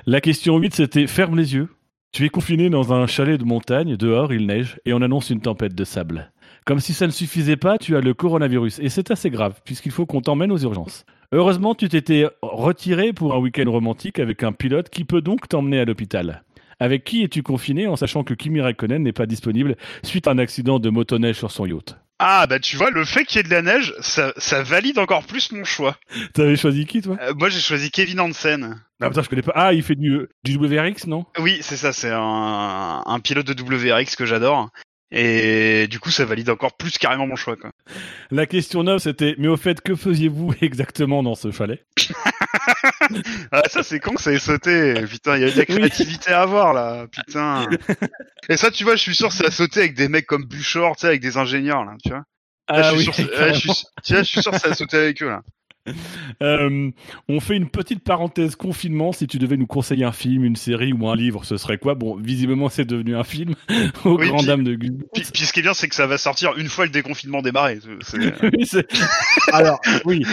la 0.05 0.21
question 0.21 0.57
8, 0.57 0.73
c'était 0.73 1.05
ferme 1.05 1.35
les 1.35 1.53
yeux. 1.53 1.67
Tu 2.13 2.25
es 2.25 2.29
confiné 2.29 2.69
dans 2.69 2.93
un 2.93 3.07
chalet 3.07 3.37
de 3.37 3.45
montagne, 3.45 3.97
dehors 3.97 4.33
il 4.33 4.45
neige 4.45 4.79
et 4.85 4.93
on 4.93 5.01
annonce 5.01 5.29
une 5.29 5.41
tempête 5.41 5.75
de 5.75 5.83
sable. 5.83 6.31
Comme 6.65 6.79
si 6.79 6.93
ça 6.93 7.07
ne 7.07 7.11
suffisait 7.11 7.57
pas, 7.57 7.77
tu 7.79 7.95
as 7.97 8.01
le 8.01 8.13
coronavirus 8.13 8.79
et 8.79 8.89
c'est 8.89 9.09
assez 9.09 9.31
grave 9.31 9.59
puisqu'il 9.65 9.91
faut 9.91 10.05
qu'on 10.05 10.21
t'emmène 10.21 10.51
aux 10.51 10.59
urgences. 10.59 11.05
Heureusement, 11.31 11.73
tu 11.73 11.89
t'étais 11.89 12.27
retiré 12.41 13.13
pour 13.13 13.33
un 13.33 13.39
week-end 13.39 13.69
romantique 13.69 14.19
avec 14.19 14.43
un 14.43 14.51
pilote 14.51 14.89
qui 14.89 15.03
peut 15.03 15.21
donc 15.21 15.47
t'emmener 15.49 15.79
à 15.79 15.85
l'hôpital. 15.85 16.43
Avec 16.79 17.03
qui 17.03 17.23
es-tu 17.23 17.41
confiné 17.41 17.87
en 17.87 17.95
sachant 17.95 18.23
que 18.23 18.33
Kimi 18.33 18.61
Raikkonen 18.61 19.01
n'est 19.01 19.11
pas 19.11 19.25
disponible 19.25 19.75
suite 20.03 20.27
à 20.27 20.31
un 20.31 20.37
accident 20.37 20.77
de 20.77 20.89
motoneige 20.89 21.37
sur 21.37 21.51
son 21.51 21.65
yacht? 21.65 21.97
Ah, 22.19 22.45
bah 22.47 22.59
tu 22.59 22.77
vois, 22.77 22.91
le 22.91 23.03
fait 23.05 23.25
qu'il 23.25 23.37
y 23.37 23.39
ait 23.39 23.43
de 23.43 23.49
la 23.49 23.63
neige, 23.63 23.95
ça, 23.99 24.31
ça 24.37 24.61
valide 24.61 24.99
encore 24.99 25.23
plus 25.23 25.51
mon 25.51 25.63
choix. 25.63 25.97
T'avais 26.33 26.55
choisi 26.55 26.85
qui 26.85 27.01
toi? 27.01 27.17
Euh, 27.21 27.33
moi, 27.35 27.49
j'ai 27.49 27.59
choisi 27.59 27.89
Kevin 27.89 28.19
Hansen. 28.19 28.79
Ah 29.01 29.09
putain, 29.09 29.23
je 29.23 29.29
connais 29.29 29.41
pas. 29.41 29.53
Ah, 29.55 29.73
il 29.73 29.81
fait 29.81 29.95
du, 29.95 30.27
du 30.43 30.57
WRX, 30.57 31.07
non? 31.07 31.25
Oui, 31.39 31.57
c'est 31.61 31.77
ça, 31.77 31.91
c'est 31.93 32.11
un, 32.11 33.01
un 33.03 33.19
pilote 33.19 33.47
de 33.47 33.63
WRX 33.63 34.15
que 34.15 34.27
j'adore. 34.27 34.69
Et 35.13 35.87
du 35.87 35.99
coup, 35.99 36.09
ça 36.09 36.23
valide 36.23 36.49
encore 36.49 36.77
plus 36.77 36.97
carrément 36.97 37.27
mon 37.27 37.35
choix. 37.35 37.57
Quoi. 37.57 37.71
La 38.31 38.45
question 38.45 38.83
9, 38.83 39.01
c'était 39.01 39.35
Mais 39.37 39.49
au 39.49 39.57
fait, 39.57 39.81
que 39.81 39.95
faisiez-vous 39.95 40.53
exactement 40.61 41.21
dans 41.23 41.35
ce 41.35 41.51
chalet? 41.51 41.85
Ah, 43.51 43.63
ça, 43.67 43.83
c'est 43.83 43.99
con 43.99 44.11
que 44.13 44.21
ça 44.21 44.31
ait 44.31 44.39
sauté. 44.39 44.93
Putain, 45.09 45.35
il 45.37 45.41
y 45.41 45.45
a 45.45 45.51
de 45.51 45.57
la 45.57 45.65
créativité 45.65 46.31
à 46.31 46.41
avoir 46.41 46.73
là. 46.73 47.07
Putain. 47.11 47.67
Et 48.47 48.55
ça, 48.57 48.71
tu 48.71 48.83
vois, 48.83 48.95
je 48.95 49.01
suis 49.01 49.15
sûr 49.15 49.29
que 49.29 49.33
ça 49.33 49.45
a 49.47 49.51
sauté 49.51 49.79
avec 49.79 49.95
des 49.95 50.07
mecs 50.07 50.27
comme 50.27 50.45
Buchor, 50.45 50.95
tu 50.95 51.01
sais, 51.01 51.07
avec 51.07 51.21
des 51.21 51.37
ingénieurs 51.37 51.83
là, 51.83 51.93
tu 52.03 52.09
vois. 52.09 52.19
Là, 52.19 52.23
Ah 52.69 52.83
je 52.91 52.95
oui, 52.97 53.03
suis 53.03 53.13
sûr, 53.13 53.29
là, 53.31 53.53
je 53.53 53.59
suis, 53.59 53.69
tu 54.03 54.13
vois, 54.13 54.23
je 54.23 54.27
suis 54.27 54.41
sûr 54.41 54.51
que 54.51 54.59
ça 54.59 54.69
a 54.69 54.73
sauté 54.75 54.97
avec 54.97 55.21
eux 55.23 55.29
là. 55.29 55.41
Euh, 56.41 56.89
on 57.29 57.39
fait 57.39 57.55
une 57.57 57.69
petite 57.69 58.03
parenthèse 58.03 58.55
confinement. 58.55 59.11
Si 59.11 59.27
tu 59.27 59.37
devais 59.37 59.57
nous 59.57 59.67
conseiller 59.67 60.05
un 60.05 60.11
film, 60.11 60.43
une 60.43 60.55
série 60.55 60.91
ou 60.93 61.07
un 61.07 61.15
livre, 61.15 61.43
ce 61.45 61.57
serait 61.57 61.77
quoi? 61.77 61.93
Bon, 61.93 62.15
visiblement, 62.15 62.69
c'est 62.69 62.85
devenu 62.85 63.15
un 63.15 63.23
film. 63.23 63.53
Au 64.05 64.17
Oui, 64.17 64.27
grand 64.27 64.37
puis- 64.37 64.47
dame 64.47 64.63
de 64.63 64.73
Gus. 64.75 64.91
Puis, 65.13 65.23
puis 65.33 65.43
ce 65.45 65.53
qui 65.53 65.59
est 65.59 65.63
bien, 65.63 65.73
c'est 65.73 65.87
que 65.87 65.93
ça 65.95 66.07
va 66.07 66.17
sortir 66.17 66.53
une 66.57 66.67
fois 66.67 66.85
le 66.85 66.91
déconfinement 66.91 67.41
démarré. 67.41 67.79
C'est- 68.01 68.17
Oui, 68.43 68.65
c'est- 68.65 68.87
Alors, 69.53 69.79
oui. 70.05 70.23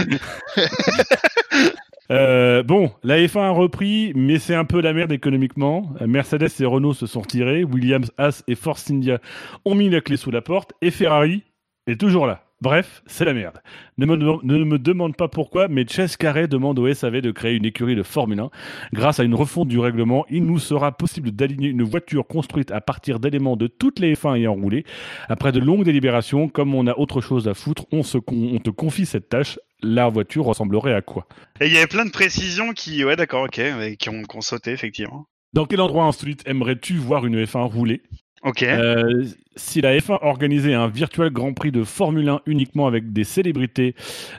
Euh, 2.10 2.62
bon, 2.62 2.90
la 3.02 3.18
F1 3.18 3.40
a 3.42 3.50
repris, 3.50 4.12
mais 4.14 4.38
c'est 4.38 4.54
un 4.54 4.64
peu 4.64 4.80
la 4.80 4.94
merde 4.94 5.12
économiquement. 5.12 5.92
Mercedes 6.06 6.48
et 6.60 6.64
Renault 6.64 6.94
se 6.94 7.06
sont 7.06 7.20
retirés, 7.20 7.64
Williams, 7.64 8.10
Haas 8.16 8.42
et 8.48 8.54
Force 8.54 8.90
India 8.90 9.18
ont 9.66 9.74
mis 9.74 9.90
la 9.90 10.00
clé 10.00 10.16
sous 10.16 10.30
la 10.30 10.40
porte, 10.40 10.72
et 10.80 10.90
Ferrari 10.90 11.42
est 11.86 12.00
toujours 12.00 12.26
là. 12.26 12.42
Bref, 12.60 13.02
c'est 13.06 13.24
la 13.24 13.34
merde. 13.34 13.62
Ne 13.98 14.06
me, 14.06 14.16
ne 14.16 14.64
me 14.64 14.78
demande 14.80 15.14
pas 15.16 15.28
pourquoi, 15.28 15.68
mais 15.68 15.86
Chess 15.86 16.16
Carré 16.16 16.48
demande 16.48 16.80
au 16.80 16.92
SAV 16.92 17.20
de 17.20 17.30
créer 17.30 17.54
une 17.54 17.64
écurie 17.64 17.94
de 17.94 18.02
Formule 18.02 18.40
1. 18.40 18.50
Grâce 18.92 19.20
à 19.20 19.24
une 19.24 19.36
refonte 19.36 19.68
du 19.68 19.78
règlement, 19.78 20.26
il 20.28 20.44
nous 20.44 20.58
sera 20.58 20.90
possible 20.90 21.30
d'aligner 21.30 21.68
une 21.68 21.84
voiture 21.84 22.26
construite 22.26 22.72
à 22.72 22.80
partir 22.80 23.20
d'éléments 23.20 23.56
de 23.56 23.68
toutes 23.68 24.00
les 24.00 24.14
F1 24.14 24.38
ayant 24.38 24.54
roulé. 24.54 24.84
Après 25.28 25.52
de 25.52 25.60
longues 25.60 25.84
délibérations, 25.84 26.48
comme 26.48 26.74
on 26.74 26.88
a 26.88 26.98
autre 26.98 27.20
chose 27.20 27.46
à 27.46 27.54
foutre, 27.54 27.86
on, 27.92 28.02
se 28.02 28.18
con- 28.18 28.50
on 28.54 28.58
te 28.58 28.70
confie 28.70 29.06
cette 29.06 29.28
tâche. 29.28 29.60
La 29.80 30.08
voiture 30.08 30.44
ressemblerait 30.44 30.94
à 30.94 31.02
quoi? 31.02 31.28
Et 31.60 31.66
il 31.66 31.72
y 31.72 31.76
avait 31.76 31.86
plein 31.86 32.04
de 32.04 32.10
précisions 32.10 32.72
qui, 32.72 33.04
ouais, 33.04 33.14
d'accord, 33.14 33.44
ok, 33.44 33.60
qui 34.00 34.08
ont, 34.08 34.24
qui 34.24 34.36
ont 34.36 34.40
sauté 34.40 34.72
effectivement. 34.72 35.26
Dans 35.52 35.64
quel 35.64 35.80
endroit 35.80 36.04
ensuite 36.04 36.42
aimerais-tu 36.46 36.94
voir 36.94 37.24
une 37.24 37.40
F1 37.44 37.70
rouler? 37.72 38.02
Ok. 38.42 38.62
Euh, 38.62 39.24
Si 39.56 39.80
la 39.80 39.96
F1 39.96 40.18
organisait 40.22 40.74
un 40.74 40.88
virtuel 40.88 41.30
Grand 41.30 41.52
Prix 41.52 41.72
de 41.72 41.82
Formule 41.84 42.28
1 42.28 42.40
uniquement 42.46 42.86
avec 42.86 43.12
des 43.12 43.24
célébrités, 43.24 43.94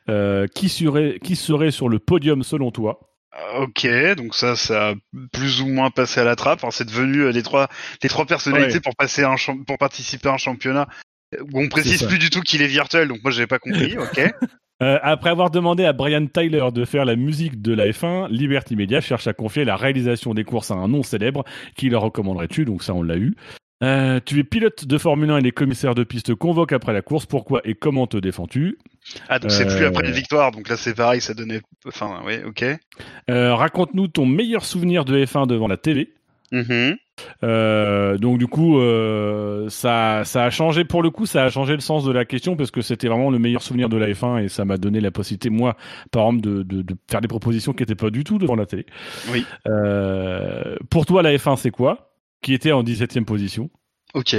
euh, 0.09 0.47
qui, 0.47 0.69
serait, 0.69 1.19
qui 1.21 1.35
serait 1.35 1.71
sur 1.71 1.89
le 1.89 1.99
podium 1.99 2.43
selon 2.43 2.71
toi? 2.71 2.99
Ok, 3.57 3.87
donc 4.17 4.33
ça, 4.33 4.55
ça 4.55 4.89
a 4.89 4.93
plus 5.31 5.61
ou 5.61 5.67
moins 5.67 5.91
passé 5.91 6.19
à 6.19 6.23
la 6.23 6.35
trappe. 6.35 6.59
Enfin, 6.63 6.71
c'est 6.71 6.87
devenu 6.87 7.19
euh, 7.23 7.31
les 7.31 7.43
trois, 7.43 7.67
les 8.01 8.09
trois 8.09 8.25
personnalités 8.25 8.75
Ouais. 8.75 8.79
pour 8.81 8.95
passer 8.95 9.23
un 9.23 9.35
pour 9.67 9.77
participer 9.77 10.29
à 10.29 10.33
un 10.33 10.37
championnat 10.37 10.87
euh, 11.35 11.43
où 11.53 11.61
on 11.61 11.67
précise 11.69 12.03
plus 12.03 12.17
du 12.17 12.29
tout 12.29 12.41
qu'il 12.41 12.61
est 12.61 12.67
virtuel. 12.67 13.07
Donc 13.07 13.19
moi, 13.23 13.31
j'avais 13.31 13.47
pas 13.47 13.59
compris. 13.59 13.95
Ok. 13.97 14.19
Euh, 14.81 14.97
après 15.03 15.29
avoir 15.29 15.51
demandé 15.51 15.83
à 15.83 15.91
Brian 15.91 16.25
Tyler 16.25 16.65
de 16.73 16.85
faire 16.85 17.03
la 17.03 17.17
musique 17.17 17.61
de 17.61 17.73
la 17.73 17.87
F1, 17.87 18.29
Liberty 18.29 18.77
Media 18.77 19.01
cherche 19.01 19.27
à 19.27 19.33
confier 19.33 19.65
la 19.65 19.75
réalisation 19.75 20.33
des 20.33 20.45
courses 20.45 20.71
à 20.71 20.75
un 20.75 20.87
nom 20.87 21.03
célèbre. 21.03 21.43
Qui 21.75 21.89
leur 21.89 22.01
recommanderais-tu 22.03 22.63
Donc 22.63 22.81
ça, 22.81 22.93
on 22.93 23.03
l'a 23.03 23.17
eu. 23.17 23.35
Euh, 23.81 24.19
tu 24.25 24.37
es 24.39 24.43
pilote 24.43 24.85
de 24.85 24.97
Formule 24.97 25.29
1 25.31 25.37
et 25.37 25.41
les 25.41 25.51
commissaires 25.51 25.95
de 25.95 26.03
piste 26.03 26.35
convoquent 26.35 26.73
après 26.73 26.91
la 26.91 27.01
course. 27.01 27.25
Pourquoi 27.25 27.61
et 27.63 27.75
comment 27.75 28.07
te 28.07 28.17
défends-tu 28.17 28.77
Ah, 29.29 29.39
donc 29.39 29.51
c'est 29.51 29.65
plus 29.65 29.83
Euh. 29.83 29.87
après 29.87 30.05
une 30.05 30.13
victoire. 30.13 30.51
Donc 30.51 30.67
là, 30.67 30.75
c'est 30.75 30.93
pareil, 30.93 31.21
ça 31.21 31.33
donnait. 31.33 31.61
Enfin, 31.87 32.21
oui, 32.25 32.35
ok. 32.45 32.65
Euh, 33.29 33.55
Raconte-nous 33.55 34.09
ton 34.09 34.25
meilleur 34.25 34.65
souvenir 34.65 35.05
de 35.05 35.23
F1 35.23 35.47
devant 35.47 35.67
la. 35.67 35.77
Mhm. 36.51 36.97
Euh, 37.43 38.17
donc 38.17 38.37
du 38.37 38.47
coup, 38.47 38.79
ça, 39.69 40.23
ça 40.25 40.43
a 40.43 40.49
changé 40.49 40.83
pour 40.83 41.01
le 41.03 41.09
coup, 41.09 41.25
ça 41.25 41.43
a 41.45 41.49
changé 41.49 41.73
le 41.73 41.79
sens 41.79 42.03
de 42.03 42.11
la 42.11 42.25
question 42.25 42.55
parce 42.57 42.71
que 42.71 42.81
c'était 42.81 43.07
vraiment 43.07 43.29
le 43.29 43.39
meilleur 43.39 43.61
souvenir 43.61 43.87
de 43.87 43.97
la 43.97 44.07
F1 44.09 44.43
et 44.43 44.49
ça 44.49 44.65
m'a 44.65 44.77
donné 44.77 44.99
la 44.99 45.11
possibilité, 45.11 45.49
moi, 45.49 45.77
par 46.11 46.23
exemple, 46.27 46.41
de, 46.41 46.63
de, 46.63 46.81
de 46.81 46.95
faire 47.09 47.21
des 47.21 47.27
propositions 47.29 47.71
qui 47.73 47.83
n'étaient 47.83 47.95
pas 47.95 48.09
du 48.09 48.23
tout 48.25 48.39
devant 48.39 48.55
la 48.55 48.65
télé. 48.65 48.85
Oui. 49.31 49.45
Pour 50.89 51.05
toi, 51.05 51.21
la 51.21 51.33
F1, 51.35 51.55
c'est 51.57 51.71
quoi? 51.71 52.08
Qui 52.41 52.53
était 52.53 52.71
en 52.71 52.83
17e 52.83 53.25
position 53.25 53.69
Ok. 54.13 54.35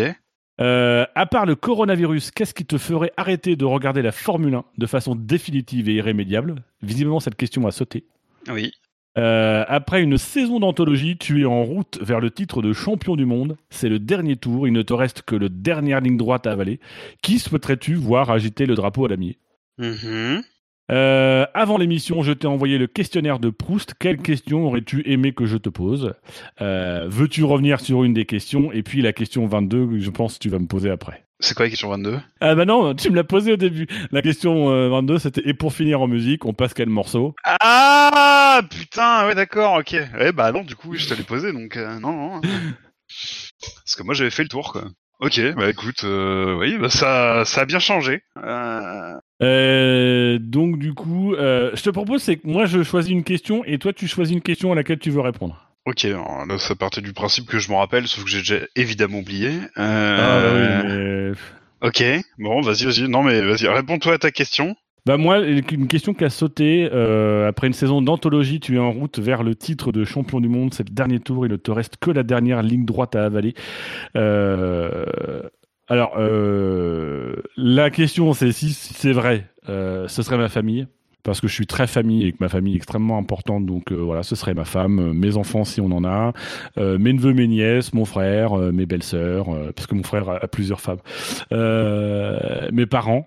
euh, 0.60 1.06
à 1.14 1.26
part 1.26 1.46
le 1.46 1.54
coronavirus, 1.54 2.30
qu'est-ce 2.30 2.54
qui 2.54 2.64
te 2.64 2.78
ferait 2.78 3.12
arrêter 3.16 3.56
de 3.56 3.64
regarder 3.64 4.02
la 4.02 4.12
Formule 4.12 4.54
1 4.54 4.64
de 4.78 4.86
façon 4.86 5.14
définitive 5.14 5.88
et 5.88 5.94
irrémédiable? 5.94 6.62
Visiblement, 6.82 7.20
cette 7.20 7.36
question 7.36 7.66
a 7.66 7.70
sauté. 7.70 8.04
Oui. 8.48 8.72
Euh, 9.18 9.64
après 9.68 10.02
une 10.02 10.16
saison 10.18 10.60
d'anthologie, 10.60 11.16
tu 11.18 11.42
es 11.42 11.44
en 11.44 11.64
route 11.64 11.98
vers 12.00 12.20
le 12.20 12.30
titre 12.30 12.62
de 12.62 12.72
champion 12.72 13.16
du 13.16 13.26
monde. 13.26 13.56
C'est 13.68 13.88
le 13.88 13.98
dernier 13.98 14.36
tour, 14.36 14.66
il 14.68 14.72
ne 14.72 14.82
te 14.82 14.92
reste 14.92 15.22
que 15.22 15.34
le 15.34 15.48
dernière 15.48 16.00
ligne 16.00 16.16
droite 16.16 16.46
à 16.46 16.52
avaler. 16.52 16.78
Qui 17.22 17.38
souhaiterais-tu 17.40 17.94
voir 17.96 18.30
agiter 18.30 18.66
le 18.66 18.74
drapeau 18.76 19.04
à 19.04 19.08
damier 19.08 19.38
Mhm. 19.78 20.42
Euh, 20.90 21.46
Avant 21.54 21.78
l'émission, 21.78 22.22
je 22.22 22.32
t'ai 22.32 22.46
envoyé 22.46 22.78
le 22.78 22.86
questionnaire 22.86 23.38
de 23.38 23.50
Proust. 23.50 23.94
Quelle 23.98 24.18
question 24.18 24.66
aurais-tu 24.66 25.02
aimé 25.10 25.32
que 25.32 25.46
je 25.46 25.56
te 25.56 25.68
pose? 25.68 26.14
Euh, 26.60 27.06
Veux-tu 27.08 27.44
revenir 27.44 27.80
sur 27.80 28.04
une 28.04 28.12
des 28.14 28.24
questions? 28.26 28.72
Et 28.72 28.82
puis 28.82 29.02
la 29.02 29.12
question 29.12 29.46
22, 29.46 29.98
je 30.00 30.10
pense 30.10 30.34
que 30.34 30.38
tu 30.40 30.48
vas 30.48 30.58
me 30.58 30.66
poser 30.66 30.90
après. 30.90 31.24
C'est 31.42 31.54
quoi 31.56 31.64
la 31.66 31.70
question 31.70 31.88
22 31.88 32.18
Ah 32.40 32.54
bah 32.54 32.66
non, 32.66 32.94
tu 32.94 33.08
me 33.10 33.16
l'as 33.16 33.24
posé 33.24 33.52
au 33.52 33.56
début. 33.56 33.86
La 34.10 34.20
question 34.20 34.70
euh, 34.70 34.88
22, 34.90 35.18
c'était 35.18 35.42
et 35.48 35.54
pour 35.54 35.72
finir 35.72 36.02
en 36.02 36.06
musique, 36.06 36.44
on 36.44 36.52
passe 36.52 36.74
quel 36.74 36.90
morceau? 36.90 37.34
Ah 37.44 38.60
putain, 38.68 39.26
ouais 39.26 39.34
d'accord, 39.34 39.78
ok. 39.78 39.96
Ouais 40.18 40.32
bah 40.32 40.52
non, 40.52 40.62
du 40.62 40.76
coup 40.76 40.94
je 40.96 41.08
te 41.08 41.14
l'ai 41.14 41.22
posé 41.22 41.52
donc 41.52 41.76
euh, 41.78 41.98
non 41.98 42.12
non. 42.12 42.40
Parce 43.84 43.96
que 43.96 44.02
moi 44.02 44.12
j'avais 44.14 44.30
fait 44.30 44.42
le 44.42 44.48
tour 44.50 44.72
quoi. 44.72 44.84
Ok, 45.20 45.40
bah 45.54 45.68
écoute, 45.70 46.04
euh, 46.04 46.56
oui, 46.58 46.76
bah 46.78 46.88
ça 46.90 47.44
ça 47.46 47.62
a 47.62 47.64
bien 47.66 47.78
changé. 47.78 48.22
Euh, 48.42 49.14
Euh, 49.42 50.38
donc 50.38 50.78
du 50.78 50.92
coup, 50.92 51.34
euh, 51.34 51.70
je 51.74 51.82
te 51.82 51.90
propose 51.90 52.22
c'est 52.22 52.36
que 52.36 52.46
moi 52.46 52.66
je 52.66 52.82
choisis 52.82 53.10
une 53.10 53.24
question 53.24 53.64
et 53.64 53.78
toi 53.78 53.92
tu 53.92 54.06
choisis 54.06 54.34
une 54.34 54.42
question 54.42 54.72
à 54.72 54.74
laquelle 54.74 54.98
tu 54.98 55.10
veux 55.10 55.20
répondre. 55.20 55.66
ok, 55.86 56.04
alors 56.04 56.44
là 56.46 56.58
ça 56.58 56.74
partait 56.74 57.00
du 57.00 57.12
principe 57.12 57.46
que 57.46 57.58
je 57.58 57.70
m'en 57.70 57.78
rappelle, 57.78 58.06
sauf 58.06 58.24
que 58.24 58.30
j'ai 58.30 58.40
déjà 58.40 58.58
évidemment 58.76 59.18
oublié. 59.20 59.52
Ah 59.76 59.82
Euh, 59.82 60.42
bah 60.42 60.84
oui, 60.84 61.34
mais... 61.82 61.88
Ok, 61.88 62.04
bon 62.38 62.60
vas-y 62.60 62.84
vas-y, 62.84 63.08
non 63.08 63.22
mais 63.22 63.40
vas-y, 63.40 63.66
réponds-toi 63.66 64.14
à 64.14 64.18
ta 64.18 64.30
question. 64.30 64.76
Bah 65.06 65.16
moi 65.16 65.38
une 65.38 65.88
question 65.88 66.12
qui 66.12 66.24
a 66.24 66.28
sauté 66.30 66.84
après 67.48 67.66
une 67.66 67.72
saison 67.72 68.02
d'anthologie, 68.02 68.60
tu 68.60 68.76
es 68.76 68.78
en 68.78 68.92
route 68.92 69.18
vers 69.18 69.42
le 69.42 69.54
titre 69.54 69.90
de 69.92 70.04
champion 70.04 70.40
du 70.40 70.48
monde, 70.48 70.74
c'est 70.74 70.86
le 70.86 70.94
dernier 70.94 71.20
tour, 71.20 71.46
il 71.46 71.52
ne 71.52 71.56
te 71.56 71.70
reste 71.70 71.96
que 71.96 72.10
la 72.10 72.22
dernière 72.22 72.62
ligne 72.62 72.84
droite 72.84 73.16
à 73.16 73.24
avaler. 73.24 73.54
Euh, 74.16 75.06
alors 75.90 76.14
euh, 76.18 77.34
la 77.56 77.90
question 77.90 78.32
c'est 78.32 78.52
si, 78.52 78.72
si 78.72 78.94
c'est 78.94 79.12
vrai, 79.12 79.46
euh, 79.68 80.08
ce 80.08 80.22
serait 80.22 80.38
ma 80.38 80.48
famille. 80.48 80.86
Parce 81.22 81.42
que 81.42 81.48
je 81.48 81.52
suis 81.52 81.66
très 81.66 81.86
famille 81.86 82.26
et 82.26 82.32
que 82.32 82.38
ma 82.40 82.48
famille 82.48 82.72
est 82.72 82.76
extrêmement 82.76 83.18
importante, 83.18 83.66
donc 83.66 83.92
euh, 83.92 83.96
voilà, 83.96 84.22
ce 84.22 84.34
serait 84.34 84.54
ma 84.54 84.64
femme, 84.64 84.98
euh, 85.00 85.12
mes 85.12 85.36
enfants 85.36 85.64
si 85.64 85.82
on 85.82 85.90
en 85.90 86.02
a, 86.02 86.32
mes 86.78 87.12
neveux, 87.12 87.34
mes 87.34 87.46
nièces, 87.46 87.92
mon 87.92 88.06
frère, 88.06 88.54
mes 88.54 88.86
belles-sœurs, 88.86 89.48
parce 89.76 89.86
que 89.86 89.94
mon 89.94 90.02
frère 90.02 90.30
a, 90.30 90.48
plusieurs 90.48 90.80
femmes, 90.80 91.00
mes 91.50 92.86
parents, 92.86 93.26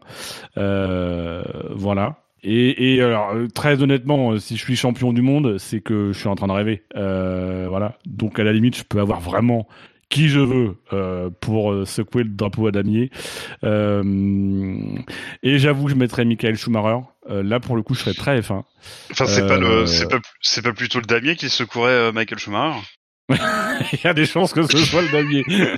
voilà. 0.56 2.16
Et, 2.42 2.96
et 2.96 3.02
alors 3.04 3.32
très 3.54 3.84
honnêtement, 3.84 4.40
si 4.40 4.58
je 4.58 4.64
suis 4.64 4.76
champion 4.76 5.14
du 5.14 5.22
monde, 5.22 5.60
c'est 5.60 5.80
que 5.80 6.12
je 6.14 6.18
suis 6.18 6.30
en 6.30 6.36
train 6.36 6.48
de 6.48 6.54
rêver, 6.54 6.82
voilà. 6.96 8.00
Donc 8.08 8.40
à 8.40 8.44
la 8.44 8.54
limite, 8.54 8.76
je 8.76 8.84
peux 8.86 9.02
avoir 9.02 9.20
vraiment 9.20 9.68
qui 10.14 10.30
je 10.30 10.40
veux 10.40 10.76
euh, 10.94 11.32
pour 11.42 11.74
euh, 11.74 11.86
secouer 11.86 12.24
le 12.24 12.30
drapeau 12.30 12.68
à 12.68 12.72
damier. 12.72 13.10
Euh, 13.64 14.04
et 15.42 15.58
j'avoue 15.58 15.86
que 15.86 15.90
je 15.90 15.96
mettrais 15.96 16.24
Michael 16.24 16.56
Schumacher. 16.56 17.00
Euh, 17.32 17.42
là, 17.42 17.60
pour 17.60 17.76
le 17.76 17.82
coup, 17.82 17.96
je 17.96 18.02
serais 18.02 18.14
très 18.14 18.40
F1. 18.40 18.62
Enfin 19.12 19.26
c'est 19.26 19.48
pas 19.48 19.58
le, 19.58 19.88
c'est 19.88 20.08
pas, 20.08 20.20
c'est 20.40 20.62
pas 20.62 20.74
plutôt 20.74 21.00
le 21.00 21.06
damier 21.06 21.36
qui 21.36 21.50
secourait 21.50 21.90
euh, 21.90 22.12
Michael 22.12 22.38
Schumacher. 22.38 22.80
Il 23.30 24.00
y 24.04 24.08
a 24.08 24.14
des 24.14 24.28
chances 24.28 24.54
que 24.54 24.62
ce 24.68 24.78
soit 24.78 25.02
le 25.02 25.12
damier. 25.12 25.44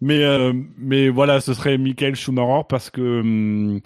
mais 0.00 0.22
euh, 0.24 0.52
mais 0.78 1.08
voilà, 1.10 1.40
ce 1.40 1.52
serait 1.54 1.76
Michael 1.78 2.14
Schumacher 2.16 2.62
parce 2.68 2.90
que 2.90 3.20
hum, 3.20 3.80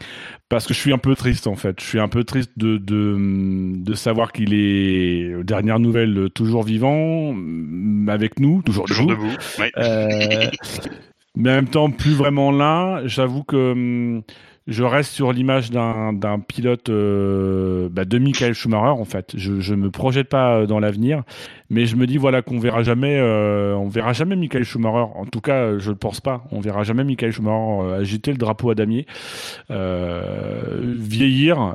parce 0.48 0.66
que 0.66 0.74
je 0.74 0.78
suis 0.78 0.92
un 0.92 0.98
peu 0.98 1.14
triste 1.16 1.46
en 1.46 1.56
fait. 1.56 1.80
Je 1.80 1.84
suis 1.84 2.00
un 2.00 2.08
peu 2.08 2.24
triste 2.24 2.52
de 2.56 2.76
de 2.78 3.16
de 3.82 3.94
savoir 3.94 4.32
qu'il 4.32 4.54
est 4.54 5.42
dernière 5.44 5.80
nouvelle 5.80 6.30
toujours 6.34 6.62
vivant 6.62 7.30
hum, 7.30 8.08
avec 8.08 8.38
nous, 8.40 8.62
toujours, 8.62 8.84
Toujours 8.86 9.06
debout. 9.06 9.26
debout. 9.26 9.36
Ouais. 9.58 9.72
Euh, 9.78 10.46
mais 11.36 11.50
en 11.50 11.54
même 11.54 11.68
temps, 11.68 11.90
plus 11.90 12.14
vraiment 12.14 12.52
là. 12.52 13.02
J'avoue 13.06 13.42
que 13.42 13.72
hum, 13.72 14.22
je 14.66 14.82
reste 14.84 15.12
sur 15.12 15.32
l'image 15.32 15.70
d'un 15.70 16.12
d'un 16.12 16.38
pilote 16.38 16.88
euh, 16.88 17.88
bah, 17.90 18.04
de 18.04 18.18
Michael 18.18 18.54
Schumacher 18.54 18.98
en 19.00 19.04
fait. 19.04 19.32
Je 19.36 19.60
je 19.60 19.74
me 19.74 19.90
projette 19.90 20.28
pas 20.28 20.64
dans 20.66 20.78
l'avenir, 20.80 21.22
mais 21.70 21.86
je 21.86 21.96
me 21.96 22.06
dis 22.06 22.18
voilà 22.18 22.42
qu'on 22.42 22.58
verra 22.58 22.82
jamais 22.82 23.18
euh, 23.18 23.74
on 23.74 23.88
verra 23.88 24.12
jamais 24.12 24.36
Michael 24.36 24.64
Schumacher. 24.64 25.06
En 25.14 25.24
tout 25.24 25.40
cas, 25.40 25.78
je 25.78 25.90
le 25.90 25.96
pense 25.96 26.20
pas. 26.20 26.44
On 26.50 26.60
verra 26.60 26.82
jamais 26.84 27.04
Michael 27.04 27.32
Schumacher 27.32 27.54
euh, 27.82 28.00
agiter 28.00 28.32
le 28.32 28.36
drapeau 28.36 28.70
à 28.70 28.74
damier, 28.74 29.06
euh, 29.70 30.94
vieillir. 30.98 31.74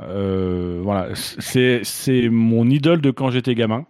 voilà, 0.82 1.08
c'est 1.14 1.80
c'est 1.82 2.28
mon 2.28 2.68
idole 2.68 3.00
de 3.00 3.10
quand 3.10 3.30
j'étais 3.30 3.54
gamin. 3.54 3.84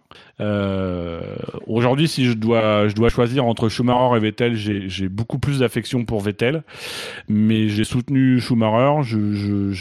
Aujourd'hui, 1.67 2.07
si 2.07 2.25
je 2.25 2.33
dois, 2.33 2.87
je 2.87 2.95
dois 2.95 3.09
choisir 3.09 3.45
entre 3.45 3.69
Schumacher 3.69 4.17
et 4.17 4.19
Vettel, 4.19 4.55
j'ai 4.55 5.07
beaucoup 5.07 5.37
plus 5.37 5.59
d'affection 5.59 6.03
pour 6.03 6.21
Vettel, 6.21 6.63
mais 7.29 7.69
j'ai 7.69 7.83
soutenu 7.83 8.39
Schumacher. 8.39 9.03
Je, 9.03 9.71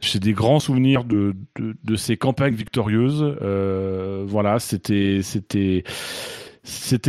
j'ai 0.00 0.18
des 0.18 0.32
grands 0.32 0.58
souvenirs 0.58 1.04
de, 1.04 1.36
de, 1.56 1.76
de 1.84 1.96
ses 1.96 2.16
campagnes 2.16 2.54
victorieuses. 2.54 3.36
Voilà, 4.26 4.58
c'était, 4.58 5.03
c'était, 5.22 5.84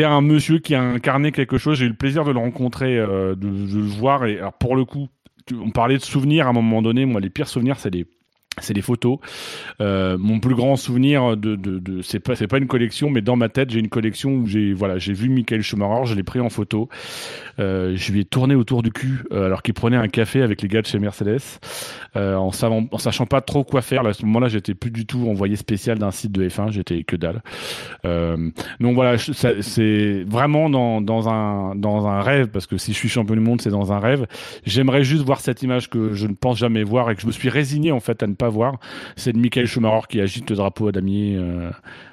un 0.03 0.21
monsieur 0.21 0.59
qui 0.59 0.75
a 0.75 0.81
incarné 0.81 1.31
quelque 1.31 1.57
chose. 1.57 1.77
J'ai 1.77 1.85
eu 1.85 1.89
le 1.89 1.95
plaisir 1.95 2.23
de 2.23 2.31
le 2.31 2.39
rencontrer, 2.39 2.97
euh, 2.97 3.35
de, 3.35 3.47
le 3.47 3.81
voir. 3.81 4.25
Et 4.25 4.39
pour 4.59 4.75
le 4.75 4.85
coup, 4.85 5.07
on 5.53 5.71
parlait 5.71 5.97
de 5.97 6.03
souvenirs 6.03 6.47
à 6.47 6.49
un 6.49 6.53
moment 6.53 6.81
donné. 6.81 7.05
Moi, 7.05 7.21
les 7.21 7.29
pires 7.29 7.47
souvenirs, 7.47 7.79
c'est 7.79 7.93
les 7.93 8.05
c'est 8.61 8.73
des 8.73 8.81
photos. 8.81 9.17
Euh, 9.81 10.17
mon 10.17 10.39
plus 10.39 10.55
grand 10.55 10.75
souvenir 10.75 11.35
de, 11.35 11.55
de, 11.55 12.01
c'est 12.01 12.19
pas 12.19 12.35
c'est 12.35 12.47
pas 12.47 12.57
une 12.57 12.67
collection, 12.67 13.09
mais 13.09 13.21
dans 13.21 13.35
ma 13.35 13.49
tête 13.49 13.69
j'ai 13.69 13.79
une 13.79 13.89
collection 13.89 14.31
où 14.31 14.47
j'ai 14.47 14.73
voilà 14.73 14.97
j'ai 14.97 15.13
vu 15.13 15.29
Michael 15.29 15.61
Schumacher, 15.61 16.05
je 16.05 16.15
l'ai 16.15 16.23
pris 16.23 16.39
en 16.39 16.49
photo. 16.49 16.89
Euh, 17.59 17.93
je 17.95 18.11
lui 18.11 18.21
ai 18.21 18.25
tourné 18.25 18.55
autour 18.55 18.83
du 18.83 18.91
cul 18.91 19.23
euh, 19.31 19.45
alors 19.45 19.61
qu'il 19.61 19.73
prenait 19.73 19.97
un 19.97 20.07
café 20.07 20.41
avec 20.41 20.61
les 20.61 20.67
gars 20.67 20.81
de 20.81 20.87
chez 20.87 20.99
Mercedes, 20.99 21.41
en, 22.15 22.51
savant, 22.51 22.87
sachant 22.97 23.25
pas 23.25 23.41
trop 23.41 23.63
quoi 23.63 23.81
faire. 23.81 24.05
À 24.05 24.13
ce 24.13 24.25
moment-là, 24.25 24.47
j'étais 24.47 24.73
plus 24.73 24.91
du 24.91 25.05
tout 25.05 25.27
envoyé 25.27 25.55
spécial 25.55 25.97
d'un 25.97 26.11
site 26.11 26.31
de 26.31 26.47
F1, 26.47 26.71
j'étais 26.71 27.03
que 27.03 27.15
dalle. 27.15 27.41
Donc 28.79 28.95
voilà, 28.95 29.17
c'est 29.17 30.23
vraiment 30.27 30.69
dans, 30.69 31.01
dans 31.01 31.29
un 31.29 31.75
dans 31.75 32.07
un 32.07 32.21
rêve 32.21 32.47
parce 32.47 32.67
que 32.67 32.77
si 32.77 32.93
je 32.93 32.97
suis 32.97 33.09
champion 33.09 33.35
du 33.35 33.41
monde, 33.41 33.61
c'est 33.61 33.69
dans 33.69 33.91
un 33.91 33.99
rêve. 33.99 34.27
J'aimerais 34.65 35.03
juste 35.03 35.23
voir 35.23 35.39
cette 35.39 35.61
image 35.63 35.89
que 35.89 36.13
je 36.13 36.27
ne 36.27 36.33
pense 36.33 36.57
jamais 36.57 36.83
voir 36.83 37.09
et 37.09 37.15
que 37.15 37.21
je 37.21 37.27
me 37.27 37.31
suis 37.31 37.49
résigné 37.49 37.91
en 37.91 37.99
fait 37.99 38.21
à 38.23 38.27
ne 38.27 38.33
pas 38.33 38.44
voir. 38.49 38.79
C'est 39.15 39.33
de 39.33 39.37
Michael 39.37 39.67
Schumacher 39.67 40.07
qui 40.09 40.21
agite 40.21 40.49
le 40.49 40.55
drapeau 40.55 40.87
à 40.87 40.91
damier, 40.91 41.35
euh, 41.35 41.69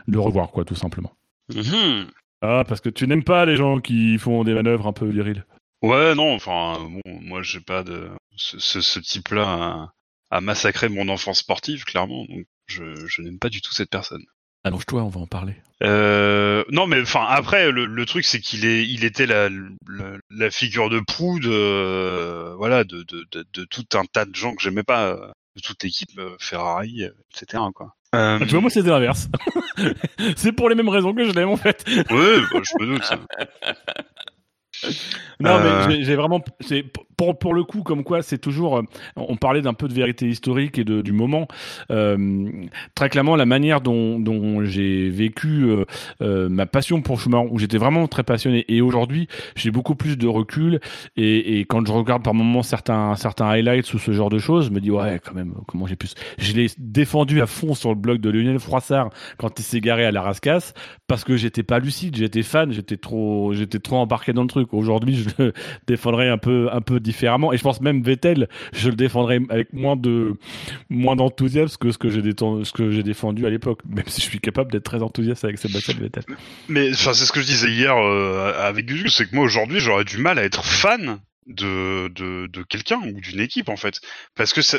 de 0.09 0.18
revoir 0.18 0.50
quoi, 0.50 0.64
tout 0.64 0.74
simplement. 0.74 1.12
Mhm. 1.54 2.06
Ah, 2.40 2.64
parce 2.66 2.80
que 2.80 2.88
tu 2.88 3.06
n'aimes 3.06 3.24
pas 3.24 3.44
les 3.46 3.56
gens 3.56 3.80
qui 3.80 4.18
font 4.18 4.42
des 4.44 4.54
manœuvres 4.54 4.86
un 4.86 4.92
peu 4.92 5.06
viriles. 5.06 5.44
Ouais, 5.82 6.14
non, 6.14 6.34
enfin, 6.34 6.78
bon, 6.80 7.20
moi, 7.20 7.42
j'ai 7.42 7.60
pas 7.60 7.82
de 7.82 8.09
ce, 8.36 8.59
ce, 8.59 8.80
ce 8.80 8.98
type-là 9.00 9.42
a, 9.42 9.92
a 10.36 10.40
massacré 10.40 10.88
mon 10.88 11.09
enfance 11.09 11.38
sportive, 11.40 11.84
clairement. 11.84 12.24
Donc, 12.26 12.46
je, 12.66 13.06
je 13.06 13.22
n'aime 13.22 13.38
pas 13.38 13.48
du 13.48 13.60
tout 13.60 13.72
cette 13.72 13.90
personne. 13.90 14.24
Allonge-toi, 14.64 15.02
on 15.02 15.09
va 15.09 15.20
en 15.20 15.26
parler. 15.26 15.56
Euh, 15.82 16.62
non, 16.70 16.86
mais 16.86 17.00
enfin, 17.00 17.26
après, 17.28 17.72
le, 17.72 17.84
le 17.84 18.06
truc, 18.06 18.24
c'est 18.24 18.38
qu'il 18.38 18.64
est, 18.64 18.86
il 18.88 19.04
était 19.04 19.26
la, 19.26 19.48
la, 19.48 20.18
la 20.30 20.50
figure 20.52 20.88
de 20.88 21.00
proue 21.00 21.40
de, 21.40 21.50
euh, 21.50 22.54
voilà, 22.56 22.84
de, 22.84 23.02
de, 23.02 23.26
de, 23.32 23.44
de 23.52 23.64
tout 23.64 23.86
un 23.94 24.04
tas 24.04 24.24
de 24.24 24.34
gens 24.36 24.54
que 24.54 24.62
j'aimais 24.62 24.84
pas, 24.84 25.09
euh, 25.09 25.32
de 25.57 25.61
toute 25.61 25.83
l'équipe 25.83 26.11
euh, 26.19 26.37
Ferrari, 26.39 27.05
euh, 27.05 27.11
etc. 27.35 27.62
Quoi. 27.74 27.95
Euh, 28.15 28.39
Ah, 28.41 28.45
tu 28.45 28.51
vois, 28.51 28.61
moi, 28.61 28.70
c'était 28.70 28.91
l'inverse. 28.91 29.29
c'est 30.37 30.53
pour 30.53 30.69
les 30.69 30.74
mêmes 30.74 30.89
raisons 30.89 31.15
que 31.15 31.24
je 31.24 31.33
l'aime, 31.33 31.49
en 31.49 31.57
fait. 31.57 31.85
ouais, 31.89 32.05
bah, 32.53 32.61
je 32.62 32.85
me 32.85 32.87
doute. 32.95 33.11
Non, 35.40 35.50
Euh. 35.50 35.86
mais 35.88 35.94
j'ai- 35.96 36.04
j'ai 36.04 36.16
vraiment. 36.16 36.40
Pour 37.16 37.38
pour 37.38 37.54
le 37.54 37.62
coup, 37.62 37.82
comme 37.82 38.02
quoi, 38.04 38.22
c'est 38.22 38.38
toujours. 38.38 38.78
euh, 38.78 38.82
On 39.16 39.36
parlait 39.36 39.62
d'un 39.62 39.74
peu 39.74 39.86
de 39.86 39.92
vérité 39.94 40.26
historique 40.28 40.78
et 40.78 40.84
de, 40.84 41.02
du 41.02 41.12
moment. 41.12 41.46
Euh, 41.90 42.50
très 42.94 43.09
clairement, 43.09 43.36
la 43.36 43.46
manière 43.46 43.80
dont, 43.80 44.18
dont 44.18 44.64
j'ai 44.64 45.09
vécu 45.09 45.64
euh, 45.64 45.84
euh, 46.20 46.48
ma 46.48 46.66
passion 46.66 47.00
pour 47.02 47.20
Schumacher, 47.20 47.48
où 47.50 47.59
j'étais 47.59 47.78
vraiment 47.78 48.09
très 48.09 48.22
passionné, 48.24 48.64
et 48.68 48.80
aujourd'hui, 48.80 49.28
j'ai 49.56 49.70
beaucoup 49.70 49.94
plus 49.94 50.16
de 50.18 50.26
recul. 50.26 50.80
Et, 51.16 51.59
et 51.60 51.64
quand 51.64 51.86
je 51.86 51.92
regarde 51.92 52.22
par 52.24 52.34
moments 52.34 52.62
certains 52.62 53.14
certains 53.16 53.46
highlights 53.46 53.92
ou 53.94 53.98
ce 53.98 54.10
genre 54.12 54.30
de 54.30 54.38
choses, 54.38 54.66
je 54.66 54.70
me 54.70 54.80
dis 54.80 54.90
ouais, 54.90 55.20
quand 55.24 55.34
même, 55.34 55.54
comment 55.68 55.86
j'ai 55.86 55.96
pu. 55.96 56.09
Je 56.38 56.52
l'ai 56.54 56.66
défendu 56.78 57.40
à 57.40 57.46
fond 57.46 57.74
sur 57.74 57.90
le 57.90 57.96
blog 57.96 58.20
de 58.20 58.30
Lionel 58.30 58.59
Froissart 58.59 59.10
quand 59.38 59.59
il 59.59 59.62
s'est 59.62 59.80
garé 59.80 60.04
à 60.04 60.10
la 60.10 60.22
rascasse 60.22 60.74
parce 61.06 61.24
que 61.24 61.36
j'étais 61.36 61.62
pas 61.62 61.78
lucide, 61.78 62.16
j'étais 62.16 62.42
fan, 62.42 62.72
j'étais 62.72 62.96
trop, 62.96 63.52
j'étais 63.52 63.78
trop 63.78 63.96
embarqué 63.96 64.32
dans 64.32 64.42
le 64.42 64.48
truc. 64.48 64.72
Aujourd'hui, 64.73 65.16
je 65.16 65.43
le 65.43 65.53
défendrais 65.86 66.28
un 66.28 66.39
peu, 66.39 66.69
un 66.73 66.81
peu 66.81 67.01
différemment. 67.01 67.53
Et 67.53 67.57
je 67.57 67.62
pense 67.62 67.81
même 67.81 68.03
Vettel, 68.03 68.49
je 68.74 68.89
le 68.90 68.97
défendrais 68.97 69.40
avec 69.51 69.73
moins 69.73 69.97
de, 69.97 70.35
moins 70.90 71.16
d'enthousiasme 71.16 71.77
que 71.78 71.90
ce 71.93 71.99
que 71.99 72.09
j'ai 72.09 72.23
déten- 72.23 72.65
ce 72.65 72.73
que 72.73 72.90
j'ai 72.90 73.03
défendu 73.03 73.47
à 73.47 73.51
l'époque. 73.51 73.81
Même 73.89 74.05
si 74.09 74.20
je 74.20 74.27
suis 74.27 74.40
capable 74.40 74.73
d'être 74.73 74.85
très 74.85 75.03
enthousiaste 75.03 75.44
avec 75.44 75.59
Sébastien 75.59 75.94
Vettel. 76.01 76.24
Mais 76.69 76.90
enfin, 76.93 77.12
c'est 77.15 77.24
ce 77.27 77.32
que 77.32 77.40
je 77.40 77.47
disais 77.47 77.70
hier 77.70 77.97
euh, 77.97 78.53
avec 78.59 78.86
Gugu, 78.86 79.09
c'est 79.09 79.28
que 79.28 79.35
moi 79.36 79.44
aujourd'hui 79.44 79.81
j'aurais 79.81 80.05
du 80.05 80.19
mal 80.19 80.39
à 80.39 80.44
être 80.44 80.65
fan 80.65 81.19
de 81.47 82.09
de, 82.09 82.47
de 82.47 82.62
quelqu'un 82.62 83.01
ou 83.01 83.20
d'une 83.20 83.40
équipe 83.40 83.69
en 83.69 83.77
fait, 83.77 84.01
parce 84.36 84.53
que 84.53 84.62
ça- 84.62 84.78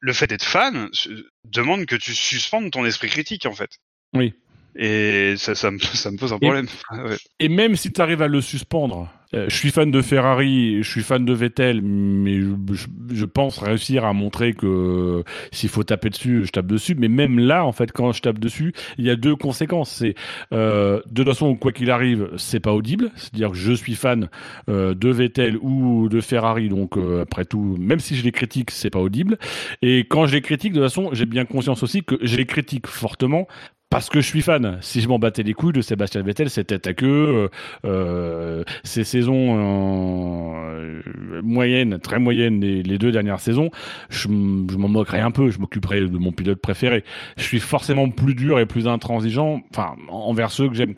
le 0.00 0.12
fait 0.12 0.26
d'être 0.26 0.44
fan 0.44 0.88
euh, 1.08 1.22
demande 1.44 1.84
que 1.86 1.96
tu 1.96 2.14
suspendes 2.14 2.70
ton 2.70 2.84
esprit 2.86 3.08
critique 3.08 3.44
en 3.46 3.52
fait. 3.52 3.70
Oui. 4.14 4.32
Et 4.80 5.34
ça, 5.36 5.54
ça 5.56 5.70
me 5.72 5.78
ça 5.80 6.10
me 6.12 6.16
pose 6.16 6.32
un 6.32 6.38
problème. 6.38 6.66
Ouais. 6.92 7.16
Et 7.40 7.48
même 7.48 7.74
si 7.74 7.92
tu 7.92 8.00
arrives 8.00 8.22
à 8.22 8.28
le 8.28 8.40
suspendre, 8.40 9.10
euh, 9.34 9.46
je 9.48 9.54
suis 9.56 9.70
fan 9.72 9.90
de 9.90 10.00
Ferrari, 10.00 10.82
je 10.82 10.88
suis 10.88 11.02
fan 11.02 11.24
de 11.24 11.32
Vettel, 11.32 11.82
mais 11.82 12.40
je, 12.40 12.46
je- 12.72 12.86
je 13.14 13.24
pense 13.24 13.58
réussir 13.58 14.04
à 14.04 14.12
montrer 14.12 14.54
que 14.54 14.66
euh, 14.66 15.22
s'il 15.50 15.68
faut 15.68 15.82
taper 15.82 16.10
dessus, 16.10 16.44
je 16.46 16.52
tape 16.52 16.66
dessus. 16.68 16.94
Mais 16.96 17.08
même 17.08 17.40
là, 17.40 17.64
en 17.66 17.72
fait, 17.72 17.90
quand 17.92 18.12
je 18.12 18.22
tape 18.22 18.38
dessus, 18.38 18.72
il 18.98 19.04
y 19.04 19.10
a 19.10 19.16
deux 19.16 19.34
conséquences. 19.34 19.90
C'est 19.90 20.14
euh, 20.52 21.00
de 21.10 21.22
toute 21.24 21.32
façon, 21.34 21.56
quoi 21.56 21.72
qu'il 21.72 21.90
arrive, 21.90 22.30
c'est 22.36 22.60
pas 22.60 22.72
audible. 22.72 23.10
C'est-à-dire 23.16 23.50
que 23.50 23.56
je 23.56 23.72
suis 23.72 23.96
fan 23.96 24.28
euh, 24.70 24.94
de 24.94 25.08
Vettel 25.10 25.58
ou 25.60 26.08
de 26.08 26.20
Ferrari, 26.20 26.68
donc 26.68 26.96
euh, 26.96 27.22
après 27.22 27.44
tout, 27.44 27.76
même 27.80 27.98
si 27.98 28.14
je 28.14 28.22
les 28.22 28.32
critique, 28.32 28.70
c'est 28.70 28.90
pas 28.90 29.00
audible. 29.00 29.38
Et 29.82 30.00
quand 30.08 30.26
je 30.26 30.34
les 30.34 30.40
critique, 30.40 30.72
de 30.72 30.78
toute 30.78 30.88
façon, 30.88 31.10
j'ai 31.12 31.26
bien 31.26 31.44
conscience 31.44 31.82
aussi 31.82 32.04
que 32.04 32.14
je 32.22 32.36
les 32.36 32.46
critique 32.46 32.86
fortement 32.86 33.48
parce 33.90 34.10
que 34.10 34.20
je 34.20 34.26
suis 34.26 34.42
fan. 34.42 34.78
Si 34.80 35.00
je 35.00 35.08
m'en 35.08 35.18
battais 35.18 35.42
les 35.42 35.54
couilles 35.54 35.72
de 35.72 35.80
Sébastien 35.80 36.22
Vettel, 36.22 36.50
c'est 36.50 36.64
tête 36.64 36.86
à 36.86 36.94
queue, 36.94 37.06
euh, 37.06 37.48
euh, 37.84 38.64
ces 38.84 39.04
saisons 39.04 39.56
euh, 39.58 41.02
moyennes, 41.42 41.98
très 41.98 42.18
moyennes, 42.18 42.60
les, 42.60 42.98
deux 42.98 43.12
dernières 43.12 43.40
saisons, 43.40 43.70
je, 44.10 44.28
m'en 44.28 44.88
moquerais 44.88 45.20
un 45.20 45.30
peu. 45.30 45.50
Je 45.50 45.58
m'occuperais 45.58 46.00
de 46.00 46.18
mon 46.18 46.32
pilote 46.32 46.60
préféré. 46.60 47.04
Je 47.36 47.42
suis 47.42 47.60
forcément 47.60 48.10
plus 48.10 48.34
dur 48.34 48.58
et 48.58 48.66
plus 48.66 48.86
intransigeant, 48.88 49.62
enfin 49.70 49.96
envers 50.08 50.50
ceux 50.50 50.68
que 50.68 50.74
j'aime. 50.74 50.94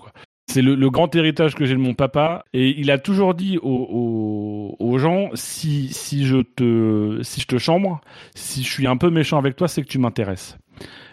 C'est 0.49 0.63
le, 0.63 0.91
grand 0.91 1.15
héritage 1.15 1.55
que 1.55 1.65
j'ai 1.65 1.75
de 1.75 1.79
mon 1.79 1.95
papa 1.95 2.45
et 2.53 2.71
il 2.81 2.91
a 2.91 2.99
toujours 2.99 3.35
dit 3.35 3.59
aux, 3.63 4.99
gens 4.99 5.31
si 5.35 6.27
je 6.27 6.39
te 6.39 7.21
si 7.23 7.41
je 7.41 7.47
te 7.47 7.57
chambre, 7.57 8.01
si 8.35 8.65
je 8.65 8.71
suis 8.71 8.87
un 8.87 8.97
peu 8.97 9.11
méchant 9.11 9.39
avec 9.39 9.55
toi, 9.55 9.69
c'est 9.69 9.83
que 9.83 9.89
tu 9.89 9.99
m'intéresses 9.99 10.59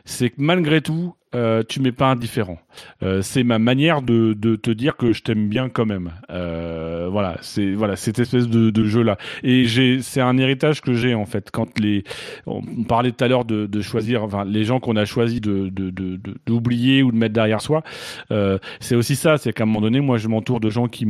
c'est 0.08 0.30
que 0.30 0.36
malgré 0.38 0.82
tout, 0.82 1.14
euh, 1.38 1.62
tu 1.68 1.80
m'es 1.82 1.92
pas 1.92 2.08
indifférent. 2.08 2.58
Euh, 3.04 3.22
c'est 3.22 3.44
ma 3.44 3.60
manière 3.60 4.02
de, 4.02 4.34
te 4.34 4.72
dire 4.72 4.98
que 4.98 5.14
je 5.14 5.22
t'aime 5.22 5.50
bien 5.50 5.70
quand 5.70 5.86
même. 5.86 6.12
Euh, 6.32 7.08
voilà, 7.12 7.38
c'est 7.42 7.74
voilà 7.74 7.96
cette 7.96 8.18
espèce 8.18 8.48
de, 8.48 8.84
jeu 8.86 9.04
là. 9.04 9.18
Et 9.44 9.68
c'est 10.02 10.22
un 10.22 10.38
héritage 10.38 10.82
que 10.82 10.94
j'ai 10.94 11.14
en 11.14 11.26
fait. 11.26 11.52
Quand 11.52 11.68
on 12.48 12.84
parlait 12.84 13.12
tout 13.12 13.24
à 13.24 13.28
l'heure 13.28 13.46
de, 13.46 13.82
choisir, 13.82 14.24
enfin 14.24 14.46
les 14.46 14.64
gens 14.64 14.80
qu'on 14.80 14.96
a 14.96 15.06
choisi 15.06 15.40
de 15.40 15.70
d'oublier 16.46 17.04
ou 17.04 17.12
de 17.12 17.18
mettre 17.18 17.34
derrière 17.34 17.62
soi, 17.62 17.84
c'est 18.80 18.96
aussi 18.96 19.16
ça. 19.16 19.38
C'est 19.38 19.54
qu'à 19.54 19.64
un 19.64 19.68
moment 19.68 19.82
donné, 19.82 20.00
moi, 20.00 20.18
je 20.18 20.28
m'entoure 20.28 20.60
de 20.60 20.70
gens 20.72 20.88
qui 20.88 21.08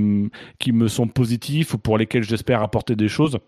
qui 0.59 0.73
me 0.73 0.89
sont 0.89 1.07
positifs 1.07 1.73
ou 1.73 1.77
pour 1.77 1.97
lesquels 1.97 2.23
j'espère 2.23 2.61
apporter 2.61 2.95
des 2.95 3.07
choses 3.07 3.39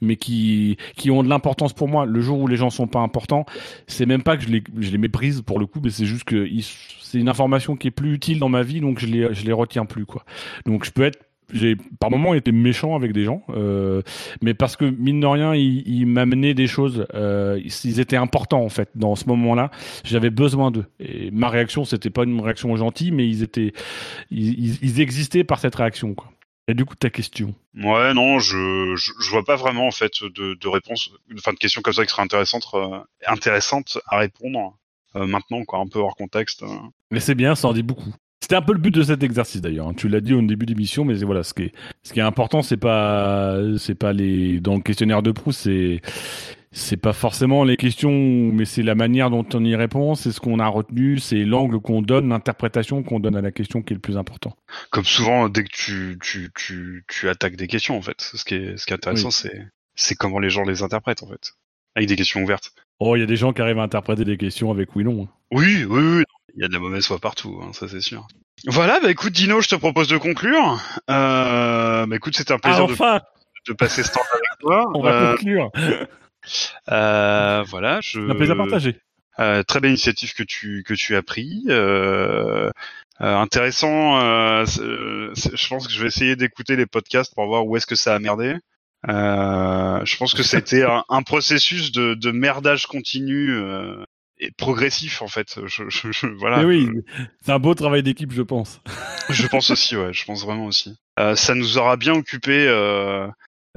mais 0.00 0.16
qui 0.16 0.76
qui 0.96 1.10
ont 1.10 1.22
de 1.22 1.28
l'importance 1.28 1.72
pour 1.72 1.88
moi. 1.88 2.06
Le 2.06 2.20
jour 2.20 2.38
où 2.40 2.46
les 2.46 2.56
gens 2.56 2.70
sont 2.70 2.86
pas 2.86 3.00
importants, 3.00 3.46
c'est 3.86 4.06
même 4.06 4.22
pas 4.22 4.36
que 4.36 4.42
je 4.44 4.48
les 4.48 4.62
je 4.78 4.90
les 4.90 4.98
méprise 4.98 5.42
pour 5.42 5.58
le 5.58 5.66
coup, 5.66 5.80
mais 5.82 5.90
c'est 5.90 6.06
juste 6.06 6.24
que 6.24 6.48
c'est 7.00 7.18
une 7.18 7.28
information 7.28 7.76
qui 7.76 7.88
est 7.88 7.92
plus 7.92 8.14
utile 8.14 8.38
dans 8.38 8.48
ma 8.48 8.62
vie, 8.62 8.80
donc 8.80 8.98
je 8.98 9.06
les 9.06 9.32
je 9.34 9.44
les 9.44 9.52
retiens 9.52 9.84
plus 9.84 10.06
quoi. 10.06 10.24
Donc 10.66 10.84
je 10.84 10.90
peux 10.90 11.02
être 11.02 11.18
j'ai 11.52 11.76
par 12.00 12.10
moments 12.10 12.32
été 12.32 12.52
méchant 12.52 12.96
avec 12.96 13.12
des 13.12 13.24
gens, 13.24 13.42
euh, 13.50 14.00
mais 14.40 14.54
parce 14.54 14.76
que 14.76 14.86
mine 14.86 15.20
de 15.20 15.26
rien, 15.26 15.54
ils, 15.54 15.86
ils 15.86 16.06
m'amenaient 16.06 16.54
des 16.54 16.66
choses, 16.66 17.06
euh, 17.14 17.60
ils 17.84 18.00
étaient 18.00 18.16
importants 18.16 18.64
en 18.64 18.70
fait 18.70 18.88
dans 18.94 19.14
ce 19.14 19.26
moment-là. 19.28 19.70
J'avais 20.04 20.30
besoin 20.30 20.70
d'eux. 20.70 20.86
Et 21.00 21.30
ma 21.32 21.50
réaction, 21.50 21.84
c'était 21.84 22.08
pas 22.08 22.24
une 22.24 22.40
réaction 22.40 22.74
gentille, 22.76 23.12
mais 23.12 23.28
ils 23.28 23.42
étaient, 23.42 23.72
ils- 24.30 24.82
ils 24.82 25.00
existaient 25.00 25.44
par 25.44 25.58
cette 25.58 25.74
réaction 25.74 26.14
quoi. 26.14 26.30
Et 26.66 26.74
du 26.74 26.84
coup, 26.86 26.94
ta 26.94 27.10
question. 27.10 27.54
Ouais, 27.74 28.14
non, 28.14 28.38
je, 28.38 28.94
je 28.96 29.12
je 29.20 29.30
vois 29.30 29.44
pas 29.44 29.56
vraiment 29.56 29.86
en 29.86 29.90
fait 29.90 30.22
de, 30.22 30.54
de 30.54 30.68
réponse, 30.68 31.10
enfin 31.36 31.52
de 31.52 31.58
questions 31.58 31.82
comme 31.82 31.92
ça 31.92 32.04
qui 32.06 32.10
seraient 32.10 32.22
intéressantes, 32.22 33.96
euh, 33.96 34.00
à 34.08 34.18
répondre 34.18 34.76
euh, 35.16 35.26
maintenant, 35.26 35.64
quoi, 35.64 35.80
un 35.80 35.86
peu 35.86 35.98
hors 35.98 36.16
contexte. 36.16 36.62
euh. 36.62 36.68
Mais 37.10 37.20
c'est 37.20 37.34
bien, 37.34 37.54
ça 37.54 37.68
en 37.68 37.72
dit 37.74 37.82
beaucoup. 37.82 38.14
C'était 38.40 38.56
un 38.56 38.62
peu 38.62 38.72
le 38.72 38.78
but 38.78 38.90
de 38.94 39.02
cet 39.02 39.22
exercice 39.22 39.60
d'ailleurs. 39.60 39.88
hein. 39.88 39.94
Tu 39.94 40.08
l'as 40.08 40.20
dit 40.20 40.34
au 40.34 40.42
début 40.42 40.66
d'émission, 40.66 41.04
mais 41.04 41.14
voilà, 41.22 41.42
ce 41.42 41.54
qui 41.54 41.62
est, 41.64 41.72
ce 42.02 42.12
qui 42.12 42.18
est 42.20 42.22
important, 42.22 42.62
c'est 42.62 42.76
pas, 42.76 43.58
c'est 43.78 43.94
pas 43.94 44.12
les, 44.12 44.60
dans 44.60 44.74
le 44.76 44.82
questionnaire 44.82 45.22
de 45.22 45.32
Proust, 45.32 45.60
c'est, 45.62 46.00
c'est 46.76 46.96
pas 46.96 47.12
forcément 47.12 47.64
les 47.64 47.76
questions, 47.76 48.10
mais 48.10 48.64
c'est 48.64 48.82
la 48.82 48.94
manière 48.94 49.30
dont 49.30 49.46
on 49.54 49.64
y 49.64 49.74
répond, 49.76 50.14
c'est 50.14 50.32
ce 50.32 50.40
qu'on 50.40 50.58
a 50.58 50.66
retenu, 50.66 51.18
c'est 51.18 51.44
l'angle 51.44 51.80
qu'on 51.80 52.02
donne, 52.02 52.28
l'interprétation 52.28 53.02
qu'on 53.02 53.20
donne 53.20 53.36
à 53.36 53.40
la 53.40 53.52
question 53.52 53.80
qui 53.82 53.92
est 53.92 53.96
le 53.96 54.00
plus 54.00 54.16
important. 54.16 54.56
Comme 54.90 55.04
souvent, 55.04 55.48
dès 55.48 55.64
que 55.64 55.70
tu, 55.72 56.18
tu, 56.22 56.50
tu, 56.54 57.04
tu 57.08 57.28
attaques 57.28 57.56
des 57.56 57.68
questions, 57.68 57.96
en 57.96 58.02
fait, 58.02 58.20
ce 58.20 58.44
qui 58.44 58.54
est, 58.56 58.76
ce 58.76 58.86
qui 58.86 58.92
est 58.92 58.96
intéressant, 58.96 59.28
Oui. 59.28 59.34
c'est, 59.34 59.66
c'est 59.94 60.14
comment 60.16 60.38
les 60.40 60.50
gens 60.50 60.64
les 60.64 60.82
interprètent, 60.82 61.22
en 61.22 61.28
fait, 61.28 61.52
avec 61.94 62.08
des 62.08 62.16
questions 62.16 62.42
ouvertes. 62.42 62.72
Oh, 62.98 63.16
il 63.16 63.20
y 63.20 63.22
a 63.22 63.26
des 63.26 63.36
gens 63.36 63.52
qui 63.52 63.62
arrivent 63.62 63.78
à 63.78 63.82
interpréter 63.82 64.24
des 64.24 64.36
questions 64.36 64.70
avec 64.70 64.94
oui 64.96 65.04
non. 65.04 65.24
hein. 65.24 65.28
Oui, 65.52 65.84
oui, 65.88 66.02
oui. 66.18 66.22
Il 66.56 66.62
y 66.62 66.64
a 66.64 66.68
de 66.68 66.72
la 66.72 66.78
mauvaise 66.78 67.04
foi 67.06 67.18
partout, 67.18 67.60
hein, 67.62 67.70
ça 67.72 67.88
c'est 67.88 68.00
sûr. 68.00 68.26
Voilà, 68.66 69.00
bah 69.00 69.10
écoute 69.10 69.32
Dino, 69.32 69.60
je 69.60 69.68
te 69.68 69.74
propose 69.74 70.06
de 70.08 70.16
conclure. 70.16 70.80
Euh, 71.10 72.06
bah 72.06 72.16
écoute, 72.16 72.36
c'était 72.36 72.52
un 72.52 72.58
plaisir 72.58 72.86
Ah, 73.00 73.18
de, 73.66 73.72
de 73.72 73.76
passer 73.76 74.02
ce 74.04 74.12
temps 74.12 74.20
avec 74.32 74.60
toi. 74.60 74.90
on 74.94 75.02
va 75.02 75.10
Euh, 75.10 75.36
conclure. 75.36 75.70
Euh, 76.90 77.64
voilà, 77.68 78.00
je. 78.02 78.20
Un 78.30 78.34
plaisir 78.34 78.56
partagé. 78.56 78.96
Euh, 79.40 79.62
très 79.64 79.80
belle 79.80 79.90
initiative 79.90 80.32
que 80.34 80.42
tu 80.44 80.84
que 80.86 80.94
tu 80.94 81.16
as 81.16 81.22
pris. 81.22 81.64
Euh, 81.68 82.70
euh, 83.20 83.36
intéressant. 83.36 84.20
euh, 84.20 84.64
je 84.66 85.68
pense 85.68 85.86
que 85.86 85.92
je 85.92 86.00
vais 86.00 86.06
essayer 86.08 86.36
d'écouter 86.36 86.76
les 86.76 86.86
podcasts 86.86 87.34
pour 87.34 87.46
voir 87.46 87.66
où 87.66 87.76
est-ce 87.76 87.86
que 87.86 87.96
ça 87.96 88.14
a 88.14 88.18
merdé. 88.18 88.56
Euh, 89.08 90.00
je 90.04 90.16
pense 90.16 90.32
que 90.34 90.42
c'était 90.42 90.82
un, 90.84 91.04
un 91.08 91.22
processus 91.22 91.92
de, 91.92 92.14
de 92.14 92.30
merdage 92.30 92.86
continu 92.86 93.50
euh, 93.50 94.02
et 94.38 94.50
progressif 94.52 95.20
en 95.20 95.28
fait. 95.28 95.58
Je, 95.66 95.84
je- 95.88 96.10
je- 96.12 96.26
voilà. 96.38 96.58
Mais 96.58 96.64
oui, 96.64 96.88
c'est 97.42 97.52
un 97.52 97.58
beau 97.58 97.74
travail 97.74 98.02
d'équipe, 98.02 98.32
je 98.32 98.42
pense. 98.42 98.80
Je 99.30 99.46
pense 99.46 99.70
aussi, 99.70 99.96
ouais. 99.96 100.12
Je 100.12 100.24
pense 100.24 100.44
vraiment 100.44 100.66
aussi. 100.66 100.96
Euh, 101.18 101.34
ça 101.34 101.54
nous 101.54 101.76
aura 101.76 101.96
bien 101.96 102.14
occupé 102.14 102.66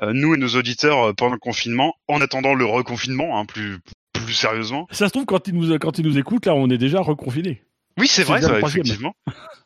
nous 0.02 0.36
et 0.36 0.38
nos 0.38 0.50
auditeurs 0.50 1.10
euh, 1.10 1.14
pendant 1.14 1.34
le 1.34 1.40
confinement, 1.40 1.96
en 2.08 2.22
attendant 2.22 2.54
le 2.54 2.66
reconfinement, 2.66 3.40
hein, 3.40 3.46
plus 3.46 3.80
plus 4.14 4.34
sérieusement. 4.34 4.88
Ça 4.92 5.08
se 5.08 5.12
trouve, 5.12 5.26
quand 5.26 5.48
ils 5.48 5.54
nous, 5.54 5.78
quand 5.80 5.98
ils 6.00 6.06
nous 6.06 6.18
écoutent, 6.18 6.46
là, 6.46 6.56
on 6.56 6.70
est 6.70 6.78
déjà 6.78 7.00
reconfinés. 7.00 7.64
Oui, 7.98 8.08
c'est 8.08 8.24
vrai, 8.24 8.42
ça, 8.42 8.60
effectivement. 8.60 9.16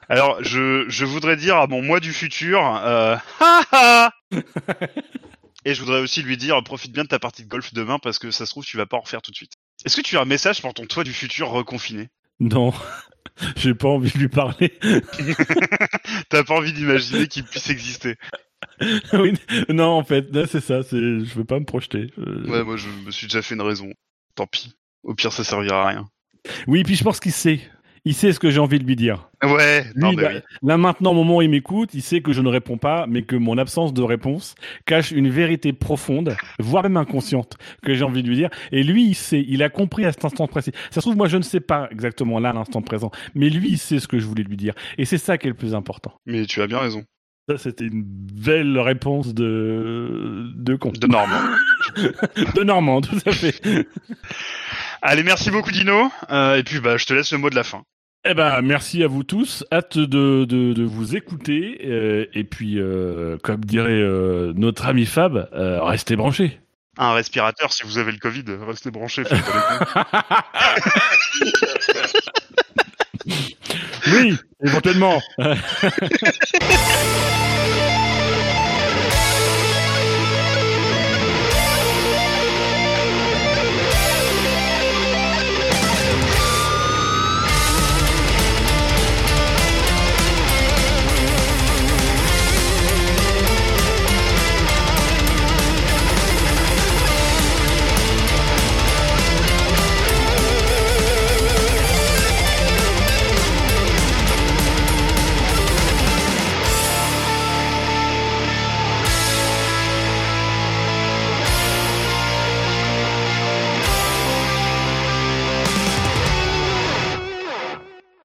Alors, 0.08 0.42
je, 0.44 0.86
je 0.88 1.06
voudrais 1.06 1.36
dire 1.36 1.58
à 1.58 1.68
mon 1.68 1.82
moi 1.82 2.00
du 2.00 2.14
futur, 2.14 2.60
euh, 2.84 3.16
ha, 3.40 3.62
ha 3.72 4.12
et 5.66 5.74
je 5.74 5.80
voudrais 5.82 6.00
aussi 6.00 6.22
lui 6.22 6.38
dire, 6.38 6.62
profite 6.64 6.92
bien 6.92 7.04
de 7.04 7.10
ta 7.10 7.20
partie 7.20 7.44
de 7.44 7.50
golf 7.50 7.74
demain 7.74 8.00
parce 8.00 8.20
que 8.20 8.32
ça 8.32 8.46
se 8.46 8.52
trouve 8.52 8.66
tu 8.66 8.78
vas 8.78 8.86
pas 8.86 8.98
en 8.98 9.02
refaire 9.02 9.22
tout 9.22 9.32
de 9.32 9.36
suite. 9.36 9.54
Est-ce 9.86 9.98
que 9.98 10.02
tu 10.02 10.18
as 10.18 10.22
un 10.22 10.26
message 10.26 10.62
pour 10.62 10.74
ton 10.74 10.86
toi 10.86 11.04
du 11.04 11.14
futur 11.14 11.50
reconfiné? 11.50 12.10
Non, 12.40 12.74
j'ai 13.56 13.74
pas 13.74 13.90
envie 13.90 14.12
de 14.12 14.18
lui 14.18 14.30
parler. 14.30 14.78
T'as 16.30 16.44
pas 16.44 16.56
envie 16.56 16.74
d'imaginer 16.74 17.28
qu'il 17.28 17.44
puisse 17.44 17.70
exister 17.70 18.18
Oui, 19.14 19.34
non, 19.70 19.90
en 19.90 20.04
fait, 20.04 20.28
c'est 20.48 20.62
ça. 20.62 20.82
Je 20.82 21.34
veux 21.36 21.46
pas 21.46 21.60
me 21.60 21.66
projeter. 21.66 22.12
Euh, 22.18 22.46
Ouais, 22.48 22.64
moi 22.64 22.78
je 22.78 22.88
me 23.06 23.12
suis 23.12 23.28
déjà 23.28 23.42
fait 23.42 23.56
une 23.56 23.62
raison. 23.62 23.90
Tant 24.36 24.48
pis. 24.48 24.74
Au 25.04 25.14
pire, 25.14 25.32
ça 25.34 25.44
servira 25.44 25.84
à 25.84 25.88
rien. 25.88 26.08
Oui, 26.68 26.84
puis 26.84 26.96
je 26.96 27.04
pense 27.04 27.20
qu'il 27.20 27.32
sait. 27.32 27.60
Il 28.04 28.16
sait 28.16 28.34
ce 28.34 28.40
que 28.40 28.50
j'ai 28.50 28.60
envie 28.60 28.80
de 28.80 28.84
lui 28.84 28.96
dire. 28.96 29.30
Ouais, 29.44 29.84
Lui, 29.84 29.92
non, 29.96 30.14
bah 30.14 30.22
là, 30.24 30.30
oui. 30.34 30.42
là, 30.64 30.78
maintenant, 30.78 31.12
au 31.12 31.14
moment 31.14 31.38
où 31.38 31.42
il 31.44 31.52
m'écoute, 31.52 31.92
il 31.94 32.02
sait 32.02 32.22
que 32.22 32.34
je 32.34 32.42
ne 32.42 32.50
réponds 32.50 32.80
pas, 32.80 33.06
mais 33.08 33.22
que 33.22 33.36
mon 33.36 33.60
absence 33.60 33.94
de 33.94 34.02
réponse 34.02 34.56
cache 34.88 35.12
une 35.12 35.30
vérité 35.30 35.72
profonde, 35.72 36.36
voire 36.58 36.82
même 36.82 36.98
inconsciente, 36.98 37.58
que 37.84 37.94
j'ai 37.94 38.04
envie 38.04 38.24
de 38.24 38.28
lui 38.28 38.36
dire. 38.38 38.50
Et 38.72 38.82
lui, 38.82 39.06
il 39.06 39.14
sait, 39.14 39.46
il 39.48 39.62
a 39.62 39.70
compris 39.70 40.06
à 40.06 40.12
cet 40.12 40.26
instant 40.26 40.48
précis. 40.48 40.72
Ça 40.90 40.96
se 40.96 41.02
trouve, 41.02 41.16
moi, 41.16 41.28
je 41.28 41.38
ne 41.38 41.44
sais 41.44 41.60
pas 41.60 41.90
exactement 41.92 42.40
là, 42.40 42.50
à 42.50 42.54
l'instant 42.54 42.82
présent, 42.82 43.12
mais 43.36 43.50
lui, 43.50 43.70
il 43.70 43.78
sait 43.78 44.00
ce 44.00 44.08
que 44.08 44.18
je 44.18 44.26
voulais 44.26 44.44
lui 44.44 44.58
dire. 44.58 44.74
Et 44.98 45.06
c'est 45.06 45.20
ça 45.20 45.38
qui 45.38 45.46
est 45.46 45.52
le 45.52 45.56
plus 45.56 45.76
important. 45.76 46.12
Mais 46.26 46.48
tu 46.48 46.60
as 46.64 46.66
bien 46.68 46.80
raison. 46.80 47.04
Ça, 47.52 47.58
c'était 47.58 47.86
une 47.86 48.04
belle 48.06 48.80
réponse 48.80 49.34
de, 49.34 50.52
de 50.56 50.76
con. 50.76 50.92
De 50.92 51.08
Normand. 51.08 51.42
De 52.56 52.64
Normand, 52.64 53.02
tout 53.02 53.18
à 53.26 53.32
fait. 53.34 53.60
Allez, 55.02 55.24
merci 55.24 55.52
beaucoup 55.52 55.72
Dino. 55.72 56.10
Euh, 56.30 56.56
et 56.56 56.64
puis 56.64 56.80
bah 56.80 56.96
je 56.96 57.06
te 57.06 57.14
laisse 57.14 57.32
le 57.34 57.40
mot 57.40 57.50
de 57.50 57.56
la 57.56 57.64
fin. 57.64 57.84
Eh 58.24 58.34
ben, 58.34 58.62
merci 58.62 59.04
à 59.04 59.08
vous 59.08 59.24
tous. 59.24 59.66
Hâte 59.72 59.98
de, 59.98 60.46
de, 60.46 60.72
de 60.74 60.84
vous 60.84 61.16
écouter. 61.18 61.82
euh, 61.86 62.26
et 62.34 62.44
puis, 62.46 62.80
euh, 62.80 63.38
comme 63.44 63.66
dirait 63.66 64.02
notre 64.56 64.86
ami 64.86 65.06
Fab, 65.06 65.50
restez 65.52 66.16
branchés. 66.16 66.60
Un 66.98 67.14
respirateur 67.14 67.74
si 67.74 67.84
vous 67.84 67.98
avez 67.98 68.12
le 68.14 68.20
Covid, 68.20 68.46
restez 68.68 68.92
branchés. 68.92 69.24
faites 69.30 69.44
pas 69.44 69.52
les 69.54 69.62
cons. 73.34 73.42
Oui, 74.12 74.38
éventuellement. 74.64 75.22